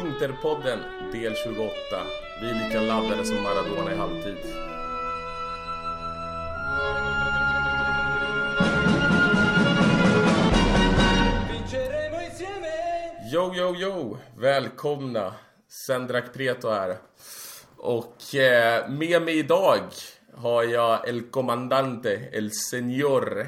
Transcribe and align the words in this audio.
Interpodden 0.00 0.78
del 1.12 1.34
28. 1.36 1.72
Vi 2.40 2.50
är 2.50 2.68
lika 2.68 2.80
laddade 2.80 3.24
som 3.24 3.42
Maradona 3.42 3.92
i 3.92 3.96
halvtid. 3.96 4.36
Yo, 13.32 13.54
yo, 13.54 13.76
yo! 13.76 14.16
Välkomna! 14.36 15.34
Sendrak 15.68 16.32
Preto 16.32 16.70
här. 16.70 16.96
Och 17.76 18.34
eh, 18.34 18.88
med 18.88 19.22
mig 19.22 19.38
idag 19.38 19.82
har 20.34 20.62
jag 20.64 21.08
El 21.08 21.22
Comandante, 21.22 22.28
El 22.32 22.50
Señor 22.50 23.46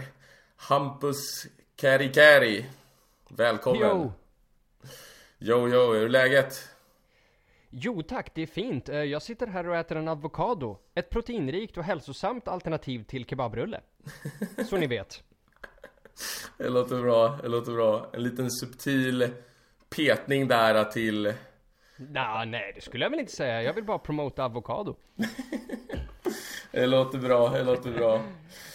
Hampus 0.56 1.46
Kari 1.76 2.66
Välkommen! 3.28 3.80
Yo. 3.80 4.21
Yo, 5.44 5.68
yo, 5.68 5.92
hur 5.94 6.04
är 6.04 6.08
läget? 6.08 6.68
Jo 7.70 8.02
tack, 8.02 8.34
det 8.34 8.42
är 8.42 8.46
fint. 8.46 8.88
Eh, 8.88 8.96
Jag 8.96 9.22
sitter 9.22 9.46
här 9.46 9.68
och 9.68 9.76
äter 9.76 9.96
en 9.96 10.08
avokado. 10.08 10.78
Ett 10.94 11.10
proteinrikt 11.10 11.76
och 11.76 11.84
hälsosamt 11.84 12.48
alternativ 12.48 13.04
till 13.04 13.24
kebabrulle. 13.24 13.80
Så 14.68 14.76
ni 14.76 14.86
vet. 14.86 15.22
Det 16.58 16.68
låter 16.68 17.02
bra, 17.02 17.38
det 17.42 17.48
låter 17.48 17.72
bra. 17.72 18.10
En 18.12 18.22
liten 18.22 18.50
subtil 18.50 19.28
petning 19.96 20.48
där 20.48 20.84
till... 20.84 21.34
Nah, 21.96 22.44
nej, 22.46 22.72
det 22.74 22.80
skulle 22.80 23.04
jag 23.04 23.10
väl 23.10 23.20
inte 23.20 23.32
säga. 23.32 23.62
Jag 23.62 23.72
vill 23.74 23.84
bara 23.84 23.98
promota 23.98 24.44
avokado. 24.44 24.96
Det 26.70 26.86
låter 26.86 27.18
bra, 27.18 27.48
det 27.48 27.64
låter 27.64 27.90
bra. 27.90 28.22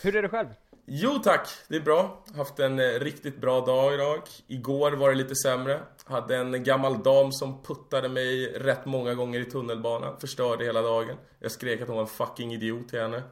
Hur 0.04 0.16
är 0.16 0.22
det 0.22 0.30
själv? 0.30 0.48
Jo 0.90 1.20
tack, 1.24 1.50
det 1.68 1.76
är 1.76 1.80
bra. 1.80 2.24
Haft 2.36 2.60
en 2.60 2.80
eh, 2.80 3.00
riktigt 3.00 3.42
bra 3.42 3.62
dag 3.62 3.94
idag. 3.94 4.22
Igår 4.48 4.92
var 4.92 5.10
det 5.10 5.16
lite 5.16 5.36
sämre. 5.36 5.82
Hade 6.06 6.38
en 6.38 6.64
gammal 6.64 7.04
dam 7.04 7.32
som 7.32 7.64
puttade 7.64 8.10
mig 8.10 8.46
rätt 8.46 8.86
många 8.86 9.14
gånger 9.14 9.40
i 9.40 9.46
tunnelbanan. 9.46 10.20
Förstörde 10.20 10.66
hela 10.66 10.82
dagen. 10.82 11.18
Jag 11.40 11.52
skrek 11.52 11.82
att 11.82 11.88
hon 11.88 11.96
var 11.96 12.04
en 12.04 12.10
fucking 12.10 12.54
idiot 12.54 12.90
till 12.90 13.00
henne. 13.00 13.24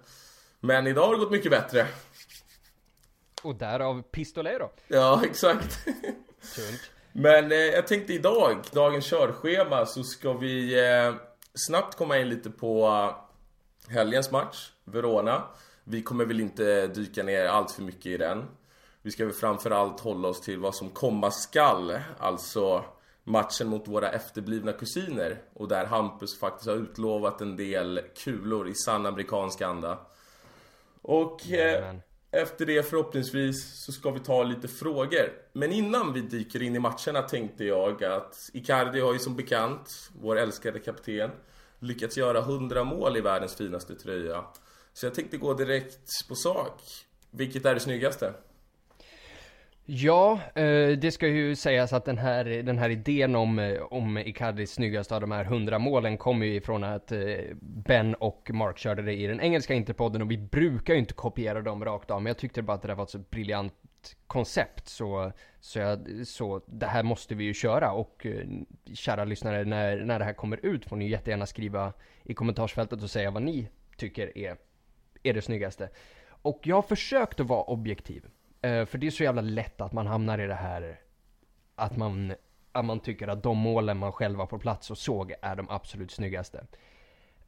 Men 0.59 0.88
idag 0.88 1.08
har 1.08 1.14
det 1.14 1.20
gått 1.20 1.31
mycket 1.31 1.52
bättre. 1.52 1.88
Och 3.44 3.56
därav 3.56 4.02
Pistolero. 4.02 4.72
Ja, 4.88 5.22
exakt. 5.26 5.86
Tunt. 6.56 6.81
Men 7.11 7.52
eh, 7.52 7.58
jag 7.58 7.88
tänkte 7.88 8.14
idag, 8.14 8.58
dagens 8.72 9.06
körschema, 9.09 9.86
så 9.86 10.03
ska 10.03 10.33
vi 10.33 10.86
eh, 10.88 11.14
snabbt 11.67 11.98
komma 11.98 12.17
in 12.17 12.30
lite 12.30 12.50
på 12.50 12.88
eh, 12.88 13.94
helgens 13.94 14.31
match, 14.31 14.72
Verona. 14.83 15.44
Vi 15.88 16.02
kommer 16.02 16.25
väl 16.25 16.39
inte 16.39 16.88
dyka 16.88 17.23
ner 17.23 17.45
allt 17.45 17.72
för 17.72 17.81
mycket 17.81 18.05
i 18.05 18.17
den. 18.17 18.45
Vi 19.02 19.11
ska 19.11 19.25
väl 19.25 19.33
framförallt 19.33 20.00
hålla 20.00 20.27
oss 20.27 20.42
till 20.42 20.59
vad 20.59 20.75
som 20.75 20.89
komma 20.89 21.31
skall, 21.31 22.00
alltså 22.17 22.86
matchen 23.23 23.67
mot 23.67 23.88
våra 23.88 24.11
efterblivna 24.11 24.73
kusiner. 24.73 25.42
Och 25.53 25.67
där 25.67 25.86
Hampus 25.86 26.39
faktiskt 26.39 26.69
har 26.69 26.75
utlovat 26.75 27.42
en 27.42 27.55
del 27.55 28.02
kulor 28.23 28.67
i 28.67 28.75
sann 28.75 29.05
amerikansk 29.05 29.61
anda. 29.61 30.00
Och 31.02 31.52
eh, 31.52 31.95
efter 32.31 32.66
det 32.66 32.83
förhoppningsvis 32.83 33.86
så 33.86 33.92
ska 33.92 34.11
vi 34.11 34.20
ta 34.20 34.44
lite 34.44 34.67
frågor. 34.67 35.33
Men 35.53 35.72
innan 35.72 36.14
vi 36.14 36.22
dyker 36.22 36.61
in 36.61 36.75
i 36.75 36.80
matcherna 36.80 37.22
tänkte 37.22 37.66
jag 37.66 38.03
att 38.03 38.49
Icardi 38.53 38.99
har 38.99 39.14
ju 39.14 39.20
som 39.20 39.36
bekant, 39.36 40.09
vår 40.22 40.36
älskade 40.36 40.80
kapten, 40.80 41.31
lyckats 41.80 42.17
göra 42.17 42.39
100 42.39 42.83
mål 42.83 43.17
i 43.17 43.22
världens 43.22 43.55
finaste 43.55 43.95
tröja. 43.95 44.44
Så 44.96 45.06
jag 45.06 45.14
tänkte 45.14 45.38
gå 45.38 45.54
direkt 45.54 46.28
på 46.28 46.36
sak. 46.36 46.82
Vilket 47.32 47.66
är 47.66 47.74
det 47.74 47.80
snyggaste? 47.80 48.34
Ja, 49.86 50.40
eh, 50.56 50.98
det 50.98 51.12
ska 51.12 51.28
ju 51.28 51.56
sägas 51.56 51.94
att 51.94 52.06
den 52.06 52.18
här, 52.18 52.46
den 52.46 52.78
här 52.78 52.90
idén 52.90 53.36
om, 53.36 53.60
eh, 53.60 53.82
om 53.82 54.18
Icardis 54.18 54.72
snyggaste 54.72 55.16
av 55.16 55.22
de 55.22 55.32
här 55.32 55.44
100 55.44 55.80
målen 55.80 56.18
kommer 56.18 56.46
ju 56.46 56.56
ifrån 56.56 56.84
att 56.84 57.12
eh, 57.12 57.20
Ben 57.62 58.16
och 58.16 58.50
Mark 58.54 58.78
körde 58.78 59.02
det 59.02 59.14
i 59.14 59.28
den 59.28 59.42
engelska 59.42 59.73
Interpodden 59.73 60.22
och 60.22 60.32
vi 60.32 60.38
brukar 60.38 60.94
ju 60.94 61.00
inte 61.00 61.14
kopiera 61.14 61.61
dem 61.61 61.86
rakt 61.86 62.11
av 62.11 62.22
men 62.22 62.30
jag 62.30 62.38
tyckte 62.38 62.61
bara 62.61 62.73
att 62.73 62.82
det 62.82 62.88
där 62.88 62.95
var 62.95 63.04
ett 63.04 63.10
så 63.10 63.20
briljant 63.20 63.73
koncept 64.28 64.88
så, 64.88 65.32
så, 65.60 65.80
jag, 65.80 66.00
så 66.26 66.61
det 66.66 66.88
här 66.88 67.04
måste 67.04 67.36
vi 67.36 67.44
ju 67.44 67.54
köra 67.54 67.92
och 67.92 68.28
kära 68.94 69.26
lyssnare 69.26 69.64
när, 69.66 69.98
när 69.98 70.20
det 70.20 70.26
här 70.26 70.34
kommer 70.34 70.66
ut 70.66 70.86
får 70.86 70.95
ni 70.95 71.10
jättegärna 71.10 71.45
skriva 71.45 71.94
i 72.23 72.34
kommentarsfältet 72.34 73.04
och 73.04 73.10
säga 73.10 73.32
vad 73.32 73.44
ni 73.44 73.70
tycker 73.98 74.38
är, 74.38 74.58
är 75.25 75.33
det 75.33 75.41
snyggaste. 75.41 75.89
Och 76.27 76.59
jag 76.63 76.75
har 76.75 76.81
försökt 76.81 77.39
att 77.39 77.47
vara 77.47 77.63
objektiv. 77.63 78.25
Eh, 78.61 78.86
för 78.86 78.97
det 78.97 79.08
är 79.08 79.11
så 79.11 79.23
jävla 79.23 79.41
lätt 79.41 79.81
att 79.81 79.93
man 79.93 80.08
hamnar 80.08 80.39
i 80.39 80.47
det 80.47 80.53
här 80.55 80.99
att 81.75 81.97
man, 81.97 82.33
att 82.71 82.86
man 82.86 82.99
tycker 82.99 83.27
att 83.27 83.43
de 83.43 83.58
målen 83.58 83.97
man 83.97 84.11
själv 84.11 84.37
var 84.37 84.45
på 84.45 84.59
plats 84.59 84.91
och 84.91 84.97
såg 84.97 85.33
är 85.41 85.55
de 85.55 85.69
absolut 85.69 86.11
snyggaste. 86.11 86.65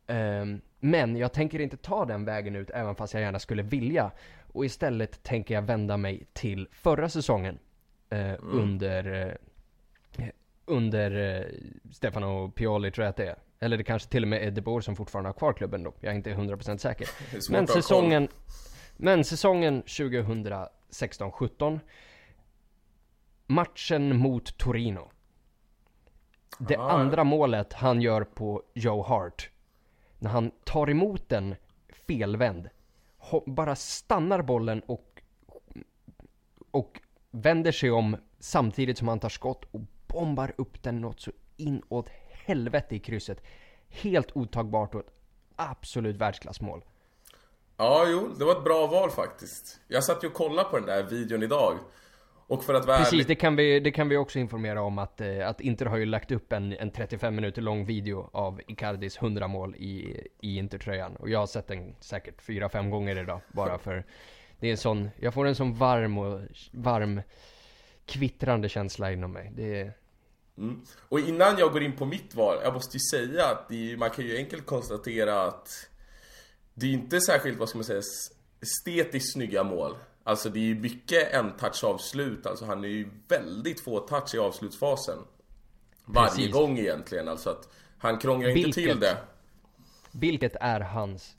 Ehm, 0.08 0.62
men 0.80 1.16
jag 1.18 1.34
tänker 1.34 1.60
inte 1.60 1.78
ta 1.78 2.06
den 2.06 2.26
vägen 2.26 2.56
ut 2.56 2.70
även 2.70 2.96
fast 2.96 3.14
jag 3.14 3.22
gärna 3.24 3.40
skulle 3.40 3.64
vilja. 3.64 4.12
Och 4.54 4.66
istället 4.66 5.24
tänker 5.24 5.54
jag 5.56 5.62
vända 5.62 5.98
mig 5.98 6.28
till 6.34 6.68
förra 6.72 7.10
säsongen. 7.10 7.60
eh, 8.10 8.34
Under, 8.40 9.28
eh, 9.28 9.34
under 10.68 11.36
eh, 11.36 11.46
Stefano 11.92 12.52
Pioli 12.52 12.92
tror 12.92 13.06
jag 13.06 13.10
att 13.10 13.16
det 13.18 13.28
är. 13.28 13.36
Eller 13.60 13.78
det 13.78 13.84
kanske 13.84 14.10
till 14.10 14.24
och 14.24 14.28
med 14.30 14.44
är 14.48 14.52
De 14.52 14.62
Boer 14.62 14.82
som 14.82 14.96
fortfarande 14.96 15.28
har 15.28 15.34
kvar 15.34 15.54
klubben 15.54 15.84
då. 15.84 15.94
Jag 16.00 16.12
är 16.12 16.16
inte 16.16 16.34
100% 16.34 16.78
säker. 16.78 17.10
Men 17.52 17.68
säsongen, 17.68 18.28
men 18.98 19.24
säsongen 19.24 19.84
2016-17 19.84 21.80
Matchen 23.48 24.18
mot 24.18 24.58
Torino 24.58 25.12
Det 26.60 26.78
Ah. 26.78 26.92
andra 26.92 27.24
målet 27.24 27.74
han 27.74 28.02
gör 28.02 28.24
på 28.24 28.64
Joe 28.74 29.02
Hart 29.04 29.50
När 30.20 30.30
han 30.30 30.52
tar 30.64 30.90
emot 30.90 31.30
den 31.30 31.56
felvänd 31.90 32.70
Bara 33.46 33.76
stannar 33.76 34.42
bollen 34.42 34.82
och 34.86 35.22
Och 36.72 37.02
vänder 37.32 37.72
sig 37.72 37.92
om 37.92 38.18
samtidigt 38.40 38.98
som 38.98 39.08
han 39.08 39.20
tar 39.20 39.30
skott 39.30 39.66
och 39.72 39.82
bombar 40.18 40.54
upp 40.58 40.84
den 40.84 41.02
något 41.02 41.22
så 41.22 41.32
inåt 41.58 42.10
helvete 42.46 42.96
i 42.96 43.00
krysset 43.00 43.42
Helt 43.90 44.38
otagbart 44.38 44.96
och 44.96 45.02
ett 45.02 45.14
absolut 45.56 46.16
världsklassmål 46.16 46.82
Ja, 47.78 48.06
jo, 48.08 48.30
det 48.40 48.46
var 48.46 48.52
ett 48.52 48.64
bra 48.64 48.88
val 48.88 49.12
faktiskt. 49.12 49.80
Jag 49.88 50.04
satt 50.04 50.24
ju 50.24 50.28
och 50.28 50.34
kollade 50.34 50.70
på 50.70 50.78
den 50.78 50.86
där 50.86 51.04
videon 51.04 51.44
idag. 51.44 51.78
Och 52.48 52.64
för 52.64 52.74
att 52.74 52.86
vara 52.86 52.98
Precis, 52.98 53.14
ärlig... 53.14 53.28
det 53.28 53.36
kan, 53.36 53.56
vi, 53.56 53.80
det 53.80 53.92
kan 53.92 54.10
vi 54.10 54.18
också 54.18 54.40
informera 54.40 54.82
om 54.82 54.98
att, 54.98 55.22
eh, 55.22 55.48
att 55.48 55.62
Inter 55.62 55.86
har 55.86 55.98
ju 55.98 56.06
lagt 56.06 56.32
upp 56.32 56.54
en, 56.54 56.74
en 56.74 56.92
35 56.92 57.36
minuter 57.36 57.62
lång 57.62 57.86
video 57.86 58.30
av 58.34 58.62
Icardis 58.68 59.18
100 59.18 59.48
mål 59.48 59.76
i, 59.76 60.28
i 60.42 60.58
Intertröjan. 60.58 61.16
Och 61.16 61.30
jag 61.30 61.40
har 61.40 61.48
sett 61.48 61.68
den 61.68 61.96
säkert 62.00 62.42
4-5 62.42 62.90
gånger 62.90 63.22
idag, 63.22 63.42
bara 63.48 63.78
för 63.88 64.06
det 64.60 64.68
är 64.68 64.72
en 64.72 64.78
sån, 64.78 65.10
jag 65.20 65.34
får 65.34 65.46
en 65.46 65.56
sån 65.56 65.74
varm 65.74 66.18
och 66.18 66.42
varm 66.72 67.22
kvittrande 68.06 68.70
känsla 68.70 69.12
inom 69.12 69.32
mig. 69.32 69.52
Det 69.56 69.82
är, 69.82 69.94
Mm. 70.58 70.82
Och 71.10 71.20
innan 71.20 71.58
jag 71.58 71.72
går 71.72 71.84
in 71.84 71.96
på 71.96 72.06
mitt 72.06 72.36
val, 72.36 72.58
jag 72.64 72.74
måste 72.74 72.98
ju 72.98 73.02
säga 73.12 73.46
att 73.46 73.70
det 73.70 73.98
man 73.98 74.10
kan 74.10 74.26
ju 74.26 74.38
enkelt 74.38 74.66
konstatera 74.66 75.42
att 75.44 75.70
det 76.74 76.86
är 76.86 76.92
inte 76.92 77.22
särskilt, 77.22 77.58
vad 77.60 77.70
ska 77.70 77.78
man 77.78 77.86
säga, 77.86 78.02
estetiskt 78.62 79.34
snygga 79.34 79.64
mål. 79.64 79.96
Alltså 80.24 80.50
det 80.50 80.60
är 80.60 80.64
ju 80.64 80.76
mycket 80.76 81.34
en 81.34 81.52
touch 81.58 81.84
avslut, 81.84 82.46
alltså 82.46 82.66
han 82.66 82.84
är 82.84 82.88
ju 82.88 83.10
väldigt 83.28 83.80
få 83.80 84.00
touch 84.00 84.36
i 84.36 84.38
avslutsfasen. 84.38 85.18
Varje 86.06 86.30
Precis. 86.30 86.52
gång 86.54 86.78
egentligen, 86.80 87.28
alltså 87.28 87.50
att 87.50 87.70
han 87.98 88.18
krånglar 88.18 88.50
inte 88.50 88.72
till 88.72 88.84
Vilket- 88.84 89.02
det. 89.02 89.18
vilket 90.12 90.56
är 90.56 90.80
hans 90.80 91.36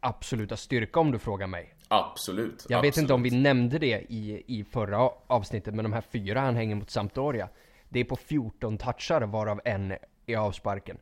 absoluta 0.00 0.56
styrka 0.56 1.00
om 1.00 1.10
du 1.10 1.18
frågar 1.18 1.46
mig. 1.46 1.74
Absolut. 1.88 2.66
Jag 2.68 2.82
vet 2.82 2.96
inte 2.96 3.12
om 3.12 3.22
vi 3.22 3.28
absolut. 3.28 3.42
nämnde 3.42 3.78
det 3.78 4.06
i, 4.08 4.44
i 4.46 4.64
förra 4.64 5.10
avsnittet, 5.26 5.74
men 5.74 5.82
de 5.82 5.92
här 5.92 6.04
fyra 6.12 6.40
han 6.40 6.56
hänger 6.56 6.74
mot 6.76 6.90
Sampdoria. 6.90 7.48
Det 7.88 8.00
är 8.00 8.04
på 8.04 8.16
14 8.16 8.78
touchar 8.78 9.20
varav 9.20 9.60
en 9.64 9.94
är 10.26 10.36
avsparken. 10.36 10.98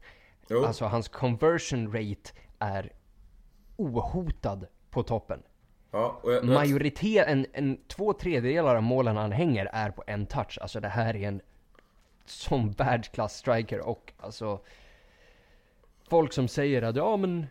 Jo. 0.48 0.64
Alltså 0.64 0.84
hans 0.84 1.08
conversion 1.08 1.86
rate 1.92 2.30
är 2.58 2.92
ohotad 3.76 4.66
på 4.90 5.02
toppen. 5.02 5.42
Ja, 5.90 6.20
jag, 6.24 6.44
Majoritet, 6.44 7.26
en, 7.26 7.46
en 7.52 7.78
två 7.88 8.12
tredjedelar 8.12 8.76
av 8.76 8.82
målen 8.82 9.16
han 9.16 9.32
hänger 9.32 9.68
är 9.72 9.90
på 9.90 10.04
en 10.06 10.26
touch. 10.26 10.58
Alltså 10.60 10.80
det 10.80 10.88
här 10.88 11.16
är 11.16 11.28
en 11.28 11.40
sån 12.24 12.70
världsklass 12.70 13.36
striker 13.36 13.80
och 13.80 14.12
alltså 14.18 14.60
folk 16.08 16.32
som 16.32 16.48
säger 16.48 16.82
att 16.82 16.96
ja 16.96 17.16
men 17.16 17.46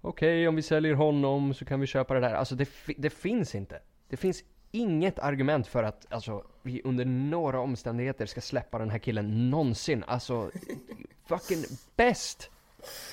okej 0.00 0.48
om 0.48 0.56
vi 0.56 0.62
säljer 0.62 0.94
honom 0.94 1.54
så 1.54 1.64
kan 1.64 1.80
vi 1.80 1.86
köpa 1.86 2.14
det 2.14 2.20
där. 2.20 2.34
Alltså 2.34 2.54
det, 2.54 2.68
det 2.96 3.10
finns 3.10 3.54
inte. 3.54 3.80
Det 4.08 4.16
finns 4.16 4.44
inget 4.70 5.18
argument 5.18 5.66
för 5.66 5.82
att 5.82 6.12
alltså 6.12 6.44
vi 6.66 6.82
under 6.84 7.04
några 7.04 7.60
omständigheter 7.60 8.26
ska 8.26 8.40
släppa 8.40 8.78
den 8.78 8.90
här 8.90 8.98
killen 8.98 9.50
någonsin. 9.50 10.04
Alltså 10.06 10.50
fucking 11.26 11.64
bäst! 11.96 12.50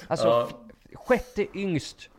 Alltså 0.08 0.28
Ja. 0.28 0.50
sjätte 0.94 1.58
yngst 1.58 2.10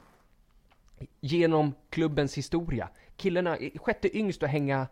genom 1.21 1.75
klubbens 1.91 2.39
historia. 2.39 2.89
Killarna, 3.17 3.59
sjätte 3.77 4.17
yngst 4.19 4.43
att 4.43 4.51
hänga 4.51 4.89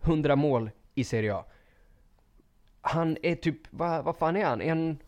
100 0.00 0.36
mål 0.36 0.70
i 0.94 1.04
Serie 1.04 1.34
A. 1.34 1.44
han 2.80 3.16
är 3.22 3.34
typ, 3.34 3.58
vad, 3.70 4.04
vad 4.04 4.16
fan 4.16 4.36
är 4.36 4.44
han? 4.44 4.60
En, 4.60 4.98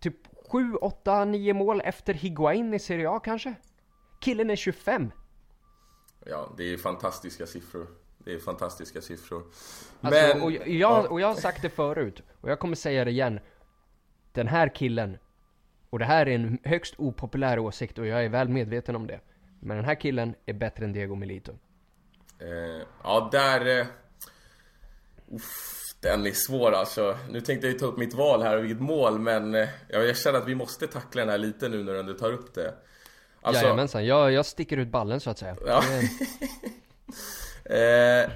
typ 0.00 0.16
7, 0.50 0.74
8, 0.74 1.24
9 1.24 1.54
mål 1.54 1.80
efter 1.84 2.14
Higuain 2.14 2.74
i 2.74 2.78
Serie 2.78 3.10
A 3.10 3.20
kanske? 3.20 3.54
Killen 4.20 4.50
är 4.50 4.56
25. 4.56 5.10
Ja, 6.26 6.52
det 6.56 6.64
är 6.72 6.76
fantastiska 6.78 7.46
siffror. 7.46 7.86
Det 8.24 8.32
är 8.32 8.38
fantastiska 8.38 9.00
siffror. 9.00 9.42
Alltså, 10.00 10.20
Men... 10.20 10.42
och, 10.42 10.52
jag, 10.52 11.12
och 11.12 11.20
jag 11.20 11.28
har 11.28 11.34
sagt 11.34 11.62
det 11.62 11.70
förut, 11.70 12.22
och 12.40 12.50
jag 12.50 12.58
kommer 12.58 12.76
säga 12.76 13.04
det 13.04 13.10
igen. 13.10 13.40
Den 14.32 14.48
här 14.48 14.74
killen, 14.74 15.18
och 15.90 15.98
det 15.98 16.04
här 16.04 16.28
är 16.28 16.34
en 16.34 16.58
högst 16.64 16.94
opopulär 16.98 17.58
åsikt 17.58 17.98
och 17.98 18.06
jag 18.06 18.24
är 18.24 18.28
väl 18.28 18.48
medveten 18.48 18.96
om 18.96 19.06
det. 19.06 19.20
Men 19.60 19.76
den 19.76 19.86
här 19.86 19.94
killen 19.94 20.34
är 20.46 20.52
bättre 20.52 20.84
än 20.84 20.92
Diego 20.92 21.14
Milito. 21.14 21.52
Eh, 22.38 22.86
ja, 23.02 23.28
där... 23.32 23.78
Eh, 23.80 23.86
uff, 25.34 25.94
den 26.00 26.26
är 26.26 26.32
svår 26.32 26.72
alltså. 26.72 27.18
Nu 27.30 27.40
tänkte 27.40 27.66
jag 27.66 27.72
ju 27.72 27.78
ta 27.78 27.86
upp 27.86 27.98
mitt 27.98 28.14
val 28.14 28.42
här 28.42 28.56
och 28.56 28.64
vilket 28.64 28.80
mål, 28.80 29.18
men 29.18 29.54
eh, 29.54 29.68
jag 29.88 30.16
känner 30.16 30.38
att 30.38 30.48
vi 30.48 30.54
måste 30.54 30.86
tackla 30.86 31.20
den 31.20 31.28
här 31.28 31.38
lite 31.38 31.68
nu 31.68 31.82
när 31.82 32.02
du 32.02 32.14
tar 32.14 32.32
upp 32.32 32.54
det. 32.54 32.74
Alltså, 33.40 33.62
Jajamensan, 33.62 34.06
jag, 34.06 34.32
jag 34.32 34.46
sticker 34.46 34.76
ut 34.76 34.88
ballen 34.88 35.20
så 35.20 35.30
att 35.30 35.38
säga. 35.38 35.56
Ja. 35.66 35.82
Eh, 37.64 38.30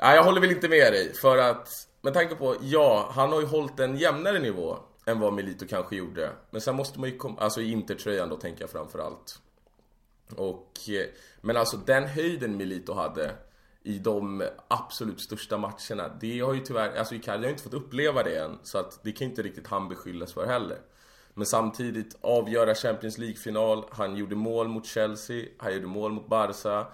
nej, 0.00 0.16
jag 0.16 0.24
håller 0.24 0.40
väl 0.40 0.50
inte 0.50 0.68
med 0.68 0.92
dig, 0.92 1.14
för 1.14 1.38
att 1.38 1.88
med 2.00 2.14
tanke 2.14 2.34
på, 2.34 2.56
ja, 2.60 3.10
han 3.12 3.32
har 3.32 3.40
ju 3.40 3.46
hållit 3.46 3.80
en 3.80 3.96
jämnare 3.96 4.38
nivå 4.38 4.78
än 5.06 5.20
vad 5.20 5.32
Milito 5.32 5.66
kanske 5.68 5.96
gjorde. 5.96 6.30
Men 6.50 6.60
sen 6.60 6.76
måste 6.76 7.00
man 7.00 7.08
ju 7.08 7.16
komma, 7.16 7.40
alltså 7.40 7.60
i 7.60 7.70
Intertröjan 7.70 8.28
då 8.28 8.36
tänker 8.36 8.62
jag 8.62 8.70
framförallt. 8.70 9.38
Och, 10.36 10.72
eh, 10.88 11.06
men 11.40 11.56
alltså 11.56 11.76
den 11.76 12.04
höjden 12.04 12.56
Milito 12.56 12.92
hade 12.94 13.30
i 13.82 13.98
de 13.98 14.42
absolut 14.68 15.20
största 15.20 15.58
matcherna, 15.58 16.10
det 16.20 16.40
har 16.40 16.54
ju 16.54 16.60
tyvärr, 16.60 16.96
alltså 16.96 17.14
Icardi 17.14 17.38
har 17.38 17.44
ju 17.44 17.50
inte 17.50 17.62
fått 17.62 17.74
uppleva 17.74 18.22
det 18.22 18.38
än, 18.38 18.58
så 18.62 18.78
att 18.78 19.00
det 19.02 19.12
kan 19.12 19.28
inte 19.28 19.42
riktigt 19.42 19.66
han 19.66 19.88
beskyllas 19.88 20.32
för 20.32 20.46
heller. 20.46 20.78
Men 21.34 21.46
samtidigt 21.46 22.16
avgöra 22.20 22.74
Champions 22.74 23.18
League-final, 23.18 23.84
han 23.90 24.16
gjorde 24.16 24.36
mål 24.36 24.68
mot 24.68 24.86
Chelsea, 24.86 25.46
han 25.58 25.74
gjorde 25.74 25.86
mål 25.86 26.12
mot 26.12 26.28
Barca, 26.28 26.86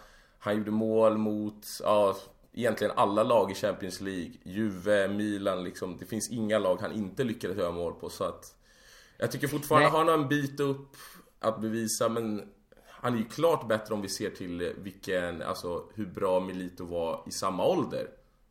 han 0.44 0.56
gjorde 0.56 0.70
mål 0.70 1.18
mot, 1.18 1.66
ja, 1.82 2.16
egentligen 2.52 2.92
alla 2.96 3.22
lag 3.22 3.50
i 3.50 3.54
Champions 3.54 4.00
League. 4.00 4.32
Juve, 4.42 5.08
Milan, 5.08 5.64
liksom. 5.64 5.96
Det 5.98 6.06
finns 6.06 6.30
inga 6.30 6.58
lag 6.58 6.78
han 6.80 6.92
inte 6.92 7.24
lyckades 7.24 7.56
göra 7.56 7.72
mål 7.72 7.92
på, 7.92 8.10
så 8.10 8.24
att... 8.24 8.56
Jag 9.18 9.32
tycker 9.32 9.48
fortfarande 9.48 9.88
Nej. 9.88 9.98
han 9.98 10.08
har 10.08 10.14
en 10.14 10.28
bit 10.28 10.60
upp 10.60 10.96
att 11.38 11.60
bevisa, 11.60 12.08
men 12.08 12.42
han 12.86 13.14
är 13.14 13.18
ju 13.18 13.24
klart 13.24 13.68
bättre 13.68 13.94
om 13.94 14.02
vi 14.02 14.08
ser 14.08 14.30
till 14.30 14.72
vilken, 14.78 15.42
alltså 15.42 15.84
hur 15.94 16.06
bra 16.06 16.40
Milito 16.40 16.84
var 16.84 17.22
i 17.26 17.30
samma 17.30 17.66
ålder. 17.66 18.08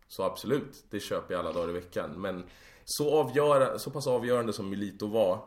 Så 0.08 0.24
absolut, 0.24 0.84
det 0.90 1.00
köper 1.00 1.34
jag 1.34 1.40
alla 1.40 1.54
dagar 1.54 1.70
i 1.70 1.74
veckan. 1.74 2.22
Men 2.22 2.44
så, 2.86 3.20
avgöra, 3.20 3.80
så 3.80 3.92
pass 3.92 4.08
avgörande 4.08 4.54
som 4.54 4.70
Milito 4.70 5.08
var, 5.08 5.46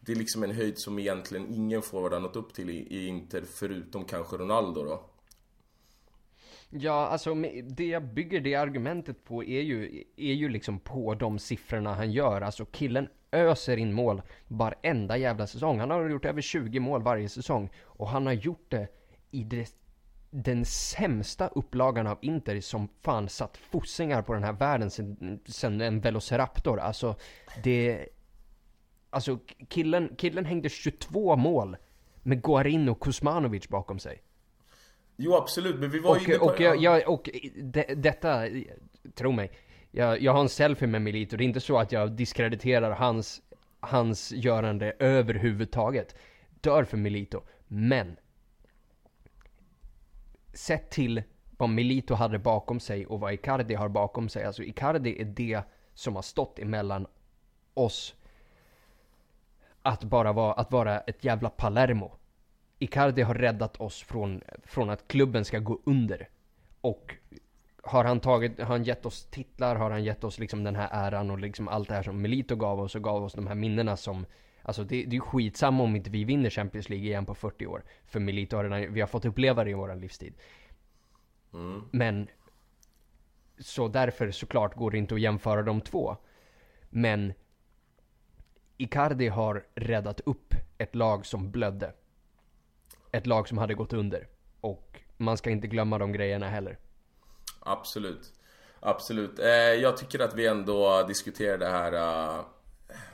det 0.00 0.12
är 0.12 0.16
liksom 0.16 0.42
en 0.42 0.50
höjd 0.50 0.78
som 0.78 0.98
egentligen 0.98 1.54
ingen 1.54 1.82
forward 1.82 2.12
har 2.12 2.20
nått 2.20 2.36
upp 2.36 2.54
till 2.54 2.70
i, 2.70 2.78
i 2.78 3.06
Inter, 3.06 3.44
förutom 3.54 4.04
kanske 4.04 4.36
Ronaldo 4.36 4.84
då. 4.84 5.02
Ja, 6.70 7.06
alltså 7.06 7.34
det 7.64 7.86
jag 7.86 8.02
bygger 8.02 8.40
det 8.40 8.54
argumentet 8.54 9.24
på 9.24 9.44
är 9.44 9.60
ju, 9.60 10.04
är 10.16 10.32
ju 10.32 10.48
liksom 10.48 10.78
på 10.78 11.14
de 11.14 11.38
siffrorna 11.38 11.94
han 11.94 12.12
gör. 12.12 12.40
Alltså 12.40 12.64
killen 12.64 13.08
öser 13.32 13.76
in 13.76 13.92
mål 13.92 14.22
varenda 14.48 15.16
jävla 15.16 15.46
säsong. 15.46 15.80
Han 15.80 15.90
har 15.90 16.08
gjort 16.08 16.24
över 16.24 16.40
20 16.40 16.80
mål 16.80 17.02
varje 17.02 17.28
säsong. 17.28 17.70
Och 17.84 18.08
han 18.08 18.26
har 18.26 18.32
gjort 18.32 18.70
det 18.70 18.88
i 19.30 19.44
det, 19.44 19.74
den 20.30 20.64
sämsta 20.64 21.48
upplagan 21.48 22.06
av 22.06 22.18
Inter 22.22 22.60
som 22.60 22.88
fan 23.02 23.28
satt 23.28 23.56
fossingar 23.56 24.22
på 24.22 24.32
den 24.32 24.42
här 24.42 24.52
världen 24.52 24.90
sen, 24.90 25.40
sen 25.46 25.80
en 25.80 26.00
Velociraptor. 26.00 26.80
Alltså 26.80 27.16
det... 27.64 28.08
Alltså 29.10 29.38
killen, 29.68 30.14
killen 30.18 30.44
hängde 30.44 30.68
22 30.68 31.36
mål 31.36 31.76
med 32.22 32.42
Guarin 32.42 32.88
och 32.88 33.00
Kuzmanovic 33.00 33.68
bakom 33.68 33.98
sig. 33.98 34.22
Jo 35.16 35.34
absolut, 35.34 35.76
men 35.76 35.90
vi 35.90 35.98
var 35.98 36.10
Och, 36.10 36.22
inne 36.22 36.38
på 36.38 36.44
och, 36.44 36.60
jag, 36.60 36.76
jag, 36.76 37.08
och 37.08 37.30
de, 37.54 37.94
detta, 37.94 38.42
tro 39.14 39.32
mig, 39.32 39.50
jag, 39.90 40.22
jag 40.22 40.32
har 40.32 40.40
en 40.40 40.48
selfie 40.48 40.88
med 40.88 41.02
Milito. 41.02 41.36
Det 41.36 41.44
är 41.44 41.46
inte 41.46 41.60
så 41.60 41.78
att 41.78 41.92
jag 41.92 42.12
diskrediterar 42.12 42.90
hans, 42.90 43.42
hans 43.80 44.32
görande 44.32 44.92
överhuvudtaget. 44.98 46.16
Dör 46.60 46.84
för 46.84 46.96
Milito. 46.96 47.40
Men, 47.66 48.16
sett 50.54 50.90
till 50.90 51.22
vad 51.50 51.68
Milito 51.68 52.14
hade 52.14 52.38
bakom 52.38 52.80
sig 52.80 53.06
och 53.06 53.20
vad 53.20 53.32
Icardi 53.32 53.74
har 53.74 53.88
bakom 53.88 54.28
sig. 54.28 54.44
Alltså 54.44 54.62
Icardi 54.62 55.20
är 55.20 55.24
det 55.24 55.60
som 55.94 56.14
har 56.14 56.22
stått 56.22 56.58
emellan 56.58 57.06
oss 57.74 58.14
att 59.82 60.04
bara 60.04 60.32
vara, 60.32 60.52
att 60.52 60.72
vara 60.72 61.00
ett 61.00 61.24
jävla 61.24 61.50
Palermo. 61.50 62.12
Icardi 62.78 63.22
har 63.22 63.34
räddat 63.34 63.76
oss 63.76 64.02
från, 64.02 64.40
från 64.64 64.90
att 64.90 65.08
klubben 65.08 65.44
ska 65.44 65.58
gå 65.58 65.80
under. 65.84 66.28
Och 66.80 67.14
har 67.82 68.04
han 68.04 68.20
tagit, 68.20 68.58
har 68.58 68.66
han 68.66 68.84
gett 68.84 69.06
oss 69.06 69.24
titlar, 69.24 69.76
har 69.76 69.90
han 69.90 70.04
gett 70.04 70.24
oss 70.24 70.38
liksom 70.38 70.64
den 70.64 70.76
här 70.76 70.88
äran 70.92 71.30
och 71.30 71.38
liksom 71.38 71.68
allt 71.68 71.88
det 71.88 71.94
här 71.94 72.02
som 72.02 72.22
Melito 72.22 72.56
gav 72.56 72.80
oss 72.80 72.94
och 72.94 73.02
gav 73.02 73.24
oss 73.24 73.32
de 73.32 73.46
här 73.46 73.54
minnena 73.54 73.96
som 73.96 74.26
Alltså 74.62 74.84
det, 74.84 75.02
det 75.02 75.10
är 75.10 75.14
ju 75.14 75.20
skitsamma 75.20 75.82
om 75.82 75.96
inte 75.96 76.10
vi 76.10 76.24
vinner 76.24 76.50
Champions 76.50 76.88
League 76.88 77.06
igen 77.06 77.26
på 77.26 77.34
40 77.34 77.66
år. 77.66 77.82
För 78.06 78.20
Melito 78.20 78.56
har 78.56 78.64
redan, 78.64 78.94
vi 78.94 79.00
har 79.00 79.08
fått 79.08 79.24
uppleva 79.24 79.64
det 79.64 79.70
i 79.70 79.74
våran 79.74 80.00
livstid. 80.00 80.34
Men 81.90 82.28
Så 83.58 83.88
därför 83.88 84.30
såklart 84.30 84.74
går 84.74 84.90
det 84.90 84.98
inte 84.98 85.14
att 85.14 85.20
jämföra 85.20 85.62
de 85.62 85.80
två. 85.80 86.16
Men 86.90 87.32
Icardi 88.76 89.28
har 89.28 89.64
räddat 89.74 90.20
upp 90.20 90.54
ett 90.78 90.94
lag 90.94 91.26
som 91.26 91.50
blödde. 91.50 91.92
Ett 93.16 93.26
lag 93.26 93.48
som 93.48 93.58
hade 93.58 93.74
gått 93.74 93.92
under. 93.92 94.26
Och 94.60 95.00
man 95.16 95.36
ska 95.36 95.50
inte 95.50 95.66
glömma 95.66 95.98
de 95.98 96.12
grejerna 96.12 96.48
heller. 96.48 96.78
Absolut. 97.60 98.32
Absolut. 98.80 99.38
Eh, 99.38 99.48
jag 99.56 99.96
tycker 99.96 100.18
att 100.20 100.34
vi 100.34 100.46
ändå 100.46 101.02
diskuterade 101.02 101.64
det 101.64 101.70
här 101.70 101.92
eh, 101.92 102.44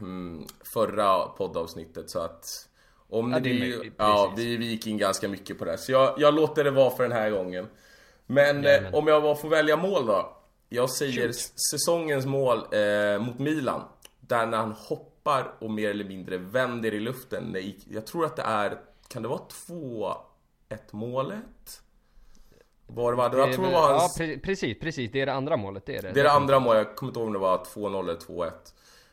mm, 0.00 0.46
förra 0.74 1.18
poddavsnittet 1.26 2.10
så 2.10 2.18
att 2.20 2.44
om 3.08 3.32
Ja, 3.32 3.40
möjligt, 3.40 3.94
ja, 3.96 4.34
vi, 4.36 4.56
vi 4.56 4.66
gick 4.66 4.86
in 4.86 4.98
ganska 4.98 5.28
mycket 5.28 5.58
på 5.58 5.64
det. 5.64 5.78
Så 5.78 5.92
jag, 5.92 6.14
jag 6.18 6.34
låter 6.34 6.64
det 6.64 6.70
vara 6.70 6.90
för 6.90 7.02
den 7.02 7.12
här 7.12 7.30
gången. 7.30 7.66
Men 8.26 8.62
Jajamän. 8.62 8.92
eh, 8.92 8.98
om 8.98 9.06
jag 9.06 9.40
får 9.40 9.48
välja 9.48 9.76
mål 9.76 10.06
då. 10.06 10.36
Jag 10.68 10.90
säger 10.90 11.26
Shoot. 11.26 11.52
säsongens 11.70 12.26
mål 12.26 12.58
eh, 12.58 13.18
mot 13.22 13.38
Milan. 13.38 13.82
Där 14.20 14.46
när 14.46 14.58
han 14.58 14.72
hoppar 14.72 15.52
och 15.58 15.70
mer 15.70 15.90
eller 15.90 16.04
mindre 16.04 16.38
vänder 16.38 16.94
i 16.94 17.00
luften. 17.00 17.56
Jag 17.90 18.06
tror 18.06 18.24
att 18.24 18.36
det 18.36 18.42
är, 18.42 18.78
kan 19.12 19.22
det 19.22 19.28
vara 19.28 19.40
2-1 19.68 20.06
målet? 20.90 21.82
Var 22.86 23.12
det 23.12 23.16
var, 23.16 23.24
jag 23.24 23.52
tror 23.52 23.66
det 23.66 23.72
var 23.72 23.90
ja, 23.90 23.98
hans... 23.98 24.20
pre- 24.20 24.40
precis, 24.42 24.80
precis. 24.80 25.12
Det 25.12 25.20
är 25.20 25.26
det 25.26 25.32
andra 25.32 25.56
målet. 25.56 25.86
Det 25.86 25.96
är 25.96 26.02
det. 26.02 26.12
Det 26.12 26.20
är 26.20 26.24
det 26.24 26.32
andra 26.32 26.60
målet, 26.60 26.86
jag 26.86 26.96
kommer 26.96 27.10
inte 27.10 27.20
ihåg 27.20 27.26
om 27.26 27.32
det 27.32 27.38
var 27.38 27.58
2-0 27.58 28.00
eller 28.00 28.16
2-1 28.16 28.50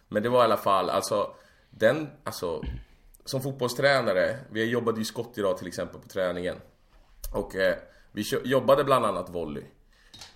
Men 0.07 0.23
det 0.23 0.29
var 0.29 0.41
i 0.41 0.43
alla 0.43 0.57
fall, 0.57 0.89
alltså 0.89 1.33
Den, 1.69 2.09
alltså 2.23 2.63
Som 3.25 3.41
fotbollstränare, 3.41 4.37
vi 4.51 4.65
jobbade 4.65 4.99
ju 4.99 5.05
skott 5.05 5.37
idag 5.37 5.57
till 5.57 5.67
exempel 5.67 6.01
på 6.01 6.07
träningen 6.07 6.55
Och 7.33 7.55
eh, 7.55 7.75
vi 8.11 8.23
jobbade 8.43 8.83
bland 8.83 9.05
annat 9.05 9.29
volley 9.29 9.63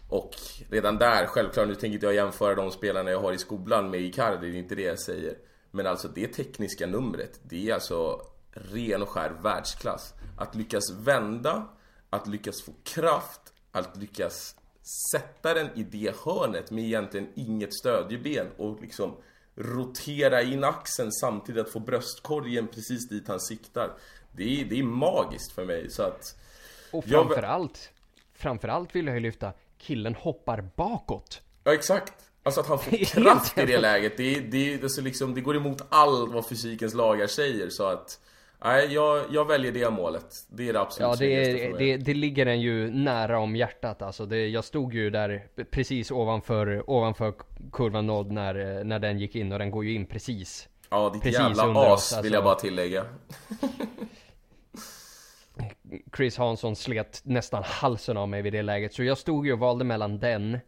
Och 0.10 0.32
redan 0.70 0.98
där, 0.98 1.26
självklart, 1.26 1.68
nu 1.68 1.76
tänker 1.76 1.94
inte 1.94 2.06
jag 2.06 2.16
jämföra 2.16 2.56
de 2.56 2.72
spelarna 2.72 3.12
jag 3.12 3.20
har 3.20 3.34
i 3.34 3.38
skolan 3.38 3.90
med 3.90 4.02
Icardi, 4.02 4.52
det 4.52 4.58
är 4.58 4.60
inte 4.60 4.76
det 4.76 4.82
jag 4.82 5.00
säger 5.00 5.38
Men 5.72 5.88
alltså 5.88 6.08
det 6.08 6.28
tekniska 6.28 6.88
numret, 6.88 7.40
det 7.44 7.70
är 7.70 7.74
alltså 7.74 8.22
ren 8.54 9.02
och 9.02 9.10
skär 9.10 9.30
världsklass 9.42 10.14
Att 10.38 10.56
lyckas 10.56 10.92
vända, 10.92 11.68
att 12.10 12.28
lyckas 12.28 12.62
få 12.62 12.72
kraft, 12.84 13.42
att 13.72 13.98
lyckas 13.98 14.56
sätta 15.12 15.54
den 15.54 15.70
i 15.76 15.84
det 15.84 16.16
hörnet 16.26 16.72
med 16.72 16.84
egentligen 16.84 17.28
inget 17.36 17.74
stödjeben 17.74 18.48
och 18.58 18.82
liksom 18.82 19.16
rotera 19.56 20.42
in 20.42 20.64
axeln 20.64 21.12
samtidigt 21.12 21.66
att 21.68 21.72
få 21.74 21.80
bröstkorgen 21.80 22.68
precis 22.68 23.10
dit 23.10 23.28
han 23.28 23.40
siktar. 23.40 23.92
Det 24.32 24.62
är, 24.62 24.66
det 24.66 24.80
är 24.80 24.84
magiskt 24.84 25.52
för 25.52 25.66
mig 25.66 25.90
så 25.90 26.04
att... 26.04 26.36
Och 26.92 27.04
Jag- 27.08 27.26
framförallt, 27.26 27.90
framförallt 28.34 28.96
vill 28.96 29.06
jag 29.06 29.16
ju 29.16 29.20
lyfta, 29.22 29.54
killen 29.78 30.16
hoppar 30.16 30.70
bakåt. 30.76 31.42
Ja 31.64 31.74
exakt! 31.74 32.14
Alltså 32.44 32.62
att 32.62 32.68
han 32.68 32.80
får 32.80 32.98
kraft 33.06 33.58
i 33.58 33.66
det 33.66 33.78
läget, 33.80 34.18
det, 34.18 34.40
det, 34.40 34.74
är- 34.74 34.78
det, 34.78 34.84
är 34.84 34.88
så 34.88 35.02
liksom, 35.02 35.34
det 35.36 35.42
går 35.42 35.56
emot 35.56 35.82
allt 35.90 36.32
vad 36.32 36.48
fysikens 36.48 36.94
lagar 36.94 37.28
säger 37.28 37.70
så 37.70 37.86
att... 37.86 38.20
Nej, 38.64 38.94
jag, 38.94 39.26
jag 39.32 39.48
väljer 39.48 39.72
det 39.72 39.90
målet. 39.90 40.36
Det 40.50 40.70
är 40.70 40.74
det 40.74 40.82
absolut 40.82 41.08
Ja, 41.08 41.12
det, 41.12 41.46
för 41.46 41.60
är, 41.60 41.72
mig. 41.74 41.98
det, 41.98 41.98
det 41.98 42.14
ligger 42.14 42.46
en 42.46 42.62
ju 42.62 42.92
nära 42.92 43.40
om 43.40 43.56
hjärtat 43.56 44.02
alltså. 44.02 44.26
Det, 44.26 44.48
jag 44.48 44.64
stod 44.64 44.94
ju 44.94 45.10
där 45.10 45.48
precis 45.72 46.12
ovanför, 46.12 46.90
ovanför 46.90 47.34
kurvan 47.72 48.08
nådd 48.08 48.32
när, 48.32 48.84
när 48.84 49.00
den 49.00 49.20
gick 49.20 49.36
in 49.36 49.52
och 49.52 49.60
den 49.60 49.72
går 49.72 49.86
ju 49.86 49.94
in 49.94 50.06
precis. 50.06 50.70
Ja, 50.90 51.10
ditt 51.14 51.22
precis 51.24 51.40
jävla 51.40 51.68
under 51.68 51.82
as 51.82 51.94
oss, 51.94 52.12
vill 52.12 52.18
alltså. 52.18 52.34
jag 52.34 52.44
bara 52.44 52.56
tillägga. 52.56 53.06
Chris 56.16 56.38
Hansson 56.38 56.76
slet 56.76 57.22
nästan 57.24 57.64
halsen 57.66 58.18
av 58.18 58.30
mig 58.30 58.42
vid 58.42 58.54
det 58.54 58.62
läget. 58.62 58.94
Så 58.94 59.04
jag 59.04 59.18
stod 59.18 59.46
ju 59.46 59.54
och 59.54 59.60
valde 59.60 59.86
mellan 59.86 60.20
den 60.20 60.60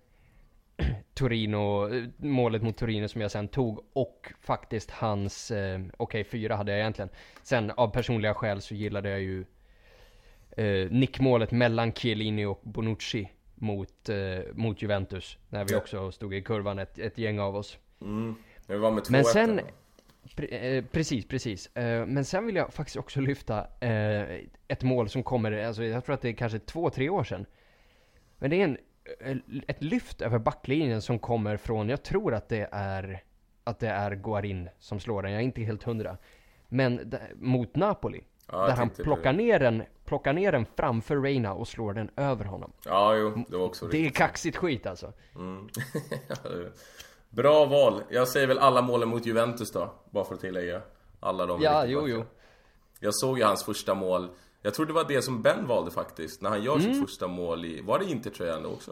Torino, 1.16 1.94
eh, 1.94 2.04
målet 2.18 2.62
mot 2.62 2.78
Torino 2.78 3.08
som 3.08 3.22
jag 3.22 3.32
sen 3.32 3.48
tog 3.48 3.86
och 3.94 4.34
faktiskt 4.42 4.92
hans, 4.92 5.52
eh, 5.52 5.82
okej 5.98 6.24
fyra 6.24 6.56
hade 6.56 6.72
jag 6.72 6.80
egentligen. 6.80 7.10
Sen 7.44 7.72
av 7.72 7.88
personliga 7.88 8.34
skäl 8.34 8.62
så 8.62 8.76
gillade 8.76 9.10
jag 9.10 9.22
ju 9.22 9.46
eh, 10.58 10.92
nickmålet 10.92 11.52
mellan 11.52 11.94
Chiellini 11.94 12.46
och 12.46 12.62
Bonucci 12.64 13.30
mot, 13.56 14.10
eh, 14.10 14.16
mot 14.54 14.82
Juventus. 14.82 15.38
När 15.50 15.66
vi 15.66 15.76
också 15.76 16.12
stod 16.12 16.34
i 16.34 16.42
kurvan, 16.42 16.80
ett, 16.80 17.00
ett 17.00 17.18
gäng 17.18 17.40
av 17.40 17.56
oss. 17.56 17.78
Mm. 18.02 18.36
Det 18.68 18.78
var 18.78 18.92
med 18.92 19.04
2-1 19.04 19.12
Men 19.12 19.24
sen, 19.24 19.62
pre, 20.36 20.48
eh, 20.48 20.84
precis, 20.92 21.28
precis. 21.28 21.76
Eh, 21.76 22.06
men 22.06 22.26
sen 22.26 22.46
vill 22.46 22.56
jag 22.56 22.74
faktiskt 22.74 22.98
också 22.98 23.22
lyfta 23.22 23.68
eh, 23.80 24.40
ett 24.68 24.84
mål 24.84 25.10
som 25.10 25.24
kommer, 25.24 25.52
alltså 25.52 25.84
jag 25.84 26.06
tror 26.06 26.14
att 26.14 26.22
det 26.22 26.30
är 26.30 26.34
kanske 26.34 26.60
två, 26.60 26.90
tre 26.90 27.10
år 27.10 27.24
sedan. 27.24 27.46
Men 28.40 28.50
det 28.50 28.56
är 28.56 28.64
en, 28.64 28.78
ett 29.68 29.84
lyft 29.84 30.22
över 30.22 30.40
backlinjen 30.40 31.02
som 31.02 31.20
kommer 31.20 31.58
från, 31.58 31.90
jag 31.90 32.04
tror 32.04 32.34
att 32.34 32.50
det 32.50 32.70
är, 32.72 33.24
att 33.64 33.80
det 33.80 33.88
är 33.88 34.12
Guarin 34.16 34.70
som 34.80 35.00
slår 35.00 35.22
den, 35.24 35.32
jag 35.32 35.42
är 35.42 35.46
inte 35.46 35.62
helt 35.62 35.84
hundra. 35.84 36.18
Men 36.68 37.14
mot 37.36 37.76
Napoli. 37.76 38.22
Ja, 38.52 38.68
där 38.68 38.74
han 38.76 38.90
plockar 38.90 39.32
det. 39.34 39.38
ner, 39.38 39.60
den, 39.60 39.84
plockar 40.06 40.34
ner 40.34 40.52
den 40.52 40.66
framför 40.76 41.22
Reina 41.22 41.54
och 41.54 41.68
slår 41.68 41.94
den 41.94 42.10
över 42.16 42.46
honom. 42.46 42.72
Ja, 42.86 43.16
jo, 43.16 43.46
det 43.50 43.58
var 43.58 43.66
också 43.66 43.88
Det 43.88 43.98
är 43.98 44.02
riktigt. 44.02 44.18
kaxigt 44.18 44.58
skit 44.58 44.86
alltså. 44.86 45.14
Mm. 45.36 45.68
Bra 47.30 47.66
val. 47.66 48.04
Jag 48.10 48.28
säger 48.28 48.48
väl 48.48 48.60
alla 48.60 48.82
målen 48.82 49.10
mot 49.10 49.26
Juventus 49.26 49.72
då, 49.72 49.94
bara 50.10 50.26
för 50.26 50.34
att 50.34 50.42
tillägga. 50.42 50.82
Alla 51.20 51.46
de 51.46 51.62
Ja, 51.62 51.84
riktigt 51.84 51.94
jo, 51.94 52.08
jo. 52.08 52.24
Jag 53.00 53.16
såg 53.16 53.38
ju 53.38 53.44
hans 53.44 53.64
första 53.64 53.94
mål. 53.94 54.30
Jag 54.66 54.74
tror 54.74 54.86
det 54.86 54.94
var 54.94 55.04
det 55.08 55.22
som 55.22 55.42
Ben 55.42 55.68
valde 55.68 55.92
faktiskt. 55.92 56.42
När 56.42 56.50
han 56.50 56.64
gör 56.64 56.76
Mm. 56.76 56.82
sitt 56.94 57.04
första 57.04 57.28
mål 57.28 57.66
i... 57.66 57.82
Var 57.82 58.00
det 58.00 58.06
Intertröjan 58.06 58.66
också? 58.66 58.92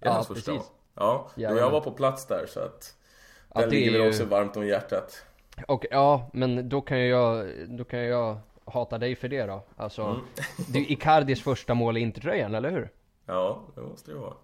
Är 0.00 0.06
Ja, 0.06 0.12
hans 0.12 0.26
första 0.26 0.52
precis. 0.52 0.68
mål? 0.68 0.76
Ja, 0.94 1.30
Ja, 1.34 1.50
jag 1.56 1.70
var 1.70 1.80
på 1.80 1.90
plats 1.90 2.26
där 2.26 2.46
så 2.48 2.60
att... 2.60 2.96
Den 3.54 3.60
det 3.70 3.76
är 3.76 3.80
ligger 3.80 3.92
väl 3.92 4.00
ju- 4.00 4.08
också 4.08 4.24
varmt 4.24 4.56
om 4.56 4.66
hjärtat. 4.66 5.24
Och 5.68 5.86
ja, 5.90 6.30
men 6.32 6.68
då 6.68 6.80
kan 6.80 7.00
jag, 7.06 7.46
då 7.68 7.84
kan 7.84 8.00
jag 8.00 8.38
hata 8.64 8.98
dig 8.98 9.16
för 9.16 9.28
det 9.28 9.46
då. 9.46 9.62
Alltså, 9.76 10.02
Mm. 10.02 10.20
det 10.72 10.78
är 10.78 10.92
Icardis 10.92 11.42
första 11.42 11.74
mål 11.74 11.96
i 11.96 12.00
Intertröjan, 12.00 12.54
eller 12.54 12.70
hur? 12.70 12.90
Ja, 13.26 13.62
det 13.74 13.80
måste 13.80 14.10
det 14.10 14.18
vara. 14.18 14.34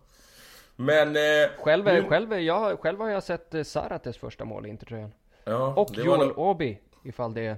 Men... 0.76 1.08
Eh, 1.16 1.50
Själv, 1.58 1.88
är, 1.88 2.02
nu- 2.02 2.08
själv, 2.08 2.32
är 2.32 2.38
jag, 2.38 2.80
själv 2.80 3.00
har 3.00 3.08
jag 3.08 3.22
sett 3.22 3.54
eh, 3.54 3.62
Zarates 3.62 4.16
första 4.18 4.44
mål 4.44 4.66
i 4.66 4.68
Intertröjan. 4.68 5.12
Ja, 5.44 5.66
Och 5.76 5.96
var 5.96 6.04
Joel 6.04 6.28
nog- 6.28 6.38
Obi, 6.38 6.78
ifall 7.04 7.34
det 7.34 7.56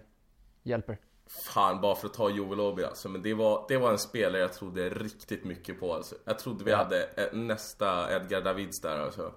hjälper. 0.63 0.99
Fan, 1.29 1.81
bara 1.81 1.95
för 1.95 2.07
att 2.07 2.15
ta 2.15 2.31
Joel 2.31 2.61
Obi 2.61 2.85
alltså. 2.85 3.09
Men 3.09 3.23
det 3.23 3.35
var, 3.35 3.65
det 3.69 3.77
var 3.77 3.91
en 3.93 3.99
spelare 3.99 4.43
jag 4.43 4.53
trodde 4.53 4.89
riktigt 4.89 5.45
mycket 5.45 5.81
på 5.81 5.95
alltså. 5.95 6.15
Jag 6.25 6.39
trodde 6.39 6.65
vi 6.65 6.73
hade 6.73 7.03
eh, 7.17 7.33
nästa 7.33 8.17
Edgar 8.17 8.41
Davids 8.41 8.81
där 8.81 8.99
alltså. 8.99 9.33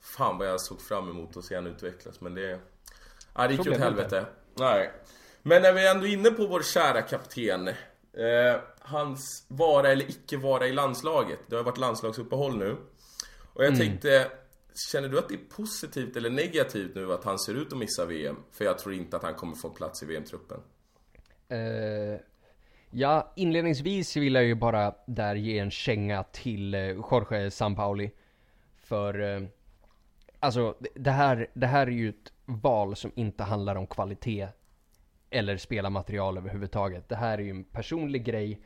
Fan 0.00 0.38
vad 0.38 0.48
jag 0.48 0.60
såg 0.60 0.80
fram 0.80 1.10
emot 1.10 1.36
att 1.36 1.44
se 1.44 1.54
han 1.54 1.66
utvecklas. 1.66 2.20
Men 2.20 2.34
det... 2.34 2.60
Ja, 3.34 3.46
det 3.48 3.54
gick 3.54 3.64
ju 3.66 3.70
åt 3.72 3.76
det 3.78 3.84
helvete. 3.84 4.26
Nej. 4.54 4.92
Men 5.42 5.62
när 5.62 5.72
vi 5.72 5.88
ändå 5.88 6.06
är 6.06 6.12
inne 6.12 6.30
på 6.30 6.46
vår 6.46 6.62
kära 6.62 7.02
kapten. 7.02 7.68
Eh, 7.68 8.60
hans 8.80 9.44
vara 9.48 9.88
eller 9.88 10.10
icke 10.10 10.36
vara 10.36 10.66
i 10.66 10.72
landslaget. 10.72 11.38
Det 11.46 11.56
har 11.56 11.62
varit 11.62 11.78
landslagsuppehåll 11.78 12.56
nu. 12.58 12.76
Och 13.54 13.64
jag 13.64 13.68
Mm. 13.74 13.78
tänkte, 13.80 14.30
känner 14.92 15.08
du 15.08 15.18
att 15.18 15.28
det 15.28 15.34
är 15.34 15.56
positivt 15.56 16.16
eller 16.16 16.30
negativt 16.30 16.94
nu 16.94 17.12
att 17.12 17.24
han 17.24 17.38
ser 17.38 17.54
ut 17.54 17.72
att 17.72 17.78
missa 17.78 18.04
VM? 18.04 18.36
För 18.52 18.64
jag 18.64 18.78
tror 18.78 18.94
inte 18.94 19.16
att 19.16 19.22
han 19.22 19.34
kommer 19.34 19.54
få 19.56 19.70
plats 19.70 20.02
i 20.02 20.06
VM-truppen. 20.06 20.60
Uh, 21.52 22.18
ja, 22.90 23.32
inledningsvis 23.36 24.16
vill 24.16 24.34
jag 24.34 24.44
ju 24.44 24.54
bara 24.54 24.94
där 25.06 25.34
ge 25.34 25.58
en 25.58 25.70
känga 25.70 26.22
till 26.22 26.74
eh, 26.74 26.80
Jorge 26.80 27.50
Sampaoli. 27.50 28.10
För, 28.76 29.20
uh, 29.20 29.48
alltså 30.40 30.76
det- 30.94 31.10
här, 31.10 31.46
det 31.54 31.66
här 31.66 31.86
är 31.86 31.90
ju 31.90 32.08
ett 32.08 32.32
val 32.44 32.96
som 32.96 33.12
inte 33.14 33.42
handlar 33.44 33.76
om 33.76 33.86
kvalitet 33.86 34.48
eller 35.30 35.56
spelarmaterial 35.56 36.38
överhuvudtaget. 36.38 37.08
Det 37.08 37.16
här 37.16 37.38
är 37.38 37.42
ju 37.42 37.50
en 37.50 37.64
personlig 37.64 38.24
grej 38.24 38.60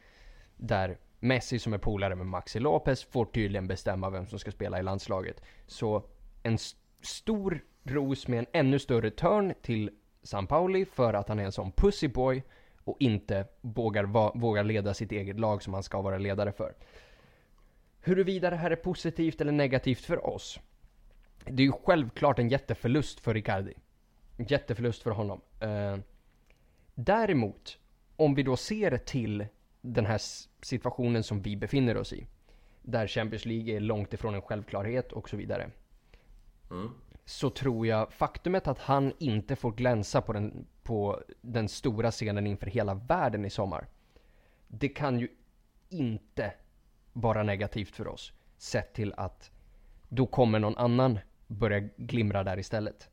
där 0.57 0.99
Messi 1.21 1.59
som 1.59 1.73
är 1.73 1.79
polare 1.79 2.15
med 2.15 2.27
Maxi 2.27 2.61
Lopez 2.61 3.05
får 3.05 3.25
tydligen 3.25 3.67
bestämma 3.67 4.11
vem 4.11 4.27
som 4.27 4.39
ska 4.39 4.51
spela 4.51 4.79
i 4.79 4.83
landslaget. 4.83 5.43
Så 5.67 6.03
en 6.43 6.55
st 6.55 6.79
stor 7.03 7.65
ros 7.85 8.29
med 8.29 8.39
en 8.39 8.47
ännu 8.53 8.79
större 8.79 9.11
törn 9.11 9.55
till 9.63 9.91
Sampaoli 10.23 10.85
för 10.85 11.15
att 11.15 11.29
han 11.29 11.39
är 11.39 11.45
en 11.45 11.53
sån 11.53 11.73
pussyboy 11.73 12.43
och 12.89 12.97
inte 13.01 13.47
vågar, 13.61 14.05
va, 14.05 14.33
vågar 14.35 14.65
leda 14.65 14.95
sitt 14.95 15.13
eget 15.13 15.41
lag 15.41 15.63
som 15.63 15.75
han 15.75 15.83
ska 15.83 16.03
vara 16.03 16.19
ledare 16.19 16.53
för. 16.53 16.75
Huruvida 18.01 18.51
det 18.51 18.57
här 18.57 18.71
är 18.71 18.77
positivt 18.77 19.41
eller 19.41 19.53
negativt 19.53 20.01
för 20.01 20.27
oss. 20.27 20.61
Det 21.45 21.63
är 21.63 21.67
ju 21.67 21.73
självklart 21.73 22.39
en 22.39 22.49
jätteförlust 22.49 23.21
för 23.21 23.35
Ricardi. 23.35 23.75
En 24.37 24.45
jätteförlust 24.45 25.03
för 25.03 25.11
honom. 25.11 25.41
Eh, 25.61 25.97
däremot, 26.95 27.79
om 28.17 28.35
vi 28.35 28.43
då 28.43 28.57
ser 28.57 28.97
till 28.99 29.47
den 29.81 30.07
här 30.07 30.21
situationen 30.63 31.23
som 31.23 31.43
vi 31.43 31.57
befinner 31.57 31.97
oss 31.97 32.13
i. 32.13 32.27
Där 32.83 33.07
Champions 33.07 33.45
League 33.45 33.77
är 33.77 33.81
långt 33.81 34.15
ifrån 34.15 34.35
en 34.35 34.43
självklarhet 34.43 35.13
och 35.13 35.29
så 35.29 35.37
vidare. 35.37 35.71
Mm. 36.71 36.91
Så 37.25 37.51
tror 37.51 37.87
jag 37.87 38.13
faktumet 38.13 38.69
att 38.69 38.79
han 38.79 39.13
inte 39.19 39.57
får 39.57 39.73
glänsa 39.73 40.21
på 40.21 40.33
den, 40.33 40.67
på 40.89 41.23
den 41.41 41.69
stora 41.69 42.11
scenen 42.11 42.47
inför 42.47 42.67
hela 42.67 42.95
världen 42.95 43.45
i 43.45 43.51
sommar. 43.51 43.87
Det 44.69 44.89
kan 44.89 45.19
ju 45.19 45.29
inte 45.89 46.53
vara 47.13 47.43
negativt 47.43 47.97
för 47.97 48.09
oss. 48.09 48.33
Sett 48.57 48.93
till 48.95 49.15
att 49.17 49.51
då 50.09 50.27
kommer 50.27 50.59
någon 50.59 50.77
annan 50.79 51.19
börja 51.47 51.81
glimra 51.97 52.45
där 52.45 52.59
istället. 52.59 53.09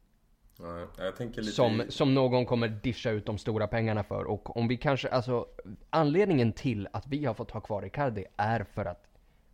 Lite 1.42 1.52
Som, 1.56 1.82
i- 1.82 1.92
som 1.92 2.14
någon 2.14 2.46
kommer 2.46 2.68
discha 2.68 3.10
ut 3.10 3.26
de 3.26 3.38
stora 3.38 3.68
pengarna 3.68 4.04
för. 4.04 4.24
Och 4.24 4.58
om 4.58 4.68
vi 4.68 4.78
kanske, 4.78 5.08
alltså 5.10 5.48
anledningen 5.90 6.54
till 6.54 6.88
att 6.94 7.08
vi 7.08 7.26
har 7.26 7.34
fått 7.34 7.52
ha 7.52 7.62
kvar 7.62 7.86
Icardi 7.86 8.26
är 8.38 8.64
för 8.64 8.86
att 8.86 9.08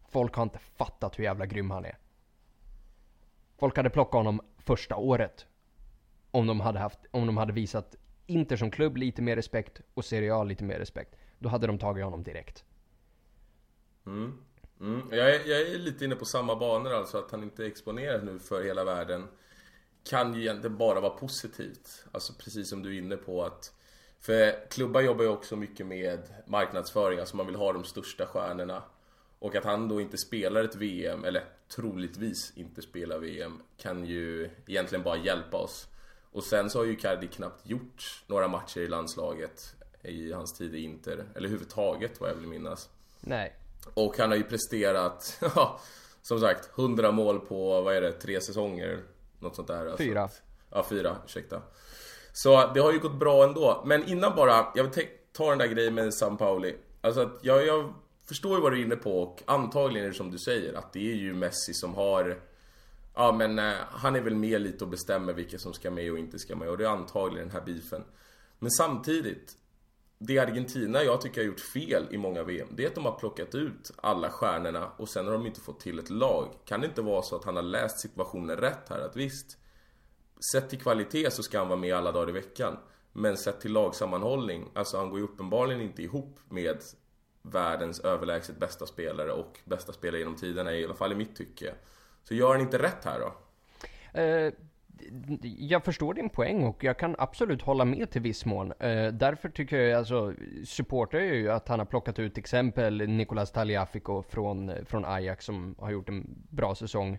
folk 0.09 0.35
har 0.35 0.43
inte 0.43 0.59
fattat 0.59 1.19
hur 1.19 1.23
jävla 1.23 1.45
grym 1.45 1.71
han 1.71 1.85
är. 1.85 1.97
Folk 3.57 3.77
hade 3.77 3.89
plockat 3.89 4.13
honom 4.19 4.41
första 4.57 4.95
året. 4.95 5.45
Om 6.31 6.47
de 6.47 6.59
hade 6.59 6.79
haft, 6.79 6.99
om 7.11 7.25
de 7.25 7.37
hade 7.37 7.53
visat 7.53 7.95
Inter 8.31 8.55
som 8.57 8.71
klubb 8.71 8.97
lite 8.97 9.21
mer 9.21 9.35
respekt 9.35 9.81
och 9.93 10.05
Serie 10.05 10.33
A 10.33 10.43
lite 10.43 10.63
mer 10.63 10.79
respekt. 10.79 11.15
Då 11.39 11.49
hade 11.49 11.67
de 11.67 11.79
tagit 11.79 12.03
honom 12.03 12.23
direkt. 12.23 12.63
Mm. 14.05 14.37
Mm. 14.81 15.01
Jag, 15.11 15.35
är, 15.35 15.49
jag 15.49 15.61
är 15.61 15.77
lite 15.77 16.05
inne 16.05 16.15
på 16.15 16.25
samma 16.25 16.55
banor 16.55 16.93
alltså, 16.93 17.17
att 17.17 17.31
han 17.31 17.43
inte 17.43 17.63
är 17.63 17.67
exponerad 17.67 18.25
nu 18.25 18.39
för 18.39 18.63
hela 18.63 18.83
världen 18.83 19.27
kan 20.09 20.33
ju 20.33 20.41
egentligen 20.41 20.77
bara 20.77 20.99
vara 20.99 21.13
positivt. 21.13 22.05
Alltså 22.11 22.33
precis 22.33 22.69
som 22.69 22.83
du 22.83 22.95
är 22.95 22.99
inne 22.99 23.17
på 23.17 23.43
att 23.43 23.73
För 24.19 24.69
klubbar 24.69 25.01
jobbar 25.01 25.23
ju 25.23 25.29
också 25.29 25.55
mycket 25.55 25.85
med 25.85 26.19
marknadsföring, 26.47 27.19
alltså 27.19 27.35
man 27.35 27.45
vill 27.45 27.55
ha 27.55 27.73
de 27.73 27.83
största 27.83 28.25
stjärnorna. 28.25 28.83
Och 29.39 29.55
att 29.55 29.65
han 29.65 29.87
då 29.87 30.01
inte 30.01 30.17
spelar 30.17 30.63
ett 30.63 30.75
VM, 30.75 31.25
eller 31.25 31.43
troligtvis 31.75 32.53
inte 32.55 32.81
spelar 32.81 33.19
VM, 33.19 33.61
kan 33.77 34.05
ju 34.05 34.49
egentligen 34.67 35.03
bara 35.03 35.17
hjälpa 35.17 35.57
oss. 35.57 35.87
Och 36.31 36.43
sen 36.43 36.69
så 36.69 36.79
har 36.79 36.85
ju 36.85 36.95
Cardi 36.95 37.27
knappt 37.27 37.69
gjort 37.69 38.23
några 38.27 38.47
matcher 38.47 38.79
i 38.79 38.87
landslaget 38.87 39.75
i 40.03 40.31
hans 40.31 40.57
tid 40.57 40.75
i 40.75 40.83
Inter, 40.83 41.13
eller 41.13 41.25
överhuvudtaget 41.35 42.21
vad 42.21 42.29
jag 42.29 42.35
vill 42.35 42.47
minnas. 42.47 42.89
Nej. 43.19 43.55
Och 43.93 44.17
han 44.17 44.29
har 44.29 44.37
ju 44.37 44.43
presterat, 44.43 45.37
ja, 45.55 45.79
som 46.21 46.39
sagt, 46.39 46.69
100 46.79 47.11
mål 47.11 47.39
på, 47.39 47.81
vad 47.81 47.95
är 47.95 48.01
det, 48.01 48.11
tre 48.11 48.41
säsonger? 48.41 48.99
Något 49.39 49.55
sånt 49.55 49.67
där. 49.67 49.85
alltså. 49.85 49.97
Fyra. 49.97 50.29
Ja, 50.69 50.85
fyra, 50.89 51.17
ursäkta. 51.25 51.61
Så 52.33 52.71
det 52.73 52.79
har 52.79 52.91
ju 52.93 52.99
gått 52.99 53.19
bra 53.19 53.43
ändå. 53.43 53.83
Men 53.85 54.09
innan 54.09 54.35
bara, 54.35 54.67
jag 54.75 54.83
vill 54.83 55.07
ta 55.31 55.49
den 55.49 55.57
där 55.57 55.67
grejen 55.67 55.93
med 55.93 56.13
San 56.13 56.37
Pauli. 56.37 56.75
Alltså 57.01 57.21
att 57.21 57.39
jag, 57.41 57.65
jag 57.65 57.93
förstår 58.25 58.55
ju 58.55 58.61
vad 58.61 58.71
du 58.71 58.79
är 58.79 58.85
inne 58.85 58.95
på 58.95 59.21
och 59.21 59.43
antagligen 59.45 60.05
är 60.05 60.09
det 60.09 60.15
som 60.15 60.31
du 60.31 60.37
säger 60.37 60.73
att 60.73 60.93
det 60.93 61.11
är 61.11 61.15
ju 61.15 61.33
Messi 61.33 61.73
som 61.73 61.95
har 61.95 62.39
Ja 63.13 63.31
men 63.31 63.59
eh, 63.59 63.73
han 63.91 64.15
är 64.15 64.21
väl 64.21 64.35
med 64.35 64.61
lite 64.61 64.83
och 64.83 64.89
bestämmer 64.89 65.33
vilka 65.33 65.59
som 65.59 65.73
ska 65.73 65.91
med 65.91 66.11
och 66.11 66.19
inte 66.19 66.39
ska 66.39 66.55
med 66.55 66.69
och 66.69 66.77
det 66.77 66.85
är 66.85 66.89
antagligen 66.89 67.47
den 67.47 67.57
här 67.57 67.65
beefen. 67.65 68.03
Men 68.59 68.71
samtidigt 68.71 69.57
det 70.17 70.39
Argentina 70.39 71.03
jag 71.03 71.21
tycker 71.21 71.41
har 71.41 71.45
gjort 71.45 71.59
fel 71.59 72.07
i 72.11 72.17
många 72.17 72.43
VM, 72.43 72.67
det 72.71 72.83
är 72.83 72.87
att 72.87 72.95
de 72.95 73.05
har 73.05 73.19
plockat 73.19 73.55
ut 73.55 73.91
alla 73.95 74.29
stjärnorna 74.29 74.91
och 74.97 75.09
sen 75.09 75.25
har 75.25 75.33
de 75.33 75.47
inte 75.47 75.61
fått 75.61 75.79
till 75.79 75.99
ett 75.99 76.09
lag. 76.09 76.47
Kan 76.65 76.81
det 76.81 76.87
inte 76.87 77.01
vara 77.01 77.21
så 77.21 77.35
att 77.35 77.45
han 77.45 77.55
har 77.55 77.63
läst 77.63 77.99
situationen 77.99 78.57
rätt 78.57 78.89
här? 78.89 78.99
Att 78.99 79.15
visst, 79.15 79.57
sett 80.53 80.69
till 80.69 80.79
kvalitet 80.79 81.31
så 81.31 81.43
ska 81.43 81.59
han 81.59 81.67
vara 81.67 81.79
med 81.79 81.95
alla 81.95 82.11
dagar 82.11 82.29
i 82.29 82.31
veckan. 82.31 82.77
Men 83.13 83.37
sett 83.37 83.61
till 83.61 83.71
lagsammanhållning, 83.71 84.71
alltså 84.75 84.97
han 84.97 85.09
går 85.09 85.19
ju 85.19 85.25
uppenbarligen 85.25 85.81
inte 85.81 86.03
ihop 86.03 86.39
med 86.49 86.77
världens 87.41 87.99
överlägset 87.99 88.59
bästa 88.59 88.85
spelare 88.85 89.31
och 89.31 89.59
bästa 89.65 89.93
spelare 89.93 90.19
genom 90.19 90.35
tiderna, 90.35 90.75
i 90.75 90.85
alla 90.85 90.93
fall 90.93 91.11
i 91.11 91.15
mitt 91.15 91.35
tycke. 91.35 91.73
Så 92.23 92.33
gör 92.33 92.51
han 92.51 92.61
inte 92.61 92.77
rätt 92.77 93.05
här 93.05 93.19
då? 93.19 93.33
Uh, 94.21 94.53
jag 95.41 95.83
förstår 95.83 96.13
din 96.13 96.29
poäng 96.29 96.63
och 96.63 96.83
jag 96.83 96.99
kan 96.99 97.15
absolut 97.17 97.61
hålla 97.61 97.85
med 97.85 98.11
till 98.11 98.21
viss 98.21 98.45
mån. 98.45 98.71
Uh, 98.71 99.07
därför 99.13 99.49
tycker 99.49 99.77
jag, 99.77 99.97
alltså, 99.97 100.33
supportar 100.65 101.19
jag 101.19 101.35
ju 101.35 101.51
att 101.51 101.67
han 101.67 101.79
har 101.79 101.85
plockat 101.85 102.19
ut 102.19 102.37
exempel 102.37 103.09
Nicolas 103.09 103.51
Taliafico 103.51 104.23
från, 104.29 104.71
från 104.85 105.05
Ajax 105.05 105.45
som 105.45 105.75
har 105.79 105.91
gjort 105.91 106.09
en 106.09 106.25
bra 106.49 106.75
säsong. 106.75 107.17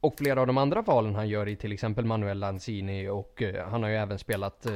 Och 0.00 0.14
flera 0.18 0.40
av 0.40 0.46
de 0.46 0.58
andra 0.58 0.82
valen 0.82 1.14
han 1.14 1.28
gör 1.28 1.48
i 1.48 1.56
till 1.56 1.72
exempel 1.72 2.04
Manuel 2.04 2.38
Lanzini 2.38 3.08
och 3.08 3.42
uh, 3.42 3.62
han 3.70 3.82
har 3.82 3.90
ju 3.90 3.96
även 3.96 4.18
spelat 4.18 4.66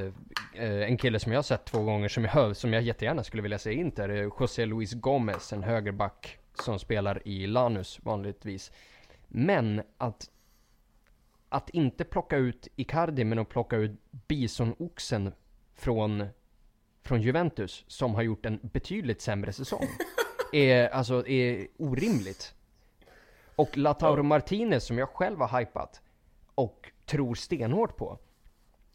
en 0.55 0.97
kille 0.97 1.19
som 1.19 1.33
jag 1.33 1.39
har 1.39 1.43
sett 1.43 1.65
två 1.65 1.83
gånger 1.83 2.09
som 2.09 2.25
jag, 2.25 2.57
som 2.57 2.73
jag 2.73 2.83
jättegärna 2.83 3.25
skulle 3.25 3.43
vilja 3.43 3.59
se 3.59 3.73
Inter, 3.73 4.09
José 4.09 4.67
Luis 4.67 4.93
Gomez, 4.93 5.53
en 5.53 5.63
högerback 5.63 6.40
som 6.55 6.79
spelar 6.79 7.29
i 7.29 7.47
Lanus 7.47 8.01
vanligtvis. 8.03 8.73
Men 9.29 9.83
att, 9.99 10.31
att 11.49 11.71
inte 11.71 12.05
plocka 12.05 12.37
ut 12.37 12.69
Icardi 12.77 13.25
men 13.25 13.39
att 13.39 13.49
plocka 13.49 13.77
ut 13.77 14.01
Bisonoxen 14.11 15.33
från, 15.75 16.27
från 17.03 17.23
Juventus 17.23 17.85
som 17.87 18.15
har 18.15 18.23
gjort 18.23 18.47
en 18.47 18.59
betydligt 18.63 19.21
sämre 19.21 19.53
säsong. 19.53 19.87
är, 20.53 20.89
alltså, 20.89 21.27
är 21.27 21.67
orimligt. 21.77 22.55
Och 23.57 23.77
Lautaro 23.77 24.23
Martinez 24.23 24.85
som 24.85 24.99
jag 24.99 25.09
själv 25.09 25.41
har 25.41 25.59
hypat 25.59 26.01
och 26.55 26.93
tror 27.07 27.35
stenhårt 27.35 27.97
på. 27.97 28.19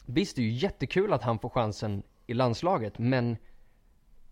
Visst, 0.06 0.36
det 0.36 0.42
är 0.42 0.46
ju 0.46 0.52
jättekul 0.52 1.12
att 1.12 1.22
han 1.22 1.38
får 1.38 1.48
chansen 1.48 2.02
i 2.26 2.34
landslaget, 2.34 2.98
men 2.98 3.36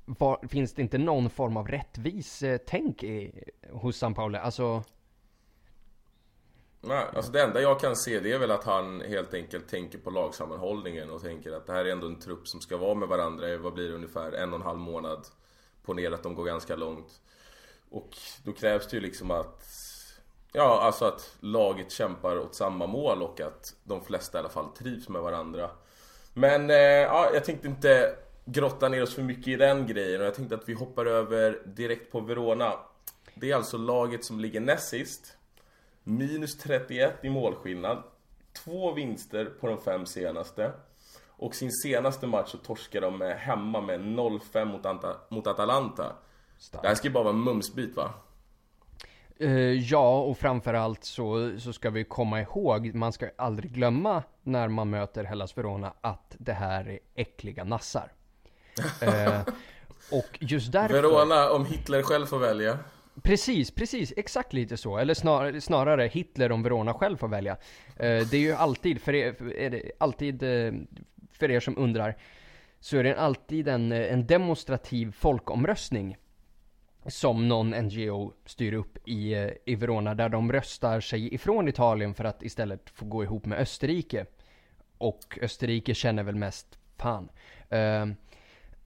var, 0.04 0.49
finns 0.49 0.75
det 0.75 0.82
inte 0.82 0.99
någon 0.99 1.30
form 1.30 1.56
av 1.56 1.68
rättvis 1.68 2.42
eh, 2.42 2.58
tänk 2.66 3.02
i, 3.02 3.44
hos 3.70 3.96
San 3.96 4.14
Paolo? 4.14 4.38
Alltså, 4.38 4.82
Nej, 6.80 7.06
alltså 7.14 7.32
det 7.32 7.42
enda 7.42 7.61
jag 7.61 7.80
kan 7.80 7.96
se 7.96 8.20
det 8.20 8.32
är 8.32 8.38
väl 8.38 8.50
att 8.50 8.64
han 8.64 9.00
helt 9.00 9.34
enkelt 9.34 9.68
tänker 9.68 9.99
på 9.99 10.11
lagsammanhållningen 10.11 11.11
och 11.11 11.23
tänker 11.23 11.52
att 11.52 11.66
det 11.66 11.73
här 11.73 11.84
är 11.84 11.92
ändå 11.92 12.06
en 12.06 12.20
trupp 12.20 12.49
som 12.49 12.61
ska 12.61 12.76
vara 12.76 12.94
med 12.94 13.08
varandra 13.08 13.49
i, 13.49 13.56
vad 13.56 13.75
blir 13.75 13.88
det, 13.88 13.94
ungefär 13.94 14.32
en 14.32 14.52
och 14.52 14.58
en 14.58 14.66
halv 14.66 14.78
månad. 14.78 15.26
Ponera 15.82 16.14
att 16.14 16.23
de 16.23 16.34
går 16.34 16.44
ganska 16.44 16.76
långt. 16.76 17.20
Och 17.90 18.16
då 18.44 18.52
krävs 18.52 18.88
det 18.88 18.96
ju 18.96 19.02
liksom 19.02 19.30
att 19.30 19.64
Ja, 20.56 20.80
alltså 20.82 21.04
att 21.04 21.37
laget 21.40 21.90
kämpar 21.90 22.38
åt 22.38 22.54
samma 22.54 22.87
mål 22.87 23.23
och 23.23 23.40
att 23.40 23.75
de 23.84 24.04
flesta 24.04 24.38
i 24.38 24.40
alla 24.40 24.49
fall 24.49 24.68
trivs 24.78 25.08
med 25.08 25.23
varandra. 25.23 25.70
Men 26.32 26.70
eh, 26.70 26.76
ja, 26.76 27.30
jag 27.34 27.44
tänkte 27.44 27.68
inte 27.68 28.16
grotta 28.44 28.88
ner 28.88 29.02
oss 29.02 29.14
för 29.14 29.22
mycket 29.22 29.48
i 29.48 29.56
den 29.56 29.86
grejen 29.86 30.20
och 30.20 30.26
jag 30.26 30.34
tänkte 30.34 30.54
att 30.54 30.68
vi 30.68 30.72
hoppar 30.74 31.06
över 31.06 31.62
direkt 31.66 32.12
på 32.12 32.20
Verona. 32.20 32.72
Det 33.34 33.50
är 33.50 33.56
alltså 33.56 33.76
laget 33.78 34.24
som 34.24 34.40
ligger 34.40 34.60
näst 34.60 34.88
sist. 34.88 35.36
Minus 36.04 36.58
31 36.58 37.14
i 37.22 37.30
målskillnad. 37.30 38.02
Två 38.64 38.92
vinster 38.92 39.44
på 39.60 39.66
de 39.66 39.78
fem 39.80 40.06
senaste. 40.06 40.72
Och 41.36 41.54
sin 41.54 41.72
senaste 41.72 42.26
match 42.26 42.48
så 42.50 42.58
torskade 42.58 43.06
de 43.06 43.20
hemma 43.38 43.80
med 43.80 44.00
0-5 44.00 44.64
mot, 44.64 44.82
Anta- 44.82 45.16
mot 45.28 45.46
Atalanta. 45.46 46.12
Det 46.82 46.88
här 46.88 46.94
ska 46.94 47.08
ju 47.08 47.14
bara 47.14 47.24
vara 47.24 47.34
en 47.34 47.40
mumsbit 47.44 47.96
va? 47.96 48.10
eh, 49.40 49.50
ja, 49.72 50.20
och 50.22 50.38
framförallt 50.38 51.04
så, 51.04 51.58
så 51.58 51.72
ska 51.72 51.90
vi 51.90 52.04
komma 52.04 52.40
ihåg, 52.40 52.94
man 52.94 53.12
ska 53.12 53.30
aldrig 53.36 53.72
glömma 53.72 54.22
när 54.42 54.68
man 54.68 54.90
möter 54.90 55.24
Hellas 55.24 55.58
Verona 55.58 55.92
att 56.00 56.36
det 56.38 56.52
här 56.52 56.88
är 56.88 56.98
äckliga 57.14 57.64
nassar. 57.64 58.12
Eh, 59.00 59.40
och 60.10 60.38
just 60.40 60.72
därför... 60.72 60.94
Verona, 60.94 61.50
om 61.50 61.66
Hitler 61.66 62.02
själv 62.02 62.26
får 62.26 62.38
välja. 62.38 62.78
Precis, 63.22 63.70
precis, 63.70 64.12
exakt 64.16 64.52
lite 64.52 64.76
så. 64.76 64.98
Eller 64.98 65.14
snar, 65.14 65.60
snarare 65.60 66.06
Hitler 66.06 66.52
om 66.52 66.62
Verona 66.62 66.94
själv 66.94 67.16
får 67.16 67.28
välja. 67.28 67.52
Eh, 67.96 68.26
det 68.30 68.34
är 68.34 68.40
ju 68.40 68.52
alltid, 68.52 69.00
för 69.00 69.14
er, 69.14 69.32
för, 69.32 69.82
alltid, 69.98 70.42
eh, 70.42 70.72
för 71.32 71.50
er 71.50 71.60
som 71.60 71.78
undrar, 71.78 72.16
så 72.80 72.96
är 72.96 73.04
det 73.04 73.16
alltid 73.20 73.68
en, 73.68 73.92
en 73.92 74.26
demonstrativ 74.26 75.12
folkomröstning 75.12 76.16
som 77.06 77.48
någon 77.48 77.70
NGO 77.70 78.32
styr 78.46 78.72
upp 78.72 79.08
i, 79.08 79.34
eh, 79.34 79.50
i 79.64 79.74
Verona, 79.74 80.14
där 80.14 80.28
de 80.28 80.52
röstar 80.52 81.00
sig 81.00 81.34
ifrån 81.34 81.68
Italien 81.68 82.14
för 82.14 82.24
att 82.24 82.42
istället 82.42 82.90
få 82.90 83.04
gå 83.04 83.24
ihop 83.24 83.46
med 83.46 83.58
Österrike. 83.58 84.26
Och 84.98 85.38
Österrike 85.42 85.94
känner 85.94 86.22
väl 86.22 86.34
mest, 86.34 86.78
fan. 86.96 87.28
Eh, 87.68 88.06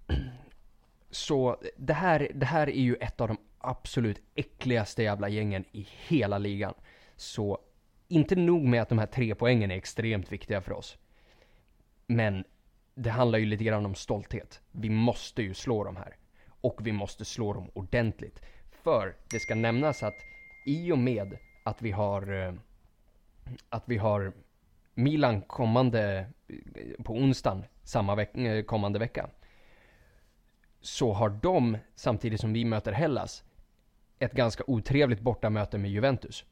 så 1.11 1.57
det 1.77 1.93
här, 1.93 2.31
det 2.35 2.47
här 2.47 2.67
är 2.67 2.81
ju 2.81 2.95
ett 2.95 3.21
av 3.21 3.29
de 3.29 3.39
absolut 3.59 4.23
äckligaste 4.35 5.03
jävla 5.03 5.29
gängen 5.29 5.65
i 5.73 5.89
hela 6.07 6.39
ligan. 6.39 6.75
Så 7.17 7.59
inte 8.09 8.37
nog 8.37 8.65
med 8.65 8.83
att 8.83 8.89
de 8.89 8.99
här 8.99 9.07
tre 9.07 9.35
poängen 9.35 9.71
är 9.71 9.77
extremt 9.77 10.33
viktiga 10.33 10.61
för 10.61 10.73
oss. 10.73 10.99
Men 12.07 12.45
det 12.95 13.11
handlar 13.11 13.39
ju 13.39 13.47
lite 13.47 13.65
grann 13.65 13.87
om 13.87 13.95
stolthet. 13.95 14.61
Vi 14.71 14.91
måste 14.91 15.43
ju 15.43 15.55
slå 15.55 15.85
dem 15.85 15.97
här. 15.97 16.17
Och 16.61 16.87
vi 16.87 16.93
måste 16.93 17.25
slå 17.25 17.53
dem 17.53 17.71
ordentligt. 17.75 18.41
För 18.71 19.17
det 19.31 19.41
ska 19.41 19.55
nämnas 19.55 20.03
att 20.03 20.15
i 20.67 20.93
och 20.93 20.99
med 20.99 21.39
att 21.65 21.83
vi 21.83 21.91
har 21.91 22.47
eh, 22.47 22.55
att 23.69 23.83
vi 23.87 23.97
har 23.97 24.33
Milan 24.95 25.41
kommande 25.41 26.27
eh, 26.49 27.05
på 27.05 27.13
onsdagen 27.13 27.65
samma 27.83 28.15
veck, 28.15 28.37
eh, 28.37 28.65
kommande 28.65 28.99
vecka 28.99 29.29
så 30.81 31.13
har 31.13 31.29
de, 31.29 31.79
samtidigt 31.95 32.41
som 32.41 32.53
vi 32.53 32.65
möter 32.65 32.93
Hellas, 32.93 33.45
ett 34.19 34.33
ganska 34.33 34.65
otrevligt 34.67 35.21
bortamöte 35.21 35.79
med 35.79 35.91
Juventus. 35.91 36.45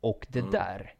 Och 0.00 0.26
det 0.30 0.50
där 0.50 0.94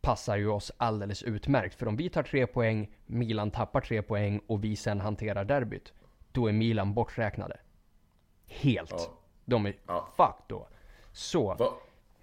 passar 0.00 0.36
ju 0.36 0.48
oss 0.48 0.72
alldeles 0.76 1.22
utmärkt. 1.22 1.74
För 1.74 1.88
om 1.88 1.96
vi 1.96 2.08
tar 2.10 2.22
tre 2.22 2.46
poäng, 2.46 2.90
Milan 3.06 3.50
tappar 3.50 3.80
tre 3.80 4.02
poäng 4.02 4.40
och 4.46 4.64
vi 4.64 4.76
sen 4.76 5.00
hanterar 5.00 5.44
derbyt, 5.44 5.92
då 6.32 6.46
är 6.48 6.52
Milan 6.52 6.94
borträknade. 6.94 7.60
Helt. 8.46 8.90
Ja. 8.90 9.18
De 9.44 9.66
är 9.66 9.76
Ja. 9.86 10.08
fuck 10.16 10.48
då. 10.48 10.68
Så. 11.12 11.54
Va, 11.54 11.72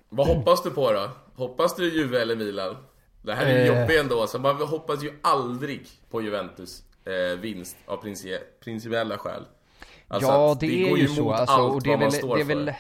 vad 0.10 0.28
hoppas 0.28 0.64
du 0.64 0.72
på 0.72 0.92
då? 0.92 1.10
Hoppas 1.36 1.76
du 1.76 1.94
Juve 1.98 2.22
eller 2.22 2.36
Milan? 2.36 2.76
Det 3.22 3.34
här 3.34 3.46
är 3.46 3.66
ju 3.66 3.72
Eh. 3.72 3.82
jobbigt 3.82 4.00
ändå, 4.00 4.28
så 4.28 4.40
man 4.40 4.56
hoppas 4.62 5.04
ju 5.04 5.20
aldrig 5.24 5.88
på 6.10 6.22
Juventus 6.22 6.84
eh, 7.06 7.40
vinst 7.40 7.78
av 7.86 8.04
princi- 8.04 8.60
principiella 8.60 9.18
skäl. 9.18 9.46
Alltså 10.08 10.30
ja, 10.30 10.58
det, 10.60 10.68
går 10.68 10.98
är 10.98 11.02
ju 11.02 11.08
så. 11.08 11.32
Alltså, 11.32 11.56
allt 11.56 11.74
och 11.74 11.84
det 11.84 11.94
är, 11.94 11.98
väl, 11.98 12.12
det, 12.12 12.42
är 12.42 12.44
väl, 12.44 12.74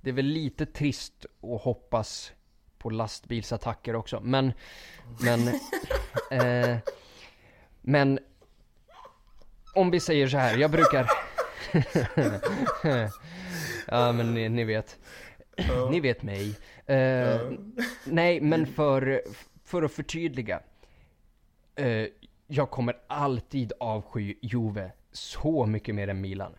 det 0.00 0.10
är 0.10 0.14
väl 0.14 0.26
lite 0.26 0.66
trist 0.66 1.26
att 1.42 1.62
hoppas 1.62 2.32
på 2.78 2.90
lastbilsattacker 2.90 3.96
också. 3.96 4.20
Men, 4.20 4.52
men, 5.20 5.48
eh, 6.30 6.76
men 7.80 8.18
om 9.74 9.90
vi 9.90 10.00
säger 10.00 10.28
så 10.28 10.36
här, 10.36 10.56
jag 10.56 10.70
brukar 10.70 11.10
Ja 13.86 14.12
men 14.12 14.34
ni, 14.34 14.48
ni 14.48 14.64
vet 14.64 14.98
Ni 15.90 16.00
vet 16.00 16.22
mig 16.22 16.56
eh, 16.86 17.40
Nej 18.04 18.40
men 18.40 18.66
för, 18.66 19.22
för 19.64 19.82
att 19.82 19.92
förtydliga 19.92 20.60
eh, 21.76 22.06
Jag 22.52 22.70
kommer 22.70 22.96
alltid 23.06 23.72
avsky 23.80 24.34
Juve 24.42 24.92
så 25.12 25.66
mycket 25.66 25.94
mer 25.94 26.08
än 26.08 26.20
Milan. 26.20 26.52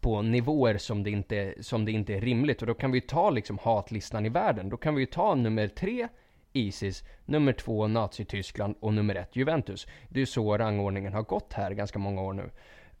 På 0.00 0.22
nivåer 0.22 0.78
som 0.78 1.02
det 1.02 1.10
inte, 1.10 1.54
som 1.60 1.84
det 1.84 1.92
inte 1.92 2.14
är 2.14 2.20
rimligt. 2.20 2.60
Och 2.60 2.66
då 2.66 2.74
kan 2.74 2.90
vi 2.90 2.96
ju 2.98 3.06
ta 3.06 3.30
liksom 3.30 3.58
hatlistan 3.58 4.26
i 4.26 4.28
världen. 4.28 4.68
Då 4.68 4.76
kan 4.76 4.94
vi 4.94 5.00
ju 5.00 5.06
ta 5.06 5.34
nummer 5.34 5.68
tre 5.68 6.08
Isis, 6.52 7.04
nummer 7.24 7.52
två 7.52 7.86
Nazityskland 7.86 8.76
och 8.80 8.94
nummer 8.94 9.14
ett 9.14 9.36
Juventus. 9.36 9.86
Det 10.08 10.18
är 10.18 10.20
ju 10.20 10.26
så 10.26 10.58
rangordningen 10.58 11.12
har 11.12 11.22
gått 11.22 11.52
här 11.52 11.70
ganska 11.70 11.98
många 11.98 12.22
år 12.22 12.32
nu. 12.32 12.50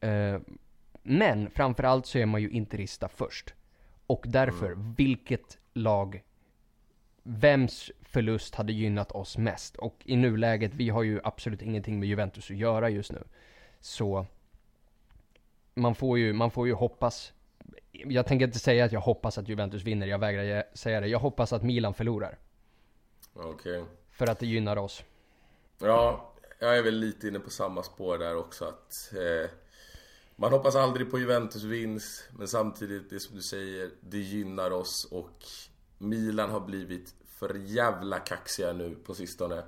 Eh, 0.08 0.40
Men 1.02 1.50
framförallt 1.50 2.06
så 2.06 2.18
är 2.18 2.26
man 2.26 2.42
ju 2.42 2.50
interista 2.50 3.08
först. 3.08 3.54
Och 4.06 4.24
därför, 4.28 4.94
vilket 4.96 5.58
lag 5.74 6.22
Vems 7.22 7.90
förlust 8.08 8.54
hade 8.54 8.72
gynnat 8.72 9.12
oss 9.12 9.38
mest? 9.38 9.76
Och 9.76 9.96
i 10.04 10.16
nuläget, 10.16 10.74
vi 10.74 10.88
har 10.88 11.02
ju 11.02 11.20
absolut 11.24 11.62
ingenting 11.62 12.00
med 12.00 12.08
Juventus 12.08 12.50
att 12.50 12.56
göra 12.56 12.90
just 12.90 13.12
nu. 13.12 13.24
Så 13.80 14.26
man 15.74 15.94
får 15.94 16.18
ju, 16.18 16.32
man 16.32 16.50
får 16.50 16.66
ju 16.66 16.72
hoppas. 16.72 17.32
Jag 17.92 18.26
tänker 18.26 18.46
inte 18.46 18.58
säga 18.58 18.84
att 18.84 18.92
jag 18.92 19.00
hoppas 19.00 19.38
att 19.38 19.48
Juventus 19.48 19.82
vinner, 19.82 20.06
jag 20.06 20.18
vägrar 20.18 20.64
säga 20.74 21.00
det. 21.00 21.08
Jag 21.08 21.18
hoppas 21.18 21.52
att 21.52 21.62
Milan 21.62 21.94
förlorar. 21.94 22.38
Okej. 23.34 23.84
För 24.10 24.26
att 24.26 24.38
det 24.38 24.46
gynnar 24.46 24.76
oss. 24.76 25.04
Ja, 25.78 26.32
jag 26.58 26.78
är 26.78 26.82
väl 26.82 26.94
lite 26.94 27.28
inne 27.28 27.38
på 27.38 27.50
samma 27.50 27.82
spår 27.82 28.18
där 28.18 28.36
också 28.36 28.64
att 28.64 29.12
eh, 29.12 29.50
Man 30.36 30.52
hoppas 30.52 30.76
aldrig 30.76 31.10
på 31.10 31.18
Juventus 31.18 31.62
vinst 31.62 32.28
Men 32.38 32.48
samtidigt, 32.48 33.10
det 33.10 33.20
som 33.20 33.36
du 33.36 33.42
säger, 33.42 33.90
det 34.00 34.18
gynnar 34.18 34.70
oss 34.70 35.08
och 35.10 35.44
Milan 35.98 36.50
har 36.50 36.60
blivit 36.60 37.14
för 37.38 37.54
jävla 37.54 38.18
kaxiga 38.18 38.72
nu 38.72 38.94
på 39.06 39.14
sistone 39.14 39.62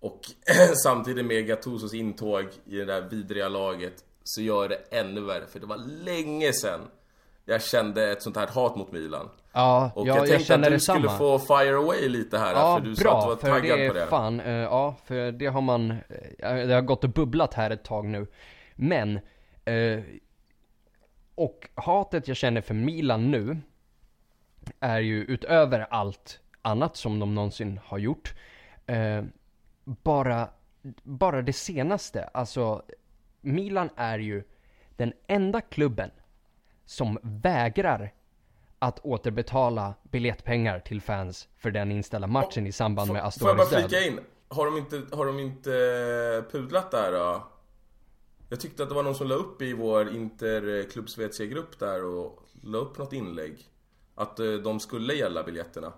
Och 0.00 0.20
samtidigt 0.84 1.26
med 1.26 1.46
Gattusos 1.46 1.94
intåg 1.94 2.46
i 2.64 2.76
det 2.76 2.84
där 2.84 3.00
vidriga 3.00 3.48
laget 3.48 4.04
Så 4.24 4.40
gör 4.42 4.68
det 4.68 4.76
ännu 4.90 5.20
värre, 5.20 5.46
för 5.46 5.60
det 5.60 5.66
var 5.66 5.76
länge 6.04 6.52
sedan 6.52 6.80
Jag 7.44 7.62
kände 7.62 8.12
ett 8.12 8.22
sånt 8.22 8.36
här 8.36 8.46
hat 8.46 8.76
mot 8.76 8.92
Milan 8.92 9.28
Ja, 9.52 9.90
Och 9.94 10.06
ja 10.06 10.16
jag 10.16 10.18
jag, 10.18 10.28
tänkte 10.28 10.44
känner 10.44 10.66
att 10.66 10.72
du 10.74 10.80
skulle 10.80 10.98
detsamma. 11.00 11.18
få 11.18 11.38
fire 11.38 11.76
away 11.76 12.08
lite 12.08 12.38
här 12.38 12.52
Ja, 12.52 12.76
för 12.76 12.84
du 12.84 12.96
sa 12.96 13.00
att 13.00 13.20
du 13.20 13.26
bra, 13.26 13.28
var 13.28 13.36
för 13.36 13.48
taggad 13.48 13.78
det 13.78 13.84
är 13.84 13.88
på 13.88 13.94
det 13.94 14.06
fan, 14.06 14.40
eh, 14.40 14.52
ja, 14.52 14.96
för 15.04 15.32
det 15.32 15.46
har 15.46 15.60
man, 15.60 15.90
eh, 15.90 15.96
det 16.38 16.74
har 16.74 16.80
gått 16.82 17.04
och 17.04 17.10
bubblat 17.10 17.54
här 17.54 17.70
ett 17.70 17.84
tag 17.84 18.04
nu. 18.06 18.26
Men, 18.74 19.20
eh, 19.64 20.00
och 21.34 21.68
hatet 21.74 22.28
jag 22.28 22.36
känner 22.36 22.60
för 22.60 22.74
Milan 22.74 23.30
nu, 23.30 23.56
är 24.80 25.00
ju 25.00 25.24
utöver 25.24 25.86
allt 25.90 26.40
annat 26.68 26.96
som 26.96 27.18
de 27.18 27.34
någonsin 27.34 27.80
har 27.84 27.98
gjort. 27.98 28.34
Eh, 28.86 29.24
bara, 29.84 30.48
bara 31.02 31.42
det 31.42 31.52
senaste, 31.52 32.24
alltså 32.24 32.82
Milan 33.40 33.90
är 33.96 34.18
ju 34.18 34.44
den 34.96 35.12
enda 35.26 35.60
klubben 35.60 36.10
som 36.84 37.18
vägrar 37.22 38.14
att 38.78 38.98
återbetala 39.00 39.94
biljettpengar 40.02 40.80
till 40.80 41.00
fans 41.00 41.48
för 41.56 41.70
den 41.70 41.92
inställda 41.92 42.26
matchen 42.26 42.66
i 42.66 42.72
samband 42.72 43.12
med 43.12 43.34
Får 43.34 43.48
jag 43.48 43.56
bara 43.56 43.62
Astoris 43.62 43.82
död. 43.82 43.90
flika 43.90 44.06
in? 44.06 44.20
Har 44.48 44.64
de 44.64 44.76
inte, 44.76 45.16
har 45.16 45.26
de 45.26 45.38
inte 45.40 46.44
pudlat 46.50 46.90
där 46.90 47.12
då? 47.12 47.48
Jag 48.48 48.60
tyckte 48.60 48.82
att 48.82 48.88
det 48.88 48.94
var 48.94 49.02
någon 49.02 49.14
som 49.14 49.28
la 49.28 49.34
upp 49.34 49.62
i 49.62 49.72
vår 49.72 50.14
Interklubb 50.14 51.06
grupp 51.38 51.78
där 51.78 52.04
och 52.04 52.42
la 52.62 52.78
upp 52.78 52.98
något 52.98 53.12
inlägg. 53.12 53.66
Att 54.14 54.38
eh, 54.38 54.52
de 54.52 54.80
skulle 54.80 55.14
gälla 55.14 55.42
biljetterna. 55.42 55.92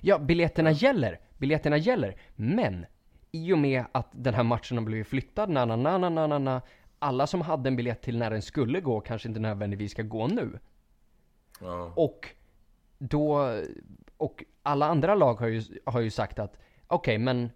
Ja, 0.00 0.18
biljetterna 0.18 0.70
gäller. 0.70 1.20
Biljetterna 1.38 1.76
gäller. 1.76 2.16
Men 2.36 2.86
i 3.32 3.52
och 3.52 3.58
med 3.58 3.84
att 3.92 4.08
den 4.12 4.34
här 4.34 4.42
matchen 4.42 4.78
har 4.78 4.84
blivit 4.84 5.06
flyttad, 5.06 5.50
na, 5.50 5.64
na, 5.64 5.76
na, 5.76 5.98
na, 5.98 6.26
na, 6.26 6.38
na, 6.38 6.62
alla 6.98 7.26
som 7.26 7.40
hade 7.40 7.68
en 7.68 7.76
biljett 7.76 8.02
till 8.02 8.18
när 8.18 8.30
den 8.30 8.42
skulle 8.42 8.80
gå 8.80 9.00
kanske 9.00 9.28
inte 9.28 9.40
nödvändigtvis 9.40 9.90
ska 9.90 10.02
gå 10.02 10.26
nu. 10.26 10.58
Ja. 11.60 11.92
Och 11.96 12.28
då, 12.98 13.54
och 14.16 14.44
alla 14.62 14.86
andra 14.86 15.14
lag 15.14 15.34
har 15.34 15.46
ju, 15.46 15.62
har 15.84 16.00
ju 16.00 16.10
sagt 16.10 16.38
att 16.38 16.58
okej, 16.86 17.18
men 17.18 17.42
det- 17.42 17.50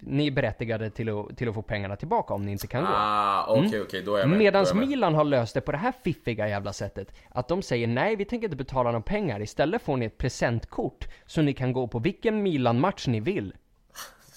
ni 0.00 0.26
är 0.26 0.30
berättigade 0.30 0.90
till 0.90 1.08
att, 1.08 1.36
till 1.36 1.48
att 1.48 1.54
få 1.54 1.62
pengarna 1.62 1.96
tillbaka 1.96 2.34
om 2.34 2.42
ni 2.42 2.52
inte 2.52 2.66
kan 2.66 2.82
gå. 2.82 2.90
Ah, 2.92 3.46
okej 3.48 3.80
okej, 3.80 4.02
då 4.02 4.14
är 4.14 4.20
jag 4.20 4.28
med. 4.28 4.38
Medans 4.38 4.68
jag 4.68 4.76
med. 4.76 4.88
Milan 4.88 5.14
har 5.14 5.24
löst 5.24 5.54
det 5.54 5.60
på 5.60 5.72
det 5.72 5.78
här 5.78 5.92
fiffiga 6.02 6.48
jävla 6.48 6.72
sättet. 6.72 7.14
Att 7.28 7.48
de 7.48 7.62
säger 7.62 7.86
nej, 7.86 8.16
vi 8.16 8.24
tänker 8.24 8.44
inte 8.46 8.56
betala 8.56 8.90
några 8.90 9.02
pengar. 9.02 9.40
Istället 9.40 9.82
får 9.82 9.96
ni 9.96 10.06
ett 10.06 10.18
presentkort. 10.18 11.08
Så 11.26 11.42
ni 11.42 11.52
kan 11.52 11.72
gå 11.72 11.86
på 11.86 11.98
vilken 11.98 12.42
Milan-match 12.42 13.06
ni 13.06 13.20
vill. 13.20 13.54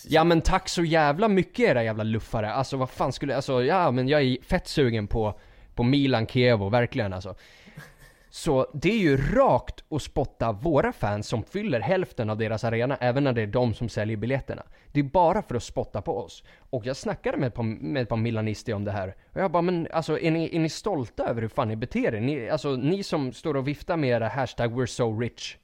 Ja 0.08 0.24
men 0.24 0.42
tack 0.42 0.70
så 0.70 0.84
jävla 0.84 1.28
mycket 1.28 1.60
era 1.60 1.84
jävla 1.84 2.04
luffare. 2.04 2.54
Alltså 2.54 2.78
vad 2.78 2.90
fan 2.90 3.14
skulle, 3.14 3.36
alltså 3.36 3.64
ja 3.64 3.92
men 3.92 4.08
jag 4.08 4.22
är 4.22 4.38
fett 4.42 4.68
sugen 4.68 5.08
på, 5.08 5.40
på 5.76 5.84
Milan 5.84 6.28
Kievo, 6.28 6.70
verkligen 6.70 7.14
alltså. 7.14 7.36
Så 8.34 8.68
det 8.74 8.92
är 8.92 8.98
ju 8.98 9.18
rakt 9.18 9.84
att 9.90 10.02
spotta 10.02 10.52
våra 10.52 10.94
fans 10.94 11.28
som 11.28 11.44
fyller 11.44 11.80
hälften 11.80 12.30
av 12.30 12.38
deras 12.38 12.64
arena, 12.64 12.98
även 13.02 13.24
när 13.24 13.34
det 13.34 13.42
är 13.42 13.48
de 13.48 13.74
som 13.74 13.90
säljer 13.90 14.18
biljetterna. 14.18 14.64
Det 14.92 15.00
är 15.00 15.04
bara 15.04 15.42
för 15.42 15.56
att 15.56 15.64
spotta 15.64 16.02
på 16.02 16.18
oss. 16.18 16.44
Och 16.70 16.86
jag 16.86 16.98
snackade 16.98 17.38
med 17.38 17.48
ett 17.48 17.54
par, 17.54 17.64
med 17.64 18.02
ett 18.02 18.10
par 18.10 18.18
milanister 18.18 18.74
om 18.74 18.86
det 18.86 18.92
här. 18.92 19.16
Och 19.34 19.42
jag 19.42 19.52
bara, 19.52 19.62
men 19.62 19.88
alltså 19.92 20.20
är 20.20 20.32
ni, 20.32 20.56
är 20.56 20.60
ni 20.60 20.70
stolta 20.70 21.24
över 21.24 21.42
hur 21.42 21.50
fan 21.50 21.68
ni 21.68 21.76
beter 21.76 22.16
er? 22.16 22.22
Ni, 22.22 22.50
alltså 22.50 22.76
ni 22.76 23.04
som 23.04 23.34
står 23.34 23.58
och 23.58 23.68
viftar 23.68 23.98
med 23.98 24.10
era 24.10 24.28
hashtag 24.28 24.72
we're 24.72 24.86
so 24.86 25.20
rich 25.20 25.58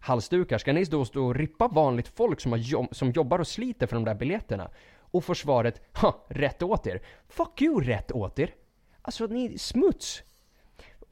halsdukar, 0.00 0.58
ska 0.58 0.72
ni 0.72 0.84
då 0.84 1.04
stå 1.04 1.26
och 1.26 1.34
rippa 1.34 1.68
vanligt 1.68 2.08
folk 2.08 2.40
som, 2.40 2.52
har 2.52 2.58
jobb, 2.58 2.88
som 2.90 3.10
jobbar 3.10 3.38
och 3.38 3.48
sliter 3.48 3.86
för 3.86 3.96
de 3.96 4.04
där 4.04 4.14
biljetterna? 4.14 4.70
Och 4.98 5.24
får 5.24 5.34
svaret, 5.34 5.82
ha, 5.94 6.26
rätt 6.28 6.62
åt 6.62 6.86
er. 6.86 7.02
Fuck 7.28 7.62
you, 7.62 7.80
rätt 7.80 8.12
åt 8.12 8.38
er. 8.38 8.54
Alltså 9.02 9.26
ni 9.26 9.54
är 9.54 9.58
smuts. 9.58 10.22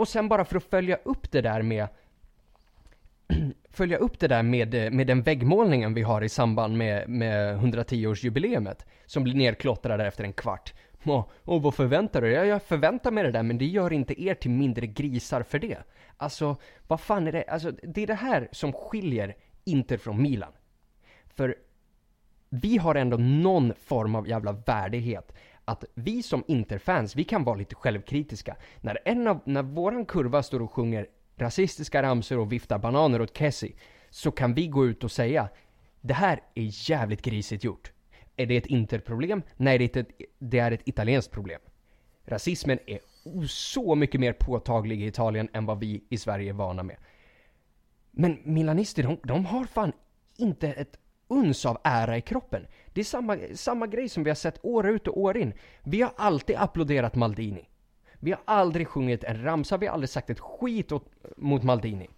Och 0.02 0.08
sen 0.08 0.28
bara 0.28 0.44
för 0.44 0.56
att 0.56 0.64
följa 0.64 0.98
upp 1.04 1.30
det 1.30 1.40
där 1.40 1.62
med 1.62 1.88
följa 3.70 3.96
upp 3.96 4.18
det 4.18 4.28
där 4.28 4.42
med, 4.42 4.74
eh, 4.74 4.90
med 4.90 5.06
den 5.06 5.22
väggmålningen 5.22 5.94
vi 5.94 6.02
har 6.02 6.22
i 6.22 6.28
samband 6.28 6.76
med, 6.76 7.08
med 7.08 7.56
110-årsjubileumet 7.58 8.86
som 9.06 9.24
blir 9.24 9.34
nerklottrad 9.34 10.00
efter 10.00 10.24
en 10.24 10.32
kvart. 10.32 10.74
Åh, 11.04 11.26
och 11.44 11.62
vad 11.62 11.74
förväntar 11.74 12.20
du 12.20 12.26
dig? 12.26 12.36
Ja, 12.36 12.44
jag 12.44 12.62
förväntar 12.62 13.10
mig 13.10 13.24
det 13.24 13.30
där, 13.30 13.42
men 13.42 13.58
det 13.58 13.64
gör 13.64 13.92
inte 13.92 14.22
er 14.22 14.34
till 14.34 14.50
mindre 14.50 14.86
grisar 14.86 15.42
för 15.42 15.58
det. 15.58 15.78
Alltså, 16.16 16.56
vad 16.86 17.00
fan 17.00 17.26
är 17.26 17.32
det? 17.32 17.44
Alltså, 17.44 17.70
det 17.82 18.02
är 18.02 18.06
det 18.06 18.14
här 18.14 18.48
som 18.52 18.72
skiljer 18.72 19.34
Inter 19.64 19.96
från 19.96 20.22
Milan. 20.22 20.52
För 21.34 21.56
vi 22.48 22.78
har 22.78 22.94
ändå 22.94 23.16
någon 23.16 23.74
form 23.74 24.14
av 24.14 24.28
jävla 24.28 24.52
värdighet. 24.52 25.32
Att 25.64 25.84
vi 25.94 26.22
som 26.22 26.44
Interfans, 26.48 27.16
vi 27.16 27.24
kan 27.24 27.44
vara 27.44 27.56
lite 27.56 27.74
självkritiska. 27.74 28.56
När 28.80 28.98
en 29.04 29.26
av, 29.26 29.40
när 29.44 29.62
våran 29.62 30.06
kurva 30.06 30.42
står 30.42 30.62
och 30.62 30.72
sjunger 30.72 31.06
rasistiska 31.36 32.02
ramsor 32.02 32.38
och 32.38 32.52
viftar 32.52 32.78
bananer 32.78 33.20
åt 33.20 33.36
Kessie, 33.36 33.72
så 34.10 34.30
kan 34.30 34.54
vi 34.54 34.66
gå 34.66 34.86
ut 34.86 35.04
och 35.04 35.12
säga 35.12 35.48
det 36.00 36.14
här 36.14 36.42
är 36.54 36.90
jävligt 36.90 37.22
grisigt 37.22 37.64
gjort. 37.64 37.92
Är 38.36 38.46
det 38.46 38.56
ett 38.56 38.66
Interproblem? 38.66 39.42
Nej, 39.56 39.78
det 39.78 39.96
är 39.96 40.00
ett, 40.00 40.10
det 40.38 40.58
är 40.58 40.72
ett 40.72 40.88
italienskt 40.88 41.32
problem. 41.32 41.60
Rasismen 42.24 42.78
är 42.86 43.00
så 43.46 43.94
mycket 43.94 44.20
mer 44.20 44.32
påtaglig 44.32 45.02
i 45.02 45.06
Italien 45.06 45.48
än 45.52 45.66
vad 45.66 45.80
vi 45.80 46.04
i 46.08 46.18
Sverige 46.18 46.50
är 46.50 46.54
vana 46.54 46.82
med. 46.82 46.96
Men 48.10 48.38
milanister, 48.44 49.02
de, 49.02 49.18
de 49.22 49.46
har 49.46 49.64
fan 49.64 49.92
inte 50.36 50.68
ett 50.68 50.98
uns 51.32 51.66
av 51.66 51.80
ära 51.84 52.16
i 52.16 52.20
kroppen. 52.20 52.66
Det 52.92 53.00
är 53.00 53.04
samma, 53.04 53.36
samma 53.54 53.86
grej 53.86 54.08
som 54.08 54.24
vi 54.24 54.30
har 54.30 54.34
sett 54.34 54.64
år 54.64 54.88
ut 54.88 55.08
och 55.08 55.20
år 55.20 55.36
in. 55.36 55.52
Vi 55.82 56.02
har 56.02 56.12
alltid 56.16 56.56
applåderat 56.56 57.14
Maldini. 57.14 57.68
Vi 58.18 58.30
har 58.30 58.40
aldrig 58.44 58.88
sjungit 58.88 59.24
en 59.24 59.42
ramsa, 59.42 59.76
vi 59.76 59.86
har 59.86 59.94
aldrig 59.94 60.10
sagt 60.10 60.30
ett 60.30 60.40
skit 60.40 60.92
åt, 60.92 61.10
mot 61.36 61.62
Maldini. 61.62 62.08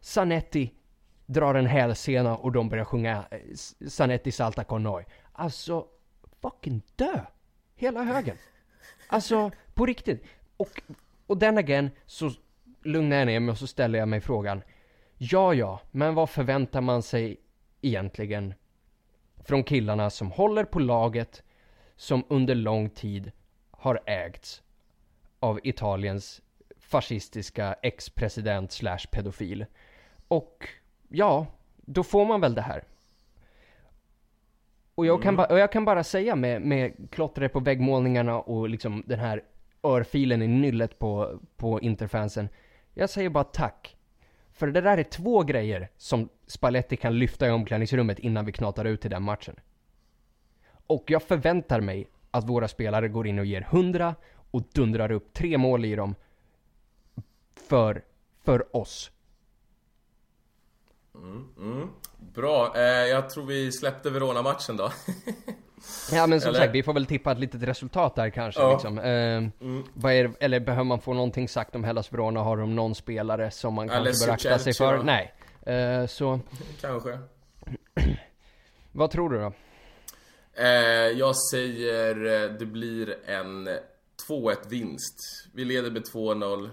Zanetti 0.00 0.74
drar 1.26 1.54
en 1.54 1.66
hälsena 1.66 2.36
och 2.36 2.52
de 2.52 2.68
börjar 2.68 2.84
sjunga 2.84 3.16
eh, 3.30 3.38
Sanetti 3.54 3.90
Zanetti 3.90 4.32
salta 4.32 4.64
con 4.64 4.82
noi. 4.82 5.04
Alltså, 5.32 5.86
fucking 6.42 6.82
dö! 6.96 7.20
Hela 7.74 8.02
högen. 8.02 8.36
Alltså, 9.08 9.50
på 9.74 9.86
riktigt. 9.86 10.24
Och, 10.56 10.82
och 11.26 11.38
den 11.38 11.58
again, 11.58 11.90
så 12.06 12.30
lugnar 12.82 13.16
jag 13.16 13.26
ner 13.26 13.40
mig 13.40 13.52
och 13.52 13.58
så 13.58 13.66
ställer 13.66 13.98
jag 13.98 14.08
mig 14.08 14.20
frågan. 14.20 14.62
Ja, 15.16 15.54
ja, 15.54 15.80
men 15.90 16.14
vad 16.14 16.30
förväntar 16.30 16.80
man 16.80 17.02
sig 17.02 17.40
egentligen 17.80 18.54
från 19.44 19.64
killarna 19.64 20.10
som 20.10 20.30
håller 20.30 20.64
på 20.64 20.78
laget 20.78 21.42
som 21.96 22.24
under 22.28 22.54
lång 22.54 22.90
tid 22.90 23.32
har 23.70 24.00
ägts 24.06 24.62
av 25.40 25.60
Italiens 25.62 26.42
fascistiska 26.78 27.76
ex-president 27.82 28.72
slash 28.72 28.98
pedofil. 29.12 29.66
Och 30.28 30.68
ja, 31.08 31.46
då 31.76 32.02
får 32.02 32.24
man 32.26 32.40
väl 32.40 32.54
det 32.54 32.62
här. 32.62 32.84
Och 34.94 35.06
jag, 35.06 35.22
kan, 35.22 35.36
ba- 35.36 35.46
och 35.46 35.58
jag 35.58 35.72
kan 35.72 35.84
bara 35.84 36.04
säga 36.04 36.36
med, 36.36 36.62
med 36.62 37.10
klottret 37.10 37.52
på 37.52 37.60
väggmålningarna 37.60 38.40
och 38.40 38.68
liksom 38.68 39.02
den 39.06 39.18
här 39.18 39.42
örfilen 39.82 40.42
i 40.42 40.46
nyllet 40.48 40.98
på, 40.98 41.40
på 41.56 41.80
interfansen. 41.80 42.48
Jag 42.94 43.10
säger 43.10 43.30
bara 43.30 43.44
tack. 43.44 43.97
För 44.58 44.66
det 44.66 44.80
där 44.80 44.98
är 44.98 45.02
två 45.02 45.42
grejer 45.42 45.88
som 45.96 46.28
Spalletti 46.46 46.96
kan 46.96 47.18
lyfta 47.18 47.46
i 47.48 47.50
omklädningsrummet 47.50 48.18
innan 48.18 48.44
vi 48.44 48.52
knatar 48.52 48.84
ut 48.84 49.00
till 49.00 49.10
den 49.10 49.22
matchen. 49.22 49.56
Och 50.86 51.04
jag 51.06 51.22
förväntar 51.22 51.80
mig 51.80 52.08
att 52.30 52.48
våra 52.48 52.68
spelare 52.68 53.08
går 53.08 53.26
in 53.26 53.38
och 53.38 53.44
ger 53.44 53.60
100 53.60 54.14
och 54.50 54.62
dundrar 54.72 55.12
upp 55.12 55.32
tre 55.32 55.58
mål 55.58 55.84
i 55.84 55.94
dem. 55.94 56.14
För, 57.68 58.04
för 58.44 58.76
oss. 58.76 59.10
Mm, 61.14 61.48
mm. 61.58 61.88
Bra, 62.34 62.72
eh, 62.76 62.82
jag 62.82 63.30
tror 63.30 63.46
vi 63.46 63.72
släppte 63.72 64.10
Verona-matchen 64.10 64.76
då. 64.76 64.92
Ja 66.12 66.26
men 66.26 66.40
som 66.40 66.48
Eller? 66.48 66.58
sagt, 66.60 66.74
vi 66.74 66.82
får 66.82 66.92
väl 66.92 67.06
tippa 67.06 67.32
ett 67.32 67.38
litet 67.38 67.62
resultat 67.62 68.14
där 68.14 68.30
kanske 68.30 68.60
Ja. 68.60 68.72
liksom. 68.72 68.98
Eh, 68.98 69.42
vad 69.94 70.12
är, 70.12 70.32
eller 70.40 70.60
behöver 70.60 70.84
man 70.84 71.00
få 71.00 71.14
någonting 71.14 71.48
sagt 71.48 71.74
om 71.74 71.84
Hellas 71.84 72.12
Verona? 72.12 72.40
Har 72.40 72.56
de 72.56 72.76
någon 72.76 72.94
spelare 72.94 73.50
som 73.50 73.74
man 73.74 73.88
kanske 73.88 74.00
Alessio 74.00 74.26
bör 74.26 74.32
akta 74.34 74.58
sig 74.58 74.74
för? 74.74 74.96
då? 74.96 75.02
Nej. 75.02 75.34
Eh, 75.66 76.06
så, 76.06 76.40
Kanske. 76.80 77.18
vad 78.92 79.10
tror 79.10 79.30
du 79.30 79.38
då? 79.38 79.52
Eh, 80.54 80.66
jag 81.18 81.34
säger 81.52 82.44
eh, 82.44 82.50
det 82.58 82.66
blir 82.66 83.16
en 83.26 83.68
2-1 84.28 84.56
vinst. 84.68 85.18
Vi 85.54 85.64
leder 85.64 85.90
med 85.90 86.02
2-0. 86.02 86.70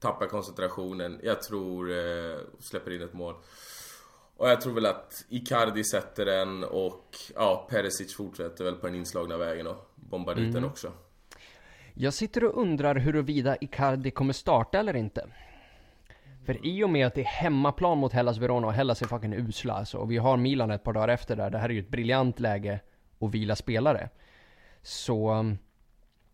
Tappar 0.00 0.26
koncentrationen. 0.26 1.20
Jag 1.22 1.42
tror 1.42 1.90
eh, 1.90 2.36
släpper 2.60 2.90
in 2.90 3.02
ett 3.02 3.12
mål. 3.12 3.34
Och 4.36 4.48
jag 4.48 4.60
tror 4.60 4.74
väl 4.74 4.86
att 4.86 5.24
Icardi 5.28 5.84
sätter 5.84 6.24
den 6.24 6.64
och 6.64 7.16
ja, 7.34 7.66
Perisic 7.70 8.14
fortsätter 8.14 8.64
väl 8.64 8.74
på 8.74 8.86
den 8.86 8.96
inslagna 8.96 9.36
vägen 9.36 9.66
och 9.66 9.90
bombar 9.94 10.34
dit 10.34 10.52
den 10.52 10.64
också. 10.64 10.92
Jag 11.94 12.14
sitter 12.14 12.44
och 12.44 12.60
undrar 12.60 12.94
huruvida 12.94 13.56
Icardi 13.60 14.10
kommer 14.10 14.32
starta 14.32 14.78
eller 14.78 14.96
inte. 14.96 15.26
För 16.44 16.66
i 16.66 16.84
och 16.84 16.90
med 16.90 17.06
att 17.06 17.14
det 17.14 17.20
är 17.20 17.24
hemmaplan 17.24 17.98
mot 17.98 18.12
Hellas 18.12 18.38
Verona 18.38 18.66
och 18.66 18.72
Hellas 18.72 19.02
är 19.02 19.06
fucking 19.06 19.34
usla 19.34 19.74
alltså, 19.74 19.98
och 19.98 20.10
vi 20.10 20.16
har 20.16 20.36
Milan 20.36 20.70
ett 20.70 20.82
par 20.82 20.92
dagar 20.92 21.08
efter 21.08 21.36
där. 21.36 21.50
Det 21.50 21.58
här 21.58 21.68
är 21.68 21.72
ju 21.72 21.80
ett 21.80 21.88
briljant 21.88 22.40
läge 22.40 22.80
att 23.18 23.30
vila 23.30 23.56
spelare. 23.56 24.08
Så... 24.82 25.54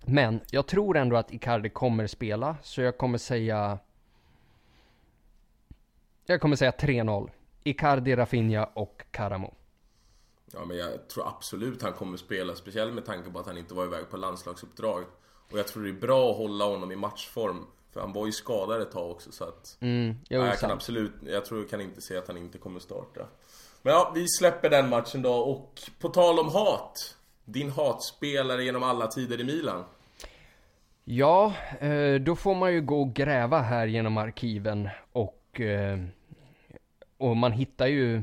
Men 0.04 0.40
jag 0.50 0.66
tror 0.66 0.96
ändå 0.96 1.16
att 1.16 1.32
Icardi 1.32 1.68
kommer 1.68 2.06
spela, 2.06 2.56
så 2.62 2.80
jag 2.80 2.98
kommer 2.98 3.18
säga... 3.18 3.78
Jag 6.26 6.40
kommer 6.40 6.56
säga 6.56 6.70
3-0. 6.70 7.30
Icardi, 7.64 8.16
Rafinha 8.16 8.64
och 8.64 9.02
Karamo. 9.10 9.54
Ja 10.52 10.64
men 10.64 10.76
jag 10.76 11.08
tror 11.08 11.28
absolut 11.28 11.82
han 11.82 11.92
kommer 11.92 12.16
spela, 12.16 12.54
speciellt 12.54 12.94
med 12.94 13.04
tanke 13.04 13.30
på 13.30 13.38
att 13.38 13.46
han 13.46 13.58
inte 13.58 13.74
var 13.74 13.84
iväg 13.84 14.10
på 14.10 14.16
landslagsuppdrag. 14.16 15.04
Och 15.50 15.58
jag 15.58 15.66
tror 15.68 15.82
det 15.82 15.88
är 15.88 15.92
bra 15.92 16.30
att 16.30 16.36
hålla 16.36 16.64
honom 16.64 16.92
i 16.92 16.96
matchform 16.96 17.66
För 17.92 18.00
han 18.00 18.12
var 18.12 18.26
ju 18.26 18.32
skadad 18.32 18.82
ett 18.82 18.92
tag 18.92 19.10
också 19.10 19.32
så 19.32 19.44
att 19.44 19.78
Mm, 19.80 20.16
jo, 20.28 20.40
ja, 20.40 20.46
jag 20.46 20.58
kan 20.58 20.70
absolut, 20.70 21.12
jag 21.26 21.44
tror 21.44 21.60
jag 21.60 21.70
kan 21.70 21.80
inte 21.80 22.00
se 22.00 22.16
att 22.16 22.28
han 22.28 22.36
inte 22.36 22.58
kommer 22.58 22.80
starta 22.80 23.26
Men 23.82 23.92
ja, 23.92 24.12
vi 24.14 24.28
släpper 24.28 24.70
den 24.70 24.88
matchen 24.88 25.22
då 25.22 25.32
och 25.32 25.80
på 26.00 26.08
tal 26.08 26.38
om 26.38 26.48
hat 26.48 27.16
Din 27.44 27.70
hatspelare 27.70 28.64
genom 28.64 28.82
alla 28.82 29.06
tider 29.06 29.40
i 29.40 29.44
Milan 29.44 29.84
Ja, 31.04 31.54
eh, 31.80 32.14
då 32.14 32.36
får 32.36 32.54
man 32.54 32.72
ju 32.72 32.80
gå 32.80 33.00
och 33.00 33.14
gräva 33.14 33.60
här 33.60 33.86
genom 33.86 34.16
arkiven 34.16 34.88
och, 35.12 35.60
eh, 35.60 35.98
och 37.20 37.36
man 37.36 37.52
hittar 37.52 37.86
ju, 37.86 38.22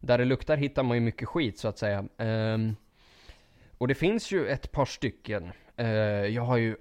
där 0.00 0.18
det 0.18 0.24
luktar 0.24 0.56
hittar 0.56 0.82
man 0.82 0.96
ju 0.96 1.00
mycket 1.00 1.28
skit 1.28 1.58
så 1.58 1.68
att 1.68 1.78
säga. 1.78 2.04
Um, 2.16 2.76
och 3.78 3.88
det 3.88 3.94
finns 3.94 4.32
ju 4.32 4.48
ett 4.48 4.72
par 4.72 4.84
stycken. 4.84 5.52
Uh, 5.80 5.86
jag 6.26 6.42
har 6.42 6.56
ju, 6.56 6.76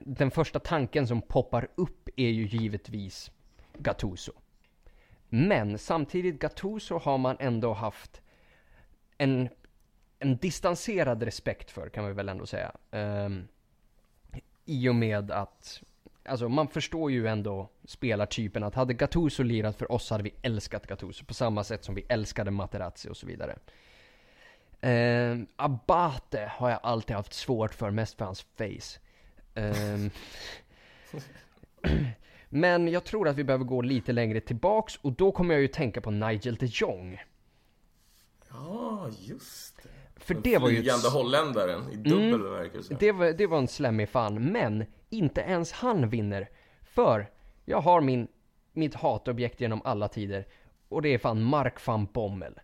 den 0.00 0.30
första 0.30 0.58
tanken 0.58 1.06
som 1.06 1.22
poppar 1.22 1.68
upp 1.74 2.08
är 2.16 2.28
ju 2.28 2.46
givetvis 2.46 3.30
Gattuso. 3.78 4.32
Men 5.28 5.78
samtidigt 5.78 6.38
Gattuso 6.38 6.98
har 6.98 7.18
man 7.18 7.36
ändå 7.40 7.72
haft 7.72 8.22
en, 9.18 9.48
en 10.18 10.36
distanserad 10.36 11.22
respekt 11.22 11.70
för 11.70 11.88
kan 11.88 12.06
vi 12.06 12.12
väl 12.12 12.28
ändå 12.28 12.46
säga. 12.46 12.72
Um, 12.90 13.48
i 14.64 14.88
och 14.88 14.94
med 14.94 15.30
att, 15.30 15.82
alltså 16.24 16.48
man 16.48 16.68
förstår 16.68 17.10
ju 17.10 17.26
ändå 17.26 17.68
spelartypen 17.84 18.62
att 18.62 18.74
hade 18.74 18.94
Gattuso 18.94 19.42
lirat 19.42 19.76
för 19.76 19.92
oss 19.92 20.10
hade 20.10 20.22
vi 20.22 20.34
älskat 20.42 20.86
Gattuso 20.86 21.24
på 21.24 21.34
samma 21.34 21.64
sätt 21.64 21.84
som 21.84 21.94
vi 21.94 22.06
älskade 22.08 22.50
Materazzi 22.50 23.08
och 23.08 23.16
så 23.16 23.26
vidare. 23.26 23.58
Eh, 24.80 25.38
Abate 25.56 26.52
har 26.56 26.70
jag 26.70 26.80
alltid 26.82 27.16
haft 27.16 27.32
svårt 27.32 27.74
för, 27.74 27.90
mest 27.90 28.18
för 28.18 28.24
hans 28.24 28.42
face. 28.42 29.00
Ehm, 29.54 30.10
men 32.48 32.88
jag 32.88 33.04
tror 33.04 33.28
att 33.28 33.36
vi 33.36 33.44
behöver 33.44 33.64
gå 33.64 33.82
lite 33.82 34.12
längre 34.12 34.40
tillbaks 34.40 34.96
och 34.96 35.12
då 35.12 35.32
kommer 35.32 35.54
jag 35.54 35.60
ju 35.60 35.68
tänka 35.68 36.00
på 36.00 36.10
Nigel 36.10 36.56
de 36.56 36.66
Jong. 36.66 37.22
Ja, 38.50 39.08
just 39.20 39.82
det 39.82 39.93
För 40.24 40.34
Den 40.34 40.42
det 40.42 40.58
var 40.58 40.68
ju 40.68 40.76
flygande 40.76 41.08
holländaren 41.08 41.92
i 41.92 41.96
dubbel 41.96 42.24
Mm. 42.24 42.42
bemärkelse 42.42 42.96
Det 43.00 43.12
var, 43.12 43.32
det 43.32 43.46
var 43.46 43.58
en 43.58 43.68
slemmig 43.68 44.08
fan, 44.08 44.52
men 44.52 44.84
inte 45.10 45.40
ens 45.40 45.72
han 45.72 46.08
vinner. 46.08 46.50
För 46.82 47.30
jag 47.64 47.80
har 47.80 48.00
min, 48.00 48.28
mitt 48.72 48.94
hatobjekt 48.94 49.60
genom 49.60 49.82
alla 49.84 50.08
tider. 50.08 50.46
Och 50.88 51.02
det 51.02 51.08
är 51.08 51.18
fan 51.18 51.42
Mark 51.42 51.86
van 51.86 52.06
Bommel. 52.12 52.60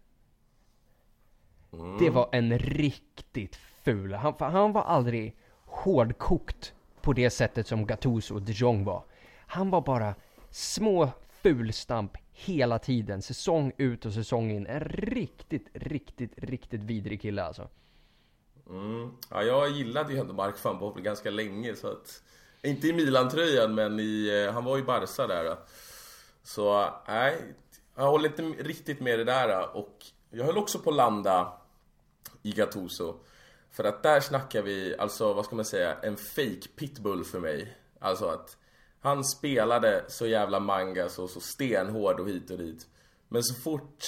Det 1.99 2.11
var 2.11 2.29
en 2.33 2.59
riktigt 2.59 3.57
ful, 3.57 4.15
han, 4.15 4.35
han 4.39 4.73
var 4.73 4.83
aldrig 4.83 5.37
hårdkokt 5.65 6.75
på 7.03 7.13
det 7.13 7.31
sättet 7.31 7.67
som 7.67 7.87
Gattuso 7.87 8.35
och 8.35 8.43
de 8.43 8.53
Jong 8.53 8.85
var. 8.85 9.05
Han 9.47 9.71
var 9.71 9.81
bara 9.81 10.15
små 10.51 11.09
fulstamp 11.43 12.17
hela 12.33 12.79
tiden, 12.79 13.23
säsong 13.23 13.73
ut 13.77 14.07
och 14.07 14.13
säsong 14.13 14.51
in. 14.51 14.67
En 14.67 14.81
riktigt, 14.81 15.69
riktigt, 15.73 16.33
riktigt 16.37 16.83
vidrig 16.83 17.23
kille 17.23 17.43
alltså. 17.43 17.69
Mm. 18.71 19.11
Ja, 19.31 19.43
jag 19.43 19.71
gillade 19.71 20.13
ju 20.13 20.19
ändå 20.19 20.35
Mark 20.35 20.65
van 20.65 20.79
Bommel 20.79 21.03
ganska 21.03 21.31
länge 21.31 21.75
så 21.75 21.89
att 21.89 22.23
Inte 22.63 22.89
i 22.89 22.93
Milan-tröjan 22.93 23.75
men 23.75 24.01
i, 24.01 24.45
eh, 24.47 24.53
han 24.53 24.65
var 24.65 24.77
ju 24.77 24.85
Barca 24.85 25.27
där 25.27 25.57
Så 26.43 26.91
nej, 27.09 27.55
jag 27.97 28.11
håller 28.11 28.29
inte 28.29 28.63
riktigt 28.63 29.01
med 29.01 29.19
det 29.19 29.25
där 29.25 29.77
och 29.77 30.07
jag 30.31 30.45
höll 30.45 30.59
också 30.59 30.79
på 30.79 30.91
att 30.91 30.97
landa 30.97 31.53
i 32.43 32.53
Gattuso 32.53 33.15
För 33.71 33.85
att 33.85 34.03
där 34.03 34.21
snackar 34.21 34.63
vi, 34.63 34.97
alltså 34.99 35.33
vad 35.33 35.45
ska 35.45 35.57
man 35.57 35.65
säga, 35.65 35.97
en 36.03 36.17
fake 36.17 36.69
pitbull 36.77 37.25
för 37.25 37.41
mig 37.41 37.77
Alltså 37.99 38.27
att 38.27 38.57
han 39.01 39.25
spelade 39.25 40.05
så 40.09 40.27
jävla 40.27 40.61
manga 40.61 41.09
så, 41.09 41.29
så 41.29 41.41
stenhård 41.41 42.21
och 42.21 42.29
hit 42.29 42.51
och 42.51 42.59
dit 42.59 42.87
Men 43.29 43.43
så 43.43 43.55
fort 43.55 44.05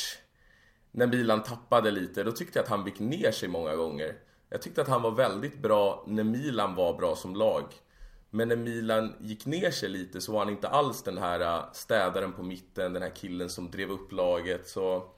när 0.90 1.06
Milan 1.06 1.42
tappade 1.42 1.90
lite, 1.90 2.22
då 2.24 2.32
tyckte 2.32 2.58
jag 2.58 2.64
att 2.64 2.70
han 2.70 2.86
gick 2.86 3.00
ner 3.00 3.30
sig 3.30 3.48
många 3.48 3.76
gånger. 3.76 4.16
Jag 4.48 4.62
tyckte 4.62 4.82
att 4.82 4.88
han 4.88 5.02
var 5.02 5.10
väldigt 5.10 5.58
bra 5.58 6.04
när 6.06 6.24
Milan 6.24 6.74
var 6.74 6.98
bra 6.98 7.16
som 7.16 7.36
lag. 7.36 7.64
Men 8.30 8.48
när 8.48 8.56
Milan 8.56 9.14
gick 9.20 9.46
ner 9.46 9.70
sig 9.70 9.88
lite 9.88 10.20
så 10.20 10.32
var 10.32 10.38
han 10.38 10.48
inte 10.48 10.68
alls 10.68 11.02
den 11.02 11.18
här 11.18 11.40
äh, 11.40 11.72
städaren 11.72 12.32
på 12.32 12.42
mitten, 12.42 12.92
den 12.92 13.02
här 13.02 13.14
killen 13.14 13.50
som 13.50 13.70
drev 13.70 13.90
upp 13.90 14.12
laget. 14.12 14.68
Så... 14.68 15.10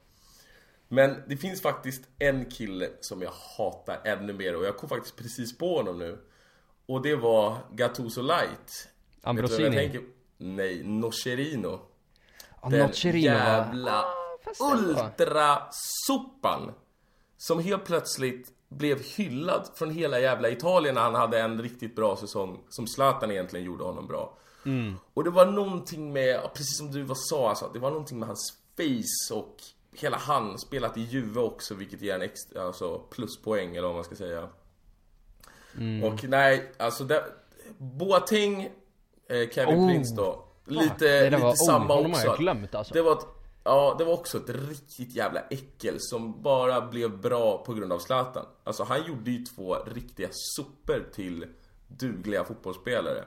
Men 0.89 1.23
det 1.29 1.37
finns 1.37 1.63
faktiskt 1.63 2.05
en 2.19 2.45
kille 2.45 2.91
som 3.01 3.23
jag 3.23 3.33
hatar 3.59 4.01
ännu 4.05 4.33
mer 4.33 4.57
och 4.57 4.65
jag 4.65 4.77
kom 4.77 4.89
faktiskt 4.89 5.17
precis 5.17 5.59
på 5.59 5.77
honom 5.77 5.99
nu. 5.99 6.19
Och 6.87 7.03
det 7.03 7.17
var 7.17 7.59
Gattuso 7.73 8.23
Light. 8.23 8.89
Ambrosini. 9.25 9.77
tänker? 9.77 10.03
Nej, 10.37 10.83
Nocerino. 10.85 11.81
Ja, 12.63 12.69
Den 12.69 12.87
Nocerino 12.87 13.25
jävla 13.25 14.05
fast 14.45 14.61
ändå. 14.61 14.75
ultrasopan 14.75 16.73
Som 17.37 17.59
helt 17.59 17.85
plötsligt 17.85 18.53
blev 18.69 19.03
hyllad 19.03 19.69
från 19.75 19.91
hela 19.91 20.21
jävla 20.21 20.49
Italien 20.49 20.95
när 20.95 21.03
han 21.03 21.15
hade 21.15 21.41
en 21.41 21.63
riktigt 21.63 21.97
bra 21.97 22.17
säsong 22.17 22.61
Som 22.69 22.87
Zlatan 22.87 23.31
egentligen 23.31 23.67
gjorde 23.67 23.85
honom 23.85 24.07
bra 24.07 24.37
Och 25.15 25.25
det 25.25 25.31
var 25.31 25.47
någonting 25.47 26.13
med, 26.13 26.41
precis 26.55 26.79
som 26.79 26.91
du 26.93 27.09
sa 27.15 27.49
alltså, 27.49 27.71
Det 27.73 27.79
var 27.79 27.91
någonting 27.91 28.19
med 28.19 28.29
hans 28.29 28.59
face 28.77 29.35
och 29.35 29.57
Hela 29.93 30.17
han, 30.17 30.59
spelat 30.59 30.97
i 30.97 31.01
Juve 31.01 31.41
också 31.41 31.75
vilket 31.75 32.03
ger 32.03 32.15
en 32.15 32.23
extra, 32.23 32.63
alltså 32.63 32.99
pluspoäng 32.99 33.77
eller 33.77 33.87
vad 33.87 33.95
man 33.95 34.05
ska 34.05 34.15
säga 34.15 34.49
Och 36.05 36.25
nej, 36.25 36.73
alltså 36.79 37.05
det, 37.05 37.25
Boateng, 37.79 38.71
Kevin 39.29 39.79
Oh, 39.79 39.89
Prince 39.89 40.15
då 40.15 40.45
Lite, 40.67 40.95
där 40.99 41.31
lite 41.31 41.43
var- 41.43 41.51
oh, 41.51 41.67
samma 41.67 41.95
har 41.95 42.09
också 42.09 42.37
glömt, 42.39 42.75
alltså. 42.75 42.95
Det 42.95 43.03
var 43.03 43.13
ett, 43.13 43.27
Ja, 43.67 43.95
det 43.99 44.05
var 44.05 44.13
också 44.13 44.39
ett 44.39 44.49
riktigt 44.69 45.17
jävla 45.17 45.41
äckel 45.41 45.97
som 45.99 46.43
bara 46.43 46.81
blev 46.81 47.19
bra 47.21 47.65
på 47.65 47.75
grund 47.75 47.93
av 47.93 47.99
Zlatan 47.99 48.47
Alltså 48.65 48.85
han 48.85 49.07
gjorde 49.07 49.31
ju 49.31 49.45
två 49.45 49.77
riktiga 49.87 50.29
super 50.33 51.07
till 51.15 51.47
dugliga 51.89 52.45
fotbollsspelare 52.45 53.25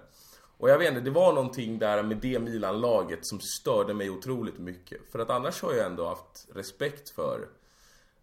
Och 0.58 0.70
jag 0.70 0.78
vet 0.78 0.90
inte, 0.90 1.02
det 1.02 1.12
var 1.12 1.34
någonting 1.34 1.80
där 1.80 2.04
med 2.04 2.18
det 2.18 2.40
Milan-laget 2.40 3.20
som 3.22 3.40
störde 3.40 3.94
mig 3.94 4.10
otroligt 4.10 4.60
mycket 4.60 5.12
För 5.12 5.20
att 5.20 5.30
annars 5.30 5.62
har 5.62 5.74
jag 5.74 5.86
ändå 5.86 6.08
haft 6.08 6.48
respekt 6.54 7.10
för 7.10 7.48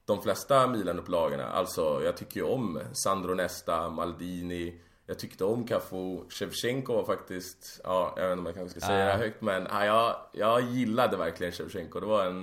de 0.06 0.22
flesta 0.22 0.66
Milan-upplagorna. 0.66 1.44
Alltså, 1.44 2.00
jag 2.04 2.16
tycker 2.16 2.40
ju 2.40 2.46
om 2.46 2.80
Sandro 2.92 3.34
Nesta, 3.34 3.90
Maldini. 3.90 4.80
Jag 5.06 5.18
tyckte 5.18 5.44
om 5.44 5.66
Cafu. 5.66 6.20
Shevchenko 6.28 6.94
var 6.94 7.04
faktiskt, 7.04 7.80
ja, 7.84 8.14
jag 8.16 8.22
vet 8.22 8.32
inte 8.32 8.40
om 8.40 8.46
jag 8.46 8.54
kanske 8.54 8.80
ska 8.80 8.86
säga 8.86 9.06
det 9.06 9.12
högt, 9.12 9.40
men 9.40 9.66
ja, 9.70 9.84
jag, 9.84 10.16
jag 10.32 10.62
gillade 10.62 11.16
verkligen 11.16 11.52
Shevchenko. 11.52 12.00
Det 12.00 12.06
var 12.06 12.26
en, 12.26 12.40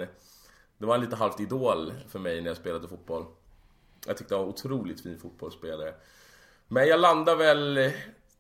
det 0.78 0.86
var 0.86 0.96
en 0.96 1.02
lite 1.02 1.16
halvt 1.16 1.40
idol 1.40 1.94
för 2.08 2.20
mig 2.20 2.42
när 2.42 2.48
jag 2.48 2.58
spelade 2.58 2.88
fotboll. 2.88 3.26
Jag 4.06 4.18
tyckte 4.18 4.36
han 4.36 4.40
var 4.40 4.48
en 4.48 4.54
otroligt 4.54 5.02
fin 5.02 5.20
fotbollsspelare. 5.20 5.94
Men 6.68 6.88
jag 6.88 7.00
landar 7.00 7.36
väl 7.36 7.92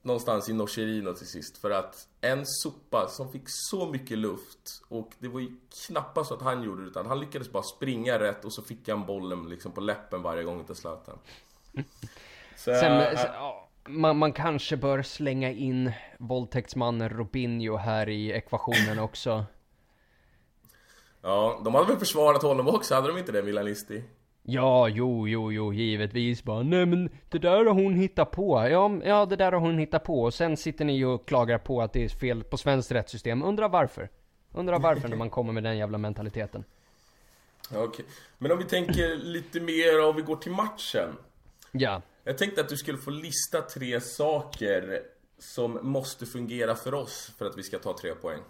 någonstans 0.02 0.50
i 0.50 0.54
Nocerino 0.54 1.14
till 1.14 1.28
sist 1.28 1.58
för 1.58 1.72
att 1.72 2.08
en 2.22 2.46
sopa 2.46 3.08
som 3.10 3.32
fick 3.32 3.44
så 3.46 3.86
mycket 3.86 4.18
luft 4.18 4.84
och 4.88 5.12
det 5.20 5.28
var 5.28 5.40
ju 5.40 5.56
knappast 5.88 6.28
så 6.28 6.34
att 6.34 6.42
han 6.42 6.64
gjorde 6.64 6.82
det 6.82 6.88
utan 6.88 7.06
han 7.06 7.20
lyckades 7.20 7.52
bara 7.52 7.64
springa 7.64 8.20
rätt 8.20 8.46
och 8.46 8.54
så 8.54 8.62
fick 8.62 8.90
han 8.90 9.06
bollen 9.06 9.50
liksom 9.50 9.72
på 9.72 9.82
läppen 9.82 10.22
varje 10.22 10.44
gång 10.44 10.66
till 10.66 10.76
Zlatan. 10.76 11.18
Så, 11.76 11.82
Sen, 12.56 13.18
sen, 13.18 13.30
ja, 13.34 13.71
man, 13.88 14.17
man 14.17 14.34
kanske 14.34 14.78
bör 14.78 15.02
slänga 15.02 15.52
in 15.52 15.91
våldtäktsmannen 16.17 17.10
Robinho 17.10 17.78
här 17.78 18.10
i 18.10 18.32
ekvationen 18.32 19.00
också. 19.04 19.46
ja, 21.22 21.62
de 21.65 21.76
hade 21.76 21.88
väl 21.88 21.98
försvarat 21.98 22.41
honom 22.41 22.67
också, 22.67 22.96
hade 22.96 23.08
de 23.08 23.17
inte 23.17 23.32
det 23.32 23.44
Milanisti? 23.44 24.04
Ja, 24.44 24.88
jo, 24.88 25.28
jo, 25.28 25.52
jo, 25.52 25.74
givetvis 25.74 26.44
bara 26.44 26.63
Nej 26.63 26.86
men 26.86 27.10
det 27.30 27.39
där 27.39 27.65
har 27.65 27.74
hon 27.74 27.96
hittat 27.96 28.32
på. 28.32 28.67
Ja, 28.70 28.91
ja, 29.04 29.26
det 29.26 29.36
där 29.36 29.52
har 29.52 29.60
hon 29.60 29.78
hittat 29.78 30.04
på. 30.04 30.24
Och 30.24 30.34
sen 30.34 30.58
sitter 30.58 30.86
ni 30.86 31.06
och 31.06 31.28
klagar 31.28 31.58
på 31.58 31.82
att 31.82 31.94
det 31.94 32.04
är 32.04 32.10
fel 32.10 32.44
på 32.44 32.58
svenskt 32.58 32.91
rättssystem. 32.91 33.44
Undrar 33.44 33.70
varför? 33.70 34.10
Undrar 34.52 34.80
varför 34.80 35.08
när 35.08 35.17
man 35.17 35.30
kommer 35.30 35.54
med 35.54 35.63
den 35.63 35.78
jävla 35.78 35.98
mentaliteten. 35.98 36.63
Ja, 37.74 37.84
Okej. 37.84 38.06
Men 38.38 38.52
om 38.52 38.58
vi 38.58 38.63
tänker 38.63 39.15
lite 39.15 39.60
mer, 39.60 40.06
om 40.10 40.15
vi 40.15 40.22
går 40.22 40.36
till 40.36 40.52
matchen. 40.52 41.10
Ja. 41.72 42.02
Jag 42.24 42.38
tänkte 42.38 42.62
att 42.62 42.70
du 42.70 42.78
skulle 42.78 42.98
få 42.98 43.10
lista 43.10 43.62
tre 43.62 44.02
saker 44.02 45.04
som 45.38 45.80
måste 45.82 46.26
fungera 46.26 46.76
för 46.76 46.94
oss 46.94 47.34
för 47.38 47.46
att 47.46 47.58
vi 47.58 47.64
ska 47.64 47.80
ta 47.80 47.98
tre 47.98 48.16
poäng. 48.16 48.42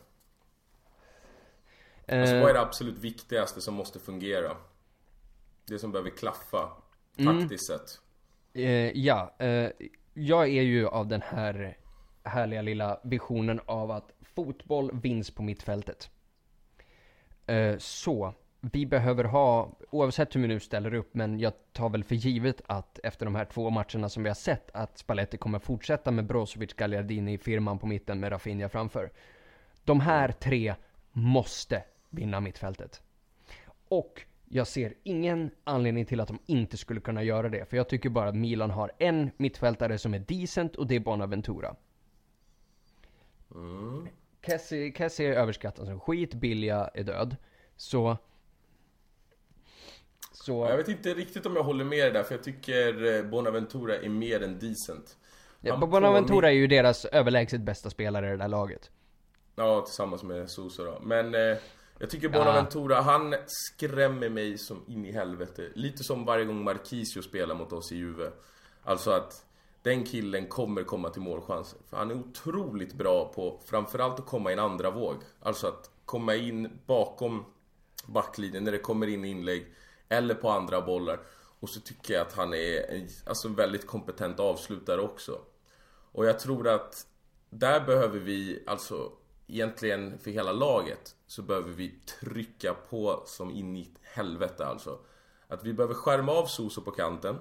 Alltså 2.07 2.35
Eh, 2.35 2.41
vad 2.41 2.49
är 2.49 2.53
det 2.53 2.61
absolut 2.61 2.97
viktigaste 2.97 3.61
som 3.61 3.73
måste 3.73 3.99
fungera? 3.99 4.57
Det 5.65 5.79
som 5.79 5.91
behöver 5.91 6.09
klaffa, 6.09 6.69
taktiskt 7.17 7.67
sett. 7.67 7.99
Eh, 8.53 8.97
ja, 8.97 9.35
eh, 9.39 9.69
jag 10.13 10.47
är 10.47 10.61
ju 10.61 10.87
av 10.87 11.07
den 11.07 11.21
här 11.21 11.77
härliga 12.23 12.61
lilla 12.61 12.99
visionen 13.03 13.61
av 13.65 13.91
att 13.91 14.11
fotboll 14.21 14.99
vinns 15.01 15.31
på 15.31 15.43
mittfältet. 15.43 16.09
Eh, 17.45 17.77
så, 17.77 18.33
vi 18.61 18.85
behöver 18.85 19.23
ha, 19.23 19.77
oavsett 19.89 20.35
hur 20.35 20.41
vi 20.41 20.47
nu 20.47 20.59
ställer 20.59 20.93
upp, 20.93 21.13
men 21.13 21.39
jag 21.39 21.53
tar 21.73 21.89
väl 21.89 22.03
för 22.03 22.15
givet 22.15 22.61
att 22.65 22.99
efter 23.03 23.25
de 23.25 23.35
här 23.35 23.45
två 23.45 23.69
matcherna 23.69 24.09
som 24.09 24.23
vi 24.23 24.29
har 24.29 24.35
sett, 24.35 24.71
att 24.73 24.97
Spalletti 24.97 25.37
kommer 25.37 25.59
fortsätta 25.59 26.11
med 26.11 26.25
Brozovic, 26.25 26.73
Gagliardini, 26.73 27.37
firman 27.37 27.79
på 27.79 27.87
mitten 27.87 28.19
med 28.19 28.31
Rafinha 28.31 28.69
framför. 28.69 29.11
De 29.83 29.99
här 29.99 30.31
tre 30.31 30.75
måste 31.11 31.83
vinna 32.09 32.39
mittfältet. 32.39 33.01
Och 33.87 34.21
jag 34.45 34.67
ser 34.67 34.93
ingen 35.03 35.51
anledning 35.63 36.05
till 36.05 36.19
att 36.19 36.27
de 36.27 36.39
inte 36.45 36.77
skulle 36.77 37.01
kunna 37.01 37.23
göra 37.23 37.49
det, 37.49 37.69
för 37.69 37.77
jag 37.77 37.89
tycker 37.89 38.09
bara 38.09 38.29
att 38.29 38.35
Milan 38.35 38.71
har 38.71 38.91
en 38.97 39.31
mittfältare 39.37 39.97
som 39.97 40.13
är 40.13 40.19
decent 40.19 40.75
och 40.75 40.87
det 40.87 40.95
är 40.95 40.99
Bonaventura. 40.99 41.75
Mm. 43.55 44.07
Kessie, 44.45 44.93
Kessie 44.97 45.29
är 45.29 45.33
överskattad 45.33 45.85
som 45.85 45.99
skit, 45.99 46.33
Bilja 46.33 46.89
är 46.93 47.03
död. 47.03 47.35
Så... 47.75 48.17
Så... 50.41 50.67
Jag 50.69 50.77
vet 50.77 50.87
inte 50.87 51.13
riktigt 51.13 51.45
om 51.45 51.55
jag 51.55 51.63
håller 51.63 51.85
med 51.85 51.99
dig 51.99 52.11
där, 52.11 52.23
för 52.23 52.35
jag 52.35 52.43
tycker 52.43 53.15
eh, 53.15 53.23
Bonaventura 53.23 53.95
är 53.95 54.09
mer 54.09 54.43
än 54.43 54.59
decent. 54.59 55.17
Ja, 55.61 55.77
Bonaventura 55.77 56.49
är 56.49 56.53
ju 56.53 56.67
deras 56.67 57.05
överlägset 57.05 57.61
bästa 57.61 57.89
spelare 57.89 58.27
i 58.27 58.31
det 58.31 58.37
där 58.37 58.47
laget. 58.47 58.91
Ja, 59.55 59.81
tillsammans 59.81 60.23
med 60.23 60.49
Sosa 60.49 60.83
då. 60.83 60.99
Men 61.01 61.35
eh, 61.35 61.57
jag 61.99 62.09
tycker 62.09 62.29
Bonaventura, 62.29 63.01
han 63.01 63.35
skrämmer 63.45 64.29
mig 64.29 64.57
som 64.57 64.83
in 64.87 65.05
i 65.05 65.11
helvete. 65.11 65.63
Lite 65.73 66.03
som 66.03 66.25
varje 66.25 66.45
gång 66.45 66.63
Marquisio 66.63 67.21
spelar 67.21 67.55
mot 67.55 67.73
oss 67.73 67.91
i 67.91 67.95
Juve. 67.95 68.31
Alltså 68.83 69.11
att 69.11 69.45
den 69.81 70.03
killen 70.03 70.47
kommer 70.47 70.83
komma 70.83 71.09
till 71.09 71.21
målchanser. 71.21 71.79
För 71.89 71.97
han 71.97 72.11
är 72.11 72.15
otroligt 72.15 72.93
bra 72.93 73.31
på 73.35 73.59
framförallt 73.65 74.19
att 74.19 74.25
komma 74.25 74.49
i 74.49 74.53
en 74.53 74.59
andra 74.59 74.91
våg. 74.91 75.15
Alltså 75.41 75.67
att 75.67 75.89
komma 76.05 76.35
in 76.35 76.79
bakom 76.85 77.45
backlinjen 78.05 78.63
när 78.63 78.71
det 78.71 78.77
kommer 78.77 79.07
in 79.07 79.25
inlägg. 79.25 79.73
Eller 80.11 80.35
på 80.35 80.49
andra 80.49 80.81
bollar. 80.81 81.19
Och 81.59 81.69
så 81.69 81.79
tycker 81.79 82.13
jag 82.13 82.21
att 82.21 82.33
han 82.33 82.53
är 82.53 82.91
en 82.91 83.07
alltså, 83.25 83.47
väldigt 83.47 83.87
kompetent 83.87 84.39
avslutare 84.39 85.01
också. 85.01 85.39
Och 86.11 86.25
jag 86.25 86.39
tror 86.39 86.67
att 86.67 87.07
där 87.49 87.85
behöver 87.85 88.19
vi, 88.19 88.63
alltså 88.67 89.11
egentligen 89.47 90.19
för 90.19 90.31
hela 90.31 90.51
laget, 90.51 91.15
så 91.27 91.41
behöver 91.41 91.71
vi 91.71 91.89
trycka 92.19 92.73
på 92.73 93.23
som 93.25 93.51
in 93.51 93.77
i 93.77 93.91
helvete 94.01 94.65
alltså. 94.65 94.99
Att 95.47 95.63
vi 95.63 95.73
behöver 95.73 95.93
skärma 95.93 96.31
av 96.31 96.45
Soso 96.45 96.81
på 96.81 96.91
kanten. 96.91 97.37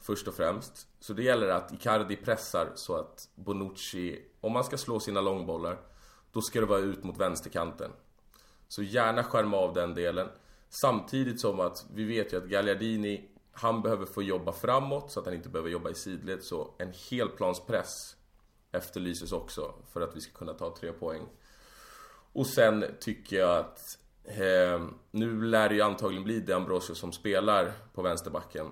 Först 0.00 0.28
och 0.28 0.34
främst. 0.34 0.86
Så 1.00 1.12
det 1.12 1.22
gäller 1.22 1.48
att 1.48 1.72
Icardi 1.72 2.16
pressar 2.16 2.72
så 2.74 2.96
att 2.96 3.28
Bonucci, 3.34 4.22
om 4.40 4.52
man 4.52 4.64
ska 4.64 4.78
slå 4.78 5.00
sina 5.00 5.20
långbollar, 5.20 5.78
då 6.32 6.40
ska 6.40 6.60
det 6.60 6.66
vara 6.66 6.80
ut 6.80 7.04
mot 7.04 7.18
vänsterkanten. 7.18 7.90
Så 8.68 8.82
gärna 8.82 9.24
skärma 9.24 9.56
av 9.56 9.74
den 9.74 9.94
delen. 9.94 10.28
Samtidigt 10.80 11.40
som 11.40 11.60
att 11.60 11.86
vi 11.94 12.04
vet 12.04 12.32
ju 12.32 12.36
att 12.36 12.44
Gagliardini, 12.44 13.28
han 13.52 13.82
behöver 13.82 14.06
få 14.06 14.22
jobba 14.22 14.52
framåt 14.52 15.12
så 15.12 15.20
att 15.20 15.26
han 15.26 15.34
inte 15.34 15.48
behöver 15.48 15.70
jobba 15.70 15.90
i 15.90 15.94
sidled. 15.94 16.42
Så 16.42 16.74
en 16.78 16.92
helplanspress 17.10 18.16
efterlyses 18.72 19.32
också 19.32 19.74
för 19.92 20.00
att 20.00 20.16
vi 20.16 20.20
ska 20.20 20.38
kunna 20.38 20.54
ta 20.54 20.76
tre 20.76 20.92
poäng. 20.92 21.22
Och 22.32 22.46
sen 22.46 22.84
tycker 23.00 23.36
jag 23.36 23.58
att 23.58 23.80
eh, 24.24 24.86
nu 25.10 25.42
lär 25.42 25.68
det 25.68 25.74
ju 25.74 25.82
antagligen 25.82 26.24
bli 26.24 26.40
De 26.40 26.52
Ambrosio 26.52 26.94
som 26.94 27.12
spelar 27.12 27.72
på 27.94 28.02
vänsterbacken. 28.02 28.66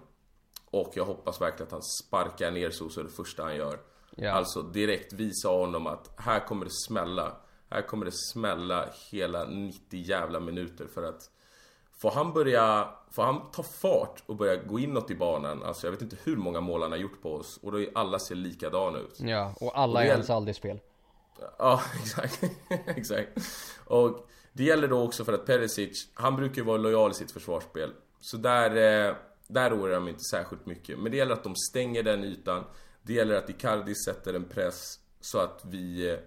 Och 0.70 0.92
jag 0.94 1.04
hoppas 1.04 1.40
verkligen 1.40 1.66
att 1.66 1.72
han 1.72 1.82
sparkar 1.82 2.50
ner 2.50 2.70
Soso 2.70 3.02
det 3.02 3.10
första 3.10 3.42
han 3.42 3.56
gör. 3.56 3.80
Ja. 4.16 4.32
Alltså 4.32 4.62
direkt 4.62 5.12
visa 5.12 5.48
honom 5.48 5.86
att 5.86 6.14
här 6.16 6.46
kommer 6.46 6.64
det 6.64 6.72
smälla. 6.88 7.36
Här 7.70 7.82
kommer 7.82 8.04
det 8.04 8.12
smälla 8.32 8.88
hela 9.10 9.44
90 9.44 9.80
jävla 9.90 10.40
minuter 10.40 10.86
för 10.86 11.02
att 11.02 11.30
Får 12.02 12.10
han 12.10 12.32
börja, 12.32 12.88
får 13.10 13.22
han 13.22 13.50
ta 13.50 13.62
fart 13.62 14.22
och 14.26 14.36
börja 14.36 14.56
gå 14.56 14.78
inåt 14.78 15.10
i 15.10 15.14
banan, 15.14 15.62
alltså 15.62 15.86
jag 15.86 15.92
vet 15.92 16.02
inte 16.02 16.16
hur 16.24 16.36
många 16.36 16.60
mål 16.60 16.82
han 16.82 16.90
har 16.90 16.98
gjort 16.98 17.22
på 17.22 17.34
oss 17.34 17.58
och 17.62 17.72
då 17.72 17.80
är 17.80 17.88
alla 17.94 18.18
ser 18.18 18.34
likadana 18.34 18.98
ut. 18.98 19.20
Ja, 19.20 19.54
och 19.60 19.78
alla 19.78 19.94
Och 19.98 20.00
är 20.04 20.08
det- 20.08 20.14
hans 20.14 20.30
aldrig 20.30 20.56
spel. 20.56 20.80
Ja, 21.58 21.80
exakt. 22.02 22.42
exakt. 22.86 23.28
Och 23.84 24.28
det 24.52 24.64
gäller 24.64 24.88
då 24.88 25.02
också 25.02 25.24
för 25.24 25.32
att 25.32 25.46
Perisic, 25.46 26.08
han 26.14 26.36
brukar 26.36 26.56
ju 26.56 26.62
vara 26.64 26.76
lojal 26.78 27.10
i 27.10 27.14
sitt 27.14 27.32
försvarsspel. 27.32 27.92
Så 28.20 28.36
där, 28.36 28.70
eh, 29.08 29.14
där 29.46 29.74
oroar 29.76 29.88
jag 29.90 30.02
mig 30.02 30.10
inte 30.10 30.24
särskilt 30.30 30.66
mycket. 30.66 30.98
Men 30.98 31.10
det 31.12 31.18
gäller 31.18 31.32
att 31.32 31.44
de 31.44 31.54
stänger 31.56 32.02
den 32.02 32.24
ytan. 32.24 32.64
Det 33.02 33.12
gäller 33.12 33.34
att 33.34 33.50
Icardi 33.50 33.94
sätter 33.94 34.34
en 34.34 34.44
press 34.44 34.98
så 35.20 35.38
att 35.38 35.60
vi 35.64 36.10
eh, 36.10 36.18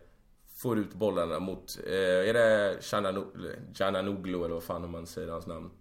får 0.64 0.80
ut 0.80 0.94
bollarna 0.94 1.40
mot, 1.40 1.78
eh, 1.88 2.30
är 2.30 2.34
det 2.34 2.78
Cananoglu 3.74 4.46
eller 4.46 4.54
vad 4.54 4.64
fan 4.64 4.92
man 4.92 5.08
säger 5.08 5.28
hans 5.28 5.48
namn? 5.48 5.72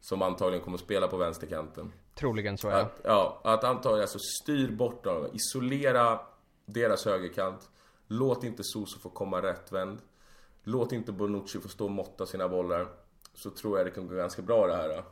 Som 0.00 0.22
antagligen 0.22 0.64
kommer 0.64 0.78
spela 0.78 1.08
på 1.08 1.16
vänsterkanten. 1.16 1.92
Troligen 2.14 2.58
så 2.58 2.68
ja. 2.68 2.80
Att, 2.80 3.00
ja, 3.04 3.40
att 3.44 3.64
antagligen 3.64 4.02
alltså 4.02 4.18
styr 4.42 4.70
bort 4.70 5.04
dem, 5.04 5.26
isolera 5.32 6.20
deras 6.66 7.04
högerkant. 7.04 7.70
Låt 8.06 8.44
inte 8.44 8.64
Soso 8.64 8.98
få 8.98 9.10
komma 9.10 9.42
rättvänd. 9.42 9.98
Låt 10.62 10.92
inte 10.92 11.12
Bonucci 11.12 11.60
få 11.60 11.68
stå 11.68 11.84
och 11.84 11.90
måtta 11.90 12.26
sina 12.26 12.48
bollar. 12.48 12.86
Så 13.34 13.50
tror 13.50 13.78
jag 13.78 13.86
det 13.86 13.90
kan 13.90 14.08
gå 14.08 14.14
ganska 14.14 14.42
bra 14.42 14.66
det 14.66 14.76
här. 14.76 14.88
Då. 14.88 15.04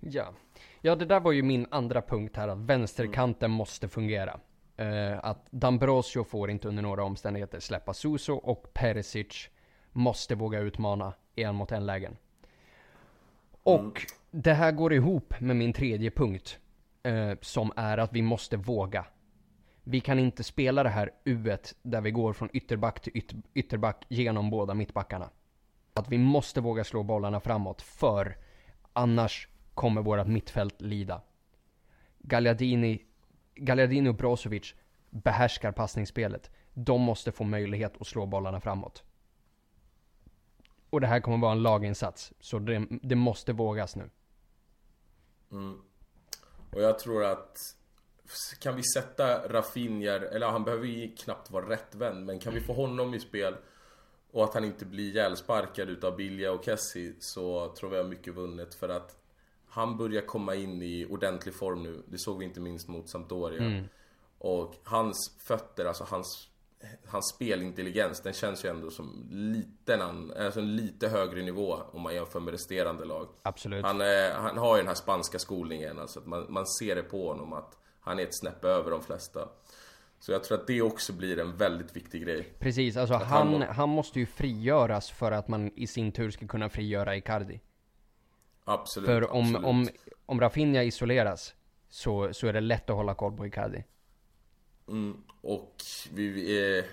Ja. 0.00 0.34
Ja, 0.80 0.96
det 0.96 1.04
där 1.04 1.20
var 1.20 1.32
ju 1.32 1.42
min 1.42 1.66
andra 1.70 2.02
punkt 2.02 2.36
här, 2.36 2.48
att 2.48 2.58
vänsterkanten 2.58 3.50
måste 3.50 3.88
fungera. 3.88 4.40
Eh, 4.76 5.18
att 5.22 5.46
D'Ambrosio 5.50 6.24
får 6.24 6.50
inte 6.50 6.68
under 6.68 6.82
några 6.82 7.04
omständigheter 7.04 7.60
släppa 7.60 7.94
Suso 7.94 8.32
och 8.32 8.74
Perisic 8.74 9.48
måste 9.92 10.34
våga 10.34 10.58
utmana 10.58 11.12
en 11.36 11.54
mot 11.54 11.72
en 11.72 11.86
lägen. 11.86 12.16
Och 13.62 14.06
det 14.30 14.52
här 14.54 14.72
går 14.72 14.92
ihop 14.92 15.40
med 15.40 15.56
min 15.56 15.72
tredje 15.72 16.10
punkt. 16.10 16.58
Eh, 17.02 17.32
som 17.40 17.72
är 17.76 17.98
att 17.98 18.12
vi 18.12 18.22
måste 18.22 18.56
våga. 18.56 19.06
Vi 19.84 20.00
kan 20.00 20.18
inte 20.18 20.44
spela 20.44 20.82
det 20.82 20.88
här 20.88 21.10
U1 21.24 21.74
där 21.82 22.00
vi 22.00 22.10
går 22.10 22.32
från 22.32 22.48
ytterback 22.52 23.00
till 23.00 23.12
yt- 23.12 23.42
ytterback 23.54 24.04
genom 24.08 24.50
båda 24.50 24.74
mittbackarna. 24.74 25.30
Att 25.94 26.08
vi 26.08 26.18
måste 26.18 26.60
våga 26.60 26.84
slå 26.84 27.02
bollarna 27.02 27.40
framåt 27.40 27.82
för 27.82 28.36
annars 28.92 29.48
kommer 29.74 30.02
vårat 30.02 30.28
mittfält 30.28 30.80
lida. 30.82 31.22
Gagliardini, 32.18 33.02
Gagliardini 33.56 34.08
och 34.08 34.14
Brozovic 34.14 34.74
behärskar 35.10 35.72
passningsspelet. 35.72 36.50
De 36.74 37.00
måste 37.00 37.32
få 37.32 37.44
möjlighet 37.44 38.00
att 38.00 38.06
slå 38.06 38.26
bollarna 38.26 38.60
framåt. 38.60 39.04
Och 40.90 41.00
det 41.00 41.06
här 41.06 41.20
kommer 41.20 41.38
vara 41.38 41.52
en 41.52 41.62
laginsats, 41.62 42.32
så 42.40 42.58
det, 42.58 42.86
det 43.02 43.14
måste 43.14 43.52
vågas 43.52 43.96
nu. 43.96 44.10
Mm. 45.52 45.80
Och 46.72 46.82
jag 46.82 46.98
tror 46.98 47.24
att 47.24 47.56
kan 48.60 48.76
vi 48.76 48.82
sätta 48.82 49.48
Rafinha, 49.48 50.12
eller 50.12 50.46
han 50.46 50.64
behöver 50.64 50.86
ju 50.86 51.16
knappt 51.16 51.50
vara 51.50 51.68
rättvänd, 51.68 52.26
men 52.26 52.38
kan 52.38 52.54
vi 52.54 52.60
få 52.60 52.72
honom 52.72 53.14
i 53.14 53.20
spel 53.20 53.56
och 54.30 54.44
att 54.44 54.54
han 54.54 54.64
inte 54.64 54.84
blir 54.84 55.04
ihjälsparkad 55.04 55.90
utav 55.90 56.16
Bilja 56.16 56.52
och 56.52 56.64
Kessie 56.64 57.14
så 57.18 57.74
tror 57.78 57.96
jag 57.96 58.06
mycket 58.06 58.34
vunnet 58.34 58.74
för 58.74 58.88
att 58.88 59.18
han 59.76 59.96
börjar 59.96 60.22
komma 60.22 60.54
in 60.54 60.82
i 60.82 61.06
ordentlig 61.10 61.54
form 61.54 61.82
nu. 61.82 62.02
Det 62.08 62.18
såg 62.18 62.38
vi 62.38 62.44
inte 62.44 62.60
minst 62.60 62.88
mot 62.88 63.08
Sampdoria. 63.08 63.84
Och 64.38 64.74
hans 64.84 65.36
fötter, 65.38 65.84
alltså 65.84 66.04
hans, 66.04 66.48
hans 67.06 67.32
spelintelligens, 67.34 68.22
den 68.22 68.32
känns 68.32 68.64
ju 68.64 68.68
ändå 68.68 68.90
som 68.90 69.26
liten, 69.30 70.00
alltså 70.02 70.60
en 70.60 70.76
lite 70.76 71.08
högre 71.08 71.42
nivå 71.42 71.78
om 71.92 72.02
man 72.02 72.14
jämför 72.14 72.40
med 72.40 72.52
resterande 72.52 73.04
lag. 73.04 73.28
Absolut. 73.42 73.84
Han, 73.84 74.00
är, 74.00 74.32
han 74.34 74.58
har 74.58 74.76
ju 74.76 74.82
den 74.82 74.88
här 74.88 74.94
spanska 74.94 75.38
skolningen, 75.38 75.98
alltså 75.98 76.20
att 76.20 76.26
man, 76.26 76.46
man 76.48 76.66
ser 76.66 76.94
det 76.94 77.02
på 77.02 77.28
honom 77.28 77.52
att 77.52 77.78
han 78.00 78.18
är 78.18 78.22
ett 78.22 78.38
snäpp 78.40 78.64
över 78.64 78.90
de 78.90 79.02
flesta. 79.02 79.48
Så 80.18 80.32
jag 80.32 80.44
tror 80.44 80.58
att 80.58 80.66
det 80.66 80.82
också 80.82 81.12
blir 81.12 81.38
en 81.38 81.56
väldigt 81.56 81.96
viktig 81.96 82.22
grej. 82.22 82.54
Precis, 82.58 82.96
alltså 82.96 83.14
han 83.14 83.52
han, 83.52 83.62
han 83.62 83.88
måste 83.88 84.18
ju 84.18 84.26
frigöras 84.26 85.10
för 85.10 85.32
att 85.32 85.48
man 85.48 85.70
i 85.76 85.86
sin 85.86 86.12
tur 86.12 86.30
ska 86.30 86.46
kunna 86.46 86.68
frigöra 86.68 87.16
Icardi. 87.16 87.60
Absolut. 88.68 89.06
För 89.06 89.32
om, 89.32 89.40
absolut. 89.40 89.64
om, 89.64 89.88
om 90.26 90.40
Rafinha 90.40 90.82
isoleras 90.82 91.54
så, 91.88 92.34
så 92.34 92.46
är 92.46 92.52
det 92.52 92.60
lätt 92.60 92.90
att 92.90 92.96
hålla 92.96 93.14
koll 93.14 93.36
på 93.36 93.46
Icardi. 93.46 93.84
Mm, 94.88 95.22
och 95.40 95.74
vi, 96.12 96.28
vi 96.28 96.78
eh, 96.78 96.84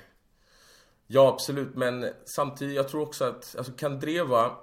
Ja 1.07 1.29
absolut 1.29 1.75
men 1.75 2.09
samtidigt 2.35 2.75
jag 2.75 2.87
tror 2.87 3.01
också 3.01 3.25
att 3.25 3.55
alltså 3.57 3.73
Kandreva 3.73 4.57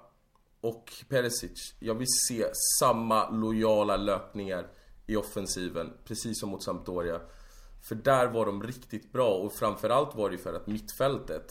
och 0.61 0.93
Perisic 1.09 1.75
Jag 1.81 1.95
vill 1.95 2.07
se 2.29 2.47
samma 2.81 3.31
lojala 3.31 3.97
löpningar 3.97 4.67
i 5.07 5.17
offensiven 5.17 5.93
Precis 6.05 6.41
som 6.41 6.49
mot 6.49 6.65
Sampdoria 6.65 7.21
För 7.89 7.95
där 7.95 8.27
var 8.27 8.47
de 8.47 8.63
riktigt 8.63 9.13
bra 9.13 9.35
och 9.35 9.53
framförallt 9.53 10.15
var 10.15 10.31
det 10.31 10.39
för 10.39 10.55
att 10.55 10.67
mittfältet 10.67 11.51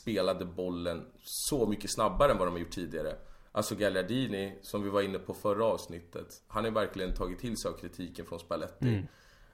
Spelade 0.00 0.44
bollen 0.44 1.06
så 1.22 1.66
mycket 1.66 1.94
snabbare 1.94 2.32
än 2.32 2.38
vad 2.38 2.46
de 2.48 2.52
har 2.52 2.58
gjort 2.58 2.70
tidigare 2.70 3.16
Alltså 3.56 3.74
Gagliardini, 3.74 4.58
som 4.62 4.82
vi 4.82 4.88
var 4.90 5.02
inne 5.02 5.18
på 5.18 5.34
förra 5.34 5.64
avsnittet 5.64 6.42
Han 6.46 6.64
har 6.64 6.70
verkligen 6.70 7.14
tagit 7.14 7.38
till 7.38 7.56
sig 7.56 7.68
av 7.70 7.76
kritiken 7.76 8.26
från 8.26 8.38
Spalletti 8.40 8.86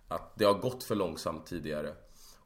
Att 0.09 0.39
det 0.39 0.45
har 0.45 0.55
gått 0.55 0.85
för 0.85 0.95
långsamt 0.95 1.47
tidigare 1.47 1.95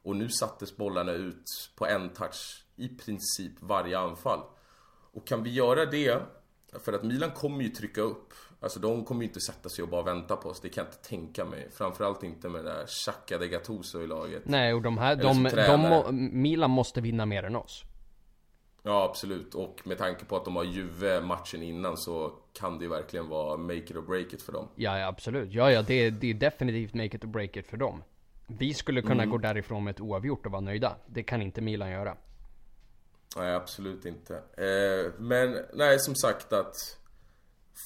Och 0.03 0.15
nu 0.15 0.29
sattes 0.29 0.77
bollarna 0.77 1.11
ut 1.11 1.69
på 1.75 1.85
en 1.85 2.09
touch 2.09 2.65
i 2.75 2.87
princip 2.87 3.53
varje 3.59 3.99
anfall 3.99 4.39
Och 5.13 5.27
kan 5.27 5.43
vi 5.43 5.49
göra 5.53 5.85
det, 5.85 6.21
för 6.79 6.93
att 6.93 7.03
Milan 7.03 7.31
kommer 7.31 7.63
ju 7.63 7.69
trycka 7.69 8.01
upp. 8.01 8.33
Alltså 8.59 8.79
de 8.79 9.05
kommer 9.05 9.21
ju 9.21 9.27
inte 9.27 9.39
sätta 9.41 9.69
sig 9.69 9.83
och 9.83 9.89
bara 9.89 10.01
vänta 10.03 10.35
på 10.35 10.49
oss, 10.49 10.61
det 10.61 10.69
kan 10.69 10.83
jag 10.85 10.93
inte 10.93 11.09
tänka 11.09 11.45
mig. 11.45 11.69
Framförallt 11.71 12.23
inte 12.23 12.49
med 12.49 12.65
det 12.65 12.69
där 12.71 12.85
Xhaka 12.85 13.37
de 13.37 13.47
Gattuso 13.47 14.01
i 14.01 14.07
laget. 14.07 14.41
Nej, 14.45 14.73
och 14.73 14.81
de 14.81 14.97
här, 14.97 15.15
de, 15.15 15.43
de, 15.43 15.79
må- 15.81 16.11
Milan 16.11 16.69
måste 16.71 17.01
vinna 17.01 17.25
mer 17.25 17.43
än 17.43 17.55
oss. 17.55 17.83
Ja, 18.87 19.03
absolut. 19.03 19.55
Och 19.55 19.81
med 19.83 19.97
tanke 19.97 20.25
på 20.25 20.35
att 20.37 20.45
de 20.45 20.55
har 20.55 20.63
Juve 20.63 21.21
matchen 21.21 21.63
innan 21.63 21.97
så 21.97 22.31
kan 22.53 22.77
det 22.77 22.83
ju 22.83 22.89
verkligen 22.89 23.27
vara 23.29 23.57
make 23.57 23.75
it 23.77 23.95
or 23.95 24.01
break 24.01 24.33
it 24.33 24.41
för 24.41 24.51
dem. 24.53 24.67
Ja, 24.75 24.99
ja 24.99 25.07
absolut. 25.07 25.53
Ja, 25.53 25.71
ja, 25.71 25.81
det, 25.81 25.93
är- 25.93 26.11
det 26.11 26.27
är 26.29 26.33
definitivt 26.33 26.93
make 26.93 27.17
it 27.17 27.23
or 27.23 27.27
break 27.27 27.57
it 27.57 27.67
för 27.67 27.77
dem. 27.77 28.03
Vi 28.47 28.73
skulle 28.73 29.01
kunna 29.01 29.23
Mm. 29.23 29.29
gå 29.29 29.37
därifrån 29.37 29.83
med 29.83 29.91
ett 29.91 29.99
oavgjort 30.01 30.45
och 30.45 30.51
vara 30.51 30.61
nöjda. 30.61 30.95
Det 31.07 31.23
kan 31.23 31.41
inte 31.41 31.61
Milan 31.61 31.91
göra. 31.91 32.17
Nej, 33.37 33.55
absolut 33.55 34.05
inte. 34.05 34.35
Eh, 34.35 35.11
men 35.17 35.57
nej, 35.73 35.99
som 35.99 36.15
sagt 36.15 36.53
att 36.53 36.75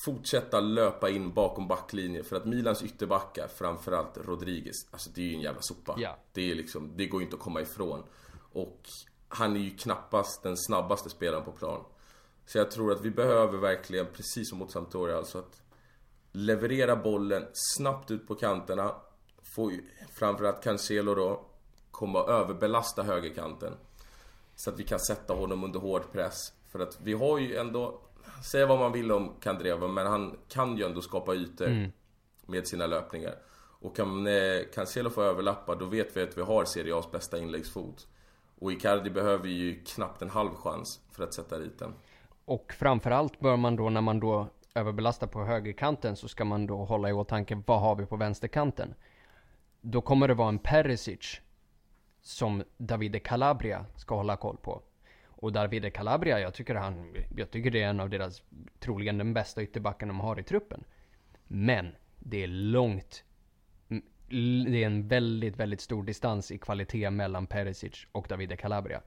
fortsätta 0.06 0.60
löpa 0.60 1.10
in 1.10 1.34
bakom 1.34 1.68
backlinjen 1.68 2.24
för 2.24 2.36
att 2.36 2.46
Milans 2.46 2.84
ytterbackar, 2.84 3.48
framförallt 3.48 4.18
Rodriguez, 4.18 4.76
alltså 4.92 5.10
det 5.16 5.22
är 5.22 5.26
ju 5.26 5.34
en 5.36 5.42
jävla 5.42 5.62
sopa. 5.62 5.96
Ja. 5.98 6.18
Det 6.34 6.52
är 6.52 6.56
liksom, 6.56 6.94
det 6.98 7.06
går 7.08 7.22
ju 7.22 7.26
inte 7.26 7.36
att 7.36 7.42
komma 7.42 7.62
ifrån. 7.62 8.04
Och 8.54 8.82
han 9.34 9.56
är 9.56 9.60
ju 9.60 9.78
knappast 9.78 10.44
den 10.44 10.58
snabbaste 10.58 11.10
spelaren 11.10 11.44
på 11.44 11.52
plan. 11.52 11.84
Så 12.46 12.58
jag 12.58 12.72
tror 12.72 12.92
att 12.92 13.02
vi 13.02 13.12
behöver 13.12 13.58
verkligen, 13.58 14.06
precis 14.06 14.50
som 14.50 14.58
mot 14.58 14.72
Sampdoria, 14.72 15.18
alltså 15.18 15.38
att 15.38 15.62
leverera 16.32 16.96
bollen 16.96 17.46
snabbt 17.54 18.12
ut 18.12 18.28
på 18.28 18.36
kanterna. 18.36 18.96
Få 19.56 19.72
framförallt 20.14 20.64
Cancelo 20.64 21.16
då 21.16 21.46
komma 21.92 22.24
och 22.24 22.30
överbelasta 22.30 23.04
högerkanten. 23.04 23.74
Så 24.56 24.70
att 24.70 24.80
vi 24.80 24.84
kan 24.84 25.00
sätta 25.00 25.34
honom 25.34 25.64
under 25.64 25.80
hård 25.80 26.12
press. 26.12 26.54
För 26.72 26.80
att 26.80 26.98
vi 27.04 27.14
har 27.14 27.40
ju 27.40 27.56
ändå, 27.56 28.02
säga 28.52 28.66
vad 28.66 28.80
man 28.80 28.92
vill 28.92 29.12
om 29.12 29.34
Kandreva, 29.40 29.88
men 29.88 30.08
han 30.08 30.38
kan 30.50 30.78
ju 30.78 30.86
ändå 30.86 31.02
skapa 31.02 31.34
ytor 31.34 31.92
med 32.46 32.68
sina 32.68 32.88
löpningar. 32.88 33.36
Och 33.82 33.96
kan 33.96 34.28
eh, 34.28 34.62
Cancelo 34.74 35.10
få 35.10 35.24
överlappa, 35.24 35.76
då 35.76 35.86
vet 35.86 36.18
vi 36.18 36.24
att 36.24 36.38
vi 36.38 36.42
har 36.42 36.66
Serie 36.66 36.94
A's 36.94 37.12
bästa 37.12 37.38
inläggsfot. 37.38 38.08
Och 38.62 38.72
Icardi 38.72 39.10
behöver 39.10 39.48
ju 39.48 39.84
knappt 39.84 40.22
en 40.22 40.30
halv 40.30 40.56
chans 40.56 41.02
för 41.12 41.24
att 41.24 41.34
sätta 41.34 41.58
dit 41.58 41.80
den. 41.80 41.94
Och 42.46 42.74
framförallt 42.74 43.40
bör 43.40 43.58
man 43.58 43.76
då, 43.76 43.90
när 43.90 44.02
man 44.02 44.20
då 44.20 44.48
överbelastar 44.76 45.28
på 45.28 45.44
högerkanten, 45.44 46.16
så 46.16 46.28
ska 46.28 46.46
man 46.46 46.68
då 46.68 46.86
hålla 46.86 47.10
i 47.10 47.14
åtanke, 47.14 47.62
vad 47.66 47.82
har 47.82 47.96
vi 47.96 48.06
på 48.06 48.16
vänsterkanten? 48.16 48.94
Då 49.82 50.02
kommer 50.02 50.28
det 50.28 50.34
vara 50.34 50.50
en 50.50 50.60
Perisic, 50.60 51.42
som 52.22 52.64
Davide 52.78 53.20
Calabria 53.20 53.86
ska 53.96 54.16
hålla 54.16 54.38
koll 54.38 54.58
på. 54.58 54.82
Och 55.26 55.52
Davide 55.52 55.92
Calabria, 55.92 56.40
jag 56.40 56.54
tycker 56.54 56.76
han, 56.76 57.16
jag 57.36 57.52
tycker 57.52 57.72
det 57.72 57.82
är 57.82 57.90
en 57.90 58.00
av 58.00 58.10
deras, 58.10 58.44
troligen 58.80 59.18
den 59.18 59.34
bästa 59.34 59.64
ytterbacken 59.64 60.08
de 60.08 60.20
har 60.20 60.40
i 60.40 60.44
truppen. 60.44 60.84
Men, 61.48 61.96
det 62.20 62.44
är 62.44 62.48
långt, 62.48 63.24
det 64.72 64.84
är 64.84 64.86
en 64.86 65.08
väldigt, 65.08 65.58
väldigt 65.58 65.82
stor 65.82 66.04
distans 66.04 66.52
i 66.52 66.58
kvalitet 66.58 67.10
mellan 67.10 67.48
Perisic 67.48 68.08
och 68.12 68.28
Davide 68.30 68.58
Calabria. 68.58 69.02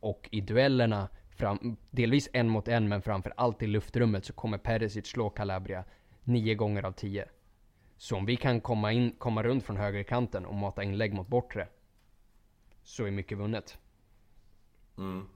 Och 0.00 0.28
i 0.32 0.40
duellerna, 0.40 1.08
fram, 1.36 1.76
delvis 1.90 2.28
en 2.32 2.48
mot 2.48 2.68
en, 2.68 2.88
men 2.88 3.02
framför 3.02 3.32
allt 3.36 3.62
i 3.62 3.66
luftrummet 3.66 4.24
så 4.24 4.32
kommer 4.32 4.58
Perisic 4.58 5.06
slå 5.06 5.30
Calabria 5.30 5.84
nio 6.24 6.54
gånger 6.54 6.82
av 6.82 6.92
tio. 6.92 7.28
Så 7.96 8.16
om 8.16 8.26
vi 8.26 8.36
kan 8.36 8.60
komma, 8.60 8.92
in, 8.92 9.10
komma 9.18 9.42
runt 9.42 9.64
från 9.64 9.76
högerkanten 9.76 10.46
och 10.46 10.54
mata 10.54 10.82
inlägg 10.82 11.12
mot 11.14 11.28
bortre, 11.28 11.68
så 12.82 13.06
är 13.06 13.10
mycket 13.10 13.38
vunnet. 13.38 13.78
Mm, 14.98 15.28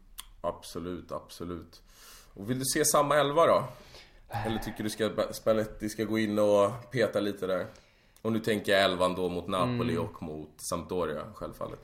Absolut, 0.47 1.12
absolut. 1.12 1.82
Och 2.34 2.51
vill 2.51 2.59
du 2.59 2.64
se 2.64 2.84
samma 2.84 3.16
elva 3.16 3.47
då? 3.47 3.68
Eller 4.28 4.59
tycker 4.59 4.84
du 4.84 4.91
ska, 4.91 5.32
Spalletti 5.32 5.89
ska 5.89 6.05
gå 6.05 6.18
in 6.18 6.39
och 6.39 6.91
peta 6.91 7.20
lite 7.20 7.47
där? 7.47 7.66
Och 8.27 8.33
nu 8.33 8.39
tänker 8.39 8.72
jag 8.72 8.85
elvan 8.85 9.14
då 9.14 9.29
mot 9.29 9.49
Napoli 9.49 9.97
och 9.97 10.22
mot 10.22 10.51
Sampdoria 10.57 11.22
självfallet. 11.35 11.81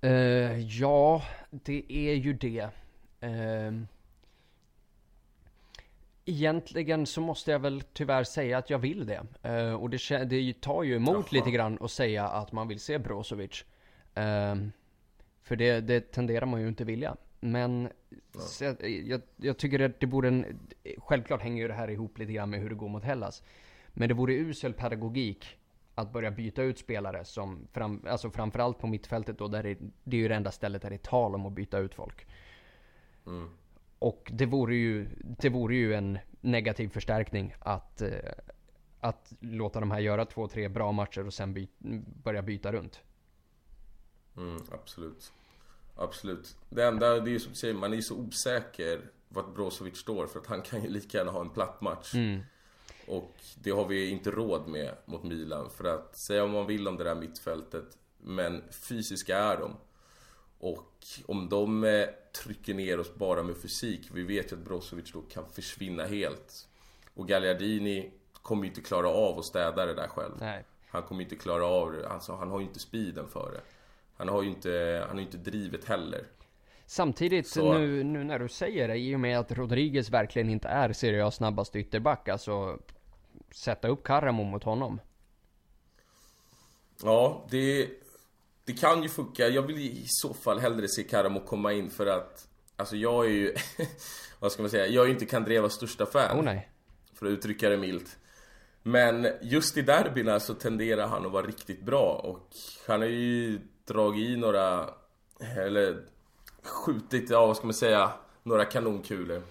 Eh, 0.00 0.58
ja, 0.58 1.22
det 1.50 1.92
är 1.92 2.14
ju 2.14 2.32
det. 2.32 2.68
Ehm, 3.20 3.86
egentligen 6.24 7.06
så 7.06 7.20
måste 7.20 7.50
jag 7.50 7.58
väl 7.58 7.82
tyvärr 7.92 8.24
säga 8.24 8.58
att 8.58 8.70
jag 8.70 8.78
vill 8.78 9.06
det. 9.06 9.22
Eh, 9.42 9.74
och 9.74 9.90
det, 9.90 10.24
det 10.24 10.60
tar 10.60 10.82
ju 10.82 10.96
emot 10.96 11.14
Jaha. 11.14 11.24
lite 11.30 11.50
grann 11.50 11.78
att 11.80 11.90
säga 11.90 12.28
att 12.28 12.52
man 12.52 12.68
vill 12.68 12.80
se 12.80 12.98
Brozovic. 12.98 13.64
Ehm, 14.14 14.72
för 15.42 15.56
det, 15.56 15.80
det 15.80 16.12
tenderar 16.12 16.46
man 16.46 16.60
ju 16.60 16.68
inte 16.68 16.84
vilja. 16.84 17.16
Men 17.40 17.88
jag, 18.60 18.90
jag, 18.90 19.20
jag 19.36 19.56
tycker 19.56 19.80
att 19.80 20.00
det 20.00 20.06
borde 20.06 20.28
en... 20.28 20.60
Självklart 20.98 21.42
hänger 21.42 21.62
ju 21.62 21.68
det 21.68 21.74
här 21.74 21.90
ihop 21.90 22.18
lite 22.18 22.32
grann 22.32 22.50
med 22.50 22.60
hur 22.60 22.68
det 22.68 22.74
går 22.74 22.88
mot 22.88 23.04
Hellas. 23.04 23.42
Men 23.88 24.08
det 24.08 24.14
vore 24.14 24.34
usel 24.34 24.72
pedagogik 24.72 25.56
att 26.00 26.12
börja 26.12 26.30
byta 26.30 26.62
ut 26.62 26.78
spelare 26.78 27.24
som, 27.24 27.68
fram, 27.72 28.04
alltså 28.08 28.30
framförallt 28.30 28.78
på 28.78 28.86
mittfältet 28.86 29.38
då, 29.38 29.48
där 29.48 29.62
det, 29.62 29.78
det 30.04 30.16
är 30.16 30.20
ju 30.20 30.28
det 30.28 30.34
enda 30.34 30.50
stället 30.50 30.82
där 30.82 30.90
det 30.90 30.96
är 30.96 30.98
tal 30.98 31.34
om 31.34 31.46
att 31.46 31.52
byta 31.52 31.78
ut 31.78 31.94
folk. 31.94 32.26
Och 33.98 34.30
det 34.32 34.46
vore 34.46 34.76
ju, 34.76 35.08
det 35.18 35.48
vore 35.48 35.74
ju 35.74 35.94
en 35.94 36.18
negativ 36.40 36.88
förstärkning 36.88 37.54
att, 37.58 38.02
eh, 38.02 38.10
att 39.00 39.32
låta 39.40 39.80
de 39.80 39.90
här 39.90 40.00
göra 40.00 40.24
två, 40.24 40.48
tre 40.48 40.68
bra 40.68 40.92
matcher 40.92 41.26
och 41.26 41.34
sen 41.34 41.54
by, 41.54 41.68
börja 42.22 42.42
byta 42.42 42.72
runt. 42.72 43.00
Mm, 44.36 44.62
absolut. 44.72 45.32
Absolut. 45.96 46.56
Det 46.68 46.84
enda, 46.84 47.20
det 47.20 47.30
är 47.30 47.32
ju 47.32 47.40
som 47.40 47.52
du 47.52 47.58
säger, 47.58 47.74
man 47.74 47.92
är 47.92 47.96
ju 47.96 48.02
så 48.02 48.16
osäker 48.16 49.00
vart 49.28 49.54
Brozovic 49.54 49.96
står 49.96 50.26
för 50.26 50.38
att 50.38 50.46
han 50.46 50.62
kan 50.62 50.82
ju 50.82 50.88
lika 50.88 51.18
gärna 51.18 51.30
ha 51.30 51.40
en 51.40 51.50
platt 51.50 51.80
match. 51.80 52.14
Och 53.10 53.34
det 53.62 53.70
har 53.70 53.84
vi 53.86 54.10
inte 54.10 54.30
råd 54.30 54.68
med 54.68 54.94
mot 55.04 55.22
Milan. 55.22 55.70
För 55.70 55.84
att 55.84 56.16
säga 56.16 56.44
om 56.44 56.50
man 56.50 56.66
vill 56.66 56.88
om 56.88 56.96
det 56.96 57.04
där 57.04 57.14
mittfältet, 57.14 57.98
men 58.18 58.62
fysiska 58.70 59.38
är 59.38 59.56
de. 59.56 59.76
Och 60.58 60.94
om 61.26 61.48
de 61.48 61.84
eh, 61.84 62.06
trycker 62.44 62.74
ner 62.74 63.00
oss 63.00 63.14
bara 63.14 63.42
med 63.42 63.56
fysik, 63.56 64.08
vi 64.12 64.22
vet 64.22 64.52
ju 64.52 64.56
att 64.56 64.62
Brozovic 64.64 65.12
då 65.12 65.20
kan 65.20 65.44
försvinna 65.50 66.04
helt. 66.04 66.68
Och 67.14 67.28
Gagliardini 67.28 68.10
kommer 68.32 68.62
ju 68.62 68.68
inte 68.68 68.80
klara 68.80 69.08
av 69.08 69.38
att 69.38 69.44
städa 69.44 69.86
det 69.86 69.94
där 69.94 70.08
själv. 70.08 70.34
Nej. 70.40 70.64
Han 70.88 71.02
kommer 71.02 71.22
inte 71.22 71.36
klara 71.36 71.66
av 71.66 71.92
det. 71.92 72.08
Alltså, 72.08 72.32
han 72.34 72.50
har 72.50 72.60
ju 72.60 72.66
inte 72.66 72.80
speeden 72.80 73.28
för 73.28 73.52
det. 73.52 73.60
Han 74.16 74.28
har 74.28 74.42
ju 74.42 74.48
inte, 74.48 75.04
han 75.08 75.16
har 75.16 75.22
inte 75.22 75.36
drivet 75.36 75.84
heller. 75.84 76.26
Samtidigt 76.86 77.46
Så- 77.46 77.72
nu, 77.72 78.04
nu 78.04 78.24
när 78.24 78.38
du 78.38 78.48
säger 78.48 78.88
det, 78.88 78.96
i 78.96 79.16
och 79.16 79.20
med 79.20 79.38
att 79.38 79.52
Rodriguez 79.52 80.10
verkligen 80.10 80.50
inte 80.50 80.68
är 80.68 80.92
Serie 80.92 81.24
A's 81.24 81.30
snabbaste 81.30 81.78
ytterback, 81.78 82.28
alltså 82.28 82.78
sätta 83.54 83.88
upp 83.88 84.04
Karamo 84.04 84.44
mot 84.44 84.64
honom. 84.64 85.00
Ja, 87.02 87.46
det, 87.50 87.88
det 88.64 88.72
kan 88.72 89.02
ju 89.02 89.08
funka. 89.08 89.48
Jag 89.48 89.62
vill 89.62 89.78
i 89.78 90.04
så 90.06 90.34
fall 90.34 90.58
hellre 90.58 90.88
se 90.88 91.02
Karamo 91.02 91.40
komma 91.40 91.72
in 91.72 91.90
för 91.90 92.06
att 92.06 92.46
Alltså 92.80 92.96
jag 92.96 93.24
är 93.24 93.30
ju, 93.30 93.54
vad 94.38 94.52
ska 94.52 94.62
man 94.62 94.70
säga, 94.70 94.86
jag 94.86 95.02
är 95.02 95.06
ju 95.06 95.12
inte 95.12 95.26
Kandrevas 95.26 95.72
största 95.72 96.06
fan. 96.06 96.38
Oh 96.38 96.44
nej. 96.44 96.68
För 97.14 97.26
att 97.26 97.30
uttrycka 97.30 97.68
det 97.68 97.76
milt. 97.76 98.18
Men 98.82 99.26
just 99.42 99.76
i 99.76 99.82
derbyna 99.82 100.40
så 100.40 100.54
tenderar 100.54 101.06
han 101.06 101.26
att 101.26 101.32
vara 101.32 101.46
riktigt 101.46 101.82
bra 101.82 102.12
och 102.12 102.48
han 102.86 103.00
har 103.00 103.08
ju 103.08 103.60
dragit 103.84 104.30
i 104.30 104.36
några, 104.36 104.90
eller 105.56 106.02
skjutit, 106.62 107.30
ja 107.30 107.46
vad 107.46 107.56
ska 107.56 107.66
man 107.66 107.74
säga, 107.74 108.12
några 108.42 108.64
kanonkulor. 108.64 109.42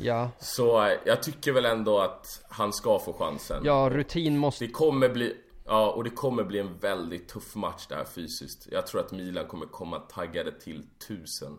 Ja, 0.00 0.30
Så 0.38 0.84
eh, 0.86 0.98
jag 1.06 1.22
tycker 1.22 1.52
väl 1.52 1.64
ändå 1.64 2.00
att 2.00 2.44
han 2.48 2.72
ska 2.72 2.98
få 2.98 3.12
chansen. 3.12 3.62
ja 3.64 3.88
rutin 3.92 4.38
måste... 4.38 4.64
Det 4.66 4.70
kommer 4.72 5.08
bli, 5.08 5.36
ja 5.64 5.90
och 5.90 6.04
det 6.04 6.10
kommer 6.10 6.44
bli 6.44 6.58
en 6.58 6.78
väldigt 6.78 7.28
tuff 7.28 7.54
match 7.54 7.86
där 7.86 8.04
fysiskt. 8.04 8.68
Jag 8.70 8.86
tror 8.86 9.00
att 9.00 9.12
Milan 9.12 9.46
kommer 9.46 9.66
komma 9.66 9.98
taggade 9.98 10.60
till 10.60 10.86
tusen. 11.08 11.58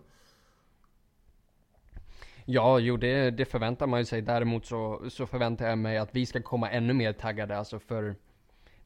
Ja, 2.45 2.79
jo 2.79 2.97
det, 2.97 3.31
det 3.31 3.45
förväntar 3.45 3.87
man 3.87 3.99
ju 3.99 4.05
sig. 4.05 4.21
Däremot 4.21 4.65
så, 4.65 5.01
så 5.09 5.25
förväntar 5.25 5.69
jag 5.69 5.77
mig 5.77 5.97
att 5.97 6.09
vi 6.15 6.25
ska 6.25 6.41
komma 6.41 6.69
ännu 6.69 6.93
mer 6.93 7.13
taggade. 7.13 7.57
Alltså 7.57 7.79
för 7.79 8.15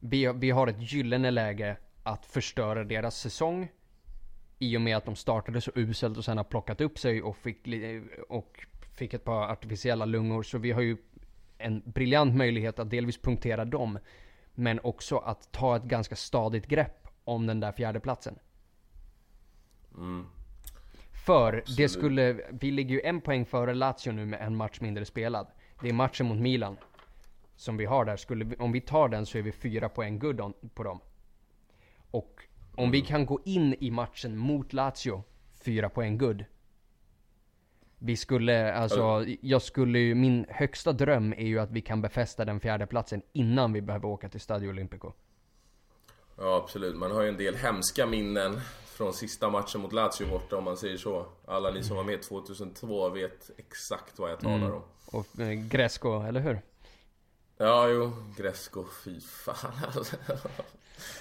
vi, 0.00 0.32
vi 0.32 0.50
har 0.50 0.66
ett 0.66 0.92
gyllene 0.92 1.30
läge 1.30 1.76
att 2.02 2.26
förstöra 2.26 2.84
deras 2.84 3.20
säsong. 3.20 3.68
I 4.58 4.76
och 4.76 4.80
med 4.80 4.96
att 4.96 5.04
de 5.04 5.16
startade 5.16 5.60
så 5.60 5.70
uselt 5.74 6.18
och 6.18 6.24
sen 6.24 6.36
har 6.36 6.44
plockat 6.44 6.80
upp 6.80 6.98
sig 6.98 7.22
och 7.22 7.36
fick, 7.36 7.66
och 8.28 8.66
fick 8.96 9.14
ett 9.14 9.24
par 9.24 9.48
artificiella 9.48 10.04
lungor. 10.04 10.42
Så 10.42 10.58
vi 10.58 10.72
har 10.72 10.80
ju 10.80 10.96
en 11.58 11.82
briljant 11.84 12.34
möjlighet 12.34 12.78
att 12.78 12.90
delvis 12.90 13.18
punktera 13.18 13.64
dem. 13.64 13.98
Men 14.54 14.80
också 14.82 15.18
att 15.18 15.52
ta 15.52 15.76
ett 15.76 15.84
ganska 15.84 16.16
stadigt 16.16 16.66
grepp 16.66 17.08
om 17.24 17.46
den 17.46 17.60
där 17.60 17.72
fjärdeplatsen. 17.72 18.38
För 21.26 21.64
det 21.76 21.88
skulle, 21.88 22.40
vi 22.50 22.70
ligger 22.70 22.94
ju 22.94 23.00
en 23.00 23.20
poäng 23.20 23.44
före 23.44 23.74
Lazio 23.74 24.12
nu 24.12 24.26
med 24.26 24.40
en 24.40 24.56
match 24.56 24.80
mindre 24.80 25.04
spelad. 25.04 25.46
Det 25.82 25.88
är 25.88 25.92
matchen 25.92 26.26
mot 26.26 26.38
Milan. 26.38 26.76
Som 27.56 27.76
vi 27.76 27.84
har 27.84 28.04
där. 28.04 28.16
Skulle 28.16 28.44
vi, 28.44 28.56
om 28.56 28.72
vi 28.72 28.80
tar 28.80 29.08
den 29.08 29.26
så 29.26 29.38
är 29.38 29.42
vi 29.42 29.52
fyra 29.52 29.88
poäng 29.88 30.18
good 30.18 30.40
on, 30.40 30.54
på 30.74 30.82
dem. 30.82 31.00
Och 32.10 32.42
om 32.74 32.90
vi 32.90 33.00
kan 33.00 33.26
gå 33.26 33.40
in 33.44 33.74
i 33.80 33.90
matchen 33.90 34.36
mot 34.36 34.72
Lazio, 34.72 35.22
fyra 35.60 35.88
poäng 35.88 36.18
good. 36.18 36.44
Vi 37.98 38.16
skulle, 38.16 38.74
alltså, 38.74 39.24
jag 39.40 39.62
skulle 39.62 39.98
ju, 39.98 40.14
min 40.14 40.46
högsta 40.48 40.92
dröm 40.92 41.32
är 41.32 41.46
ju 41.46 41.58
att 41.58 41.70
vi 41.70 41.80
kan 41.80 42.02
befästa 42.02 42.44
den 42.44 42.60
fjärde 42.60 42.86
platsen 42.86 43.22
innan 43.32 43.72
vi 43.72 43.82
behöver 43.82 44.08
åka 44.08 44.28
till 44.28 44.40
Stadio 44.40 44.68
Olimpico. 44.68 45.12
Ja 46.38 46.56
absolut, 46.56 46.96
man 46.96 47.10
har 47.10 47.22
ju 47.22 47.28
en 47.28 47.36
del 47.36 47.54
hemska 47.54 48.06
minnen 48.06 48.60
från 48.86 49.12
sista 49.12 49.50
matchen 49.50 49.80
mot 49.80 49.92
Lazio 49.92 50.26
borta 50.30 50.56
om 50.56 50.64
man 50.64 50.76
säger 50.76 50.96
så. 50.96 51.26
Alla 51.46 51.70
ni 51.70 51.82
som 51.82 51.96
var 51.96 52.04
med 52.04 52.22
2002 52.22 53.08
vet 53.08 53.50
exakt 53.56 54.18
vad 54.18 54.30
jag 54.30 54.40
talar 54.40 54.70
om. 54.72 54.82
Och 55.06 55.40
eh, 55.40 55.50
Gresco, 55.50 56.22
eller 56.22 56.40
hur? 56.40 56.60
Ja, 57.56 57.88
jo, 57.88 58.12
Gresco, 58.36 58.84
fy 59.04 59.20
fan 59.20 59.72
alltså. 59.96 60.16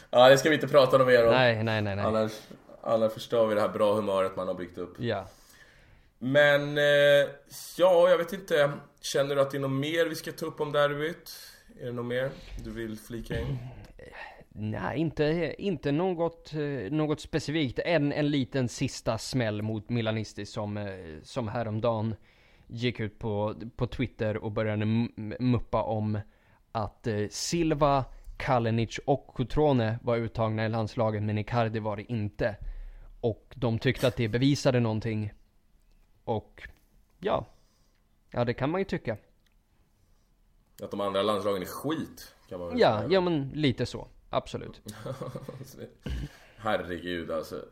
Ja, 0.09 0.30
det 0.30 0.38
ska 0.38 0.49
vi 0.49 0.55
inte 0.55 0.67
prata 0.67 0.97
något 0.97 1.07
mer 1.07 1.28
om. 1.28 1.34
Nej, 1.34 1.63
nej, 1.63 1.82
nej, 1.82 1.95
nej. 1.95 2.05
Annars, 2.05 2.32
annars 2.82 3.13
förstör 3.13 3.47
vi 3.47 3.55
det 3.55 3.61
här 3.61 3.69
bra 3.69 3.93
humöret 3.93 4.36
man 4.36 4.47
har 4.47 4.55
byggt 4.55 4.78
upp. 4.78 4.95
Ja. 4.99 5.28
Men, 6.26 6.78
eh, 6.78 7.30
ja, 7.78 8.09
jag 8.09 8.17
vet 8.17 8.34
inte. 8.34 8.71
Känner 9.01 9.36
du 9.36 9.41
att 9.41 9.51
det 9.51 9.57
är 9.57 9.61
något 9.61 9.71
mer 9.71 10.05
vi 10.05 10.15
ska 10.15 10.32
ta 10.32 10.45
upp 10.45 10.61
om 10.61 10.71
derbyt? 10.71 11.32
Är 11.82 11.86
det 11.86 11.91
något 11.91 12.05
mer 12.05 12.30
du 12.63 12.71
vill 12.71 12.99
flika 12.99 13.39
in? 13.39 13.45
Mm. 13.45 14.71
Nej, 14.71 14.99
inte, 14.99 15.55
inte 15.57 15.91
något, 15.91 16.53
eh, 16.53 16.91
något 16.91 17.21
specifikt. 17.21 17.80
En, 17.86 18.13
en 18.13 18.30
liten 18.30 18.69
sista 18.69 19.17
smäll 19.17 19.61
mot 19.61 19.89
Milanisti 19.89 20.45
som, 20.45 20.78
eh, 20.78 20.86
som 21.23 21.47
häromdagen 21.47 22.15
gick 22.67 22.99
ut 22.99 23.19
på, 23.19 23.55
på 23.76 23.88
Twitter 23.88 24.38
och 24.38 24.51
började 24.51 24.86
muppa 25.39 25.84
om 25.84 26.19
att 26.71 27.07
Silva, 27.30 28.05
Kalinic 28.38 28.99
och 29.05 29.28
Cotrone 29.28 29.99
var 30.03 30.17
uttagna 30.17 30.65
i 30.65 30.69
landslaget 30.69 31.23
men 31.23 31.38
Icardi 31.38 31.80
var 31.80 31.95
det 31.95 32.11
inte. 32.11 32.55
Och 33.21 33.53
de 33.55 33.80
tyckte 33.80 34.07
att 34.07 34.15
det 34.15 34.28
bevisade 34.28 34.80
någonting. 34.80 35.32
Och 36.26 36.67
ja, 37.19 37.45
ja 38.32 38.45
det 38.45 38.53
kan 38.53 38.69
man 38.69 38.82
ju 38.82 38.86
tycka. 38.86 39.17
Att 40.84 40.91
de 40.91 41.01
andra 41.01 41.21
landslagen 41.21 41.61
är 41.61 41.65
skit, 41.65 42.36
kan 42.49 42.59
man 42.59 42.69
väl 42.69 42.80
Ja, 42.80 42.97
säga. 42.97 43.09
ja 43.11 43.21
men 43.21 43.49
lite 43.49 43.86
så. 43.86 44.07
Absolut. 44.30 44.82
Herregud 46.57 47.32
alltså. 47.32 47.65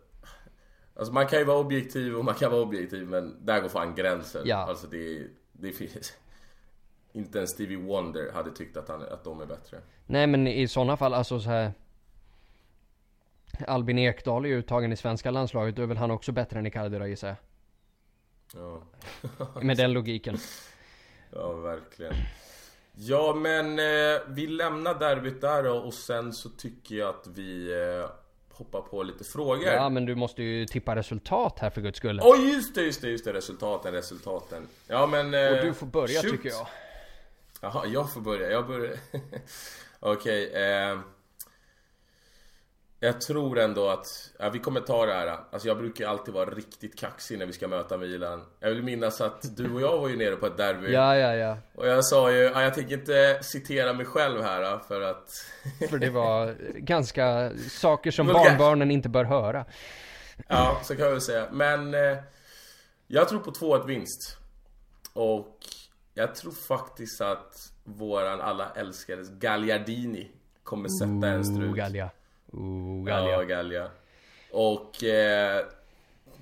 Alltså 0.96 1.14
man 1.14 1.28
kan 1.28 1.40
ju 1.40 1.46
vara 1.46 1.58
objektiv 1.58 2.16
och 2.16 2.26
man 2.26 2.36
kan 2.36 2.52
vara 2.52 2.62
objektiv 2.62 3.08
men 3.08 3.46
där 3.46 3.62
går 3.62 3.70
fan 3.70 3.96
gränsen. 3.96 4.42
Ja. 4.46 4.58
Alltså 4.58 4.88
det, 4.88 5.28
det 5.52 5.72
finns... 5.72 6.14
Inte 7.12 7.38
ens 7.38 7.52
Stevie 7.52 7.78
Wonder 7.78 8.32
hade 8.34 8.52
tyckt 8.52 8.78
att, 8.78 8.88
han, 8.90 9.02
att 9.02 9.24
de 9.24 9.42
är 9.42 9.46
bättre. 9.46 9.78
Nej 10.06 10.28
men 10.28 10.48
i 10.48 10.68
sådana 10.68 10.98
fall, 10.98 11.14
alltså 11.14 11.40
så 11.40 11.50
här. 11.50 11.72
Albin 13.68 13.98
Ekdal 14.00 14.46
är 14.46 14.50
ju 14.50 14.56
uttagen 14.56 14.92
i 14.92 14.96
svenska 14.96 15.32
landslaget, 15.32 15.76
då 15.76 15.82
är 15.82 15.86
väl 15.88 15.98
han 15.98 16.12
också 16.12 16.32
bättre 16.32 16.60
än 16.60 16.66
Icardi 16.66 17.00
då 17.00 17.08
gissar 17.08 17.28
jag. 17.28 17.38
Ja, 18.56 18.82
Med 19.62 19.78
den 19.78 19.94
logiken. 19.94 20.38
ja 21.32 21.54
verkligen. 21.54 22.14
Ja 22.96 23.34
men 23.36 23.80
eh, 23.80 24.22
vi 24.28 24.48
lämnar 24.48 25.00
derbyt 25.00 25.42
där 25.42 25.64
då, 25.64 25.74
och 25.76 25.94
sen 25.94 26.34
så 26.34 26.50
tycker 26.50 26.96
jag 26.96 27.10
att 27.10 27.28
vi 27.28 27.72
eh, 27.74 28.10
hoppar 28.58 28.82
på 28.82 29.04
lite 29.04 29.24
frågor. 29.24 29.64
Ja 29.68 29.90
men 29.90 30.06
du 30.06 30.16
måste 30.16 30.44
ju 30.44 30.66
tippa 30.66 30.96
resultat 30.96 31.60
här 31.60 31.70
för 31.70 31.82
guds 31.82 31.98
skull. 31.98 32.22
Oj 32.24 32.54
just 32.54 32.76
det, 32.76 32.82
just 32.82 33.02
det, 33.02 33.10
just 33.10 33.26
det, 33.26 33.34
resultaten, 33.34 33.92
resultaten. 33.94 34.68
Ja 34.88 35.08
men... 35.08 35.34
Eh, 35.34 35.52
Och 35.52 35.66
du 35.66 35.74
får 35.74 35.86
börja 35.88 36.22
shoot. 36.22 36.32
tycker 36.32 36.50
jag. 36.50 36.68
Jaha, 37.62 37.86
jag 37.88 38.14
får 38.14 38.22
börja. 38.22 38.52
Jag 38.52 38.68
börjar. 38.68 38.98
Okej. 40.00 40.52
eh, 40.54 41.00
jag 43.04 43.22
tror 43.22 43.60
ändå 43.60 43.90
att, 43.90 44.32
ja, 44.40 44.50
vi 44.50 44.60
kommer 44.60 44.82
ta 44.82 45.06
det 45.06 45.14
här. 45.14 45.38
Alltså 45.52 45.68
jag 45.68 45.78
brukar 45.78 46.08
alltid 46.08 46.34
vara 46.34 46.50
riktigt 46.50 47.00
kaxig 47.00 47.40
när 47.40 47.46
vi 47.46 47.54
ska 47.54 47.68
möta 47.68 47.98
Milan. 47.98 48.46
Jag 48.60 48.70
vill 48.70 48.84
minnas 48.84 49.22
att 49.22 49.58
du 49.58 49.74
och 49.74 49.82
jag 49.82 49.98
var 49.98 50.10
ju 50.10 50.18
nere 50.18 50.36
på 50.36 50.46
ett 50.46 50.58
derby. 50.58 50.92
Ja, 50.94 51.18
ja, 51.18 51.36
ja. 51.36 51.58
Och 51.76 51.88
jag 51.88 52.06
sa 52.06 52.32
ju, 52.32 52.38
ja, 52.38 52.62
jag 52.62 52.74
tänker 52.74 52.98
inte 52.98 53.40
citera 53.42 53.94
mig 53.94 54.06
själv 54.06 54.42
här 54.42 54.80
för 54.88 55.02
att... 55.02 55.30
För 55.90 55.98
det 55.98 56.10
var 56.10 56.56
ganska 56.78 57.52
saker 57.70 58.12
som 58.12 58.28
barnbarnen 58.28 58.92
inte 58.92 59.10
bör 59.10 59.24
höra. 59.24 59.66
Ja, 60.48 60.82
så 60.84 60.96
kan 60.96 61.06
jag 61.06 61.12
väl 61.12 61.22
säga. 61.22 61.48
Men 61.52 61.94
eh, 61.94 62.18
jag 63.08 63.30
tror 63.30 63.40
på 63.40 63.52
2-1 63.52 63.88
vinst. 63.88 64.38
Och 65.14 65.58
jag 66.14 66.36
tror 66.36 66.52
faktiskt 66.52 67.22
att 67.22 67.72
våran 67.84 68.42
alla 68.42 68.72
älskades 68.76 69.30
Gagliardini 69.30 70.32
kommer 70.64 70.90
sätta 70.90 71.28
en 71.28 71.46
strut. 71.46 71.76
Gallia. 71.76 72.10
Oh, 72.54 73.10
Ja, 73.10 73.16
Gallia. 73.16 73.44
Gallia. 73.44 73.92
Och 74.52 75.04
eh, 75.04 75.66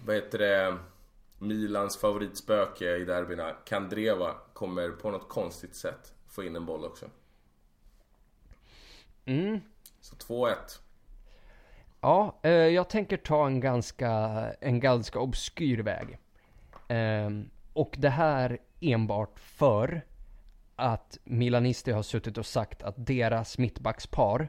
vad 0.06 0.16
heter 0.16 0.38
det? 0.38 0.78
Milans 1.40 1.98
favoritspöke 1.98 2.96
i 2.96 3.06
derbyna, 3.06 3.52
Kandreva, 3.66 4.36
kommer 4.54 4.90
på 4.90 5.12
något 5.12 5.30
konstigt 5.30 5.76
sätt 5.76 6.14
få 6.28 6.44
in 6.44 6.56
en 6.56 6.66
boll 6.66 6.86
också. 6.86 7.06
Mm. 9.26 9.62
Så 10.02 10.16
2-1. 10.16 10.56
Ja, 12.02 12.40
eh, 12.44 12.52
jag 12.52 12.90
tänker 12.90 13.18
ta 13.18 13.48
en 13.48 13.60
ganska, 13.60 14.12
en 14.62 14.80
ganska 14.80 15.20
obskyr 15.20 15.80
väg. 15.80 16.18
Ehm, 16.88 17.50
och 17.74 17.96
det 17.98 18.10
här 18.10 18.58
enbart 18.80 19.40
för 19.40 20.06
att 20.76 21.18
Milanisti 21.24 21.92
har 21.92 22.04
suttit 22.04 22.38
och 22.38 22.46
sagt 22.46 22.84
att 22.84 22.96
deras 22.98 23.58
mittbackspar 23.58 24.48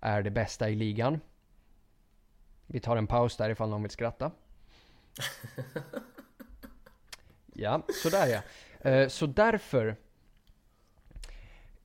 är 0.00 0.22
det 0.22 0.30
bästa 0.30 0.70
i 0.70 0.74
ligan. 0.74 1.20
Vi 2.66 2.80
tar 2.80 2.96
en 2.96 3.06
paus 3.06 3.36
där 3.36 3.50
ifall 3.50 3.68
någon 3.70 3.82
vill 3.82 3.90
skratta. 3.90 4.30
Ja, 7.54 7.82
sådär 8.02 8.26
ja. 8.26 8.42
Eh, 8.90 9.08
Så 9.08 9.26
därför 9.26 9.96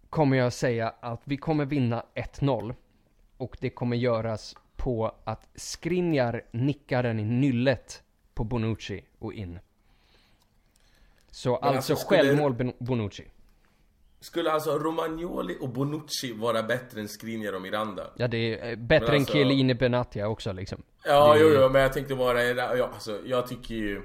kommer 0.09 0.37
jag 0.37 0.53
säga 0.53 0.93
att 0.99 1.21
vi 1.23 1.37
kommer 1.37 1.65
vinna 1.65 2.05
1-0. 2.15 2.75
Och 3.37 3.57
det 3.59 3.69
kommer 3.69 3.97
göras 3.97 4.55
på 4.75 5.15
att 5.23 5.49
Skriniar 5.55 6.41
nickar 6.51 7.03
den 7.03 7.19
i 7.19 7.23
nyllet 7.23 8.03
på 8.33 8.43
Bonucci 8.43 9.05
och 9.19 9.33
in. 9.33 9.59
Så 11.31 11.55
alltså, 11.55 11.75
alltså, 11.77 11.95
skulle- 11.95 12.21
självmål 12.23 12.73
Bonucci. 12.79 13.23
Skulle 14.19 14.51
alltså 14.51 14.77
Romagnoli 14.79 15.57
och 15.61 15.69
Bonucci 15.69 16.33
vara 16.33 16.63
bättre 16.63 17.01
än 17.01 17.07
Skriniar 17.07 17.53
och 17.53 17.61
Miranda? 17.61 18.03
Ja 18.15 18.27
det 18.27 18.37
är 18.59 18.69
eh, 18.71 18.75
bättre 18.75 19.05
Men 19.05 19.15
än 19.15 19.21
alltså- 19.21 19.33
Chiellini 19.33 19.73
Benatia 19.75 20.27
också 20.27 20.53
liksom. 20.53 20.83
Ja, 21.05 21.33
Det- 21.33 21.39
jo, 21.39 21.49
jo, 21.61 21.69
men 21.69 21.81
jag 21.81 21.93
tänkte 21.93 22.15
bara, 22.15 22.43
ja, 22.43 22.89
alltså, 22.93 23.19
jag 23.25 23.47
tycker 23.47 23.75
ju 23.75 24.01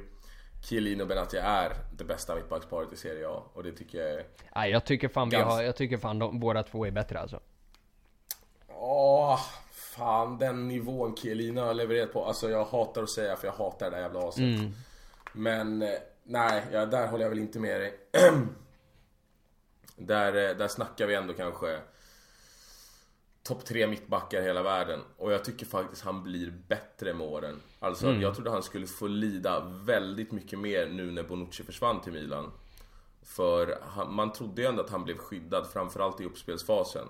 Chiellini 0.69 1.03
och 1.03 1.07
Benatia 1.09 1.43
är 1.43 1.73
det 1.99 2.05
bästa 2.05 2.35
mittbacksparet 2.35 2.93
i 2.93 2.97
Serie 2.97 3.29
A 3.29 3.43
och 3.53 3.63
det 3.63 3.73
tycker 3.73 3.99
jag 3.99 4.11
är... 4.11 4.25
Nej 4.55 4.71
jag 4.71 4.85
tycker 4.85 5.09
fan 5.09 5.29
vi 5.31 5.37
har, 5.37 5.63
jag 5.63 5.77
tycker 5.77 5.97
fan 5.97 6.19
de, 6.19 6.41
båda 6.41 6.63
två 6.63 6.87
är 6.87 6.91
bättre 6.91 7.19
alltså. 7.21 7.41
Åh, 8.69 9.41
fan 9.73 10.39
den 10.39 10.69
nivån 10.69 11.17
Chiellini 11.17 11.61
har 11.61 11.75
levererat 11.75 12.13
på. 12.13 12.25
Alltså 12.25 12.51
jag 12.51 12.65
hatar 12.65 13.03
att 13.03 13.11
säga 13.11 13.37
för 13.37 13.47
jag 13.47 13.55
hatar 13.55 13.91
det 13.91 13.97
där 13.97 14.03
jävla 14.03 14.21
aset. 14.29 14.39
Mm. 14.39 14.71
Men 15.33 15.83
eh, 15.83 15.89
nej, 16.25 16.63
ja, 16.73 16.87
där 16.87 17.07
håller 17.07 17.25
jag 17.25 17.31
väl 17.31 17.39
inte 17.39 17.59
med 17.59 17.81
dig. 17.81 17.93
där, 20.01 20.51
eh, 20.51 20.57
där 20.57 20.69
snackar 20.69 21.07
vi 21.07 21.15
ändå 21.15 21.35
kanske 21.35 21.81
topp 23.43 23.65
tre 23.65 23.87
mittbackar 23.87 24.41
i 24.41 24.45
hela 24.45 24.63
världen. 24.63 25.01
Och 25.17 25.33
jag 25.33 25.45
tycker 25.45 25.67
faktiskt 25.67 26.03
han 26.05 26.23
blir 26.23 26.51
bättre 26.69 27.15
med 27.15 27.27
åren. 27.27 27.57
Alltså 27.79 28.07
Mm. 28.07 28.21
jag 28.23 28.35
trodde 28.35 28.51
han 28.51 28.63
skulle 28.63 28.87
få 28.87 29.07
lida 29.07 29.61
väldigt 29.85 30.33
mycket 30.33 30.59
mer 30.59 30.87
nu 30.87 31.11
när 31.11 31.23
Bonucci 31.23 31.63
försvann 31.65 32.01
till 32.01 32.13
Milan. 32.13 32.53
För 33.23 33.79
han, 33.83 34.15
man 34.15 34.33
trodde 34.33 34.63
ju 34.63 34.69
ändå 34.69 34.83
att 34.83 34.91
han 34.91 35.05
blev 35.05 35.17
skyddad, 35.17 35.67
framförallt 35.73 36.21
i 36.21 36.25
uppspelsfasen. 36.25 37.07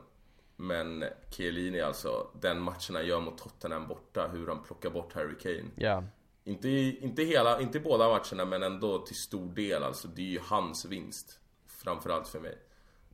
Men 0.57 1.05
Chiellini 1.31 1.81
alltså, 1.81 2.27
den 2.41 2.61
matchen 2.61 2.95
han 2.97 3.07
gör 3.07 3.21
mot 3.21 3.39
Tottenham 3.39 3.87
borta, 3.89 4.29
hur 4.33 4.47
han 4.49 4.63
plockar 4.63 4.91
bort 4.91 5.13
Harry 5.13 5.39
Kane. 5.39 5.71
Ja. 5.77 6.05
Inte, 6.45 6.69
inte 6.69 7.23
hela, 7.23 7.61
inte 7.61 7.81
båda 7.81 8.09
matcherna 8.09 8.45
men 8.45 8.63
ändå 8.63 8.99
till 9.07 9.17
stor 9.17 9.55
del 9.55 9.83
alltså. 9.83 10.09
Det 10.09 10.23
är 10.23 10.27
ju 10.27 10.41
hans 10.45 10.85
vinst. 10.85 11.39
Framförallt 11.67 12.29
för 12.29 12.41
mig. 12.41 12.59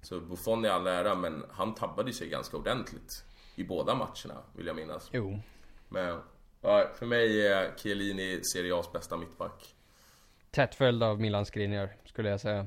Så 0.09 0.21
Buffon 0.21 0.65
är 0.65 0.69
all 0.69 0.87
ära 0.87 1.15
men 1.15 1.45
han 1.51 1.75
tabbade 1.75 2.13
sig 2.13 2.29
ganska 2.29 2.57
ordentligt. 2.57 3.25
I 3.55 3.65
båda 3.65 3.95
matcherna 3.95 4.43
vill 4.57 4.67
jag 4.67 4.77
minnas. 4.77 5.09
Jo. 5.13 5.39
Men 5.89 6.21
för 6.95 7.07
mig 7.07 7.47
är 7.47 7.77
Chiellini 7.77 8.41
Serie 8.45 8.75
A's 8.75 8.93
bästa 8.93 9.17
mittback. 9.17 9.75
Tätt 10.51 10.75
följd 10.75 11.03
av 11.03 11.21
Milan 11.21 11.47
Skriniar 11.47 11.97
skulle 12.05 12.29
jag 12.29 12.41
säga. 12.41 12.67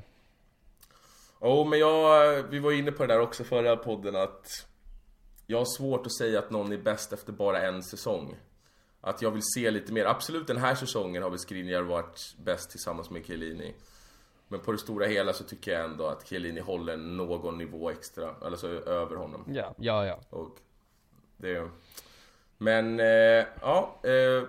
Jo 1.40 1.64
men 1.64 1.78
jag, 1.78 2.42
vi 2.42 2.58
var 2.58 2.72
inne 2.72 2.92
på 2.92 3.06
det 3.06 3.14
där 3.14 3.20
också 3.20 3.44
förra 3.44 3.76
podden 3.76 4.16
att 4.16 4.46
Jag 5.46 5.58
har 5.58 5.76
svårt 5.78 6.06
att 6.06 6.16
säga 6.16 6.38
att 6.38 6.50
någon 6.50 6.72
är 6.72 6.78
bäst 6.78 7.12
efter 7.12 7.32
bara 7.32 7.62
en 7.62 7.82
säsong 7.82 8.36
Att 9.00 9.22
jag 9.22 9.30
vill 9.30 9.42
se 9.54 9.70
lite 9.70 9.92
mer, 9.92 10.04
absolut 10.04 10.46
den 10.46 10.56
här 10.56 10.74
säsongen 10.74 11.22
har 11.22 11.30
väl 11.30 11.38
Skriniar 11.38 11.82
varit 11.82 12.34
bäst 12.44 12.70
tillsammans 12.70 13.10
med 13.10 13.26
Chiellini 13.26 13.74
Men 14.50 14.60
på 14.60 14.72
det 14.72 14.78
stora 14.78 15.06
hela 15.06 15.32
så 15.32 15.44
tycker 15.44 15.72
jag 15.72 15.84
ändå 15.84 16.06
att 16.06 16.28
Chiellini 16.28 16.60
håller 16.60 16.96
någon 16.96 17.58
nivå 17.58 17.90
extra, 17.90 18.34
alltså 18.42 18.68
över 18.68 19.16
honom 19.16 19.44
Ja, 19.52 19.74
ja, 19.76 20.06
ja. 20.06 20.18
och 20.30 20.56
det 21.36 21.68
Men, 22.58 23.00
eh, 23.00 23.46
ja 23.60 24.00
eh, 24.02 24.48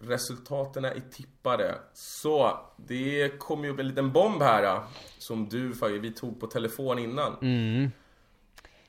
resultaten 0.00 0.84
är 0.84 1.02
tippade. 1.10 1.78
Så, 1.94 2.58
det 2.76 3.38
kom 3.38 3.64
ju 3.64 3.70
upp 3.70 3.78
en 3.78 3.88
liten 3.88 4.12
bomb 4.12 4.42
här. 4.42 4.62
ja, 4.62 4.84
Som 5.18 5.48
du 5.48 5.72
vi 5.98 6.12
tog 6.12 6.40
på 6.40 6.46
telefon 6.46 6.98
innan. 6.98 7.36
Mm. 7.42 7.90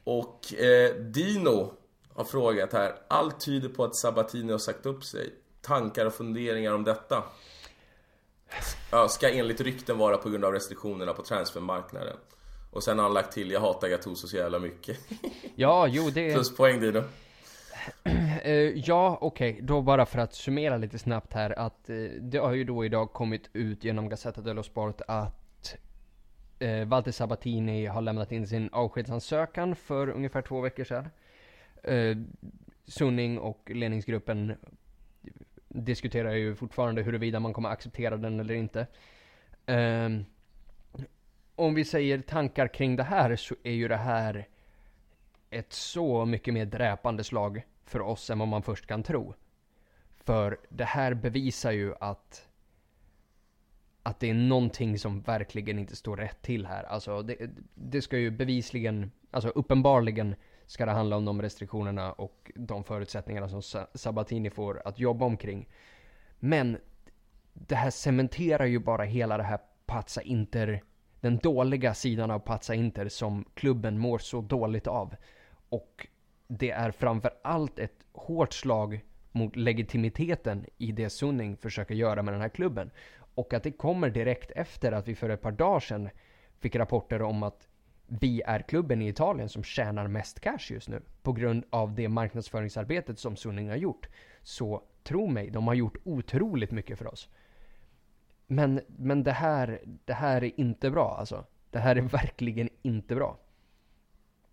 Och 0.03 0.53
eh, 0.53 0.95
Dino 0.95 1.73
har 2.13 2.23
frågat 2.23 2.73
här. 2.73 2.95
Allt 3.07 3.45
tyder 3.45 3.69
på 3.69 3.83
att 3.83 3.95
Sabatini 3.95 4.51
har 4.51 4.59
sagt 4.59 4.85
upp 4.85 5.03
sig. 5.03 5.33
Tankar 5.61 6.05
och 6.05 6.13
funderingar 6.13 6.73
om 6.73 6.83
detta? 6.83 7.23
Ja, 8.91 9.07
ska 9.07 9.29
enligt 9.29 9.61
rykten 9.61 9.97
vara 9.97 10.17
på 10.17 10.29
grund 10.29 10.45
av 10.45 10.53
restriktionerna 10.53 11.13
på 11.13 11.23
transfermarknaden. 11.23 12.17
Och 12.71 12.83
sen 12.83 12.97
har 12.97 13.03
han 13.03 13.13
lagt 13.13 13.33
till, 13.33 13.51
jag 13.51 13.59
hatar 13.59 13.87
Gattuso 13.87 14.27
så 14.27 14.37
jävla 14.37 14.59
mycket. 14.59 14.97
Ja, 15.55 15.87
jo 15.87 16.09
det... 16.09 16.33
Pluspoäng 16.33 16.79
Dino. 16.79 17.03
Eh, 18.43 18.53
ja, 18.53 19.17
okej. 19.21 19.59
Då 19.61 19.81
bara 19.81 20.05
för 20.05 20.19
att 20.19 20.33
summera 20.33 20.77
lite 20.77 20.99
snabbt 20.99 21.33
här 21.33 21.59
att 21.59 21.89
eh, 21.89 21.95
det 22.19 22.37
har 22.37 22.53
ju 22.53 22.63
då 22.63 22.85
idag 22.85 23.13
kommit 23.13 23.49
ut 23.53 23.83
genom 23.83 24.09
Gazzetta 24.09 24.41
dello 24.41 24.63
Sport 24.63 25.01
att 25.07 25.75
eh, 26.59 26.87
Walter 26.87 27.11
Sabatini 27.11 27.85
har 27.85 28.01
lämnat 28.01 28.31
in 28.31 28.47
sin 28.47 28.69
avskedsansökan 28.71 29.75
för 29.75 30.09
ungefär 30.09 30.41
två 30.41 30.61
veckor 30.61 30.83
sedan. 30.83 31.09
Sunning 32.87 33.39
och 33.39 33.71
ledningsgruppen 33.73 34.55
diskuterar 35.73 36.33
ju 36.33 36.55
fortfarande 36.55 37.01
huruvida 37.01 37.39
man 37.39 37.53
kommer 37.53 37.69
acceptera 37.69 38.17
den 38.17 38.39
eller 38.39 38.53
inte. 38.53 38.87
Um, 39.65 40.25
om 41.55 41.73
vi 41.73 41.85
säger 41.85 42.19
tankar 42.19 42.67
kring 42.67 42.95
det 42.95 43.03
här 43.03 43.35
så 43.35 43.55
är 43.63 43.71
ju 43.71 43.87
det 43.87 43.97
här 43.97 44.47
ett 45.49 45.73
så 45.73 46.25
mycket 46.25 46.53
mer 46.53 46.65
dräpande 46.65 47.23
slag 47.23 47.61
för 47.85 48.01
oss 48.01 48.29
än 48.29 48.39
vad 48.39 48.47
man 48.47 48.63
först 48.63 48.87
kan 48.87 49.03
tro. 49.03 49.33
För 50.23 50.57
det 50.69 50.85
här 50.85 51.13
bevisar 51.13 51.71
ju 51.71 51.93
att 51.99 52.47
att 54.03 54.19
det 54.19 54.29
är 54.29 54.33
någonting 54.33 54.99
som 54.99 55.21
verkligen 55.21 55.79
inte 55.79 55.95
står 55.95 56.17
rätt 56.17 56.41
till 56.41 56.65
här. 56.65 56.83
Alltså 56.83 57.21
det, 57.21 57.49
det 57.73 58.01
ska 58.01 58.17
ju 58.17 58.31
bevisligen, 58.31 59.11
alltså 59.31 59.49
uppenbarligen 59.49 60.35
ska 60.71 60.85
det 60.85 60.91
handla 60.91 61.17
om 61.17 61.25
de 61.25 61.41
restriktionerna 61.41 62.11
och 62.11 62.51
de 62.55 62.83
förutsättningarna 62.83 63.49
som 63.49 63.85
Sabatini 63.93 64.49
får 64.49 64.81
att 64.85 64.99
jobba 64.99 65.25
omkring. 65.25 65.69
Men 66.39 66.77
det 67.53 67.75
här 67.75 67.89
cementerar 67.89 68.65
ju 68.65 68.79
bara 68.79 69.03
hela 69.03 69.37
det 69.37 69.43
här 69.43 69.59
Pazza 69.85 70.21
Inter, 70.21 70.83
den 71.19 71.37
dåliga 71.37 71.93
sidan 71.93 72.31
av 72.31 72.39
Pazza 72.39 72.75
Inter 72.75 73.07
som 73.09 73.45
klubben 73.53 73.97
mår 73.97 74.17
så 74.17 74.41
dåligt 74.41 74.87
av. 74.87 75.15
Och 75.69 76.07
det 76.47 76.71
är 76.71 76.91
framför 76.91 77.31
allt 77.41 77.79
ett 77.79 78.05
hårt 78.13 78.53
slag 78.53 79.01
mot 79.31 79.55
legitimiteten 79.55 80.65
i 80.77 80.91
det 80.91 81.09
Sunning 81.09 81.57
försöker 81.57 81.95
göra 81.95 82.23
med 82.23 82.33
den 82.33 82.41
här 82.41 82.49
klubben. 82.49 82.91
Och 83.35 83.53
att 83.53 83.63
det 83.63 83.71
kommer 83.71 84.09
direkt 84.09 84.51
efter 84.51 84.91
att 84.91 85.07
vi 85.07 85.15
för 85.15 85.29
ett 85.29 85.41
par 85.41 85.51
dagar 85.51 85.79
sedan 85.79 86.09
fick 86.59 86.75
rapporter 86.75 87.21
om 87.21 87.43
att 87.43 87.67
vi 88.19 88.41
är 88.41 88.59
klubben 88.61 89.01
i 89.01 89.07
Italien 89.07 89.49
som 89.49 89.63
tjänar 89.63 90.07
mest 90.07 90.39
cash 90.39 90.59
just 90.69 90.89
nu. 90.89 91.01
På 91.21 91.31
grund 91.31 91.63
av 91.69 91.95
det 91.95 92.09
marknadsföringsarbetet 92.09 93.19
som 93.19 93.35
Sunning 93.35 93.69
har 93.69 93.75
gjort. 93.75 94.07
Så 94.41 94.83
tro 95.03 95.27
mig, 95.27 95.49
de 95.49 95.67
har 95.67 95.73
gjort 95.73 95.97
otroligt 96.03 96.71
mycket 96.71 96.97
för 96.97 97.07
oss. 97.07 97.29
Men, 98.47 98.81
men 98.87 99.23
det 99.23 99.31
här, 99.31 99.81
det 100.05 100.13
här 100.13 100.43
är 100.43 100.59
inte 100.59 100.91
bra 100.91 101.15
alltså. 101.19 101.45
Det 101.69 101.79
här 101.79 101.95
är 101.95 102.01
verkligen 102.01 102.69
inte 102.81 103.15
bra. 103.15 103.37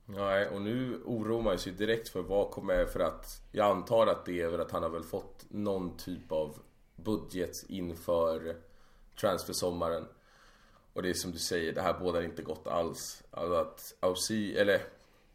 Nej, 0.04 0.48
och 0.48 0.62
nu 0.62 1.02
oroar 1.04 1.42
man 1.42 1.58
sig 1.58 1.72
direkt 1.72 2.08
för 2.08 2.22
vad 2.22 2.50
kommer 2.50 2.84
för 2.84 3.00
att 3.00 3.48
Jag 3.52 3.66
antar 3.66 4.06
att 4.06 4.26
det 4.26 4.40
är 4.40 4.50
för 4.50 4.58
att 4.58 4.70
han 4.70 4.82
har 4.82 4.90
väl 4.90 5.02
fått 5.02 5.46
någon 5.48 5.96
typ 5.96 6.32
av 6.32 6.58
budget 6.96 7.64
inför 7.68 8.56
transfersommaren 9.20 10.04
och 10.98 11.02
det 11.02 11.10
är 11.10 11.14
som 11.14 11.32
du 11.32 11.38
säger, 11.38 11.72
det 11.72 11.82
här 11.82 11.98
bådar 12.00 12.22
inte 12.22 12.42
gott 12.42 12.66
alls 12.66 13.22
Alltså 13.30 13.54
att 13.54 13.94
Ausi, 14.00 14.56
eller 14.56 14.80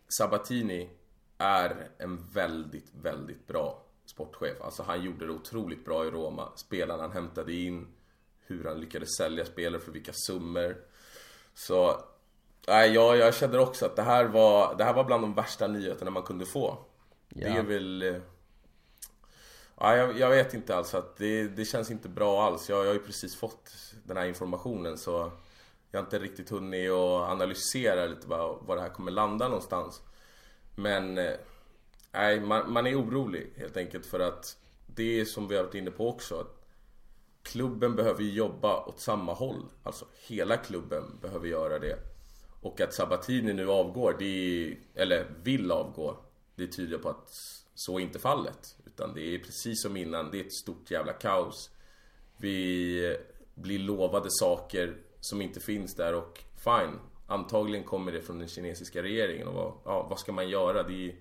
Sabatini 0.07 0.89
är 1.37 1.89
en 1.97 2.27
väldigt, 2.33 2.91
väldigt 3.01 3.47
bra 3.47 3.83
sportchef 4.05 4.61
Alltså 4.61 4.83
han 4.83 5.03
gjorde 5.03 5.25
det 5.25 5.31
otroligt 5.31 5.85
bra 5.85 6.05
i 6.05 6.09
Roma 6.09 6.51
Spelarna 6.55 7.03
han 7.03 7.11
hämtade 7.11 7.53
in 7.53 7.87
Hur 8.45 8.65
han 8.65 8.79
lyckades 8.79 9.09
sälja 9.17 9.45
spelare 9.45 9.81
för 9.81 9.91
vilka 9.91 10.11
summor 10.13 10.77
Så 11.53 12.03
Nej, 12.67 12.93
jag, 12.93 13.17
jag 13.17 13.35
känner 13.35 13.59
också 13.59 13.85
att 13.85 13.95
det 13.95 14.01
här 14.03 14.25
var, 14.25 14.75
det 14.75 14.83
här 14.83 14.93
var 14.93 15.03
bland 15.03 15.23
de 15.23 15.33
värsta 15.33 15.67
nyheterna 15.67 16.11
man 16.11 16.23
kunde 16.23 16.45
få. 16.45 16.77
Det 17.29 17.41
Ja. 17.41 17.57
är 17.57 17.63
väl... 17.63 18.21
Ja, 19.79 19.95
jag, 19.95 20.19
jag 20.19 20.29
vet 20.29 20.53
inte 20.53 20.75
alls 20.75 20.93
att 20.93 21.17
det, 21.17 21.47
det 21.47 21.65
känns 21.65 21.91
inte 21.91 22.09
bra 22.09 22.43
alls. 22.43 22.69
Jag, 22.69 22.79
jag 22.79 22.85
har 22.85 22.93
ju 22.93 22.99
precis 22.99 23.35
fått 23.35 23.71
den 24.03 24.17
här 24.17 24.25
informationen 24.25 24.97
så 24.97 25.31
jag 25.93 25.99
har 25.99 26.05
inte 26.05 26.19
riktigt 26.19 26.49
hunnit 26.49 26.91
att 26.91 27.29
analysera 27.29 28.05
lite 28.05 28.27
vad, 28.27 28.57
vad 28.65 28.77
det 28.77 28.81
här 28.81 28.89
kommer 28.89 29.11
landa 29.11 29.47
någonstans. 29.47 30.01
Men 30.75 31.17
eh, 31.17 31.33
nej, 32.11 32.39
man, 32.39 32.73
man 32.73 32.87
är 32.87 33.01
orolig 33.01 33.53
helt 33.57 33.77
enkelt 33.77 34.05
för 34.05 34.19
att 34.19 34.57
det 34.85 35.19
är 35.19 35.25
som 35.25 35.47
vi 35.47 35.55
har 35.55 35.63
varit 35.63 35.75
inne 35.75 35.91
på 35.91 36.09
också. 36.09 36.39
Att 36.39 36.65
klubben 37.43 37.95
behöver 37.95 38.23
ju 38.23 38.31
jobba 38.31 38.85
åt 38.85 38.99
samma 38.99 39.33
håll. 39.33 39.65
Alltså 39.83 40.05
hela 40.27 40.57
klubben 40.57 41.19
behöver 41.21 41.47
göra 41.47 41.79
det. 41.79 41.99
Och 42.61 42.81
att 42.81 42.93
Sabatini 42.93 43.53
nu 43.53 43.69
avgår, 43.69 44.15
det 44.19 44.25
är, 44.25 44.77
eller 44.95 45.25
vill 45.43 45.71
avgå, 45.71 46.17
det 46.55 46.67
tyder 46.67 46.97
på 46.97 47.09
att 47.09 47.29
så 47.75 47.99
är 47.99 48.03
inte 48.03 48.19
fallet. 48.19 48.75
Utan 48.85 49.13
det 49.13 49.35
är 49.35 49.39
precis 49.39 49.81
som 49.81 49.97
innan, 49.97 50.31
det 50.31 50.39
är 50.39 50.45
ett 50.45 50.53
stort 50.53 50.91
jävla 50.91 51.13
kaos. 51.13 51.69
Vi 52.37 53.17
blir 53.55 53.79
lovade 53.79 54.29
saker 54.31 54.97
som 55.23 55.41
inte 55.41 55.59
finns 55.59 55.95
där 55.95 56.13
och 56.15 56.43
fine, 56.55 56.99
antagligen 57.27 57.83
kommer 57.83 58.11
det 58.11 58.21
från 58.21 58.39
den 58.39 58.47
kinesiska 58.47 59.03
regeringen 59.03 59.47
och 59.47 59.53
vad, 59.53 59.73
ja, 59.85 60.07
vad 60.09 60.19
ska 60.19 60.31
man 60.31 60.49
göra? 60.49 60.83
Det 60.83 61.09
är, 61.09 61.15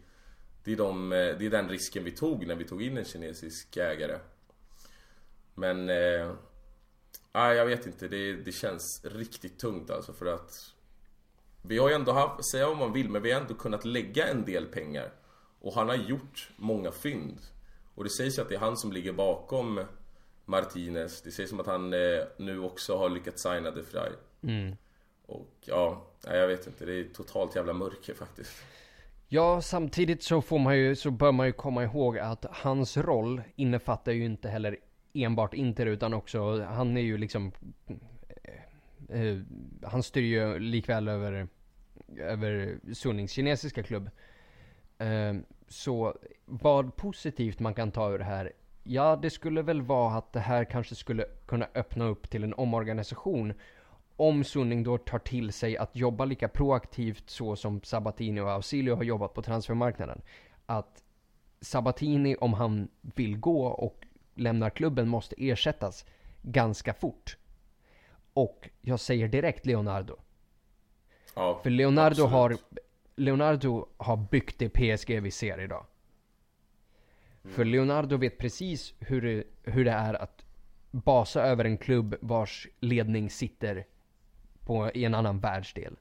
det, 0.64 0.72
är 0.72 0.76
de, 0.76 1.12
eh, 1.12 1.18
det 1.18 1.46
är 1.46 1.50
den 1.50 1.68
risken 1.68 2.04
vi 2.04 2.10
tog 2.10 2.46
när 2.46 2.54
vi 2.54 2.64
tog 2.64 2.82
in 2.82 2.96
en 2.98 3.04
kinesisk 3.04 3.76
ägare. 3.76 4.18
Men... 5.54 5.88
Eh, 5.90 6.32
jag 7.32 7.66
vet 7.66 7.86
inte. 7.86 8.08
Det, 8.08 8.32
det 8.32 8.52
känns 8.52 9.04
riktigt 9.04 9.58
tungt 9.58 9.90
alltså 9.90 10.12
för 10.12 10.26
att... 10.26 10.74
Vi 11.62 11.78
har 11.78 11.88
ju 11.88 11.94
ändå 11.94 12.12
haft, 12.12 12.50
säga 12.50 12.68
vad 12.68 12.76
man 12.76 12.92
vill, 12.92 13.10
men 13.10 13.22
vi 13.22 13.32
har 13.32 13.40
ändå 13.40 13.54
kunnat 13.54 13.84
lägga 13.84 14.26
en 14.26 14.44
del 14.44 14.66
pengar. 14.66 15.12
Och 15.60 15.74
han 15.74 15.88
har 15.88 15.96
gjort 15.96 16.50
många 16.56 16.92
fynd. 16.92 17.40
Och 17.94 18.04
det 18.04 18.10
sägs 18.10 18.38
ju 18.38 18.42
att 18.42 18.48
det 18.48 18.54
är 18.54 18.58
han 18.58 18.76
som 18.76 18.92
ligger 18.92 19.12
bakom 19.12 19.84
Martinez. 20.44 21.22
Det 21.22 21.30
sägs 21.30 21.50
som 21.50 21.60
att 21.60 21.66
han 21.66 21.92
eh, 21.92 21.98
nu 22.36 22.60
också 22.60 22.96
har 22.96 23.08
lyckats 23.08 23.42
signa 23.42 23.70
De 23.70 23.82
Frey. 23.82 24.12
Och 25.26 25.54
ja, 25.60 26.06
jag 26.24 26.48
vet 26.48 26.66
inte. 26.66 26.86
Det 26.86 27.00
är 27.00 27.04
totalt 27.04 27.56
jävla 27.56 27.72
mörker 27.72 28.14
faktiskt. 28.14 28.62
Ja, 29.28 29.60
samtidigt 29.60 30.22
så 30.22 30.42
får 30.42 30.58
man 30.58 30.78
ju, 30.78 30.96
så 30.96 31.10
bör 31.10 31.32
man 31.32 31.46
ju 31.46 31.52
komma 31.52 31.84
ihåg 31.84 32.18
att 32.18 32.46
hans 32.50 32.96
roll 32.96 33.42
innefattar 33.56 34.12
ju 34.12 34.24
inte 34.24 34.48
heller 34.48 34.76
enbart 35.12 35.54
Inter 35.54 35.86
utan 35.86 36.14
också, 36.14 36.62
han 36.62 36.96
är 36.96 37.00
ju 37.00 37.18
liksom, 37.18 37.52
eh, 39.08 39.20
eh, 39.20 39.38
han 39.82 40.02
styr 40.02 40.22
ju 40.22 40.58
likväl 40.58 41.08
över, 41.08 41.48
över 42.18 42.78
Sunnings 42.94 43.32
kinesiska 43.32 43.82
klubb. 43.82 44.10
Eh, 44.98 45.34
så 45.68 46.18
vad 46.44 46.96
positivt 46.96 47.58
man 47.58 47.74
kan 47.74 47.92
ta 47.92 48.12
ur 48.12 48.18
det 48.18 48.24
här, 48.24 48.52
ja 48.82 49.16
det 49.16 49.30
skulle 49.30 49.62
väl 49.62 49.82
vara 49.82 50.14
att 50.18 50.32
det 50.32 50.40
här 50.40 50.64
kanske 50.64 50.94
skulle 50.94 51.24
kunna 51.46 51.66
öppna 51.74 52.04
upp 52.04 52.30
till 52.30 52.44
en 52.44 52.54
omorganisation 52.54 53.54
om 54.16 54.44
Sunning 54.44 54.82
då 54.82 54.98
tar 54.98 55.18
till 55.18 55.52
sig 55.52 55.76
att 55.76 55.96
jobba 55.96 56.24
lika 56.24 56.48
proaktivt 56.48 57.30
så 57.30 57.56
som 57.56 57.82
Sabatini 57.82 58.40
och 58.40 58.50
Ausilio 58.50 58.94
har 58.94 59.02
jobbat 59.02 59.34
på 59.34 59.42
transfermarknaden. 59.42 60.22
Att 60.66 61.02
Sabatini, 61.60 62.36
om 62.40 62.54
han 62.54 62.88
vill 63.00 63.38
gå 63.38 63.66
och 63.66 64.06
lämnar 64.34 64.70
klubben, 64.70 65.08
måste 65.08 65.34
ersättas 65.38 66.04
ganska 66.42 66.94
fort. 66.94 67.36
Och 68.34 68.68
jag 68.80 69.00
säger 69.00 69.28
direkt 69.28 69.66
Leonardo. 69.66 70.16
Ja, 71.34 71.60
För 71.62 71.70
Leonardo 71.70 72.10
absolut. 72.10 72.30
har, 72.30 72.56
Leonardo 73.16 73.86
har 73.96 74.16
byggt 74.16 74.58
det 74.58 74.68
PSG 74.68 75.20
vi 75.20 75.30
ser 75.30 75.60
idag. 75.60 75.86
För 77.44 77.64
Leonardo 77.64 78.16
vet 78.16 78.38
precis 78.38 78.94
hur 78.98 79.22
det, 79.22 79.44
hur 79.62 79.84
det 79.84 79.90
är 79.90 80.14
att 80.14 80.44
basa 80.90 81.42
över 81.42 81.64
en 81.64 81.78
klubb 81.78 82.14
vars 82.20 82.68
ledning 82.80 83.30
sitter 83.30 83.86
på, 84.60 84.90
i 84.94 85.04
en 85.04 85.14
annan 85.14 85.40
världsdel. 85.40 85.96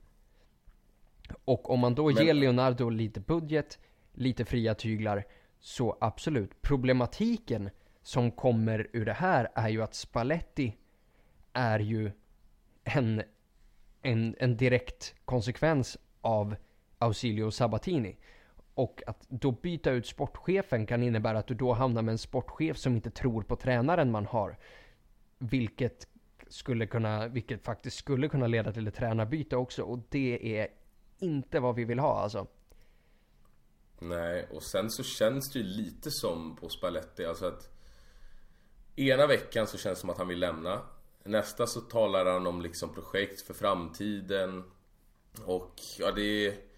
Och 1.46 1.70
om 1.70 1.80
man 1.80 1.96
då 1.96 2.12
Men- 2.12 2.26
ger 2.26 2.34
Leonardo 2.34 2.90
lite 2.90 3.20
budget, 3.20 3.80
lite 4.14 4.46
fria 4.46 4.76
tyglar, 4.76 5.24
så 5.60 5.98
absolut. 6.02 6.62
Problematiken 6.62 7.70
som 8.02 8.32
kommer 8.32 8.88
ur 8.94 9.06
det 9.06 9.14
här 9.14 9.48
är 9.56 9.70
ju 9.70 9.82
att 9.82 9.94
Spalletti 9.96 10.78
är 11.54 11.80
ju 11.80 12.12
en, 12.84 13.24
en, 14.02 14.36
en 14.40 14.58
direkt 14.58 15.16
konsekvens 15.26 15.98
av 16.22 16.56
Ausilio 16.98 17.52
Sabatini. 17.52 18.18
Och 18.82 19.04
att 19.08 19.26
då 19.30 19.52
byta 19.52 19.92
ut 19.92 20.08
sportchefen 20.08 20.86
kan 20.86 21.04
innebära 21.04 21.40
att 21.40 21.48
du 21.48 21.54
då 21.54 21.74
hamnar 21.74 22.02
med 22.02 22.12
en 22.12 22.18
sportchef 22.18 22.78
som 22.78 22.96
inte 22.96 23.12
tror 23.12 23.44
på 23.44 23.56
tränaren 23.56 24.12
man 24.12 24.26
har. 24.26 24.58
Vilket 25.38 26.08
skulle 26.48 26.88
kunna, 26.88 27.28
vilket 27.28 27.64
faktiskt 27.64 27.98
skulle 27.98 28.30
kunna 28.30 28.48
leda 28.48 28.72
till 28.72 28.88
ett 28.88 28.96
tränarbyte 28.96 29.56
också. 29.56 29.84
Och 29.84 30.00
det 30.10 30.60
är 30.60 30.68
inte 31.20 31.60
vad 31.60 31.76
vi 31.76 31.86
vill 31.86 32.00
ha 32.00 32.20
alltså. 32.20 32.48
Nej, 34.00 34.48
och 34.52 34.64
sen 34.64 34.90
så 34.90 35.04
känns 35.04 35.52
det 35.52 35.60
ju 35.60 35.66
lite 35.66 36.12
som 36.12 36.56
på 36.56 36.70
Spalletti, 36.70 37.26
alltså 37.26 37.46
att 37.46 37.70
Ena 38.96 39.28
veckan 39.28 39.68
så 39.68 39.78
känns 39.78 39.98
det 39.98 40.02
som 40.02 40.10
att 40.10 40.18
han 40.18 40.28
vill 40.28 40.40
lämna 40.40 40.82
Nästa 41.24 41.68
så 41.68 41.82
talar 41.82 42.26
han 42.26 42.48
om 42.48 42.62
liksom 42.62 42.94
projekt 42.94 43.42
för 43.42 43.54
framtiden 43.54 44.64
Och 45.46 45.74
ja 46.00 46.12
det 46.12 46.48
är 46.48 46.71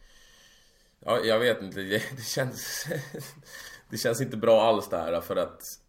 Ja 1.06 1.20
jag 1.20 1.40
vet 1.40 1.62
inte, 1.62 1.80
det, 1.80 2.04
det 2.18 2.24
känns 2.24 2.88
Det 3.90 3.98
känns 3.98 4.22
inte 4.22 4.38
bra 4.38 4.62
alls 4.62 4.90
det 4.90 4.98
här 4.98 5.22
för 5.22 5.36
att 5.36 5.80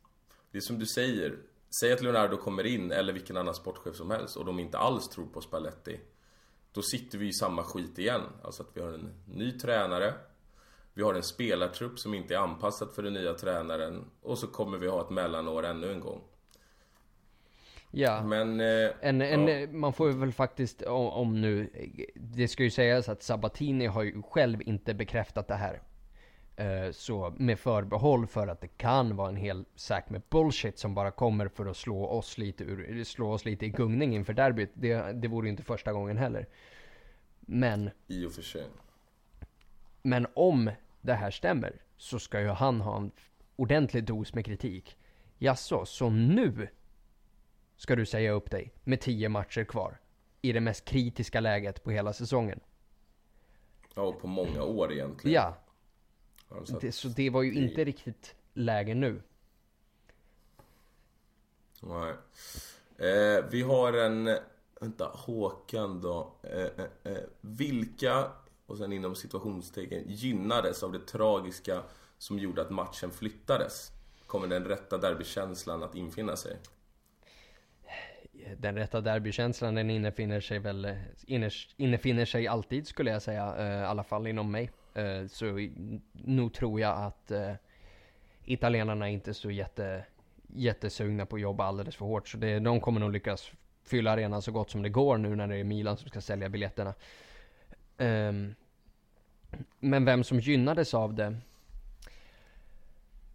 Det 0.51 0.59
är 0.59 0.63
som 0.63 0.79
du 0.79 0.87
säger. 0.87 1.39
Säg 1.81 1.93
att 1.93 2.03
Leonardo 2.03 2.37
kommer 2.37 2.67
in 2.67 2.93
eller 2.93 3.13
vilken 3.13 3.37
annan 3.37 3.55
sportchef 3.55 3.97
som 3.97 4.11
helst 4.11 4.37
och 4.37 4.45
de 4.45 4.59
inte 4.59 4.79
alls 4.79 5.09
tror 5.09 5.27
på 5.27 5.41
Spalletti. 5.41 6.01
Då 6.73 6.83
sitter 6.83 7.19
vi 7.19 7.29
i 7.29 7.33
samma 7.33 7.63
skit 7.63 7.99
igen. 7.99 8.23
Alltså 8.43 8.63
att 8.63 8.71
vi 8.75 8.81
har 8.81 8.89
en 8.89 9.15
ny 9.27 9.59
tränare 9.59 10.15
vi 10.95 11.03
har 11.03 11.15
en 11.15 11.23
spelartrupp 11.23 11.99
som 11.99 12.15
inte 12.15 12.35
är 12.35 12.39
anpassad 12.39 12.89
för 12.95 13.03
den 13.03 13.13
nya 13.13 13.35
tränaren 13.35 14.05
och 14.23 14.39
så 14.39 14.47
kommer 14.47 14.79
vi 14.79 14.89
ha 14.89 15.01
ett 15.01 15.11
mellanår 15.11 15.67
ännu 15.67 15.93
en 15.93 16.01
gång. 16.01 16.21
Ja. 17.97 18.23
Men... 18.23 18.61
Eh, 18.61 18.91
En, 19.01 19.21
en, 19.21 19.49
ja. 19.49 19.67
Man 19.73 19.93
får 19.93 20.09
väl 20.11 20.33
faktiskt, 20.33 20.83
om, 20.83 21.07
om 21.07 21.41
nu, 21.41 21.71
det 22.15 22.49
ska 22.49 22.63
ju 22.63 22.71
sägas 22.71 23.09
att 23.09 23.23
Sabatini 23.23 23.87
har 23.87 24.03
ju 24.03 24.23
själv 24.23 24.63
inte 24.63 24.95
bekräftat 24.95 25.49
det 25.49 25.55
här. 25.55 25.81
Eh, 26.57 26.91
Så 26.93 27.35
med 27.39 27.59
förbehåll 27.59 28.27
för 28.27 28.49
att 28.49 28.61
det 28.61 28.69
kan 28.69 29.17
vara 29.17 29.29
en 29.29 29.37
hel 29.37 29.65
säck 29.75 30.11
med 30.11 30.23
bullshit 30.31 30.79
som 30.79 30.95
bara 30.95 31.11
kommer 31.11 31.49
för 31.49 31.67
att 31.67 31.77
slå 31.77 32.07
oss 32.07 32.39
lite, 32.39 32.65
ur, 32.65 33.05
slå 33.05 33.33
oss 33.33 33.45
lite 33.45 33.67
i 33.67 33.69
gungning 33.69 34.15
inför 34.15 34.33
derbyt. 34.33 34.71
Det, 34.75 35.13
det 35.13 35.29
vore 35.29 35.47
ju 35.47 35.51
inte 35.51 35.63
första 35.63 35.93
gången 35.93 36.17
heller. 36.19 36.47
Men, 37.41 37.91
I 38.07 38.27
och 38.27 38.33
för 38.33 38.43
sig. 38.43 38.65
men 40.03 40.27
om 40.35 40.71
det 41.01 41.15
här 41.15 41.31
stämmer 41.31 41.73
så 41.97 42.19
ska 42.19 42.41
ju 42.41 42.49
han 42.49 42.81
ha 42.81 42.97
en 42.97 43.11
ordentlig 43.57 44.05
dos 44.05 44.35
med 44.35 44.45
kritik. 44.47 44.97
Jaså, 45.39 45.85
så 45.87 46.11
nu 46.11 46.69
ska 47.85 47.97
du 47.97 48.07
säga 48.07 48.33
upp 48.33 48.51
dig 48.51 48.73
med 48.85 49.01
10 49.01 49.29
matcher 49.29 49.65
kvar? 49.65 50.01
I 50.43 50.53
det 50.53 50.61
mest 50.61 50.85
kritiska 50.85 51.41
läget 51.41 51.85
på 51.85 51.91
hela 51.91 52.13
säsongen. 52.13 52.61
Ja, 53.95 54.03
och 54.03 54.21
på 54.21 54.27
många 54.27 54.63
år 54.63 54.93
egentligen. 54.93 55.35
Ja, 55.35 55.57
Ja, 56.51 56.65
så 56.67 56.75
att- 56.75 56.81
det, 56.81 56.93
så 56.93 57.09
det 57.09 57.31
var 57.31 57.43
ju 57.43 57.53
inte 57.55 57.85
riktigt 57.85 58.35
läge 58.55 58.95
nu. 58.95 59.23
Nej. 61.81 62.15
Eh, 62.99 63.45
vi 63.51 63.63
har 63.63 63.93
en... 63.93 64.39
Vänta, 64.81 65.11
Håkan 65.15 66.01
då. 66.01 66.35
Eh, 66.43 66.61
eh, 66.61 67.13
eh, 67.13 67.19
vilka, 67.41 68.31
och 68.67 68.79
sen 68.79 68.93
inom 68.93 69.15
situationstecken, 69.15 70.03
gynnades 70.07 70.83
av 70.83 70.93
det 70.93 71.07
tragiska 71.07 71.83
som 72.19 72.39
gjorde 72.39 72.63
att 72.63 72.71
matchen 72.71 73.11
flyttades? 73.11 73.91
Kommer 74.27 74.47
den 74.49 74.65
rätta 74.65 74.99
derbykänslan 74.99 75.83
att 75.83 75.95
infinna 75.95 76.37
sig? 76.37 76.57
Den 78.59 78.75
rätta 78.75 79.01
derbykänslan 79.01 79.75
den 79.75 79.91
innefinner 79.91 80.41
sig 80.41 80.59
väl, 80.59 80.85
eh, 80.85 80.97
innefinner 81.77 82.25
sig 82.25 82.47
alltid 82.47 82.87
skulle 82.87 83.11
jag 83.11 83.23
säga, 83.23 83.55
eh, 83.59 83.83
i 83.83 83.85
alla 83.85 84.05
fall 84.05 84.27
inom 84.27 84.51
mig. 84.51 84.71
Eh, 84.95 85.27
så 85.27 85.69
nog 86.13 86.55
tror 86.55 86.81
jag 86.81 86.99
att 86.99 87.31
eh, 87.31 87.53
italienarna 88.45 89.09
är 89.09 89.13
inte 89.13 89.35
så 89.35 89.51
jätte, 89.51 90.05
jättesugna 90.55 91.27
på 91.27 91.37
att 91.37 91.43
jobba 91.43 91.65
alldeles 91.65 91.97
för 91.97 92.05
hårt. 92.05 92.29
Så 92.29 92.37
det, 92.37 92.59
de 92.59 92.81
kommer 92.81 93.01
nog 93.01 93.13
lyckas 93.13 93.53
fylla 93.85 94.13
arenan 94.13 94.43
så 94.43 94.53
gott 94.53 94.71
som 94.71 94.83
det 94.83 94.89
går 94.89 95.19
nu 95.19 95.37
när 95.37 95.47
det 95.47 95.57
är 95.57 95.65
Milan 95.65 95.97
som 95.97 96.09
ska 96.09 96.21
sälja 96.21 96.49
biljetterna. 96.49 96.95
Ehm, 97.99 98.55
men 99.81 100.05
vem 100.05 100.25
som 100.25 100.41
gynnades 100.41 100.95
av 100.95 101.15
det? 101.15 101.37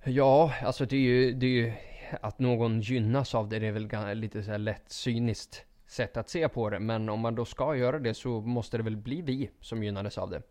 Ja, 0.04 0.54
alltså 0.62 0.86
det 0.86 0.96
är 0.96 1.00
ju, 1.00 1.34
det 1.34 1.46
är 1.46 1.50
ju 1.50 1.74
att 2.22 2.40
någon 2.40 2.82
gynnas 2.82 3.36
av 3.36 3.50
det, 3.50 3.60
det 3.60 3.68
är 3.68 3.72
väl 3.72 4.18
lite 4.18 4.44
så 4.44 4.52
här 4.52 4.58
lätt 4.58 4.92
cyniskt 4.92 5.66
sätt 5.88 6.18
att 6.18 6.30
se 6.30 6.50
på 6.50 6.70
det. 6.70 6.80
Men 6.80 7.10
om 7.10 7.20
man 7.20 7.36
då 7.36 7.46
ska 7.46 7.76
göra 7.76 8.00
det 8.00 8.14
så 8.14 8.42
måste 8.42 8.78
det 8.78 8.84
väl 8.84 8.98
bli 8.98 9.22
vi 9.22 9.50
som 9.60 9.84
gynnades 9.84 10.18
av 10.18 10.30
det. 10.30 10.42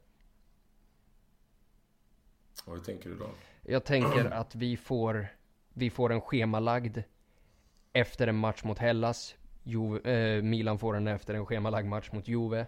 Och 2.65 2.75
hur 2.75 2.81
tänker 2.83 3.11
du 3.11 3.17
då? 3.17 3.31
Jag 3.63 3.85
tänker 3.85 4.25
att 4.25 4.55
vi 4.55 4.77
får, 4.77 5.29
vi 5.73 5.91
får 5.91 6.13
en 6.13 6.21
schemalagd 6.21 6.99
efter 7.93 8.27
en 8.27 8.37
match 8.37 8.65
mot 8.65 8.79
Hellas. 8.79 9.37
Jo, 9.63 9.99
eh, 9.99 10.43
Milan 10.43 10.79
får 10.79 10.95
den 10.95 11.09
efter 11.09 11.35
en 11.35 11.47
schemalagd 11.47 11.89
match 11.89 12.11
mot 12.13 12.29
Juve. 12.29 12.67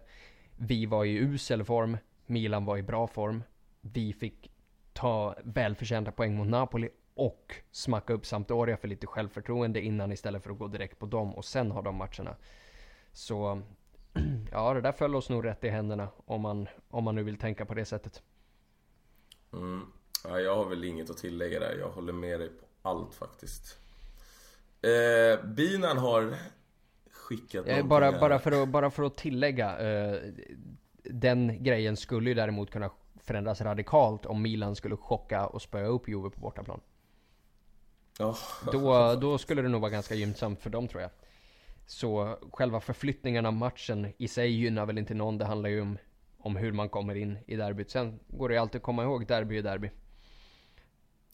Vi 0.57 0.86
var 0.86 1.05
i 1.05 1.16
usel 1.16 1.64
form. 1.64 1.97
Milan 2.26 2.64
var 2.64 2.78
i 2.78 2.82
bra 2.82 3.07
form. 3.07 3.43
Vi 3.80 4.12
fick 4.12 4.51
ta 4.93 5.36
välförtjänta 5.45 6.12
poäng 6.12 6.36
mot 6.36 6.47
Napoli 6.47 6.88
och 7.14 7.54
smacka 7.70 8.12
upp 8.12 8.26
Sampdoria 8.26 8.76
för 8.76 8.88
lite 8.88 9.06
självförtroende 9.06 9.80
innan 9.80 10.12
istället 10.12 10.42
för 10.42 10.50
att 10.50 10.58
gå 10.58 10.68
direkt 10.68 10.98
på 10.98 11.06
dem 11.06 11.34
och 11.34 11.44
sen 11.44 11.70
ha 11.70 11.82
de 11.82 11.96
matcherna. 11.96 12.36
Så 13.12 13.62
ja, 14.52 14.74
det 14.74 14.80
där 14.80 14.92
föll 14.92 15.14
oss 15.14 15.28
nog 15.30 15.44
rätt 15.44 15.64
i 15.64 15.68
händerna 15.68 16.08
om 16.24 16.40
man, 16.40 16.68
om 16.88 17.04
man 17.04 17.14
nu 17.14 17.22
vill 17.22 17.38
tänka 17.38 17.64
på 17.64 17.74
det 17.74 17.84
sättet. 17.84 18.22
Mm. 19.52 19.82
Ja, 20.24 20.40
jag 20.40 20.56
har 20.56 20.64
väl 20.64 20.84
inget 20.84 21.11
att 21.11 21.16
tillägga 21.16 21.61
där. 21.61 21.76
Jag 21.78 21.90
håller 21.90 22.12
med 22.12 22.40
dig 22.40 22.48
på 22.48 22.88
allt 22.88 23.14
faktiskt. 23.14 23.78
Eh, 24.82 25.44
Binan 25.46 25.98
har 25.98 26.34
skickat 27.11 27.68
Eh, 27.68 27.86
bara, 27.86 28.20
bara, 28.20 28.38
för 28.38 28.62
att, 28.62 28.68
bara 28.68 28.90
för 28.90 29.02
att 29.02 29.16
tillägga. 29.16 29.78
Eh, 29.78 30.18
den 31.04 31.64
grejen 31.64 31.96
skulle 31.96 32.30
ju 32.30 32.34
däremot 32.34 32.70
kunna 32.70 32.90
förändras 33.16 33.61
radikalt 33.61 34.26
om 34.26 34.42
Milan 34.42 34.76
skulle 34.76 34.96
chocka 34.96 35.46
och 35.46 35.62
spöa 35.62 35.86
upp 35.86 36.08
Juve 36.08 36.30
på 36.30 36.40
bortaplan. 36.40 36.80
Då, 38.72 39.14
då 39.20 39.38
skulle 39.38 39.62
det 39.62 39.68
nog 39.68 39.80
vara 39.80 39.90
ganska 39.90 40.14
gynnsamt 40.14 40.61
för 40.62 40.70
dem 40.70 40.88
tror 40.88 41.02
jag. 41.02 41.11
Så 41.86 42.36
själva 42.52 42.80
förflyttningen 42.80 43.46
av 43.46 43.52
matchen 43.52 44.12
i 44.18 44.28
sig 44.28 44.50
gynnar 44.50 44.86
väl 44.86 44.98
inte 44.98 45.14
någon. 45.14 45.38
Det 45.38 45.44
handlar 45.44 45.70
ju 45.70 45.80
om, 45.80 45.98
om 46.38 46.56
hur 46.56 46.72
man 46.72 46.88
kommer 46.88 47.14
in 47.14 47.38
i 47.46 47.56
derbyt. 47.56 47.90
Sen 47.90 48.20
går 48.28 48.48
det 48.48 48.54
ju 48.54 48.61
alltid 48.61 48.76
att 48.78 48.82
komma 48.82 49.02
ihåg, 49.02 49.26
derby 49.26 49.58
är 49.58 49.62
derby. 49.62 49.90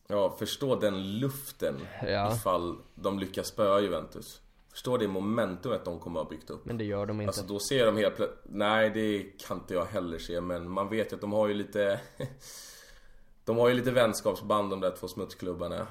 ja, 0.08 0.36
förstå 0.38 0.76
den 0.76 1.18
luften 1.18 1.74
Ja. 2.06 2.34
ifall 2.34 2.78
de 2.94 3.18
lyckas 3.18 3.46
spöa 3.46 3.80
Juventus. 3.80 4.40
Förstå 4.70 4.96
det 4.96 5.08
momentumet 5.08 5.84
de 5.84 6.00
kommer 6.00 6.20
att 6.20 6.26
ha 6.26 6.30
byggt 6.30 6.50
upp. 6.50 6.64
Men 6.64 6.78
det 6.78 6.84
gör 6.84 7.06
de 7.06 7.20
inte. 7.20 7.28
Alltså 7.28 7.42
då 7.42 7.58
ser 7.58 7.86
de 7.86 7.96
helt 7.96 8.16
plötsligt... 8.16 8.40
Nej, 8.44 8.90
det 8.90 9.22
kan 9.46 9.56
inte 9.56 9.74
jag 9.74 9.84
heller 9.84 10.18
se, 10.18 10.40
men 10.40 10.70
man 10.70 10.88
vet 10.88 11.12
ju 11.12 11.14
att 11.14 11.20
de 11.20 11.32
har 11.32 11.48
ju 11.48 11.54
lite... 11.54 12.00
de 13.44 13.56
har 13.56 13.68
ju 13.68 13.74
lite 13.74 13.90
vänskapsband 13.90 14.70
de 14.70 14.80
där 14.80 14.96
två 14.96 15.08
smutsklubbarna 15.08 15.86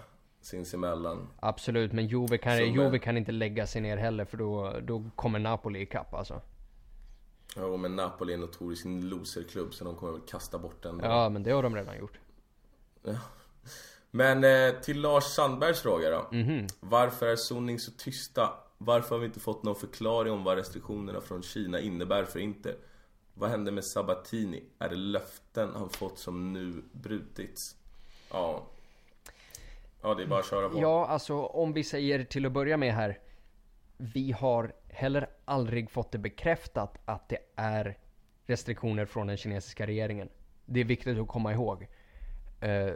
sinsemellan. 0.46 1.28
Absolut, 1.40 1.92
men 1.92 2.08
Juve 2.08 2.38
kan, 2.38 2.58
Som, 2.58 2.66
Juve 2.66 2.98
eh, 2.98 3.02
kan 3.02 3.18
inte 3.18 3.32
lägga 3.32 3.68
sig 3.68 3.82
ner 3.82 3.98
heller 3.98 4.26
för 4.26 4.38
då, 4.38 4.80
då 4.84 5.04
kommer 5.16 5.40
Napoli 5.40 5.82
ikapp 5.82 6.14
alltså. 6.14 6.42
Jo, 7.58 7.78
men 7.78 7.96
Napoli 7.96 8.34
är 8.34 8.36
en 8.36 8.42
notorisk 8.42 8.86
loserklubb 8.86 9.74
så 9.74 9.84
de 9.84 9.96
kommer 9.96 10.12
väl 10.12 10.22
kasta 10.22 10.58
bort 10.58 10.84
den. 10.84 11.00
Ja, 11.04 11.30
men 11.30 11.44
det 11.44 11.52
har 11.52 11.64
de 11.64 11.76
redan 11.76 11.98
gjort. 11.98 12.20
Men 14.12 14.44
eh, 14.44 14.82
till 14.82 15.02
Lars 15.02 15.24
Sandbergs 15.24 15.82
fråga 15.82 16.10
då. 16.10 16.28
Mhm. 16.32 16.68
Varför 16.80 17.28
är 17.28 17.36
Sunning 17.36 17.80
så 17.80 17.92
tysta? 17.92 18.54
Varför 18.78 19.16
har 19.16 19.20
vi 19.20 19.26
inte 19.26 19.40
fått 19.40 19.64
någon 19.64 19.76
förklaring 19.76 20.34
om 20.34 20.44
vad 20.44 20.58
restriktionerna 20.58 21.22
från 21.22 21.44
Kina 21.44 21.80
innebär 21.80 22.24
för 22.26 22.40
Inter? 22.40 22.76
Vad 23.34 23.50
hände 23.50 23.72
med 23.72 23.86
Sabatini? 23.86 24.64
Är 24.80 24.90
det 24.90 24.96
löften 24.96 25.70
han 25.76 25.90
fått 25.90 26.20
som 26.20 26.54
nu 26.54 26.84
brutits? 26.92 27.76
Ja. 28.32 28.64
Ja, 30.06 30.14
det 30.14 30.24
är 30.24 30.28
bara 30.28 30.40
att 30.40 30.50
köra 30.50 30.70
på. 30.70 30.82
Ja, 30.82 31.08
alltså 31.08 31.36
om 31.46 31.74
vi 31.74 31.84
säger 31.84 32.24
till 32.24 32.46
att 32.46 32.52
börja 32.52 32.78
med 32.78 32.94
här. 32.94 33.20
Vi 33.98 34.32
har 34.32 34.74
heller 34.90 35.30
aldrig 35.46 35.90
fått 35.90 36.12
det 36.12 36.18
bekräftat 36.18 36.98
att 37.06 37.30
det 37.30 37.38
är 37.56 37.98
restriktioner 38.46 39.06
från 39.06 39.28
den 39.28 39.38
kinesiska 39.38 39.88
regeringen. 39.88 40.30
Det 40.66 40.80
är 40.80 40.84
viktigt 40.84 41.20
att 41.20 41.28
komma 41.28 41.54
ihåg. 41.54 41.88
Eh, 42.62 42.92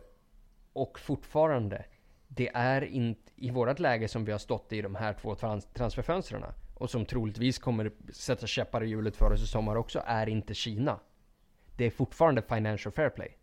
och 0.73 0.99
fortfarande, 0.99 1.85
det 2.27 2.49
är 2.53 2.81
inte 2.81 3.31
i 3.35 3.51
vårt 3.51 3.79
läge 3.79 4.07
som 4.07 4.25
vi 4.25 4.31
har 4.31 4.39
stått 4.39 4.73
i 4.73 4.81
de 4.81 4.95
här 4.95 5.13
två 5.13 5.35
trans- 5.35 5.67
transferfönstren 5.73 6.45
och 6.75 6.89
som 6.89 7.05
troligtvis 7.05 7.59
kommer 7.59 7.91
sätta 8.13 8.47
käppar 8.47 8.83
i 8.83 8.87
hjulet 8.87 9.15
för 9.15 9.33
oss 9.33 9.43
i 9.43 9.47
sommar 9.47 9.75
också, 9.75 10.01
är 10.05 10.29
inte 10.29 10.53
Kina. 10.53 10.99
Det 11.77 11.85
är 11.85 11.89
fortfarande 11.89 12.41
financial 12.41 12.91
fair 12.91 13.09
play. 13.09 13.38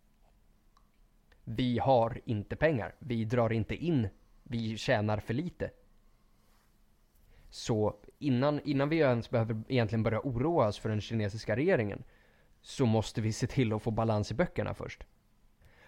Vi 1.48 1.78
har 1.78 2.20
inte 2.24 2.56
pengar. 2.56 2.94
Vi 2.98 3.24
drar 3.24 3.52
inte 3.52 3.74
in. 3.74 4.08
Vi 4.42 4.76
tjänar 4.76 5.18
för 5.18 5.34
lite. 5.34 5.70
Så 7.50 7.96
innan, 8.18 8.60
innan 8.64 8.88
vi 8.88 8.96
ens 8.96 9.30
behöver 9.30 9.62
egentligen 9.68 10.02
börja 10.02 10.20
oroa 10.20 10.68
oss 10.68 10.78
för 10.78 10.88
den 10.88 11.00
kinesiska 11.00 11.56
regeringen 11.56 12.04
så 12.60 12.86
måste 12.86 13.20
vi 13.20 13.32
se 13.32 13.46
till 13.46 13.72
att 13.72 13.82
få 13.82 13.90
balans 13.90 14.30
i 14.30 14.34
böckerna 14.34 14.74
först. 14.74 15.04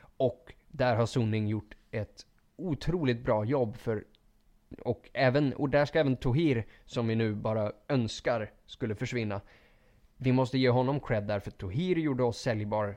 Och 0.00 0.54
där 0.68 0.96
har 0.96 1.06
Suning 1.06 1.48
gjort 1.48 1.76
ett 1.90 2.26
otroligt 2.56 3.24
bra 3.24 3.44
jobb 3.44 3.76
för 3.76 4.04
och 4.80 5.10
även, 5.12 5.54
och 5.54 5.68
där 5.68 5.84
ska 5.84 6.00
även 6.00 6.16
Tohir, 6.16 6.66
som 6.84 7.06
vi 7.06 7.14
nu 7.14 7.34
bara 7.34 7.72
önskar 7.88 8.50
skulle 8.66 8.94
försvinna. 8.94 9.40
Vi 10.16 10.32
måste 10.32 10.58
ge 10.58 10.68
honom 10.70 11.00
cred 11.00 11.26
där, 11.26 11.40
för 11.40 11.50
Tohir 11.50 11.96
gjorde 11.96 12.22
oss 12.22 12.38
säljbar, 12.38 12.96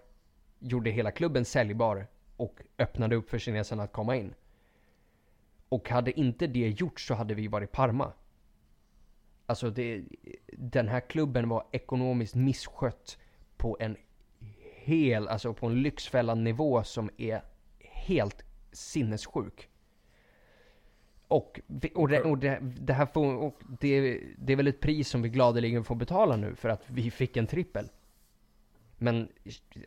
gjorde 0.59 0.89
hela 0.89 1.11
klubben 1.11 1.45
säljbar 1.45 2.07
och 2.37 2.61
öppnade 2.77 3.15
upp 3.15 3.29
för 3.29 3.37
kineserna 3.39 3.83
att 3.83 3.91
komma 3.93 4.15
in. 4.15 4.33
Och 5.69 5.89
hade 5.89 6.19
inte 6.19 6.47
det 6.47 6.69
gjorts 6.69 7.07
så 7.07 7.13
hade 7.13 7.33
vi 7.33 7.47
varit 7.47 7.71
Parma. 7.71 8.13
Alltså 9.45 9.69
det, 9.69 10.03
den 10.47 10.87
här 10.87 10.99
klubben 10.99 11.49
var 11.49 11.65
ekonomiskt 11.71 12.35
misskött 12.35 13.17
på 13.57 13.77
en 13.79 13.95
hel, 14.75 15.27
alltså 15.27 15.53
på 15.53 15.67
en 15.67 15.81
Lyxfällan-nivå 15.81 16.83
som 16.83 17.09
är 17.17 17.41
helt 17.79 18.43
sinnessjuk. 18.71 19.69
Och, 21.27 21.59
vi- 21.67 21.91
och, 21.95 22.07
det, 22.09 22.21
och 22.21 22.37
det, 22.37 22.59
det 22.61 22.93
här 22.93 23.05
får, 23.05 23.35
och 23.35 23.59
det, 23.79 24.21
det 24.37 24.53
är 24.53 24.57
väl 24.57 24.67
ett 24.67 24.79
pris 24.79 25.09
som 25.09 25.21
vi 25.21 25.29
gladeligen 25.29 25.83
får 25.83 25.95
betala 25.95 26.35
nu 26.35 26.55
för 26.55 26.69
att 26.69 26.89
vi 26.89 27.11
fick 27.11 27.37
en 27.37 27.47
trippel. 27.47 27.89
Men 29.03 29.29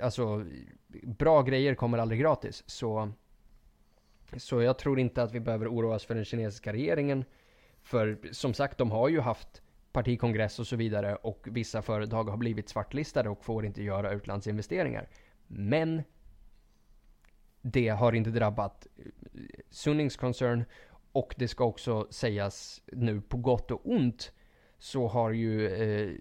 alltså, 0.01 0.45
bra 1.03 1.43
grejer 1.43 1.75
kommer 1.75 1.99
aldrig 1.99 2.21
gratis. 2.21 2.65
Så, 2.67 3.13
så 4.37 4.63
jag 4.63 4.79
tror 4.79 5.01
inte 5.01 5.23
att 5.23 5.33
vi 5.33 5.41
behöver 5.41 5.69
oroa 5.69 5.95
oss 5.95 6.05
för 6.05 6.15
den 6.15 6.25
kinesiska 6.25 6.73
regeringen. 6.73 7.25
För 7.83 8.19
som 8.33 8.55
sagt, 8.55 8.79
de 8.79 8.91
har 8.91 9.09
ju 9.09 9.21
haft 9.21 9.63
partikongress 9.93 10.59
och 10.59 10.67
så 10.67 10.77
vidare 10.77 11.17
och 11.17 11.47
vissa 11.51 11.83
företag 11.83 12.25
har 12.25 12.37
blivit 12.37 12.69
svartlistade 12.69 13.29
och 13.29 13.45
får 13.45 13.67
inte 13.67 13.83
göra 13.83 14.13
utlandsinvesteringar. 14.13 15.09
Men 15.47 16.03
det 17.63 17.89
har 17.89 18.13
inte 18.13 18.31
drabbat 18.31 18.87
eh, 18.97 19.05
Sunnings 19.71 20.17
koncern 20.17 20.65
och 21.13 21.35
det 21.39 21.49
ska 21.49 21.65
också 21.65 22.07
sägas 22.11 22.83
nu 22.87 23.21
på 23.21 23.37
gott 23.37 23.71
och 23.71 23.81
ont 23.91 24.33
så 24.79 25.07
har 25.07 25.31
ju, 25.31 25.69
eh, 25.69 26.13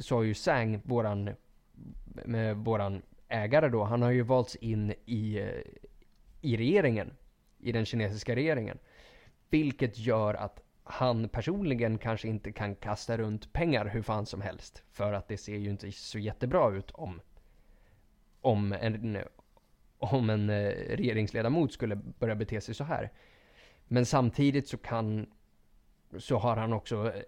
så 0.00 0.14
har 0.14 0.22
ju 0.22 0.34
Sang, 0.34 0.80
våran, 0.84 1.30
med 2.24 2.56
våran 2.56 3.02
ägare 3.28 3.68
då, 3.68 3.84
han 3.84 4.02
har 4.02 4.10
ju 4.10 4.22
valts 4.22 4.56
in 4.56 4.94
i, 5.04 5.38
eh, 5.38 5.48
i 6.40 6.56
regeringen, 6.56 7.16
i 7.58 7.72
den 7.72 7.84
kinesiska 7.84 8.36
regeringen. 8.36 8.78
Vilket 9.50 9.98
gör 9.98 10.34
att 10.34 10.62
han 10.84 11.28
personligen 11.28 11.98
kanske 11.98 12.28
inte 12.28 12.52
kan 12.52 12.74
kasta 12.74 13.16
runt 13.16 13.52
pengar 13.52 13.86
hur 13.86 14.02
fan 14.02 14.26
som 14.26 14.40
helst. 14.40 14.82
För 14.92 15.12
att 15.12 15.28
det 15.28 15.36
ser 15.36 15.56
ju 15.56 15.70
inte 15.70 15.92
så 15.92 16.18
jättebra 16.18 16.70
ut 16.70 16.90
om, 16.90 17.20
om 18.40 18.72
en, 18.72 19.18
om 19.98 20.30
en 20.30 20.50
eh, 20.50 20.70
regeringsledamot 20.88 21.72
skulle 21.72 21.96
börja 21.96 22.34
bete 22.34 22.60
sig 22.60 22.74
så 22.74 22.84
här. 22.84 23.12
Men 23.88 24.06
samtidigt 24.06 24.68
så 24.68 24.78
kan 24.78 25.26
så 26.18 26.36
har 26.36 26.56
han 26.56 26.72
också 26.72 27.12
eh, 27.14 27.22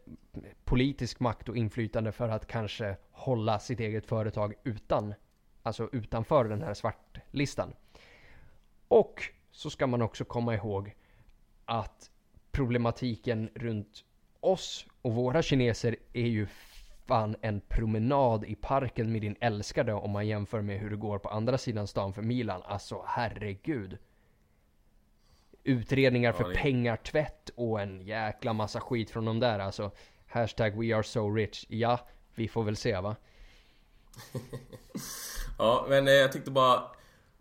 politisk 0.64 1.20
makt 1.20 1.49
och 1.49 1.57
inflytande 1.57 2.12
för 2.12 2.28
att 2.28 2.47
kanske 2.47 2.97
hålla 3.11 3.59
sitt 3.59 3.80
eget 3.80 4.07
företag 4.07 4.55
utan, 4.64 5.14
alltså 5.62 5.89
utanför 5.93 6.45
den 6.45 6.62
här 6.62 6.74
svartlistan. 6.74 7.72
Och 8.89 9.22
så 9.51 9.70
ska 9.70 9.86
man 9.86 10.03
också 10.03 10.24
komma 10.24 10.55
ihåg 10.55 10.95
att 11.64 12.11
problematiken 12.51 13.51
runt 13.55 14.05
oss 14.41 14.86
och 15.03 15.14
våra 15.14 15.43
kineser 15.43 15.97
är 16.12 16.26
ju 16.26 16.47
fan 17.07 17.36
en 17.41 17.61
promenad 17.61 18.45
i 18.45 18.55
parken 18.55 19.12
med 19.12 19.22
din 19.22 19.36
älskade 19.41 19.93
om 19.93 20.11
man 20.11 20.26
jämför 20.26 20.62
med 20.62 20.80
hur 20.80 20.91
det 20.91 20.97
går 20.97 21.18
på 21.18 21.28
andra 21.28 21.59
sidan 21.59 21.86
stan 21.86 22.12
för 22.12 22.22
Milan. 22.22 22.62
Alltså 22.64 23.03
herregud. 23.07 23.99
Utredningar 25.68 26.32
för 26.32 26.48
det- 26.48 26.54
pengartvätt 26.54 27.50
och 27.54 27.80
en 27.80 28.00
jäkla 28.00 28.52
massa 28.52 28.80
skit 28.80 29.10
från 29.10 29.24
de 29.24 29.40
där 29.40 29.58
alltså. 29.58 29.90
Hashtag 30.26 30.78
we 30.78 30.94
are 30.96 31.02
so 31.02 31.30
rich. 31.34 31.64
Ja, 31.68 32.00
vi 32.34 32.48
får 32.48 32.62
väl 32.64 32.76
se 32.76 33.00
va. 33.00 33.16
Ja, 35.58 35.86
men 35.88 36.08
eh, 36.08 36.14
jag 36.14 36.32
tänkte 36.32 36.50
bara, 36.50 36.74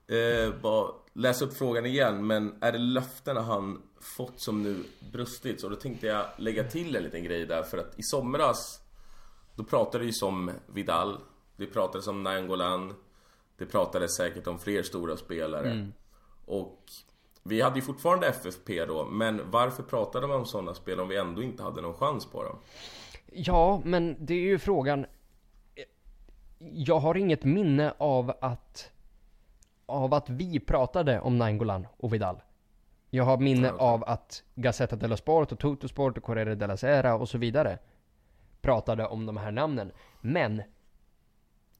eh, 0.07 0.53
bara 0.61 0.91
läsa 1.13 1.45
upp 1.45 1.57
frågan 1.57 1.86
igen. 1.86 2.28
Men 2.28 2.57
är 2.61 2.71
det 2.71 2.78
löftena 2.78 3.41
han 3.41 3.82
fått 4.17 4.39
som 4.41 4.63
nu 4.63 4.84
brustit? 5.11 5.61
Så 5.61 5.69
då 5.69 5.75
tänkte 5.75 6.07
jag 6.07 6.25
lägga 6.38 6.63
till 6.63 6.95
en 6.95 7.03
liten 7.03 7.23
grej 7.23 7.45
där. 7.45 7.63
För 7.63 7.78
att 7.78 7.99
i 7.99 8.03
somras, 8.03 8.82
då 9.55 9.63
pratade 9.63 10.03
det 10.03 10.05
ju 10.05 10.13
som 10.13 10.51
Vidal. 10.67 11.19
Det 11.57 11.65
pratades 11.67 12.07
om 12.07 12.23
Nangolan. 12.23 12.93
Det 13.57 13.65
pratades 13.65 14.15
säkert 14.17 14.47
om 14.47 14.59
fler 14.59 14.84
stora 14.84 15.17
spelare. 15.17 15.91
Och 16.45 16.84
vi 17.48 17.62
hade 17.62 17.76
ju 17.76 17.82
fortfarande 17.82 18.28
FFP 18.28 18.86
då. 18.86 19.06
Men 19.06 19.52
varför 19.52 19.84
pratade 19.84 20.28
man 20.28 20.38
om 20.38 20.45
sådana 20.45 20.74
spel 20.74 21.00
om 21.00 21.08
vi 21.08 21.18
ändå 21.18 21.43
inte 21.43 21.64
hade 21.64 21.82
någon 21.82 21.93
chans 21.93 22.26
på 22.26 22.43
dem? 22.43 22.56
Ja, 23.32 23.82
men 23.86 24.16
det 24.26 24.34
är 24.34 24.41
ju 24.41 24.60
frågan. 24.60 25.06
Jag 26.60 27.00
har 27.00 27.18
inget 27.18 27.43
minne 27.43 27.93
av 27.98 28.34
att 28.41 28.91
av 29.86 30.14
att 30.14 30.30
vi 30.30 30.60
pratade 30.60 31.20
om 31.20 31.38
Nainggolan 31.38 31.88
och 31.98 32.14
Vidal. 32.14 32.41
Jag 33.10 33.24
har 33.24 33.38
minne 33.38 33.68
Ja, 33.68 33.74
okej. 33.74 33.88
av 33.88 34.04
att 34.04 34.43
Gazzetta 34.56 34.95
dello 34.95 35.18
Sport 35.18 35.52
och 35.52 35.60
Totosport 35.60 36.18
och 36.18 36.24
Corriere 36.24 36.56
della 36.56 36.78
Sera 36.78 37.16
och 37.16 37.30
så 37.30 37.38
vidare 37.38 37.80
pratade 38.62 39.06
om 39.08 39.26
de 39.26 39.38
här 39.38 39.52
namnen. 39.52 39.91
Men 40.22 40.62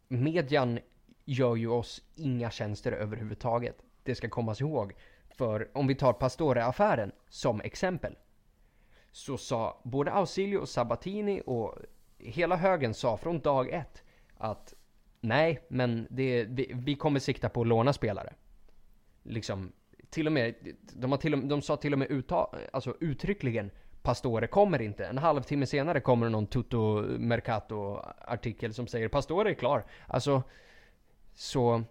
median 0.08 0.80
gör 1.26 1.56
ju 1.56 1.68
oss 1.68 2.02
inga 2.16 2.52
tjänster 2.52 2.92
överhuvudtaget. 2.92 3.78
Det 4.04 4.16
ska 4.16 4.30
kommas 4.30 4.62
ihåg. 4.62 4.94
För 5.38 5.70
om 5.74 5.88
vi 5.88 5.96
tar 5.96 6.14
Pastore-affären 6.14 7.12
som 7.30 7.62
exempel 7.62 8.16
så 9.12 9.38
sa 9.38 9.82
både 9.84 10.12
Ausilio 10.12 10.58
och 10.58 10.70
Sabatini 10.70 11.42
och 11.46 11.78
hela 12.18 12.56
högen 12.56 12.94
sa 12.94 13.18
från 13.18 13.40
dag 13.40 13.70
ett 13.70 14.04
att 14.38 14.74
nej, 15.22 15.66
men 15.68 16.08
det, 16.10 16.44
vi, 16.44 16.72
vi 16.74 16.96
kommer 16.96 17.20
sikta 17.20 17.50
på 17.50 17.62
att 17.62 17.68
låna 17.68 17.94
spelare. 17.94 18.34
Liksom, 19.24 19.72
till 20.10 20.28
och 20.28 20.34
med, 20.34 20.56
de, 20.94 21.12
har 21.12 21.18
till 21.18 21.34
och, 21.34 21.40
de 21.40 21.62
sa 21.62 21.78
till 21.78 21.94
och 21.94 22.00
med 22.00 22.12
utta, 22.12 22.48
alltså 22.72 22.96
uttryckligen 23.00 23.72
Pastore 24.02 24.48
kommer 24.48 24.82
inte. 24.82 25.06
En 25.06 25.18
halvtimme 25.18 25.66
senare 25.66 26.00
kommer 26.00 26.30
någon 26.30 26.48
Tutto 26.48 27.02
Mercato 27.20 28.02
artikel 28.22 28.74
som 28.74 28.88
säger 28.88 29.08
Pastore 29.08 29.50
är 29.50 29.54
klar. 29.54 29.86
Alltså, 30.08 30.44
så 31.34 31.84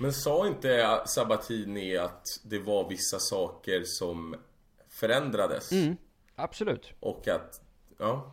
men 0.00 0.12
sa 0.12 0.46
inte 0.46 1.00
Sabatini 1.06 1.96
att 1.96 2.26
det 2.42 2.58
var 2.58 2.88
vissa 2.88 3.18
saker 3.18 3.82
som 3.84 4.36
förändrades? 4.88 5.70
absolut. 6.34 6.92
Och 7.00 7.28
att, 7.28 7.60
ja, 7.98 8.32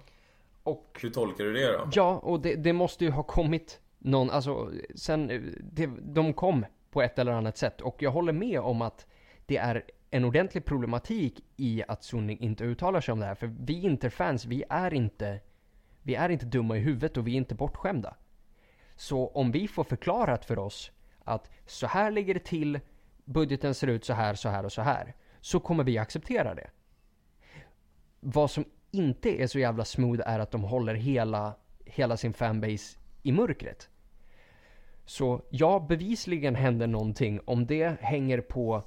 Och 0.63 0.99
hur 1.01 1.09
tolkar 1.09 1.43
du 1.43 1.53
det 1.53 1.71
då? 1.71 1.89
Ja, 1.93 2.17
och 2.17 2.41
det, 2.41 2.55
det 2.55 2.73
måste 2.73 3.05
ju 3.05 3.11
ha 3.11 3.23
kommit 3.23 3.79
någon, 3.97 4.29
alltså 4.29 4.71
sen, 4.95 5.27
det, 5.59 5.89
de 6.01 6.33
kom 6.33 6.65
på 6.91 7.01
ett 7.01 7.19
eller 7.19 7.31
annat 7.31 7.57
sätt. 7.57 7.81
Och 7.81 8.01
jag 8.01 8.11
håller 8.11 8.33
med 8.33 8.59
om 8.59 8.81
att 8.81 9.07
det 9.45 9.57
är 9.57 9.83
en 10.11 10.25
ordentlig 10.25 10.65
problematik 10.65 11.43
i 11.57 11.83
att 11.87 12.03
Sunning 12.03 12.39
inte 12.39 12.63
uttalar 12.63 13.01
sig 13.01 13.11
om 13.11 13.19
det 13.19 13.25
här. 13.25 13.35
För 13.35 13.55
vi 13.59 13.81
Interfans, 13.81 14.45
vi 14.45 14.63
är 14.69 14.93
inte, 14.93 15.39
vi 16.01 16.15
är 16.15 16.29
inte 16.29 16.45
dumma 16.45 16.77
i 16.77 16.79
huvudet 16.79 17.17
och 17.17 17.27
vi 17.27 17.31
är 17.33 17.37
inte 17.37 17.55
bortskämda. 17.55 18.15
Så 18.95 19.27
om 19.27 19.51
vi 19.51 19.67
får 19.67 19.83
förklarat 19.83 20.45
för 20.45 20.59
oss 20.59 20.91
att 21.23 21.51
så 21.65 21.87
här 21.87 22.11
ligger 22.11 22.33
det 22.33 22.45
till, 22.45 22.79
budgeten 23.25 23.75
ser 23.75 23.87
ut 23.87 24.05
så 24.05 24.13
här, 24.13 24.35
så 24.35 24.49
här 24.49 24.65
och 24.65 24.71
så 24.71 24.81
här. 24.81 25.13
Så 25.41 25.59
kommer 25.59 25.83
vi 25.83 25.97
acceptera 25.97 26.55
det. 26.55 26.69
Vad 28.19 28.51
som 28.51 28.65
inte 28.91 29.41
är 29.41 29.47
så 29.47 29.59
jävla 29.59 29.85
smooth 29.85 30.21
är 30.25 30.39
att 30.39 30.51
de 30.51 30.63
håller 30.63 30.93
hela, 30.93 31.55
hela 31.85 32.17
sin 32.17 32.33
fanbase 32.33 32.97
i 33.23 33.31
mörkret. 33.31 33.89
Så 35.05 35.41
ja, 35.49 35.85
bevisligen 35.89 36.55
hände 36.55 36.87
någonting. 36.87 37.39
Om 37.45 37.65
det 37.65 38.01
hänger 38.01 38.41
på 38.41 38.83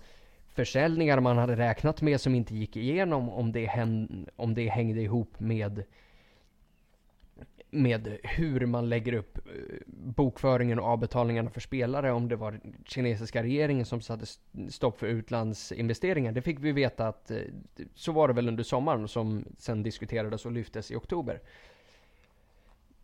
försäljningar 0.49 1.21
man 1.21 1.39
hade 1.39 1.57
räknat 1.57 2.03
med 2.03 2.21
som 2.21 2.35
inte 2.35 2.55
gick 2.55 2.77
igenom, 2.77 3.29
om 3.29 3.53
det, 3.53 3.67
hän, 3.67 4.27
om 4.37 4.55
det 4.55 4.69
hängde 4.69 5.01
ihop 5.01 5.41
med 5.41 5.85
med 7.75 8.19
hur 8.23 8.67
man 8.67 8.89
lägger 8.89 9.13
upp 9.13 9.39
eh, 9.39 9.77
bokföringen 9.87 10.79
och 10.79 10.87
avbetalningarna 10.87 11.51
för 11.51 11.61
spelare, 11.61 12.13
om 12.13 12.29
det 12.29 12.37
var 12.37 12.61
kinesiska 12.85 13.43
regeringen 13.43 13.87
som 13.87 14.01
satte 14.01 14.27
stopp 14.71 14.99
för 14.99 15.07
utlandsinvesteringar. 15.07 16.33
Det 16.33 16.43
fick 16.43 16.59
vi 16.61 16.73
veta 16.73 17.09
att 17.09 17.31
eh, 17.31 17.39
så 17.95 18.13
var 18.13 18.29
det 18.29 18.35
väl 18.35 18.49
under 18.49 18.65
sommaren 18.65 19.09
som 19.09 19.45
sen 19.59 19.83
diskuterades 19.83 20.47
och 20.47 20.53
lyftes 20.53 20.91
i 20.91 20.97
oktober. 20.97 21.41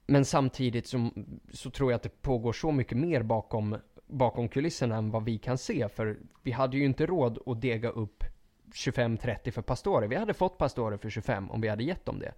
Men 0.06 0.24
samtidigt 0.24 0.86
så, 0.86 1.10
så 1.52 1.70
tror 1.70 1.90
jag 1.90 1.96
att 1.96 2.02
det 2.02 2.22
pågår 2.22 2.52
så 2.52 2.72
mycket 2.72 2.98
mer 2.98 3.22
bakom, 3.22 3.76
bakom 4.06 4.48
kulisserna 4.48 4.96
än 4.96 5.10
vad 5.10 5.24
vi 5.24 5.38
kan 5.38 5.58
se. 5.58 5.88
För 5.88 6.16
vi 6.42 6.50
hade 6.50 6.76
ju 6.76 6.84
inte 6.84 7.06
råd 7.06 7.38
att 7.46 7.60
dega 7.60 7.88
upp 7.88 8.24
25-30 8.72 9.50
för 9.50 9.62
Pastore. 9.62 10.06
Vi 10.06 10.16
hade 10.16 10.34
fått 10.34 10.58
Pastore 10.58 10.98
för 10.98 11.10
25 11.10 11.50
om 11.50 11.60
vi 11.60 11.68
hade 11.68 11.84
gett 11.84 12.04
dem 12.04 12.18
det. 12.18 12.32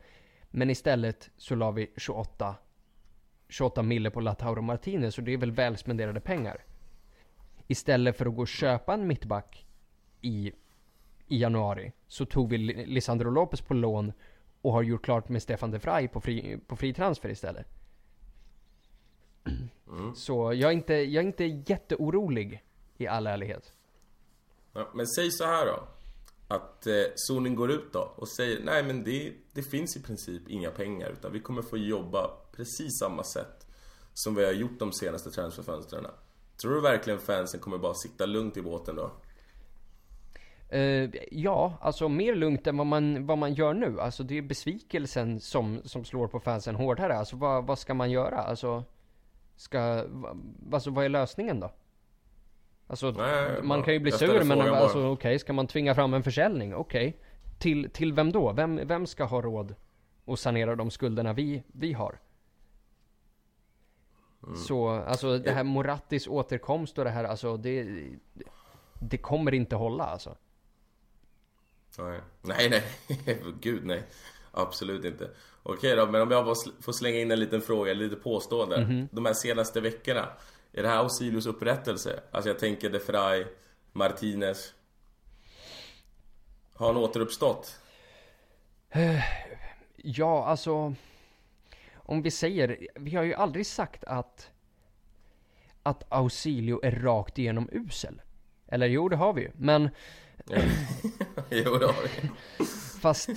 Men 0.51 0.71
istället 0.71 1.31
så 1.37 1.55
la 1.55 1.71
vi 1.71 1.91
28, 1.97 2.55
28 3.49 3.83
mille 3.83 4.11
på 4.11 4.21
Lautaro 4.21 4.63
Martinez 4.63 5.19
och 5.19 5.25
det 5.25 5.33
är 5.33 5.37
väl 5.39 5.51
väl 5.51 5.77
spenderade 5.77 6.21
pengar. 6.21 6.65
Istället 7.67 8.17
för 8.17 8.27
att 8.27 8.35
gå 8.35 8.41
och 8.41 8.49
köpa 8.49 8.95
en 8.95 9.07
mittback 9.07 9.67
i, 10.21 10.53
i 11.27 11.39
januari 11.41 11.93
så 12.07 12.27
tog 12.27 12.51
vi 12.51 12.59
Li- 12.59 12.87
Lisandro 12.87 13.31
Lopez 13.31 13.61
på 13.61 13.75
lån 13.75 14.13
och 14.63 14.73
har 14.73 14.83
gjort 14.83 15.05
klart 15.05 15.29
med 15.29 15.43
Stefan 15.43 15.71
de 15.71 15.79
Vrij 15.79 16.09
på 16.09 16.21
fri, 16.21 16.59
på 16.67 16.77
fri 16.77 16.95
transfer 16.95 17.29
istället. 17.29 17.67
Så 20.15 20.53
jag 20.55 20.71
är, 20.71 20.75
inte, 20.75 20.95
jag 20.95 21.23
är 21.23 21.27
inte 21.27 21.45
jätteorolig 21.45 22.65
i 22.97 23.07
all 23.07 23.27
ärlighet. 23.27 23.73
Ja, 24.73 24.91
men 24.95 25.07
säg 25.07 25.31
så 25.31 25.45
här 25.45 25.67
då. 25.67 25.89
Att 26.51 26.87
eh, 26.87 26.95
zonen 27.15 27.55
går 27.55 27.71
ut 27.71 27.93
då 27.93 28.13
och 28.17 28.29
säger 28.29 28.61
nej 28.65 28.83
men 28.83 29.05
det, 29.05 29.33
det 29.53 29.63
finns 29.63 29.97
i 29.97 30.03
princip 30.03 30.49
inga 30.49 30.71
pengar 30.71 31.11
utan 31.11 31.33
vi 31.33 31.41
kommer 31.41 31.63
få 31.63 31.77
jobba 31.77 32.31
precis 32.53 32.99
samma 32.99 33.25
sätt 33.25 33.67
som 34.15 34.35
vi 34.35 34.45
har 34.45 34.53
gjort 34.53 34.79
de 34.79 34.93
senaste 34.93 35.31
transferfönstren. 35.31 36.07
Tror 36.63 36.75
du 36.75 36.81
verkligen 36.81 37.19
fansen 37.19 37.61
kommer 37.61 37.79
bara 37.79 37.95
sitta 37.95 38.27
lugnt 38.27 38.57
i 38.57 38.63
båten 38.63 38.97
då? 38.97 39.11
Uh, 40.73 41.11
ja, 41.31 41.79
alltså 41.81 42.09
mer 42.09 42.35
lugnt 42.35 42.67
än 42.67 42.77
vad 42.77 42.87
man, 42.87 43.27
vad 43.27 43.39
man 43.39 43.55
gör 43.55 43.75
nu. 43.75 44.01
Alltså 44.01 44.23
det 44.23 44.39
är 44.39 44.43
besvikelsen 44.43 45.41
som, 45.41 45.81
som 45.85 46.05
slår 46.05 46.29
på 46.29 46.41
fansen 46.41 46.75
hårdare. 46.75 47.17
Alltså 47.17 47.37
vad, 47.37 47.67
vad 47.67 47.79
ska 47.79 47.95
man 47.95 48.11
göra? 48.11 48.39
Alltså, 48.39 48.85
ska, 49.57 50.05
va, 50.09 50.37
alltså 50.73 50.91
vad 50.91 51.05
är 51.05 51.09
lösningen 51.09 51.61
då? 51.61 51.73
Alltså 52.91 53.11
Nej, 53.11 53.63
man 53.63 53.83
kan 53.83 53.95
ju 53.95 54.01
bli 54.01 54.13
sur 54.13 54.45
men 54.45 54.61
alltså 54.61 55.07
okej, 55.07 55.39
ska 55.39 55.53
man 55.53 55.67
tvinga 55.67 55.95
fram 55.95 56.15
en 56.15 56.23
försäljning? 56.23 56.75
Okej. 56.75 57.17
Till, 57.59 57.91
till 57.91 58.13
vem 58.13 58.33
då? 58.33 58.53
Vem, 58.53 58.81
vem 58.87 59.07
ska 59.07 59.25
ha 59.25 59.43
råd 59.43 59.75
att 60.27 60.41
sanera 60.41 60.77
de 60.77 60.91
skulderna 60.91 61.33
vi, 61.33 61.63
vi 61.67 61.93
har? 61.93 62.19
Mm. 64.47 64.57
Så, 64.57 64.89
alltså 64.89 65.39
det 65.39 65.51
här 65.51 65.65
Morattis 65.65 66.27
återkomst 66.27 66.99
och 66.99 67.05
det 67.05 67.11
här, 67.11 67.25
alltså 67.25 67.57
det, 67.57 67.87
det 69.01 69.19
kommer 69.19 69.55
inte 69.55 69.77
hålla 69.77 70.05
alltså. 70.05 70.37
Nej, 71.99 72.21
nej, 72.43 72.71
nej. 72.71 72.83
Gud 73.61 73.85
nej. 73.85 74.03
Absolut 74.53 75.05
inte. 75.05 75.31
Okej 75.63 75.97
då, 75.97 76.07
men 76.07 76.23
om 76.23 76.31
jag 76.31 76.45
får 76.81 76.93
slänga 76.93 77.19
in 77.19 77.31
en 77.31 77.41
liten 77.41 77.61
fråga, 77.61 77.95
lite 77.95 78.17
påstående. 78.17 79.07
De 79.11 79.27
här 79.27 79.35
senaste 79.35 79.81
veckorna. 79.81 80.29
Är 80.73 80.83
det 80.83 80.89
här 80.89 80.99
Ausilius 80.99 81.47
upprättelse? 81.47 82.21
Alltså 82.31 82.51
jag 82.51 82.59
tänker 82.59 82.91
De 82.91 82.99
Frey, 83.01 83.47
Martinez. 83.93 84.75
Har 86.75 86.87
han 86.87 86.97
återuppstått? 86.97 87.81
Ja, 89.97 90.45
alltså. 90.47 90.95
Om 91.95 92.23
vi 92.23 92.31
säger, 92.31 92.89
vi 92.95 93.17
har 93.17 93.23
ju 93.23 93.35
aldrig 93.35 93.67
sagt 93.67 94.05
att 94.05 94.51
att 95.83 96.05
Ausilio 96.09 96.81
är 96.85 96.91
rakt 96.91 97.39
igenom 97.39 97.69
usel. 97.73 98.23
Eller 98.69 98.87
jo, 98.87 99.09
det 99.09 99.17
har 99.17 99.33
vi 99.33 99.43
ju. 99.43 99.51
Men 99.55 99.83
jo, 101.51 101.77
det 101.79 101.87
har 101.87 102.03
vi. 102.03 102.65
fast 103.01 103.29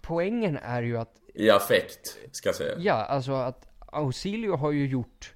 poängen 0.00 0.56
är 0.56 0.82
ju 0.82 0.98
att, 0.98 1.14
I 1.34 1.50
affekt, 1.50 2.18
ska 2.32 2.48
jag 2.48 2.56
säga. 2.56 2.74
ja, 2.78 2.94
alltså 2.94 3.32
att 3.32 3.68
Ausilio 3.78 4.56
har 4.56 4.72
ju 4.72 4.86
gjort 4.86 5.34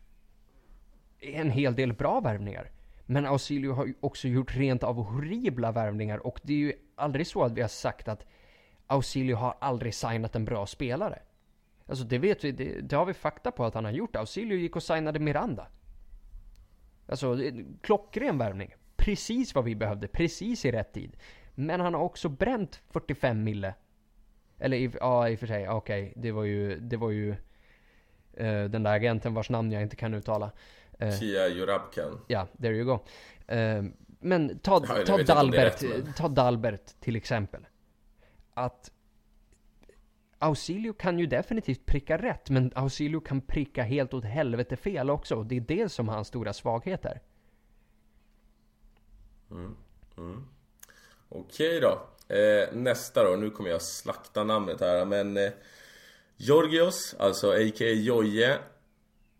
en 1.22 1.50
hel 1.50 1.74
del 1.74 1.92
bra 1.92 2.20
värvningar. 2.20 2.70
Men 3.06 3.26
Ausilio 3.26 3.72
har 3.72 3.86
ju 3.86 3.94
också 4.00 4.28
gjort 4.28 4.56
rent 4.56 4.82
av 4.82 4.96
horribla 4.96 5.72
värvningar 5.72 6.26
och 6.26 6.40
det 6.42 6.52
är 6.52 6.58
ju 6.58 6.72
aldrig 6.94 7.26
så 7.26 7.42
att 7.44 7.52
vi 7.52 7.60
har 7.60 7.68
sagt 7.68 8.08
att 8.08 8.26
Ausilio 8.86 9.36
har 9.36 9.54
aldrig 9.60 9.94
signat 9.94 10.36
en 10.36 10.44
bra 10.44 10.66
spelare. 10.66 11.18
Alltså 11.86 12.04
det 12.04 12.18
vet 12.18 12.44
vi, 12.44 12.52
det, 12.52 12.80
det 12.80 12.96
har 12.96 13.04
vi 13.04 13.14
fakta 13.14 13.50
på 13.50 13.64
att 13.64 13.74
han 13.74 13.84
har 13.84 13.92
gjort. 13.92 14.16
Ausilio 14.16 14.58
gick 14.58 14.76
och 14.76 14.82
signade 14.82 15.18
Miranda. 15.18 15.66
Alltså, 17.06 17.38
klockren 17.80 18.38
värvning. 18.38 18.74
Precis 18.96 19.54
vad 19.54 19.64
vi 19.64 19.74
behövde, 19.74 20.08
precis 20.08 20.64
i 20.64 20.72
rätt 20.72 20.92
tid. 20.92 21.16
Men 21.54 21.80
han 21.80 21.94
har 21.94 22.00
också 22.00 22.28
bränt 22.28 22.82
45 22.90 23.44
mille. 23.44 23.74
Eller 24.58 24.76
i, 24.76 24.90
ja, 25.00 25.28
i 25.28 25.34
och 25.34 25.38
för 25.38 25.46
sig, 25.46 25.68
okej, 25.68 26.12
det 26.16 26.32
var 26.32 26.44
ju, 26.44 26.80
det 26.80 26.96
var 26.96 27.10
ju 27.10 27.30
uh, 28.40 28.64
den 28.64 28.82
där 28.82 28.92
agenten 28.92 29.34
vars 29.34 29.50
namn 29.50 29.72
jag 29.72 29.82
inte 29.82 29.96
kan 29.96 30.14
uttala. 30.14 30.50
Eh, 31.08 31.18
Kia 31.18 31.48
Jurabkan. 31.48 32.20
Ja, 32.26 32.46
there 32.60 32.74
you 32.76 32.84
go. 32.84 33.04
Eh, 33.54 33.82
men 34.20 34.58
ta, 34.58 34.84
Ja, 34.88 35.04
ta 35.06 35.18
Dalbert, 35.18 35.82
rätt, 35.82 36.04
men- 36.04 36.12
ta 36.12 36.28
Dalbert 36.28 37.00
till 37.00 37.16
exempel. 37.16 37.66
Att 38.54 38.90
Ausilio 40.38 40.92
kan 40.92 41.18
ju 41.18 41.26
definitivt 41.26 41.86
pricka 41.86 42.18
rätt, 42.18 42.50
men 42.50 42.72
Ausilio 42.74 43.20
kan 43.20 43.40
pricka 43.40 43.82
helt 43.82 44.14
åt 44.14 44.24
helvete 44.24 44.76
fel 44.76 45.10
också. 45.10 45.34
Och 45.36 45.46
det 45.46 45.56
är 45.56 45.60
det 45.60 45.88
som 45.88 46.08
hans 46.08 46.28
stora 46.28 46.52
svaghet 46.52 47.04
är. 47.04 47.20
Okej 51.28 51.80
då. 51.80 52.08
Eh, 52.34 52.72
nästa 52.74 53.24
då, 53.24 53.36
nu 53.36 53.50
kommer 53.50 53.70
jag 53.70 53.82
slakta 53.82 54.44
namnet 54.44 54.80
här 54.80 55.04
men 55.04 55.36
eh, 55.36 55.50
Georgios, 56.36 57.14
alltså 57.18 57.50
a.k.a. 57.50 57.88
Joje 57.88 58.58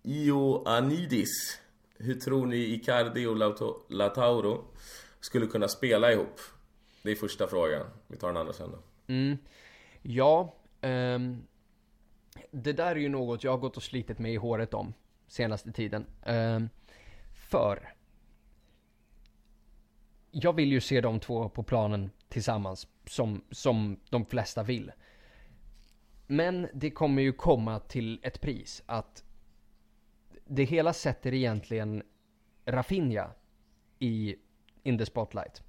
Ioannidis. 0.03 1.61
Hur 1.98 2.14
tror 2.14 2.46
ni 2.46 2.57
Icardi 2.57 3.26
och 3.26 3.36
Latauro 3.36 3.86
Lautauro 3.88 4.64
skulle 5.20 5.46
kunna 5.46 5.68
spela 5.68 6.12
ihop? 6.12 6.40
Det 7.03 7.11
är 7.11 7.14
första 7.14 7.46
frågan. 7.46 7.86
Vi 8.07 8.16
tar 8.16 8.28
den 8.28 8.36
andra 8.36 8.53
sen 8.53 8.70
då. 8.70 8.78
Mm. 9.07 9.38
Ja, 10.03 10.55
um, 10.80 11.42
det 12.50 12.72
där 12.72 12.90
är 12.90 13.00
ju 13.00 13.09
något 13.09 13.44
jag 13.44 13.50
har 13.50 13.59
gått 13.59 13.76
och 13.76 13.82
slitit 13.82 14.18
mig 14.18 14.32
i 14.32 14.36
håret 14.36 14.74
om 14.74 14.94
senaste 15.26 15.72
tiden. 15.72 16.07
Um, 16.26 16.68
för 17.50 17.94
jag 20.30 20.53
vill 20.53 20.72
ju 20.72 20.80
se 20.80 21.00
de 21.00 21.20
två 21.20 21.48
på 21.48 21.62
planen 21.62 22.11
tillsammans, 22.28 22.88
som, 23.07 23.44
som 23.50 24.00
de 24.11 24.26
flesta 24.26 24.62
vill. 24.62 24.92
Men 26.26 26.68
det 26.74 26.90
kommer 26.90 27.22
ju 27.22 27.32
komma 27.32 27.80
till 27.80 28.20
ett 28.22 28.40
pris 28.40 28.82
att 28.86 29.24
det 30.55 30.64
hela 30.64 30.92
sätter 30.92 31.34
egentligen 31.34 32.03
Rafinha 32.64 33.30
i 33.98 34.36
in 34.82 34.98
the 34.98 35.07
spotlight. 35.07 35.62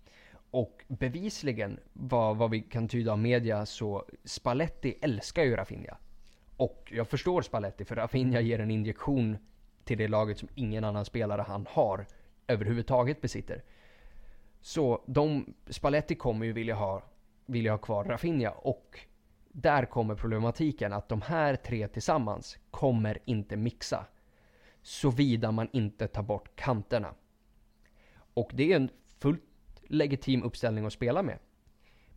Och 0.51 0.85
bevisligen, 0.87 1.79
vad, 1.93 2.37
vad 2.37 2.49
vi 2.49 2.61
kan 2.61 2.87
tyda 2.87 3.11
av 3.11 3.19
media, 3.19 3.65
så 3.65 4.05
Spalletti 4.23 4.97
älskar 5.01 5.43
ju 5.43 5.55
Rafinha. 5.55 5.97
Och 6.57 6.91
jag 6.95 7.07
förstår 7.07 7.41
Spalletti, 7.41 7.85
för 7.85 7.95
Rafinha 7.95 8.41
ger 8.41 8.59
en 8.59 8.71
injektion 8.71 9.37
till 9.83 9.97
det 9.97 10.07
laget 10.07 10.37
som 10.37 10.49
ingen 10.55 10.83
annan 10.83 11.05
spelare 11.05 11.41
han 11.41 11.67
har 11.69 12.05
överhuvudtaget 12.47 13.21
besitter. 13.21 13.63
Så 14.61 15.03
de, 15.07 15.53
Spalletti 15.67 16.15
kommer 16.15 16.45
ju 16.45 16.53
vilja 16.53 16.75
ha, 16.75 17.03
vilja 17.45 17.71
ha 17.71 17.77
kvar 17.77 18.03
Rafinha 18.03 18.51
och 18.51 18.99
där 19.51 19.85
kommer 19.85 20.15
problematiken 20.15 20.93
att 20.93 21.09
de 21.09 21.21
här 21.21 21.55
tre 21.55 21.87
tillsammans 21.87 22.57
kommer 22.71 23.19
inte 23.25 23.57
mixa. 23.57 24.05
Såvida 24.83 25.51
man 25.51 25.69
inte 25.73 26.07
tar 26.07 26.23
bort 26.23 26.55
kanterna. 26.55 27.13
Och 28.33 28.51
det 28.53 28.71
är 28.71 28.75
en 28.75 28.89
fullt 29.19 29.43
legitim 29.87 30.43
uppställning 30.43 30.85
att 30.85 30.93
spela 30.93 31.23
med. 31.23 31.39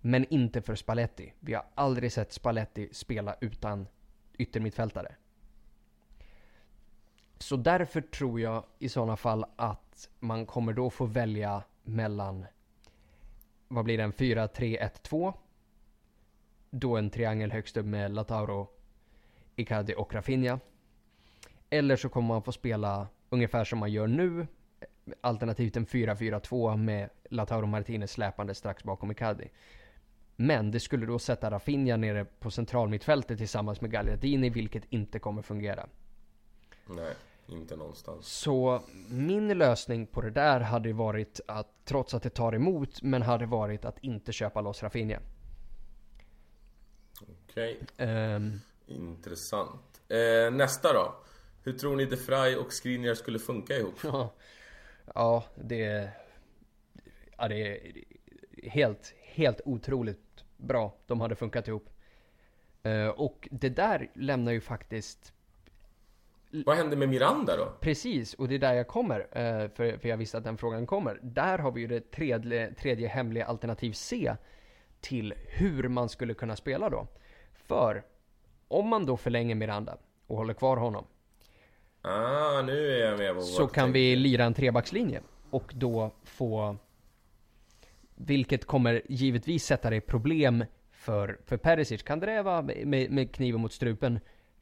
Men 0.00 0.24
inte 0.24 0.62
för 0.62 0.74
Spalletti. 0.74 1.32
Vi 1.40 1.54
har 1.54 1.64
aldrig 1.74 2.12
sett 2.12 2.32
Spalletti 2.32 2.88
spela 2.92 3.36
utan 3.40 3.86
yttermittfältare. 4.38 5.14
Så 7.38 7.56
därför 7.56 8.00
tror 8.00 8.40
jag 8.40 8.64
i 8.78 8.88
sådana 8.88 9.16
fall 9.16 9.44
att 9.56 10.08
man 10.18 10.46
kommer 10.46 10.72
då 10.72 10.90
få 10.90 11.06
välja 11.06 11.62
mellan 11.82 12.46
vad 13.68 13.84
blir 13.84 13.98
den? 13.98 14.12
4-3-1-2 14.12 15.34
då 16.70 16.96
en 16.96 17.10
triangel 17.10 17.52
högst 17.52 17.76
upp 17.76 17.86
med 17.86 18.14
Latauro 18.14 18.68
Icardi 19.56 19.94
och 19.96 20.14
Rafinha. 20.14 20.60
Eller 21.70 21.96
så 21.96 22.08
kommer 22.08 22.28
man 22.28 22.42
få 22.42 22.52
spela 22.52 23.08
ungefär 23.30 23.64
som 23.64 23.78
man 23.78 23.92
gör 23.92 24.06
nu. 24.06 24.46
Alternativt 25.20 25.76
en 25.76 25.86
4-4-2 25.86 26.76
med 26.76 27.10
Lautaro 27.30 27.66
Martinez 27.66 28.12
släpande 28.12 28.54
strax 28.54 28.84
bakom 28.84 29.10
Icardi. 29.10 29.48
Men 30.36 30.70
det 30.70 30.80
skulle 30.80 31.06
då 31.06 31.18
sätta 31.18 31.50
Rafinha 31.50 31.96
nere 31.96 32.24
på 32.24 32.50
centralmittfältet 32.50 33.38
tillsammans 33.38 33.80
med 33.80 33.90
Gagliardini, 33.90 34.50
vilket 34.50 34.84
inte 34.92 35.18
kommer 35.18 35.42
fungera. 35.42 35.86
Nej, 36.86 37.14
inte 37.46 37.76
någonstans. 37.76 38.26
Så 38.26 38.82
min 39.08 39.58
lösning 39.58 40.06
på 40.06 40.20
det 40.20 40.30
där 40.30 40.60
hade 40.60 40.92
varit 40.92 41.40
att, 41.48 41.68
trots 41.84 42.14
att 42.14 42.22
det 42.22 42.30
tar 42.30 42.54
emot, 42.54 43.02
men 43.02 43.22
hade 43.22 43.46
varit 43.46 43.84
att 43.84 43.98
inte 43.98 44.32
köpa 44.32 44.60
loss 44.60 44.82
Rafinha. 44.82 45.18
Okej, 47.20 47.80
Ehm, 47.96 48.60
intressant. 48.86 50.00
Eh, 50.08 50.52
nästa 50.52 50.92
då. 50.92 51.14
Hur 51.66 51.72
tror 51.72 51.96
ni 51.96 52.04
De 52.04 52.16
Frey 52.16 52.56
och 52.56 52.72
Skriniar 52.72 53.14
skulle 53.14 53.38
funka 53.38 53.76
ihop? 53.76 53.94
Ja, 54.02 54.34
ja 55.14 55.44
det, 55.54 56.10
ja, 57.36 57.48
det 57.48 57.68
är 57.68 57.92
helt, 58.62 59.14
helt 59.22 59.60
otroligt 59.64 60.44
bra 60.56 60.96
de 61.06 61.20
hade 61.20 61.34
funkat 61.34 61.68
ihop. 61.68 61.88
Eh, 62.82 63.08
och 63.08 63.48
det 63.50 63.68
där 63.68 64.10
lämnar 64.14 64.52
ju 64.52 64.60
faktiskt 64.60 65.32
Vad 66.50 66.76
händer 66.76 66.96
med 66.96 67.08
Miranda 67.08 67.56
då? 67.56 67.72
Precis, 67.80 68.34
och 68.34 68.48
det 68.48 68.54
är 68.54 68.58
där 68.58 68.74
jag 68.74 68.88
kommer, 68.88 69.20
eh, 69.20 69.68
för, 69.68 69.98
för 69.98 70.08
jag 70.08 70.16
visste 70.16 70.38
att 70.38 70.44
den 70.44 70.58
frågan 70.58 70.86
kommer. 70.86 71.18
Där 71.22 71.58
har 71.58 71.72
vi 71.72 71.80
ju 71.80 71.86
det 71.86 72.10
tredje, 72.10 72.74
tredje 72.74 73.08
hemliga 73.08 73.46
alternativ 73.46 73.92
C 73.92 74.36
till 75.00 75.34
hur 75.46 75.88
man 75.88 76.08
skulle 76.08 76.34
kunna 76.34 76.56
spela 76.56 76.90
då. 76.90 77.06
För 77.52 78.04
om 78.68 78.88
man 78.88 79.06
då 79.06 79.16
förlänger 79.16 79.54
Miranda 79.54 79.98
och 80.26 80.36
håller 80.36 80.54
kvar 80.54 80.76
honom 80.76 81.06
Ah, 82.08 82.62
nu 82.62 82.90
är 82.92 83.06
jag 83.06 83.18
med 83.18 83.34
på 83.34 83.40
så 83.40 83.66
kan 83.66 83.92
vi 83.92 84.16
lira 84.16 84.44
en 84.44 84.54
trebackslinje 84.54 85.20
och 85.50 85.72
då 85.74 86.14
få 86.24 86.76
vilket 88.14 88.64
kommer 88.64 89.02
givetvis 89.08 89.64
sätta 89.64 89.90
det 89.90 90.00
problem 90.00 90.64
för, 90.90 91.38
för 91.44 91.56
Perisic. 91.56 92.02
Kandreva 92.02 92.62
med, 92.62 93.10
med 93.10 93.34
kniven 93.34 93.60
mot 93.60 93.72
strupen 93.72 94.20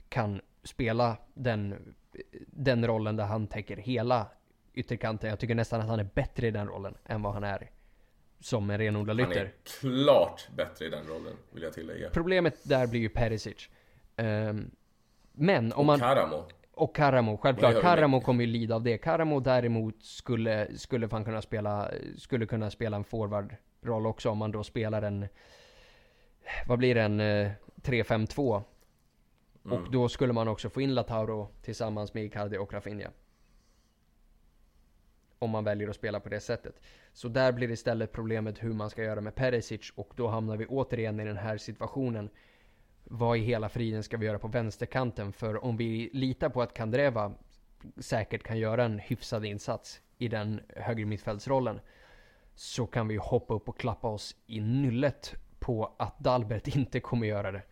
kan 0.09 0.41
spela 0.63 1.17
den, 1.35 1.95
den 2.47 2.87
rollen 2.87 3.17
där 3.17 3.25
han 3.25 3.47
täcker 3.47 3.77
hela 3.77 4.27
ytterkanten. 4.75 5.31
Jag 5.31 5.39
tycker 5.39 5.55
nästan 5.55 5.81
att 5.81 5.89
han 5.89 6.01
är 6.01 6.09
bättre 6.15 6.47
i 6.47 6.51
den 6.51 6.69
rollen 6.69 6.95
än 7.05 7.23
vad 7.23 7.35
han 7.35 7.45
är 7.45 7.71
som 8.41 8.71
en 8.71 8.79
renodlad 8.79 9.21
Han 9.21 9.31
ytter. 9.33 9.45
är 9.45 9.53
klart 9.81 10.49
bättre 10.57 10.87
i 10.87 10.89
den 10.89 11.07
rollen, 11.07 11.37
vill 11.51 11.63
jag 11.63 11.73
tillägga. 11.73 12.11
Problemet 12.11 12.69
där 12.69 12.87
blir 12.87 13.01
ju 13.01 13.09
Perisic. 13.09 13.69
Ehm, 14.17 14.71
men 15.33 15.73
om 15.73 15.87
man... 15.87 16.01
Karamo. 16.01 16.45
Och 16.77 16.97
Karamo, 16.97 17.37
självklart. 17.37 17.81
Karamo 17.81 18.21
kommer 18.21 18.45
ju 18.45 18.51
lida 18.51 18.75
av 18.75 18.83
det. 18.83 18.99
Karamo 18.99 19.41
däremot 19.41 20.03
skulle, 20.03 20.79
skulle 20.79 21.09
fan 21.09 21.25
kunna 21.25 21.43
spela, 21.43 21.91
skulle 22.17 22.47
kunna 22.47 22.71
spela 22.71 22.97
en 22.97 23.05
forwardroll 23.05 24.07
också 24.07 24.31
om 24.31 24.39
man 24.39 24.53
då 24.53 24.65
spelar 24.65 25.03
en, 25.03 25.27
vad 26.67 26.79
blir 26.79 26.95
det, 26.95 27.03
en 27.03 27.21
eh, 27.21 27.51
3-5-2. 27.83 28.63
Mm. 29.65 29.79
Och 29.79 29.91
då 29.91 30.09
skulle 30.09 30.33
man 30.33 30.49
också 30.49 30.71
få 30.71 30.81
in 30.81 30.95
Lautaro 30.95 31.49
tillsammans 31.63 32.15
med 32.15 32.25
Icardi 32.25 32.57
och 32.59 32.73
Rafinha. 32.73 33.11
Om 35.39 35.51
man 35.51 35.65
väljer 35.65 35.89
att 35.89 35.97
spela 35.97 36.21
på 36.21 36.29
det 36.29 36.41
sättet. 36.41 36.81
Så 37.13 37.29
där 37.29 37.53
blir 37.53 37.71
istället 37.71 38.13
problemet 38.13 38.63
hur 38.63 38.73
man 38.73 38.91
ska 38.91 39.03
göra 39.03 39.21
med 39.21 39.35
Perisic 39.35 39.93
och 39.95 40.13
då 40.17 40.29
hamnar 40.29 40.57
vi 40.57 40.67
återigen 40.67 41.21
i 41.21 41.25
den 41.25 41.37
här 41.37 41.57
situationen. 41.57 42.31
Vad 43.05 43.37
i 43.37 43.41
hela 43.41 43.69
friden 43.69 44.03
ska 44.03 44.17
vi 44.17 44.27
göra 44.27 44.39
på 44.39 44.49
vänsterkanten? 44.49 45.33
För 45.33 45.65
om 45.65 45.77
vi 45.77 46.11
litar 46.13 46.49
på 46.49 46.63
att 46.63 46.75
Kandreva 46.75 47.33
säkert 47.97 48.43
kan 48.43 48.59
göra 48.59 48.85
en 48.85 48.99
hyfsad 48.99 49.45
insats 49.45 50.01
i 50.19 50.29
den 50.29 50.61
höger 50.77 51.05
mittfältsrollen 51.05 51.81
så 52.55 52.87
kan 52.87 53.09
vi 53.09 53.17
hoppa 53.17 53.55
upp 53.55 53.69
och 53.69 53.79
klappa 53.79 54.09
oss 54.09 54.37
i 54.47 54.61
nyllet 54.61 55.35
på 55.59 55.95
att 55.99 56.19
Dalbert 56.19 56.69
inte 56.77 57.01
kommer 57.01 57.27
göra 57.27 57.53
det. 57.53 57.63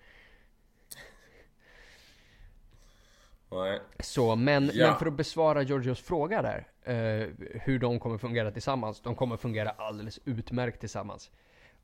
Nej. 3.50 3.80
Så, 4.00 4.36
men, 4.36 4.70
Ja. 4.74 4.86
men 4.86 4.98
för 4.98 5.06
att 5.06 5.12
besvara 5.12 5.62
Georgios 5.62 6.00
fråga 6.00 6.42
där, 6.42 6.68
eh, 6.82 7.28
hur 7.60 7.78
de 7.78 8.00
kommer 8.00 8.18
fungera 8.18 8.50
tillsammans. 8.50 9.00
De 9.00 9.14
kommer 9.14 9.36
fungera 9.36 9.70
alldeles 9.70 10.20
utmärkt 10.24 10.80
tillsammans. 10.80 11.30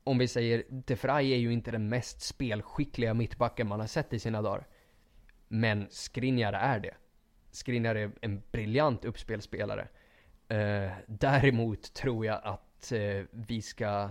Om 0.09 0.17
vi 0.17 0.27
säger, 0.27 0.63
De 0.69 0.95
Frey 0.95 1.31
är 1.33 1.37
ju 1.37 1.53
inte 1.53 1.71
den 1.71 1.89
mest 1.89 2.21
spelskickliga 2.21 3.13
mittbacken 3.13 3.67
man 3.67 3.79
har 3.79 3.87
sett 3.87 4.13
i 4.13 4.19
sina 4.19 4.41
dagar. 4.41 4.67
Men 5.47 5.87
Skriniar 5.89 6.53
är 6.53 6.79
det. 6.79 6.93
Skriniar 7.51 7.95
är 7.95 8.11
en 8.21 8.41
briljant 8.51 9.05
uppspelspelare. 9.05 9.87
Eh, 10.47 10.91
däremot 11.07 11.93
tror 11.93 12.25
jag 12.25 12.41
att 12.43 12.91
eh, 12.91 13.23
vi 13.31 13.61
ska 13.61 14.09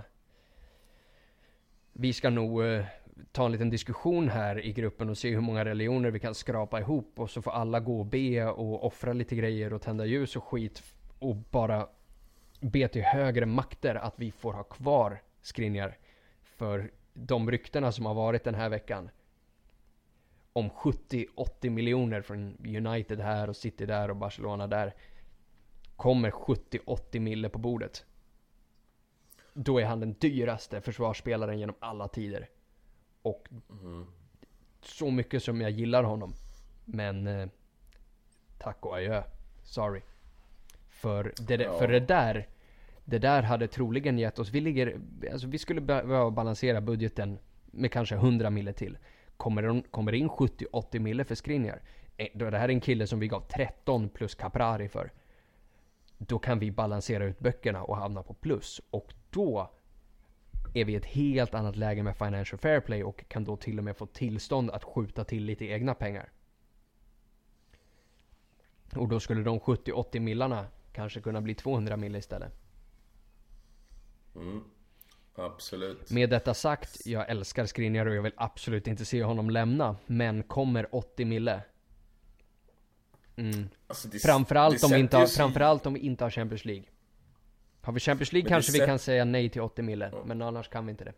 vi 1.92 2.12
ska 2.12 2.30
nog 2.30 2.64
eh, 2.64 2.84
ta 3.32 3.46
en 3.46 3.52
liten 3.52 3.70
diskussion 3.70 4.28
här 4.28 4.64
i 4.64 4.72
gruppen 4.72 5.08
och 5.08 5.18
se 5.18 5.30
hur 5.30 5.40
många 5.40 5.64
religioner 5.64 6.10
vi 6.10 6.20
kan 6.20 6.34
skrapa 6.34 6.80
ihop 6.80 7.20
och 7.20 7.30
så 7.30 7.42
får 7.42 7.50
alla 7.50 7.80
gå 7.80 7.98
och 7.98 8.06
be 8.06 8.46
och 8.46 8.86
offra 8.86 9.12
lite 9.12 9.36
grejer 9.36 9.72
och 9.72 9.82
tända 9.82 10.06
ljus 10.06 10.36
och 10.36 10.44
skit 10.44 10.82
och 11.18 11.36
bara 11.36 11.88
be 12.60 12.88
till 12.88 13.02
högre 13.02 13.46
makter 13.46 13.94
att 13.94 14.14
vi 14.16 14.30
får 14.30 14.52
ha 14.52 14.62
kvar 14.62 15.20
Skriniar. 15.48 15.98
För 16.42 16.90
de 17.14 17.50
ryktena 17.50 17.92
som 17.92 18.06
har 18.06 18.14
varit 18.14 18.44
den 18.44 18.54
här 18.54 18.68
veckan 18.68 19.10
om 20.52 20.70
70-80 20.70 21.70
miljoner 21.70 22.22
från 22.22 22.56
United 22.66 23.20
här 23.20 23.48
och 23.50 23.56
City 23.56 23.86
där 23.86 24.10
och 24.10 24.16
Barcelona 24.16 24.66
där 24.66 24.94
kommer 25.96 26.30
70-80 26.30 27.20
mille 27.20 27.48
på 27.48 27.58
bordet. 27.58 28.04
Då 29.54 29.78
är 29.80 29.84
han 29.84 30.00
den 30.00 30.12
dyraste 30.12 30.80
försvarsspelaren 30.80 31.58
genom 31.58 31.76
alla 31.80 32.08
tider. 32.08 32.48
Och 33.22 33.48
så 34.82 35.10
mycket 35.10 35.42
som 35.42 35.60
jag 35.60 35.70
gillar 35.70 36.02
honom. 36.02 36.32
Men 36.84 37.26
eh, 37.26 37.48
tack 38.58 38.86
och 38.86 38.96
adjö. 38.96 39.22
Sorry. 39.64 40.00
För 40.88 41.32
det, 41.38 41.54
Ja. 41.54 41.78
för 41.78 41.88
det 41.88 42.00
där 42.00 42.48
det 43.10 43.18
där 43.18 43.42
hade 43.42 43.68
troligen 43.68 44.18
gett 44.18 44.38
oss, 44.38 44.50
vi 44.50 44.60
ligger, 44.60 45.00
alltså 45.32 45.46
vi 45.46 45.58
skulle 45.58 45.80
behöva 45.80 46.30
balansera 46.30 46.80
budgeten 46.80 47.38
med 47.66 47.92
kanske 47.92 48.14
100 48.14 48.50
mille 48.50 48.72
till. 48.72 48.98
Kommer 49.36 49.62
det, 49.62 49.82
kommer 49.90 50.12
det 50.12 50.18
in 50.18 50.28
70-80 50.28 50.98
mille 50.98 51.24
för 51.24 51.34
Skriniar, 51.34 51.82
eh, 52.16 52.26
Det 52.34 52.58
här 52.58 52.68
är 52.68 52.72
en 52.72 52.80
kille 52.80 53.06
som 53.06 53.20
vi 53.20 53.28
gav 53.28 53.40
13 53.40 54.08
plus 54.08 54.34
Caprari 54.34 54.88
för. 54.88 55.12
Då 56.18 56.38
kan 56.38 56.58
vi 56.58 56.70
balansera 56.70 57.24
ut 57.24 57.38
böckerna 57.38 57.82
och 57.82 57.96
hamna 57.96 58.22
på 58.22 58.34
plus. 58.34 58.80
Och 58.90 59.14
då 59.30 59.70
är 60.74 60.84
vi 60.84 60.92
i 60.92 60.96
ett 60.96 61.04
helt 61.04 61.54
annat 61.54 61.76
läge 61.76 62.02
med 62.02 62.16
Financial 62.16 62.58
Fair 62.58 62.80
Play 62.80 63.04
och 63.04 63.28
kan 63.28 63.44
då 63.44 63.56
till 63.56 63.78
och 63.78 63.84
med 63.84 63.96
få 63.96 64.06
tillstånd 64.06 64.70
att 64.70 64.84
skjuta 64.84 65.24
till 65.24 65.44
lite 65.44 65.64
egna 65.64 65.94
pengar. 65.94 66.32
Och 68.96 69.08
då 69.08 69.20
skulle 69.20 69.42
de 69.42 69.60
70-80 69.60 70.20
millarna 70.20 70.66
kanske 70.92 71.20
kunna 71.20 71.40
bli 71.40 71.54
200 71.54 71.96
mil 71.96 72.16
istället. 72.16 72.67
Mm. 74.40 74.64
Absolut. 75.34 76.10
Med 76.10 76.30
detta 76.30 76.54
sagt, 76.54 77.06
jag 77.06 77.30
älskar 77.30 77.66
Skriniar 77.66 78.06
och 78.06 78.14
jag 78.14 78.22
vill 78.22 78.32
absolut 78.36 78.86
inte 78.86 79.04
se 79.04 79.24
honom 79.24 79.50
lämna. 79.50 79.96
Men 80.06 80.42
kommer 80.42 80.94
80 80.94 81.24
mille? 81.24 81.62
Mm. 83.36 83.68
Alltså, 83.86 84.08
det- 84.08 84.18
Framförallt 84.18 84.80
det 84.80 84.86
om, 84.86 84.92
vi 84.92 84.98
inte 85.00 85.16
har, 85.16 85.26
framförallt 85.26 85.86
om 85.86 85.94
vi 85.94 86.00
inte 86.00 86.24
har 86.24 86.30
Champions 86.30 86.64
League. 86.64 86.84
Har 87.80 87.92
vi 87.92 88.00
Champions 88.00 88.32
League 88.32 88.44
Men 88.44 88.50
kanske 88.56 88.72
vi 88.72 88.78
kan 88.86 88.98
säga 88.98 89.24
nej 89.24 89.48
till 89.50 89.60
80 89.62 89.82
mille. 89.82 90.12
Men 90.24 90.42
annars 90.42 90.68
kan 90.68 90.86
vi 90.86 90.90
inte 90.90 91.04
det. 91.04 91.12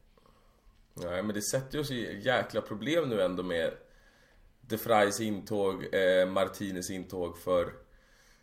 Nej, 0.95 1.23
men 1.23 1.35
det 1.35 1.43
sätter 1.43 1.75
ju 1.75 1.81
oss 1.81 1.91
i 1.91 2.21
jäkla 2.21 2.61
problem 2.61 3.09
nu 3.09 3.23
ändå 3.23 3.43
med 3.43 3.71
De 4.61 4.77
Vrijs 4.77 5.21
intåg, 5.21 5.95
eh, 5.95 6.29
Martinez 6.29 6.91
intåg 6.91 7.39
för... 7.39 7.73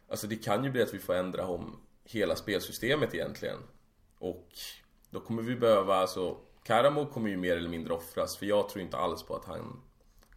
Alltså 0.10 0.28
det 0.28 0.36
kan 0.36 0.64
ju 0.64 0.72
bli 0.72 0.82
att 0.84 0.94
vi 0.94 1.00
får 1.00 1.16
ändra 1.16 1.48
om 1.48 1.80
hela 2.04 2.36
spelsystemet 2.36 3.14
egentligen. 3.16 3.58
Och 4.20 4.50
då 5.10 5.20
kommer 5.20 5.42
vi 5.42 5.56
behöva, 5.56 5.96
alltså... 5.96 6.38
Karamo 6.64 7.06
kommer 7.06 7.30
ju 7.30 7.38
mer 7.38 7.58
eller 7.58 7.70
mindre 7.70 7.94
offras, 7.94 8.38
för 8.38 8.46
jag 8.46 8.70
tror 8.70 8.82
inte 8.82 8.98
alls 8.98 9.24
på 9.24 9.36
att 9.36 9.46
han 9.46 9.82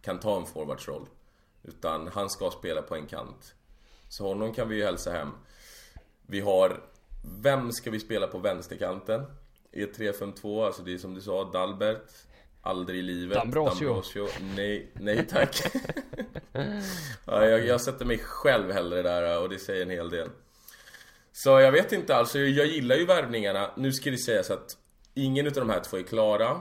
kan 0.01 0.19
ta 0.19 0.37
en 0.37 0.45
forwardsroll. 0.45 1.07
Utan 1.63 2.07
han 2.07 2.29
ska 2.29 2.51
spela 2.51 2.81
på 2.81 2.95
en 2.95 3.07
kant. 3.07 3.55
Så 4.09 4.27
honom 4.27 4.53
kan 4.53 4.69
vi 4.69 4.75
ju 4.75 4.83
hälsa 4.83 5.11
hem. 5.11 5.29
Vi 6.21 6.39
har... 6.39 6.83
Vem 7.41 7.71
ska 7.71 7.91
vi 7.91 7.99
spela 7.99 8.27
på 8.27 8.37
vänsterkanten? 8.37 9.23
I 9.71 9.83
ett 9.83 9.97
3-5-2, 9.97 10.65
alltså 10.65 10.83
det 10.83 10.93
är 10.93 10.97
som 10.97 11.13
du 11.13 11.21
sa, 11.21 11.51
Dalbert. 11.51 12.11
Aldrig 12.61 12.99
i 12.99 13.01
livet. 13.01 13.37
D'Ambrosio. 13.37 13.79
D'Ambrosio. 13.79 14.27
Nej, 14.55 14.91
nej 14.93 15.27
tack. 15.27 15.61
ja, 17.25 17.45
jag, 17.45 17.65
jag 17.65 17.81
sätter 17.81 18.05
mig 18.05 18.17
själv 18.17 18.71
hellre 18.71 19.01
där 19.01 19.41
och 19.41 19.49
det 19.49 19.59
säger 19.59 19.81
en 19.81 19.89
hel 19.89 20.09
del. 20.09 20.29
Så 21.43 21.49
jag 21.59 21.71
vet 21.71 21.91
inte, 21.91 22.15
alltså 22.15 22.39
jag 22.39 22.67
gillar 22.67 22.95
ju 22.95 23.05
värvningarna. 23.05 23.71
Nu 23.77 23.91
ska 23.91 24.09
det 24.11 24.17
sägas 24.17 24.51
att 24.51 24.77
ingen 25.13 25.47
utav 25.47 25.67
de 25.67 25.73
här 25.73 25.79
två 25.79 25.97
är 25.97 26.03
klara. 26.03 26.59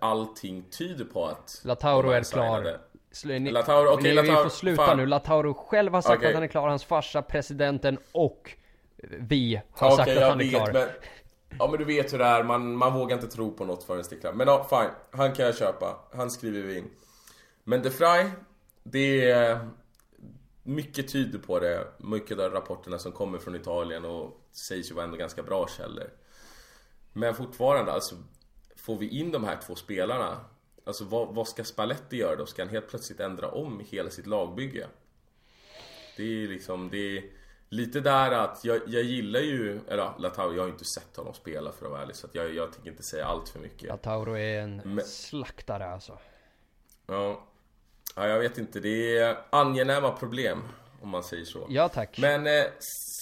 Allting 0.00 0.62
tyder 0.70 1.04
på 1.04 1.26
att 1.26 1.60
Lautaro 1.64 2.02
de 2.02 2.08
är 2.14 2.22
klar. 2.22 2.56
signade. 2.56 2.80
Sl- 3.12 3.38
ni, 3.38 3.50
Lautaro, 3.50 3.88
okej, 3.92 4.02
ni, 4.02 4.08
vi 4.10 4.14
Lautaro, 4.28 4.42
får 4.42 4.50
sluta 4.50 4.86
fan. 4.86 4.96
nu. 4.96 5.06
Lautaro 5.06 5.54
själv 5.54 5.94
har 5.94 6.02
sagt 6.02 6.16
Okej. 6.18 6.28
att 6.28 6.34
han 6.34 6.42
är 6.42 6.46
klar. 6.46 6.68
Hans 6.68 6.84
farsa, 6.84 7.22
presidenten 7.22 7.98
och 8.12 8.52
vi 9.18 9.60
har 9.72 9.90
Ja, 9.90 9.96
sagt 9.96 10.10
att 10.10 10.22
han 10.22 10.40
är 10.40 10.44
vet, 10.44 10.50
klar. 10.50 10.72
Men, 10.72 10.88
ja 11.58 11.68
men 11.70 11.78
du 11.78 11.84
vet 11.84 12.12
hur 12.12 12.18
det 12.18 12.24
är, 12.24 12.42
man, 12.42 12.76
man 12.76 12.94
vågar 12.94 13.16
inte 13.16 13.28
tro 13.28 13.52
på 13.52 13.64
något 13.64 13.84
förrän 13.84 14.02
det 14.10 14.16
är 14.16 14.20
klart. 14.20 14.34
Men 14.34 14.48
ja, 14.48 14.66
fine. 14.70 14.90
Han 15.20 15.32
kan 15.32 15.46
jag 15.46 15.56
köpa. 15.56 15.96
Han 16.16 16.30
skriver 16.30 16.60
vi 16.62 16.78
in. 16.78 16.90
Men 17.64 17.82
De 17.82 17.88
Vrij, 17.88 18.26
det 18.82 19.30
är... 19.30 19.68
Mycket 20.62 21.12
tyder 21.12 21.38
på 21.38 21.60
det. 21.60 21.86
Mycket 21.98 22.38
av 22.38 22.52
rapporterna 22.52 22.98
som 22.98 23.12
kommer 23.12 23.38
från 23.38 23.54
Italien 23.56 24.04
och 24.04 24.40
sägs 24.52 24.90
ju 24.90 24.94
vara 24.94 25.04
ändå 25.04 25.16
ganska 25.16 25.42
bra 25.42 25.68
källor. 25.68 26.10
Men 27.12 27.34
fortfarande, 27.34 27.92
alltså 27.92 28.14
Får 28.76 28.98
vi 28.98 29.08
in 29.08 29.30
de 29.30 29.44
här 29.44 29.58
två 29.66 29.74
spelarna 29.74 30.44
Alltså 30.84 31.04
vad, 31.04 31.34
vad 31.34 31.48
ska 31.48 31.64
Spalletti 31.64 32.16
göra 32.16 32.36
då? 32.36 32.46
Ska 32.46 32.62
han 32.62 32.68
helt 32.68 32.88
plötsligt 32.88 33.20
ändra 33.20 33.50
om 33.50 33.82
hela 33.88 34.10
sitt 34.10 34.26
lagbygge? 34.26 34.86
Det 36.16 36.22
är 36.22 36.48
liksom, 36.48 36.90
det 36.90 37.18
är 37.18 37.24
lite 37.68 38.00
där 38.00 38.30
att 38.30 38.64
jag, 38.64 38.80
jag 38.86 39.02
gillar 39.02 39.40
ju, 39.40 39.80
eller 39.88 40.02
ja, 40.02 40.14
Latau, 40.18 40.52
jag 40.54 40.62
har 40.62 40.66
ju 40.66 40.72
inte 40.72 40.84
sett 40.84 41.16
honom 41.16 41.34
spela 41.34 41.72
för 41.72 41.86
att 41.86 41.92
vara 41.92 42.02
ärlig 42.02 42.16
Så 42.16 42.26
att 42.26 42.34
jag, 42.34 42.54
jag 42.54 42.72
tänker 42.72 42.90
inte 42.90 43.02
säga 43.02 43.26
allt 43.26 43.48
för 43.48 43.58
mycket 43.60 43.88
Lautaro 43.88 44.36
är 44.36 44.60
en 44.60 44.76
Men- 44.84 45.04
slaktare 45.04 45.86
alltså. 45.86 46.18
Ja. 47.06 47.46
Ja, 48.16 48.28
jag 48.28 48.38
vet 48.38 48.58
inte. 48.58 48.80
Det 48.80 49.18
är 49.18 49.36
angenäma 49.50 50.12
problem 50.12 50.62
om 51.02 51.08
man 51.08 51.22
säger 51.22 51.44
så. 51.44 51.66
Ja 51.68 51.88
tack. 51.88 52.18
Men 52.18 52.46
eh, 52.46 52.64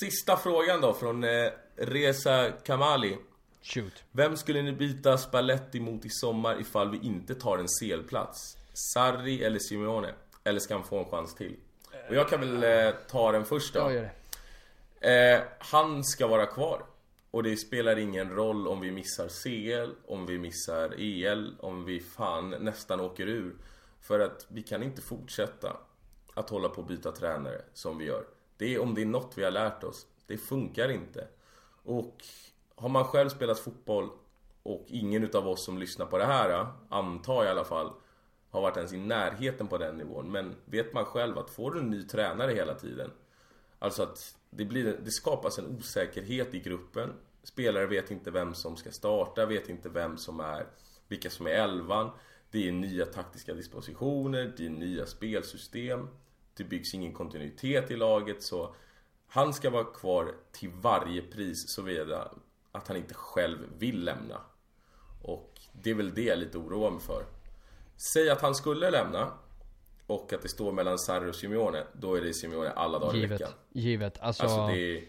sista 0.01 0.37
frågan 0.37 0.81
då 0.81 0.95
från 0.95 1.25
eh, 1.25 1.51
Reza 1.77 2.51
Kamali. 2.65 3.19
Shoot. 3.63 4.05
Vem 4.13 4.37
skulle 4.37 4.63
ni 4.63 4.73
byta 4.73 5.19
Spalletti 5.19 5.81
mot 5.81 6.05
i 6.05 6.11
sommar 6.11 6.61
ifall 6.61 6.91
vi 6.91 6.99
inte 7.07 7.35
tar 7.35 7.59
en 7.59 7.67
CL-plats? 7.81 8.57
Sarri 8.95 9.45
eller 9.45 9.59
Simeone? 9.59 10.15
Eller 10.45 10.61
ska 10.61 10.75
han 10.75 10.85
få 10.85 10.99
en 10.99 11.11
chans 11.11 11.35
till? 11.35 11.57
Och 12.09 12.15
jag 12.15 12.29
kan 12.29 12.41
väl 12.41 12.87
eh, 12.87 12.95
ta 13.11 13.33
den 13.33 13.45
först 13.45 13.75
då. 13.75 13.81
Jag 13.81 13.93
gör. 13.93 14.11
Eh, 15.01 15.41
han 15.59 16.05
ska 16.05 16.27
vara 16.27 16.47
kvar. 16.47 16.83
Och 17.31 17.43
det 17.43 17.57
spelar 17.57 17.99
ingen 17.99 18.31
roll 18.31 18.69
om 18.69 18.81
vi 18.81 18.91
missar 18.91 19.29
CL, 19.29 19.91
om 20.07 20.27
vi 20.27 20.39
missar 20.39 20.95
EL, 20.99 21.55
om 21.61 21.85
vi 21.85 22.01
fan 22.01 22.51
nästan 22.51 23.01
åker 23.01 23.27
ur. 23.27 23.55
För 24.01 24.21
att 24.21 24.47
vi 24.49 24.63
kan 24.63 24.83
inte 24.83 25.03
fortsätta 25.03 25.77
att 26.35 26.51
hålla 26.51 26.69
på 26.69 26.81
och 26.81 26.87
byta 26.87 27.13
tränare 27.13 27.63
som 27.75 27.99
vi 27.99 28.05
gör. 28.05 28.25
Det 28.57 28.75
är 28.75 28.83
om 28.83 28.95
det 28.95 29.03
är 29.03 29.07
något 29.07 29.33
vi 29.39 29.45
har 29.45 29.51
lärt 29.51 29.85
oss. 29.85 30.07
Det 30.27 30.37
funkar 30.37 30.89
inte. 30.89 31.29
Och 31.83 32.25
har 32.75 32.89
man 32.89 33.05
själv 33.05 33.29
spelat 33.29 33.59
fotboll 33.59 34.11
och 34.63 34.85
ingen 34.89 35.25
utav 35.25 35.49
oss 35.49 35.65
som 35.65 35.79
lyssnar 35.79 36.07
på 36.07 36.19
det 36.19 36.25
här, 36.25 36.67
antar 36.89 37.35
jag 37.35 37.45
i 37.45 37.49
alla 37.49 37.65
fall, 37.65 37.93
har 38.51 38.61
varit 38.61 38.77
ens 38.77 38.93
i 38.93 38.99
närheten 38.99 39.67
på 39.69 39.79
den 39.79 39.97
nivån. 39.97 40.33
Men 40.33 40.57
vet 40.65 40.93
man 40.93 41.05
själv 41.05 41.39
att 41.39 41.51
får 41.51 41.71
du 41.71 41.81
en 41.81 41.91
ny 41.91 42.03
tränare 42.03 42.53
hela 42.53 42.75
tiden 42.75 43.11
Alltså 43.83 44.03
att 44.03 44.37
det, 44.51 44.65
blir, 44.65 44.99
det 45.05 45.11
skapas 45.11 45.59
en 45.59 45.67
osäkerhet 45.67 46.55
i 46.55 46.61
gruppen. 46.61 47.13
Spelare 47.43 47.87
vet 47.87 48.11
inte 48.11 48.31
vem 48.31 48.55
som 48.55 48.77
ska 48.77 48.91
starta, 48.91 49.47
vet 49.47 49.69
inte 49.69 49.89
vem 49.89 50.19
som 50.19 50.41
är, 50.41 50.67
vilka 51.09 51.31
som 51.31 51.47
är 51.47 51.51
elvan. 51.51 52.11
Det 52.51 52.69
är 52.69 52.73
nya 52.73 53.07
taktiska 53.07 53.55
dispositioner, 53.55 54.53
det 54.57 54.67
är 54.67 54.71
nya 54.71 55.07
spelsystem. 55.07 56.09
Det 56.57 56.65
byggs 56.65 56.95
ingen 56.95 57.13
kontinuitet 57.13 57.91
i 57.91 57.97
laget 57.97 58.43
så 58.43 58.75
han 59.27 59.55
ska 59.55 59.71
vara 59.71 59.85
kvar 59.85 60.35
till 60.53 60.71
varje 60.71 61.23
pris 61.23 61.65
såvida 61.69 62.33
att 62.73 62.89
han 62.89 62.97
inte 62.97 63.15
själv 63.15 63.59
vill 63.79 64.05
lämna. 64.05 64.41
Och 65.23 65.61
det 65.73 65.91
är 65.91 65.95
väl 65.95 66.15
det 66.15 66.23
jag 66.23 66.39
lite 66.39 66.59
oroar 66.59 66.91
mig 66.91 67.01
för. 67.01 67.25
Säg 68.13 68.31
att 68.31 68.41
han 68.41 68.55
skulle 68.55 68.91
lämna 68.91 69.33
och 70.07 70.33
att 70.33 70.43
det 70.43 70.49
står 70.49 70.73
mellan 70.73 70.99
Sarri 70.99 71.31
och 71.31 71.35
Simeone, 71.35 71.87
då 71.93 72.15
är 72.15 72.21
det 72.21 72.35
Simeone 72.35 72.71
alla 72.71 72.99
dagar 72.99 73.17
i 73.17 73.27
veckan. 73.27 73.51
Givet. 73.73 74.21
Alltså, 74.21 74.43
Alltså 74.43 74.67
det 74.67 74.97
är... 74.97 75.05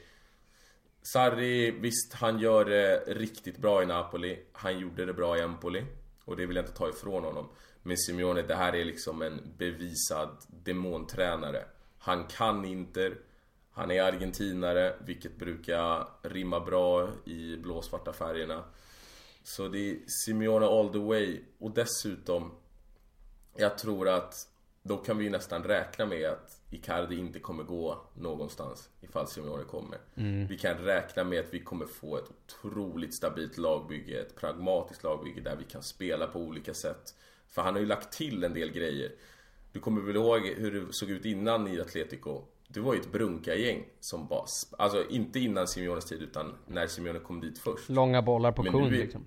Sarri, 1.01 1.71
visst 1.71 2.13
han 2.13 2.39
gör 2.39 2.65
det 2.65 3.03
riktigt 3.07 3.57
bra 3.57 3.83
i 3.83 3.85
Napoli. 3.85 4.39
Han 4.51 4.79
gjorde 4.79 5.05
det 5.05 5.13
bra 5.13 5.37
i 5.37 5.41
Empoli. 5.41 5.85
Och 6.25 6.37
det 6.37 6.45
vill 6.45 6.55
jag 6.55 6.65
inte 6.65 6.77
ta 6.77 6.89
ifrån 6.89 7.23
honom. 7.23 7.49
Men 7.83 7.97
Simeone, 7.97 8.41
det 8.41 8.55
här 8.55 8.75
är 8.75 8.85
liksom 8.85 9.21
en 9.21 9.53
bevisad 9.57 10.37
demontränare. 10.47 11.65
Han 11.97 12.23
kan 12.27 12.65
Inter. 12.65 13.17
Han 13.71 13.91
är 13.91 14.03
argentinare, 14.03 14.95
vilket 15.05 15.35
brukar 15.35 16.07
rimma 16.21 16.59
bra 16.59 17.09
i 17.25 17.57
blåsvarta 17.57 18.13
färgerna. 18.13 18.63
Så 19.43 19.67
det 19.67 19.91
är 19.91 19.97
Simeone 20.07 20.65
all 20.65 20.89
the 20.89 20.99
way. 20.99 21.41
Och 21.59 21.71
dessutom, 21.71 22.51
jag 23.55 23.77
tror 23.77 24.09
att 24.09 24.33
då 24.83 24.97
kan 24.97 25.17
vi 25.17 25.23
ju 25.23 25.29
nästan 25.29 25.63
räkna 25.63 26.05
med 26.05 26.29
att 26.29 26.60
Icardi 26.73 27.19
inte 27.19 27.39
kommer 27.39 27.63
gå 27.63 28.01
någonstans 28.13 28.89
ifall 29.01 29.27
Simeone 29.27 29.63
kommer. 29.63 29.97
Vi 30.47 30.57
kan 30.57 30.77
räkna 30.77 31.23
med 31.23 31.39
att 31.39 31.53
vi 31.53 31.59
kommer 31.59 31.85
få 31.85 32.17
ett 32.17 32.31
otroligt 32.47 33.15
stabilt 33.15 33.57
lagbygge, 33.57 34.19
ett 34.21 34.35
pragmatiskt 34.35 35.03
lagbygge 35.03 35.41
där 35.41 35.55
vi 35.55 35.63
kan 35.63 35.83
spela 35.83 36.27
på 36.27 36.39
olika 36.39 36.73
sätt. 36.73 37.15
För 37.47 37.61
han 37.61 37.73
har 37.73 37.79
ju 37.81 37.87
lagt 37.87 38.11
till 38.11 38.43
en 38.43 38.53
del 38.53 38.71
grejer. 38.71 39.11
Du 39.71 39.79
kommer 39.79 40.01
väl 40.01 40.15
ihåg 40.15 40.47
hur 40.47 40.71
det 40.71 40.93
såg 40.93 41.09
ut 41.09 41.25
innan 41.25 41.67
i 41.67 41.81
Atletico? 41.81 42.41
Det 42.67 42.79
var 42.79 42.93
ju 42.93 42.99
ett 42.99 43.11
brunka-gäng 43.11 43.85
som 43.99 44.27
bara... 44.27 44.45
Alltså 44.77 45.09
inte 45.09 45.39
innan 45.39 45.67
Simeones 45.67 46.05
tid 46.05 46.21
utan 46.21 46.55
när 46.67 46.87
Simeone 46.87 47.19
kom 47.19 47.41
dit 47.41 47.59
först. 47.59 47.89
långa 47.89 48.21
bollar 48.21 48.51
på 48.51 48.63
kund 48.63 48.91
liksom. 48.91 49.25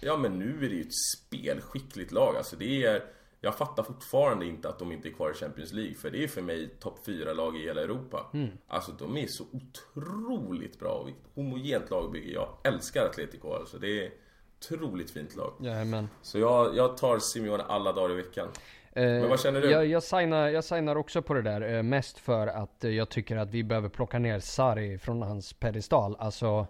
Ja 0.00 0.16
men 0.16 0.38
nu 0.38 0.64
är 0.64 0.68
det 0.68 0.74
ju 0.74 0.80
ett 0.80 0.94
spelskickligt 1.16 2.12
lag. 2.12 2.36
Alltså 2.36 2.56
det 2.56 2.84
är... 2.84 3.04
Jag 3.44 3.54
fattar 3.54 3.82
fortfarande 3.82 4.46
inte 4.46 4.68
att 4.68 4.78
de 4.78 4.92
inte 4.92 5.08
är 5.08 5.12
kvar 5.12 5.30
i 5.30 5.34
Champions 5.34 5.72
League. 5.72 5.94
För 5.94 6.10
det 6.10 6.24
är 6.24 6.28
för 6.28 6.42
mig 6.42 6.68
topp 6.68 6.98
4-lag 7.06 7.56
i 7.56 7.62
hela 7.62 7.82
Europa. 7.82 8.30
Alltså 8.68 8.92
de 8.92 9.16
är 9.16 9.26
så 9.26 9.44
otroligt 9.52 10.78
bra. 10.78 10.92
och 10.92 11.08
Vilket 11.08 11.24
homogent 11.34 11.90
lagbygge. 11.90 12.32
Jag 12.32 12.48
älskar 12.64 13.06
Atletico 13.06 13.52
alltså. 13.52 13.78
Det 13.78 14.06
är 14.06 14.10
otroligt 14.58 15.10
fint 15.10 15.36
lag. 15.36 15.52
Jajamän. 15.60 16.08
Så 16.22 16.38
jag, 16.38 16.76
jag 16.76 16.96
tar 16.96 17.18
Simeone 17.18 17.62
alla 17.62 17.92
dagar 17.92 18.10
i 18.10 18.22
veckan. 18.22 18.48
Men 18.94 19.28
vad 19.28 19.40
känner 19.40 19.60
du? 19.60 19.70
Jag, 19.70 19.86
jag, 19.86 20.02
signar, 20.02 20.48
jag 20.48 20.64
signar 20.64 20.96
också 20.96 21.22
på 21.22 21.34
det 21.34 21.42
där, 21.42 21.74
eh, 21.74 21.82
mest 21.82 22.18
för 22.18 22.46
att 22.46 22.84
eh, 22.84 22.90
jag 22.90 23.08
tycker 23.08 23.36
att 23.36 23.50
vi 23.50 23.64
behöver 23.64 23.88
plocka 23.88 24.18
ner 24.18 24.40
Sarri 24.40 24.98
från 24.98 25.22
hans 25.22 25.52
pedestal. 25.52 26.16
Alltså, 26.18 26.66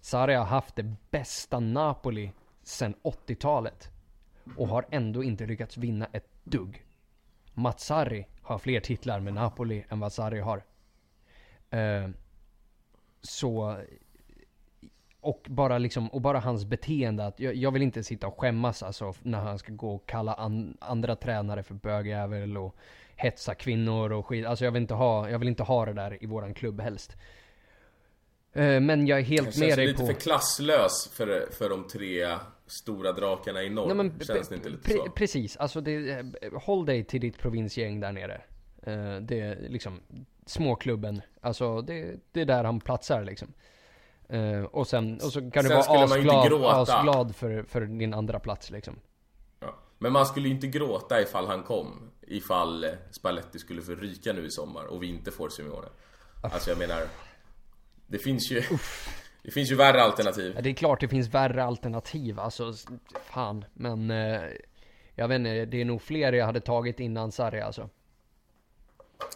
Sarri 0.00 0.34
har 0.34 0.44
haft 0.44 0.76
det 0.76 0.94
bästa 1.10 1.60
Napoli 1.60 2.32
sedan 2.62 2.94
80-talet. 3.02 3.90
Och 4.56 4.68
har 4.68 4.86
ändå 4.90 5.22
inte 5.22 5.46
lyckats 5.46 5.76
vinna 5.76 6.08
ett 6.12 6.28
dugg. 6.44 6.84
Mats 7.54 7.84
Sarri 7.84 8.26
har 8.42 8.58
fler 8.58 8.80
titlar 8.80 9.20
med 9.20 9.34
Napoli 9.34 9.84
än 9.88 10.00
vad 10.00 10.12
Sarri 10.12 10.40
har. 10.40 10.62
Eh, 11.70 12.08
så 13.22 13.78
och 15.20 15.46
bara 15.48 15.78
liksom, 15.78 16.08
och 16.08 16.20
bara 16.20 16.40
hans 16.40 16.64
beteende 16.64 17.26
att 17.26 17.40
jag, 17.40 17.54
jag 17.54 17.70
vill 17.70 17.82
inte 17.82 18.02
sitta 18.02 18.26
och 18.26 18.40
skämmas 18.40 18.82
alltså 18.82 19.14
när 19.22 19.38
han 19.38 19.58
ska 19.58 19.72
gå 19.72 19.94
och 19.94 20.06
kalla 20.06 20.34
an, 20.34 20.76
andra 20.80 21.16
tränare 21.16 21.62
för 21.62 21.74
bögjävel 21.74 22.58
och 22.58 22.76
hetsa 23.16 23.54
kvinnor 23.54 24.12
och 24.12 24.26
skit. 24.26 24.46
Alltså 24.46 24.64
jag 24.64 24.72
vill 24.72 24.82
inte 24.82 24.94
ha, 24.94 25.30
jag 25.30 25.38
vill 25.38 25.48
inte 25.48 25.62
ha 25.62 25.86
det 25.86 25.92
där 25.92 26.22
i 26.24 26.26
våran 26.26 26.54
klubb 26.54 26.80
helst. 26.80 27.16
Eh, 28.52 28.80
Men 28.80 29.06
jag 29.06 29.18
är 29.18 29.22
helt 29.22 29.54
Det 29.54 29.60
med 29.60 29.78
dig 29.78 29.86
lite 29.86 30.00
på... 30.00 30.06
för 30.06 30.14
klasslös 30.14 31.08
för, 31.12 31.52
för 31.52 31.68
de 31.68 31.88
tre 31.88 32.26
stora 32.68 33.12
drakarna 33.12 33.62
i 33.62 33.70
norr. 33.70 33.86
Nej, 33.86 33.96
men, 33.96 34.20
Känns 34.20 34.48
det 34.48 34.54
inte 34.54 34.68
lite 34.68 34.90
pre- 34.90 34.96
så? 34.96 35.10
Precis, 35.10 35.56
alltså 35.56 35.80
det, 35.80 36.10
eh, 36.10 36.24
håll 36.62 36.86
dig 36.86 37.04
till 37.04 37.20
ditt 37.20 37.38
provinsgäng 37.38 38.00
där 38.00 38.12
nere. 38.12 38.40
Eh, 38.82 39.16
Det 39.20 39.40
är 39.40 39.68
liksom 39.68 40.00
småklubben, 40.46 41.22
alltså 41.40 41.82
det, 41.82 42.14
det 42.32 42.40
är 42.40 42.44
där 42.44 42.64
han 42.64 42.80
platsar 42.80 43.24
liksom. 43.24 43.52
Eh, 44.28 44.62
Och 44.62 44.86
sen, 44.86 45.14
och 45.14 45.32
så 45.32 45.50
kan 45.50 45.64
du 45.64 45.68
Sen 45.68 45.78
vara 45.88 46.16
ju 46.16 46.22
inte 46.22 46.34
asglad, 46.36 46.64
asglad 46.64 47.36
för, 47.36 47.62
för 47.62 47.80
din 47.80 48.14
andra 48.14 48.38
plats 48.40 48.70
liksom. 48.70 48.96
Ja. 49.60 49.74
Men 49.98 50.12
man 50.12 50.26
skulle 50.26 50.48
ju 50.48 50.54
inte 50.54 50.66
gråta 50.66 51.22
ifall 51.22 51.46
han 51.46 51.62
kom. 51.62 52.10
Ifall 52.26 52.86
Spalletti 53.10 53.58
skulle 53.58 53.82
få 53.82 53.92
ryka 53.92 54.32
nu 54.32 54.46
i 54.46 54.50
sommar 54.50 54.84
och 54.84 55.02
vi 55.02 55.06
inte 55.06 55.30
får 55.30 55.48
Simeone. 55.48 55.88
Alltså 56.42 56.70
jag 56.70 56.78
menar... 56.78 57.02
Det 58.06 58.18
finns 58.18 58.50
ju... 58.50 58.62
Det 59.42 59.50
finns 59.50 59.70
ju 59.70 59.74
värre 59.74 60.02
alternativ. 60.02 60.52
Ja, 60.56 60.62
det 60.62 60.70
är 60.70 60.74
klart 60.74 61.00
det 61.00 61.08
finns 61.08 61.28
värre 61.28 61.64
alternativ, 61.64 62.40
alltså 62.40 62.72
fan. 63.22 63.64
Men 63.74 64.10
eh, 64.10 64.40
jag 65.14 65.28
vet 65.28 65.36
inte, 65.36 65.64
det 65.64 65.80
är 65.80 65.84
nog 65.84 66.02
fler 66.02 66.32
jag 66.32 66.46
hade 66.46 66.60
tagit 66.60 67.00
innan 67.00 67.32
Sarri 67.32 67.60
alltså. 67.60 67.88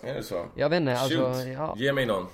Är 0.02 0.14
det 0.14 0.22
så? 0.22 0.46
Jag 0.56 0.68
vet 0.68 0.80
inte, 0.80 0.98
alltså, 0.98 1.32
Shoot. 1.32 1.46
ja. 1.46 1.74
Ge 1.78 1.92
mig 1.92 2.06
någon. 2.06 2.26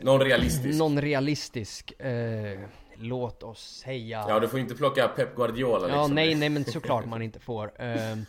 Någon 0.00 0.20
realistisk. 0.20 0.78
Någon 0.78 1.00
realistisk, 1.00 2.00
eh, 2.00 2.58
låt 2.94 3.42
oss 3.42 3.80
säga. 3.84 4.24
Ja, 4.28 4.40
du 4.40 4.48
får 4.48 4.60
inte 4.60 4.74
plocka 4.74 5.08
Pep 5.08 5.36
Guardiola 5.36 5.78
liksom. 5.78 6.00
Ja, 6.00 6.06
nej, 6.06 6.34
nej 6.34 6.48
men 6.48 6.64
såklart 6.64 7.06
man 7.06 7.22
inte 7.22 7.40
får. 7.40 7.72
Ehm, 7.82 8.24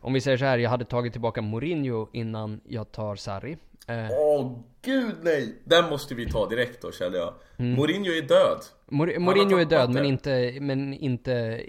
om 0.00 0.12
vi 0.12 0.20
säger 0.20 0.36
så 0.36 0.44
här, 0.44 0.58
jag 0.58 0.70
hade 0.70 0.84
tagit 0.84 1.12
tillbaka 1.12 1.42
Mourinho 1.42 2.08
innan 2.12 2.60
jag 2.64 2.92
tar 2.92 3.16
Sarri. 3.16 3.56
Uh, 3.90 4.10
Åh 4.10 4.58
gud 4.82 5.14
nej! 5.22 5.62
Den 5.64 5.90
måste 5.90 6.14
vi 6.14 6.30
ta 6.30 6.48
direkt 6.48 6.82
då 6.82 6.92
känner 6.92 7.18
jag. 7.18 7.34
Mourinho 7.56 8.12
är 8.12 8.22
död. 8.22 8.58
Mor- 8.86 9.18
Mourinho 9.18 9.56
är 9.58 9.64
död, 9.64 9.90
men 9.90 10.04
inte, 10.04 10.58
men 10.60 10.94
inte, 10.94 11.64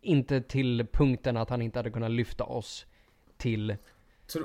inte 0.00 0.40
till 0.40 0.86
punkten 0.92 1.36
att 1.36 1.50
han 1.50 1.62
inte 1.62 1.78
hade 1.78 1.90
kunnat 1.90 2.10
lyfta 2.10 2.44
oss 2.44 2.86
till, 3.36 3.76
Tro... 4.32 4.42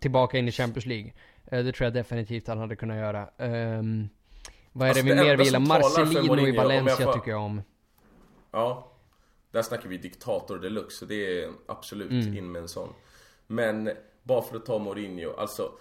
tillbaka 0.00 0.38
in 0.38 0.48
i 0.48 0.52
Champions 0.52 0.86
League. 0.86 1.12
Eh, 1.46 1.64
det 1.64 1.72
tror 1.72 1.84
jag 1.86 1.94
definitivt 1.94 2.46
han 2.46 2.58
hade 2.58 2.76
kunnat 2.76 2.96
göra. 2.96 3.28
Ehm, 3.38 4.08
vad 4.72 4.86
är 4.88 4.90
Alltså, 4.90 5.04
det 5.04 5.14
vi 5.14 5.22
mer 5.22 5.36
för 5.44 5.58
Marcelino 5.58 6.26
Mourinho, 6.26 6.46
i 6.48 6.50
om 6.50 6.54
jag 6.56 6.62
Valencia 6.64 7.06
får- 7.06 7.12
tycker 7.12 7.30
jag 7.30 7.40
om. 7.42 7.62
Ja. 8.50 8.88
Där 9.50 9.62
snackar 9.62 9.88
vi 9.88 9.96
diktator 9.96 10.58
deluxe, 10.58 10.96
så 10.98 11.04
det 11.04 11.42
är 11.42 11.50
absolut 11.68 12.10
in 12.36 12.52
med 12.52 12.62
en 12.62 12.68
sån. 12.68 12.88
Men 13.46 13.90
bara 14.22 14.42
för 14.42 14.56
att 14.56 14.66
ta 14.66 14.78
Mourinho, 14.78 15.32
alltså 15.38 15.72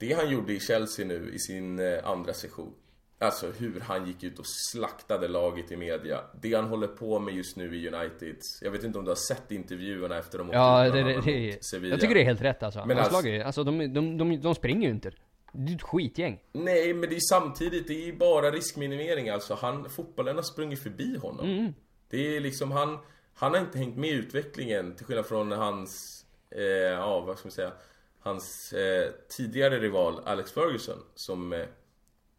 Det 0.00 0.12
han 0.12 0.30
gjorde 0.30 0.52
i 0.52 0.60
Chelsea 0.60 1.06
nu 1.06 1.30
i 1.34 1.38
sin 1.38 1.78
eh, 1.78 2.08
andra 2.08 2.32
session 2.34 2.72
Alltså 3.18 3.50
hur 3.58 3.80
han 3.80 4.06
gick 4.06 4.22
ut 4.22 4.38
och 4.38 4.46
slaktade 4.46 5.28
laget 5.28 5.72
i 5.72 5.76
media 5.76 6.20
Det 6.42 6.54
han 6.54 6.64
håller 6.64 6.86
på 6.86 7.18
med 7.18 7.34
just 7.34 7.56
nu 7.56 7.76
i 7.76 7.88
United 7.88 8.36
Jag 8.62 8.70
vet 8.70 8.84
inte 8.84 8.98
om 8.98 9.04
du 9.04 9.10
har 9.10 9.16
sett 9.34 9.50
intervjuerna 9.50 10.18
efter 10.18 10.38
de 10.38 10.46
åkte 10.46 10.56
Ja, 10.58 10.90
det, 10.90 11.02
det, 11.02 11.20
det, 11.20 11.64
Sevilla. 11.64 11.92
jag 11.94 12.00
tycker 12.00 12.14
det 12.14 12.20
är 12.20 12.24
helt 12.24 12.42
rätt 12.42 12.62
alltså. 12.62 12.84
Men 12.86 12.96
Hans 12.96 13.08
alltså- 13.08 13.28
lag 13.30 13.40
alltså 13.40 13.64
de, 13.64 13.94
de, 13.94 14.18
de, 14.18 14.40
de 14.40 14.54
springer 14.54 14.88
ju 14.88 14.94
inte. 14.94 15.12
Det 15.52 15.72
är 15.72 15.76
ett 15.76 15.82
skitgäng. 15.82 16.40
Nej, 16.52 16.94
men 16.94 17.10
det 17.10 17.16
är 17.16 17.20
samtidigt, 17.20 17.88
det 17.88 17.94
är 17.94 18.06
ju 18.06 18.16
bara 18.16 18.50
riskminimering 18.50 19.28
alltså. 19.28 19.54
Han, 19.54 19.90
fotbollen 19.90 20.36
har 20.36 20.42
sprungit 20.42 20.82
förbi 20.82 21.16
honom. 21.16 21.46
Mm. 21.50 21.74
Det 22.10 22.36
är 22.36 22.40
liksom, 22.40 22.70
han, 22.70 22.98
han 23.34 23.52
har 23.52 23.60
inte 23.60 23.78
hängt 23.78 23.96
med 23.96 24.10
i 24.10 24.12
utvecklingen 24.12 24.94
till 24.96 25.06
skillnad 25.06 25.26
från 25.26 25.52
hans, 25.52 26.24
eh, 26.50 26.62
ja 26.62 27.20
vad 27.20 27.38
ska 27.38 27.46
man 27.46 27.52
säga, 27.52 27.72
hans 28.20 28.72
eh, 28.72 29.10
tidigare 29.28 29.80
rival 29.80 30.20
Alex 30.24 30.52
Ferguson 30.52 30.98
som 31.14 31.52
eh, 31.52 31.66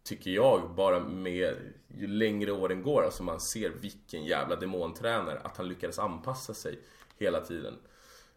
tycker 0.04 0.32
jag 0.32 0.76
bara 0.76 1.00
med 1.00 1.56
ju 1.88 2.08
längre 2.08 2.52
åren 2.52 2.84
går, 2.84 3.04
alltså 3.04 3.24
man 3.24 3.40
ser 3.40 3.70
vilken 3.70 4.26
jävla 4.26 4.56
demontränare 4.56 5.40
att 5.40 5.58
han 5.58 5.68
lyckades 5.68 6.00
anpassa 6.00 6.54
sig 6.54 6.80
hela 7.18 7.42
tiden 7.42 7.78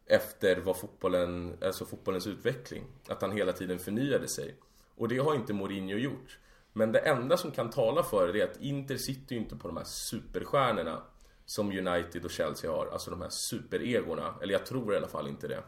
efter 0.07 0.57
vad 0.57 0.77
fotbollen, 0.77 1.59
alltså 1.63 1.85
fotbollens 1.85 2.27
utveckling. 2.27 2.85
Att 3.09 3.23
han 3.23 3.33
hela 3.33 3.53
tiden 3.53 3.79
förnyade 3.79 4.29
sig. 4.29 4.55
Och 4.97 5.09
det 5.09 5.19
har 5.19 5.35
inte 5.35 5.53
Mourinho 5.53 5.97
gjort. 5.97 6.39
Men 6.73 6.93
det 6.93 6.99
enda 6.99 7.37
som 7.37 7.51
kan 7.51 7.71
tala 7.71 8.03
för 8.03 8.33
det 8.33 8.41
är 8.41 8.45
att 8.45 8.61
Inter 8.61 8.97
sitter 8.97 9.35
ju 9.35 9.41
inte 9.41 9.57
på 9.57 9.69
de 9.69 9.77
här 9.77 9.85
superstjärnorna 9.85 11.03
som 11.47 11.69
United 11.69 12.25
och 12.25 12.31
Chelsea 12.31 12.71
har. 12.71 12.89
Alltså 12.93 13.11
de 13.11 13.23
här 13.23 13.31
superegorna. 13.31 14.35
Eller 14.43 14.53
jag 14.53 14.67
tror 14.67 14.95
i 14.95 14.97
alla 14.97 15.09
fall 15.09 15.29
inte 15.29 15.49
det. 15.49 15.63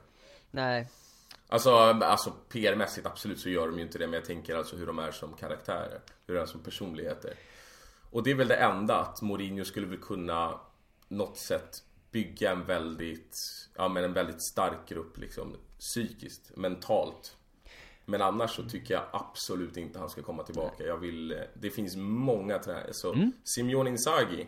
Nej. 0.50 0.88
Alltså, 1.48 1.70
alltså 1.70 2.32
PR-mässigt 2.48 3.06
absolut 3.06 3.40
så 3.40 3.48
gör 3.48 3.66
de 3.66 3.76
ju 3.76 3.82
inte 3.82 3.98
det. 3.98 4.06
Men 4.06 4.14
jag 4.14 4.24
tänker 4.24 4.56
alltså 4.56 4.76
hur 4.76 4.86
de 4.86 4.98
är 4.98 5.10
som 5.10 5.32
karaktärer. 5.32 6.00
Hur 6.26 6.34
de 6.34 6.40
är 6.40 6.46
som 6.46 6.60
personligheter. 6.60 7.34
Och 8.10 8.22
det 8.22 8.30
är 8.30 8.34
väl 8.34 8.48
det 8.48 8.56
enda 8.56 8.96
att 9.00 9.22
Mourinho 9.22 9.64
skulle 9.64 9.86
väl 9.86 9.98
kunna 9.98 10.60
något 11.08 11.38
sätt 11.38 11.82
bygga 12.10 12.50
en 12.50 12.64
väldigt, 12.64 13.38
ja 13.76 13.88
men 13.88 14.04
en 14.04 14.12
väldigt 14.12 14.42
stark 14.42 14.88
grupp 14.88 15.18
liksom 15.18 15.56
psykiskt, 15.78 16.56
mentalt. 16.56 17.36
Men 18.04 18.22
annars 18.22 18.56
så 18.56 18.62
tycker 18.62 18.94
jag 18.94 19.02
absolut 19.12 19.76
inte 19.76 19.98
han 19.98 20.10
ska 20.10 20.22
komma 20.22 20.42
tillbaka. 20.42 20.84
Jag 20.84 20.96
vill, 20.96 21.42
det 21.54 21.70
finns 21.70 21.96
många 21.96 22.58
tränare. 22.58 22.92
Så 22.92 23.12
Mm. 23.12 23.32
Simeone 23.44 23.90
Inzaghi. 23.90 24.46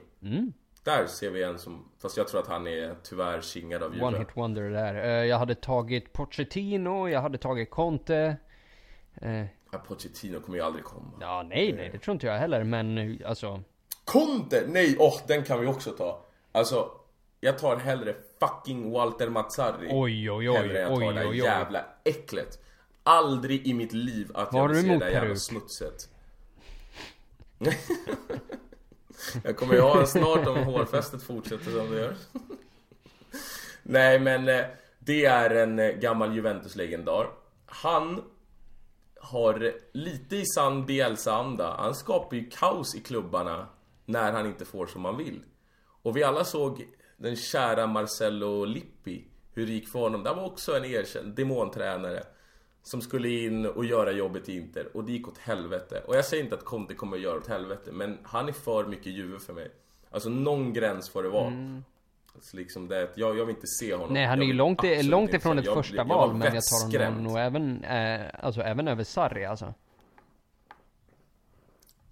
Där 0.89 1.07
ser 1.07 1.31
vi 1.31 1.43
en 1.43 1.59
som, 1.59 1.85
fast 1.99 2.17
jag 2.17 2.29
tror 2.29 2.41
att 2.41 2.47
han 2.47 2.67
är 2.67 2.95
tyvärr 3.03 3.41
kingad 3.41 3.83
av 3.83 3.91
One 3.91 3.97
Juve. 4.07 4.19
hit 4.19 4.29
wonder 4.37 4.71
där. 4.71 4.95
Eh, 4.95 5.25
Jag 5.27 5.39
hade 5.39 5.55
tagit 5.55 6.13
Pochettino, 6.13 7.09
jag 7.09 7.21
hade 7.23 7.39
tagit 7.39 7.71
Conte. 7.71 8.37
Eh, 9.21 9.45
Ja, 9.73 9.79
Pochettino 9.79 10.41
kommer 10.41 10.59
ju 10.59 10.65
aldrig 10.65 10.85
komma. 10.85 11.11
Ja, 11.21 11.43
nej, 11.49 11.73
nej, 11.73 11.89
det 11.93 11.99
tror 11.99 12.13
inte 12.13 12.27
jag 12.27 12.39
heller, 12.39 12.65
men 12.65 12.99
eh, 12.99 13.29
alltså. 13.29 13.63
Conte! 14.05 14.65
Nej, 14.69 14.97
åh, 14.99 15.15
den 15.27 15.43
kan 15.45 15.61
vi 15.61 15.67
också 15.67 15.91
ta. 15.91 16.25
Alltså, 16.53 16.91
jag 17.41 17.59
tar 17.59 17.77
hellre 17.77 18.15
fucking 18.41 18.91
Walter 18.91 19.29
Mazzarri. 19.29 19.89
Oj, 19.91 20.31
oj, 20.31 20.51
oj, 20.51 20.57
Hellre 20.57 20.83
än 20.85 20.93
jag 20.93 21.01
tar 21.01 21.09
oj, 21.09 21.15
det 21.15 21.21
oj, 21.21 21.29
oj. 21.29 21.37
jävla 21.37 21.85
äcklet. 22.05 22.59
Aldrig 23.03 23.67
i 23.67 23.75
mitt 23.75 23.93
liv 23.93 24.31
att 24.35 24.53
Vad 24.53 24.63
har 24.63 24.69
jag 24.69 24.75
vill 24.75 24.85
se 24.85 24.93
det 24.93 24.99
där 24.99 25.11
jävla 25.11 25.37
smutset. 25.37 26.09
jag 29.45 29.57
kommer 29.57 29.75
ju 29.75 29.81
ha 29.81 30.07
snart 30.07 30.47
om 30.47 30.59
hårfästet 30.59 31.23
fortsätter 31.23 31.71
som 31.71 31.91
det 31.91 32.01
gör. 32.01 32.15
Nej 33.83 34.21
men 34.21 34.49
eh, 34.49 34.65
det 34.99 35.25
är 35.25 35.51
en 35.51 35.79
eh, 35.79 35.89
gammal 35.89 36.35
Juventus-legendar. 36.35 37.31
Han 37.67 38.23
har 39.21 39.73
lite 39.93 40.37
i 40.37 40.47
sann 40.47 40.87
Bielsa-anda. 40.87 41.77
Han 41.79 41.95
skapar 41.95 42.37
ju 42.37 42.51
kaos 42.51 42.95
i 42.95 43.01
klubbarna 43.01 43.67
när 44.05 44.33
han 44.33 44.47
inte 44.47 44.65
får 44.65 44.87
som 44.87 45.05
han 45.05 45.17
vill. 45.17 45.43
Och 46.03 46.17
vi 46.17 46.25
alla 46.25 46.45
såg 46.45 46.87
den 47.17 47.37
kära 47.37 47.87
Marcello 47.87 48.65
Lippi. 48.65 49.25
Hur 49.55 49.67
det 49.67 49.73
gick 49.73 49.89
för 49.89 49.99
honom. 49.99 50.23
Det 50.23 50.33
var 50.33 50.45
också 50.45 50.77
en 50.77 50.85
erkänd 50.85 51.35
demontränare. 51.35 52.23
Som 52.89 53.01
skulle 53.01 53.29
in 53.29 53.67
och 53.67 53.85
göra 53.85 54.13
jobbet 54.13 54.49
i 54.49 54.57
Inter. 54.57 54.89
Och 54.95 55.05
det 55.05 55.13
gick 55.13 55.29
åt 55.29 55.39
helvete. 55.39 56.03
Och 56.07 56.17
jag 56.17 56.25
säger 56.25 56.43
inte 56.43 56.55
att 56.55 56.65
Conte 56.65 56.95
kommer 56.95 57.17
att 57.17 57.23
göra 57.23 57.37
åt 57.37 57.47
helvete. 57.47 57.93
Men 57.93 58.19
han 58.23 58.49
är 58.49 58.53
för 58.53 58.87
mycket 58.87 59.13
Juve 59.13 59.39
för 59.39 59.53
mig. 59.53 59.71
Alltså 60.11 60.29
någon 60.29 60.73
gräns 60.73 61.09
får 61.09 61.23
det 61.23 61.29
vara. 61.29 61.53
Alltså 62.35 62.57
liksom 62.57 62.89
det, 62.89 63.09
jag, 63.15 63.39
jag 63.39 63.45
vill 63.45 63.55
inte 63.55 63.67
se 63.67 63.95
honom. 63.95 64.13
Nej, 64.13 64.27
han 64.27 64.43
är 64.43 64.47
ju 64.47 64.53
långt, 64.53 64.81
långt 65.03 65.35
ifrån 65.35 65.59
ett 65.59 65.65
jag 65.65 65.75
första 65.75 65.97
jag 65.97 66.05
val, 66.05 66.35
men 66.35 66.55
jag 66.55 66.65
tar 66.65 67.05
honom 67.05 67.23
nog 67.23 67.39
även, 67.39 67.85
eh, 67.85 68.27
alltså 68.41 68.61
även 68.61 68.89
över 68.89 69.05
Sarri 69.05 69.45
alltså. 69.45 69.75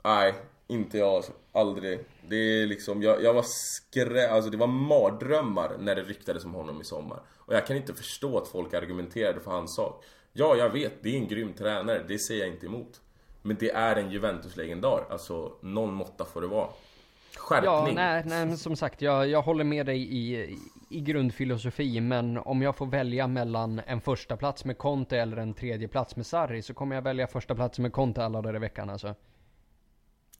Nej, 0.04 0.34
inte 0.66 0.98
jag 0.98 1.08
alltså. 1.08 1.32
Aldrig. 1.52 2.00
Det 2.28 2.36
är 2.36 2.66
liksom, 2.66 3.02
jag, 3.02 3.22
jag 3.22 3.34
var 3.34 3.44
skrä... 3.46 4.30
Alltså 4.30 4.50
det 4.50 4.56
var 4.56 4.66
mardrömmar 4.66 5.76
när 5.78 5.94
det 5.94 6.02
ryktades 6.02 6.44
om 6.44 6.54
honom 6.54 6.80
i 6.80 6.84
sommar. 6.84 7.20
Och 7.36 7.54
jag 7.54 7.66
kan 7.66 7.76
inte 7.76 7.94
förstå 7.94 8.38
att 8.38 8.48
folk 8.48 8.74
argumenterade 8.74 9.40
för 9.40 9.50
hans 9.50 9.74
sak. 9.74 10.04
Ja, 10.38 10.56
jag 10.56 10.70
vet, 10.70 11.02
det 11.02 11.08
är 11.08 11.16
en 11.16 11.28
grym 11.28 11.52
tränare. 11.52 12.04
Det 12.08 12.18
säger 12.18 12.40
jag 12.44 12.54
inte 12.54 12.66
emot. 12.66 13.00
Men 13.42 13.56
det 13.60 13.70
är 13.70 13.96
en 13.96 14.10
Juventus-legendar. 14.10 15.06
Alltså, 15.10 15.52
någon 15.60 15.94
måtta 15.94 16.24
får 16.24 16.40
det 16.40 16.46
vara. 16.46 16.68
Skärpning. 17.36 17.70
Ja, 17.70 17.90
nej, 17.94 18.22
nej 18.26 18.46
men 18.46 18.58
som 18.58 18.76
sagt, 18.76 19.02
jag, 19.02 19.28
jag 19.28 19.42
håller 19.42 19.64
med 19.64 19.86
dig 19.86 20.02
i, 20.02 20.56
i, 20.90 21.00
grundfilosofi, 21.00 22.00
men 22.00 22.38
om 22.38 22.62
jag 22.62 22.76
får 22.76 22.86
välja 22.86 23.26
mellan 23.26 23.80
en 23.86 24.00
första 24.00 24.36
plats 24.36 24.64
med 24.64 24.78
Conte 24.78 25.18
eller 25.18 25.36
en 25.36 25.54
tredje 25.54 25.88
plats 25.88 26.16
med 26.16 26.26
Sarri 26.26 26.62
så 26.62 26.74
kommer 26.74 26.94
jag 26.94 27.02
välja 27.02 27.26
första 27.26 27.54
plats 27.54 27.78
med 27.78 27.92
Conte 27.92 28.24
alla 28.24 28.42
dagar 28.42 28.56
i 28.56 28.58
veckan 28.58 28.90
alltså. 28.90 29.14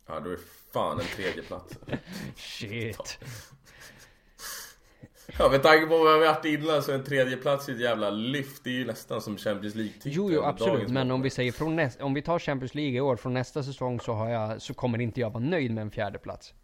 Ja, 0.06 0.20
då 0.20 0.30
är 0.30 0.38
fan 0.72 1.00
en 1.00 1.06
tredje 1.06 1.42
plats. 1.42 1.78
Shit. 2.36 3.18
Ja, 5.38 5.48
med 5.50 5.62
tanke 5.62 5.86
på 5.86 5.98
vad 5.98 6.20
vi 6.20 6.26
har 6.26 6.34
varit 6.34 6.44
innan 6.44 6.82
så 6.82 6.92
en 6.92 7.04
tredje 7.04 7.36
plats 7.36 7.68
i 7.68 7.72
ett 7.72 7.80
jävla 7.80 8.10
lyft. 8.10 8.64
Det 8.64 8.70
är 8.70 8.74
ju 8.74 8.84
nästan 8.86 9.20
som 9.22 9.36
Champions 9.36 9.74
League-titel. 9.74 10.12
Jo, 10.14 10.30
jo, 10.32 10.42
absolut. 10.42 10.88
Men 10.88 11.10
om 11.10 11.22
vi 11.22 11.30
säger 11.30 11.52
från 11.52 11.76
näst, 11.76 12.00
om 12.00 12.14
vi 12.14 12.22
tar 12.22 12.38
Champions 12.38 12.74
League 12.74 12.92
i 12.96 13.00
år, 13.00 13.16
från 13.16 13.34
nästa 13.34 13.62
säsong 13.62 14.00
så 14.00 14.12
har 14.12 14.28
jag, 14.30 14.62
så 14.62 14.74
kommer 14.74 15.00
inte 15.00 15.20
jag 15.20 15.30
vara 15.30 15.44
nöjd 15.44 15.70
med 15.74 15.82
en 15.82 15.90
fjärde 15.90 16.18
plats. 16.18 16.54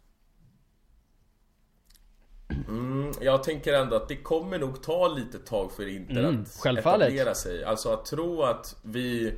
Mm, 2.67 3.11
jag 3.21 3.43
tänker 3.43 3.73
ändå 3.73 3.95
att 3.95 4.07
det 4.07 4.15
kommer 4.15 4.59
nog 4.59 4.83
ta 4.83 5.07
lite 5.07 5.39
tag 5.39 5.71
för 5.71 5.87
Inter 5.87 6.23
Mm, 6.23 6.41
att 6.41 6.49
självfallet. 6.59 7.07
etablera 7.07 7.35
sig. 7.35 7.63
Alltså 7.63 7.89
att 7.89 8.05
tro 8.05 8.41
att 8.41 8.75
vi, 8.83 9.33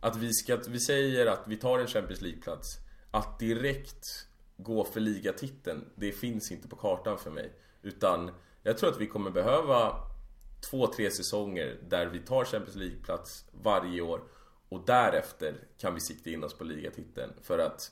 att 0.00 0.16
vi 0.16 0.32
ska, 0.32 0.54
att 0.54 0.68
vi 0.68 0.80
säger 0.80 1.26
att 1.26 1.42
vi 1.46 1.56
tar 1.56 1.78
en 1.78 1.86
Champions 1.86 2.20
League-plats. 2.22 2.76
Att 3.10 3.38
direkt 3.38 4.06
gå 4.56 4.84
för 4.84 5.00
ligatiteln, 5.00 5.84
det 5.94 6.12
finns 6.12 6.52
inte 6.52 6.68
på 6.68 6.76
kartan 6.76 7.18
för 7.18 7.30
mig. 7.30 7.52
Utan 7.82 8.30
jag 8.62 8.78
tror 8.78 8.90
att 8.90 9.00
vi 9.00 9.06
kommer 9.06 9.30
behöva 9.30 9.96
två, 10.60 10.86
tre 10.86 11.10
säsonger 11.10 11.76
där 11.88 12.06
vi 12.06 12.18
tar 12.18 12.44
Champions 12.44 12.76
League-plats 12.76 13.44
varje 13.52 14.00
år. 14.00 14.20
Och 14.68 14.82
därefter 14.86 15.54
kan 15.78 15.94
vi 15.94 16.00
sikta 16.00 16.30
in 16.30 16.44
oss 16.44 16.54
på 16.54 16.64
ligatiteln. 16.64 17.32
För 17.42 17.58
att 17.58 17.90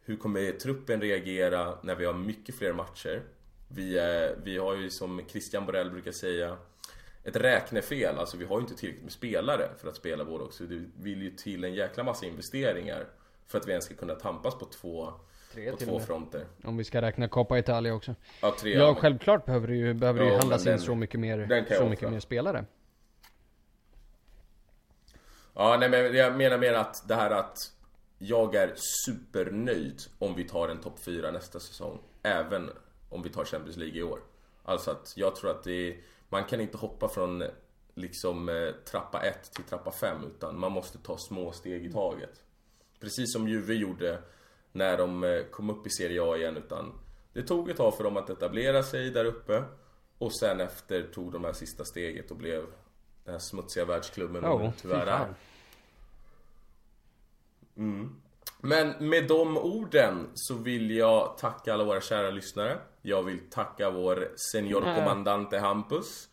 hur 0.00 0.16
kommer 0.16 0.52
truppen 0.52 1.00
reagera 1.00 1.78
när 1.82 1.94
vi 1.94 2.04
har 2.04 2.14
mycket 2.14 2.54
fler 2.54 2.72
matcher? 2.72 3.22
Vi, 3.68 3.98
eh, 3.98 4.44
vi 4.44 4.58
har 4.58 4.76
ju 4.76 4.90
som 4.90 5.22
Christian 5.28 5.66
Borell 5.66 5.90
brukar 5.90 6.12
säga 6.12 6.56
ett 7.24 7.36
räknefel, 7.36 8.18
alltså 8.18 8.36
vi 8.36 8.44
har 8.44 8.56
ju 8.56 8.60
inte 8.60 8.74
tillräckligt 8.74 9.04
med 9.04 9.12
spelare 9.12 9.68
för 9.78 9.88
att 9.88 9.96
spela 9.96 10.24
både 10.24 10.44
också. 10.44 10.64
Det 10.64 10.84
vill 11.00 11.22
ju 11.22 11.30
till 11.30 11.64
en 11.64 11.74
jäkla 11.74 12.04
massa 12.04 12.26
investeringar 12.26 13.06
för 13.46 13.58
att 13.58 13.66
vi 13.66 13.70
ens 13.70 13.84
ska 13.84 13.94
kunna 13.94 14.14
tampas 14.14 14.58
på 14.58 14.64
två, 14.64 15.12
Tre 15.52 15.70
på 15.70 15.76
till 15.76 15.86
två 15.86 15.98
med. 15.98 16.06
fronter. 16.06 16.46
Om 16.64 16.76
vi 16.76 16.84
ska 16.84 17.02
räkna 17.02 17.28
Coppa 17.28 17.58
Italia 17.58 17.94
också. 17.94 18.14
Ja, 18.42 18.56
tre. 18.60 18.72
Ja, 18.78 18.86
men- 18.86 18.94
självklart 18.94 19.44
behöver 19.46 19.68
det 19.68 19.76
ju, 19.76 19.94
behöver 19.94 20.20
det 20.20 20.26
ju 20.26 20.32
Ja, 20.32 20.38
handlas 20.38 20.66
in 20.66 20.78
så 20.78 20.94
mycket 20.94 21.20
mer, 21.20 21.64
så 21.78 21.84
mycket 21.84 21.98
offra. 22.04 22.10
mer 22.10 22.20
spelare. 22.20 22.64
Ja, 25.54 25.76
nej 25.80 25.88
men 25.90 26.14
jag 26.14 26.36
menar 26.36 26.58
mer 26.58 26.72
att 26.74 27.08
det 27.08 27.14
här 27.14 27.30
att 27.30 27.56
jag 28.18 28.54
är 28.54 28.72
supernöjd 28.76 30.00
om 30.18 30.34
vi 30.34 30.44
tar 30.44 30.68
en 30.68 30.80
topp 30.80 30.98
4 31.04 31.30
nästa 31.30 31.60
säsong. 31.60 31.98
Även 32.22 32.70
om 33.08 33.22
vi 33.22 33.30
tar 33.30 33.44
Champions 33.44 33.76
League 33.76 33.98
i 33.98 34.02
år. 34.02 34.20
Alltså 34.62 34.90
att 34.90 35.12
jag 35.16 35.36
tror 35.36 35.50
att 35.50 35.64
det 35.64 35.72
är, 35.88 35.96
man 36.28 36.44
kan 36.44 36.60
inte 36.60 36.76
hoppa 36.76 37.08
från 37.08 37.42
liksom 37.94 38.48
eh, 38.48 38.70
trappa 38.90 39.20
1 39.20 39.52
till 39.52 39.64
trappa 39.64 39.92
5 39.92 40.16
utan 40.36 40.58
man 40.58 40.72
måste 40.72 40.98
ta 40.98 41.16
små 41.18 41.52
steg 41.52 41.86
i 41.86 41.92
taget. 41.92 42.42
Precis 43.00 43.32
som 43.32 43.48
Juve 43.48 43.74
gjorde 43.74 44.18
när 44.78 44.98
de 44.98 45.24
eh, 45.24 45.42
kom 45.44 45.70
upp 45.70 45.86
i 45.86 45.90
Serie 45.90 46.22
A 46.22 46.36
igen 46.36 46.56
utan 46.56 46.92
det 47.32 47.42
tog 47.42 47.70
ett 47.70 47.76
tag 47.76 47.96
för 47.96 48.04
dem 48.04 48.16
att 48.16 48.30
etablera 48.30 48.82
sig 48.82 49.10
där 49.10 49.24
uppe 49.24 49.64
och 50.18 50.38
sen 50.38 50.60
efter 50.60 51.02
tog 51.02 51.32
de 51.32 51.44
här 51.44 51.52
sista 51.52 51.84
steget 51.84 52.30
och 52.30 52.36
blev 52.36 52.64
den 53.24 53.32
här 53.34 53.38
smutsiga 53.38 53.84
världsklubben 53.84 54.42
Ja, 54.44 54.58
de 54.58 54.72
tyvärr 54.72 55.06
är. 55.06 55.18
fan. 55.18 55.34
Men 58.60 59.08
med 59.08 59.28
de 59.28 59.56
orden 59.58 60.30
så 60.34 60.54
vill 60.54 60.90
jag 60.90 61.38
tacka 61.38 61.74
alla 61.74 61.84
våra 61.84 62.00
kära 62.00 62.30
lyssnare. 62.30 62.78
Jag 63.02 63.22
vill 63.22 63.50
tacka 63.50 63.90
vår 63.90 64.28
senior 64.52 64.80
Nej. 64.80 64.94
kommandante 64.96 65.58
Hampus. 65.58 66.28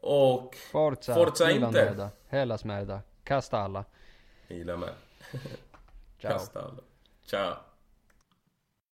Och 0.00 0.56
Forza, 0.72 1.14
Forza 1.14 1.46
merda, 1.46 2.10
Hellas 2.28 2.64
merda, 2.64 3.00
kasta 3.24 3.58
alla. 3.58 3.84
Gilla 4.48 4.76
med. 4.76 4.94
Kasta 6.18 6.60
alla. 6.60 6.82
Ciao. 7.32 7.71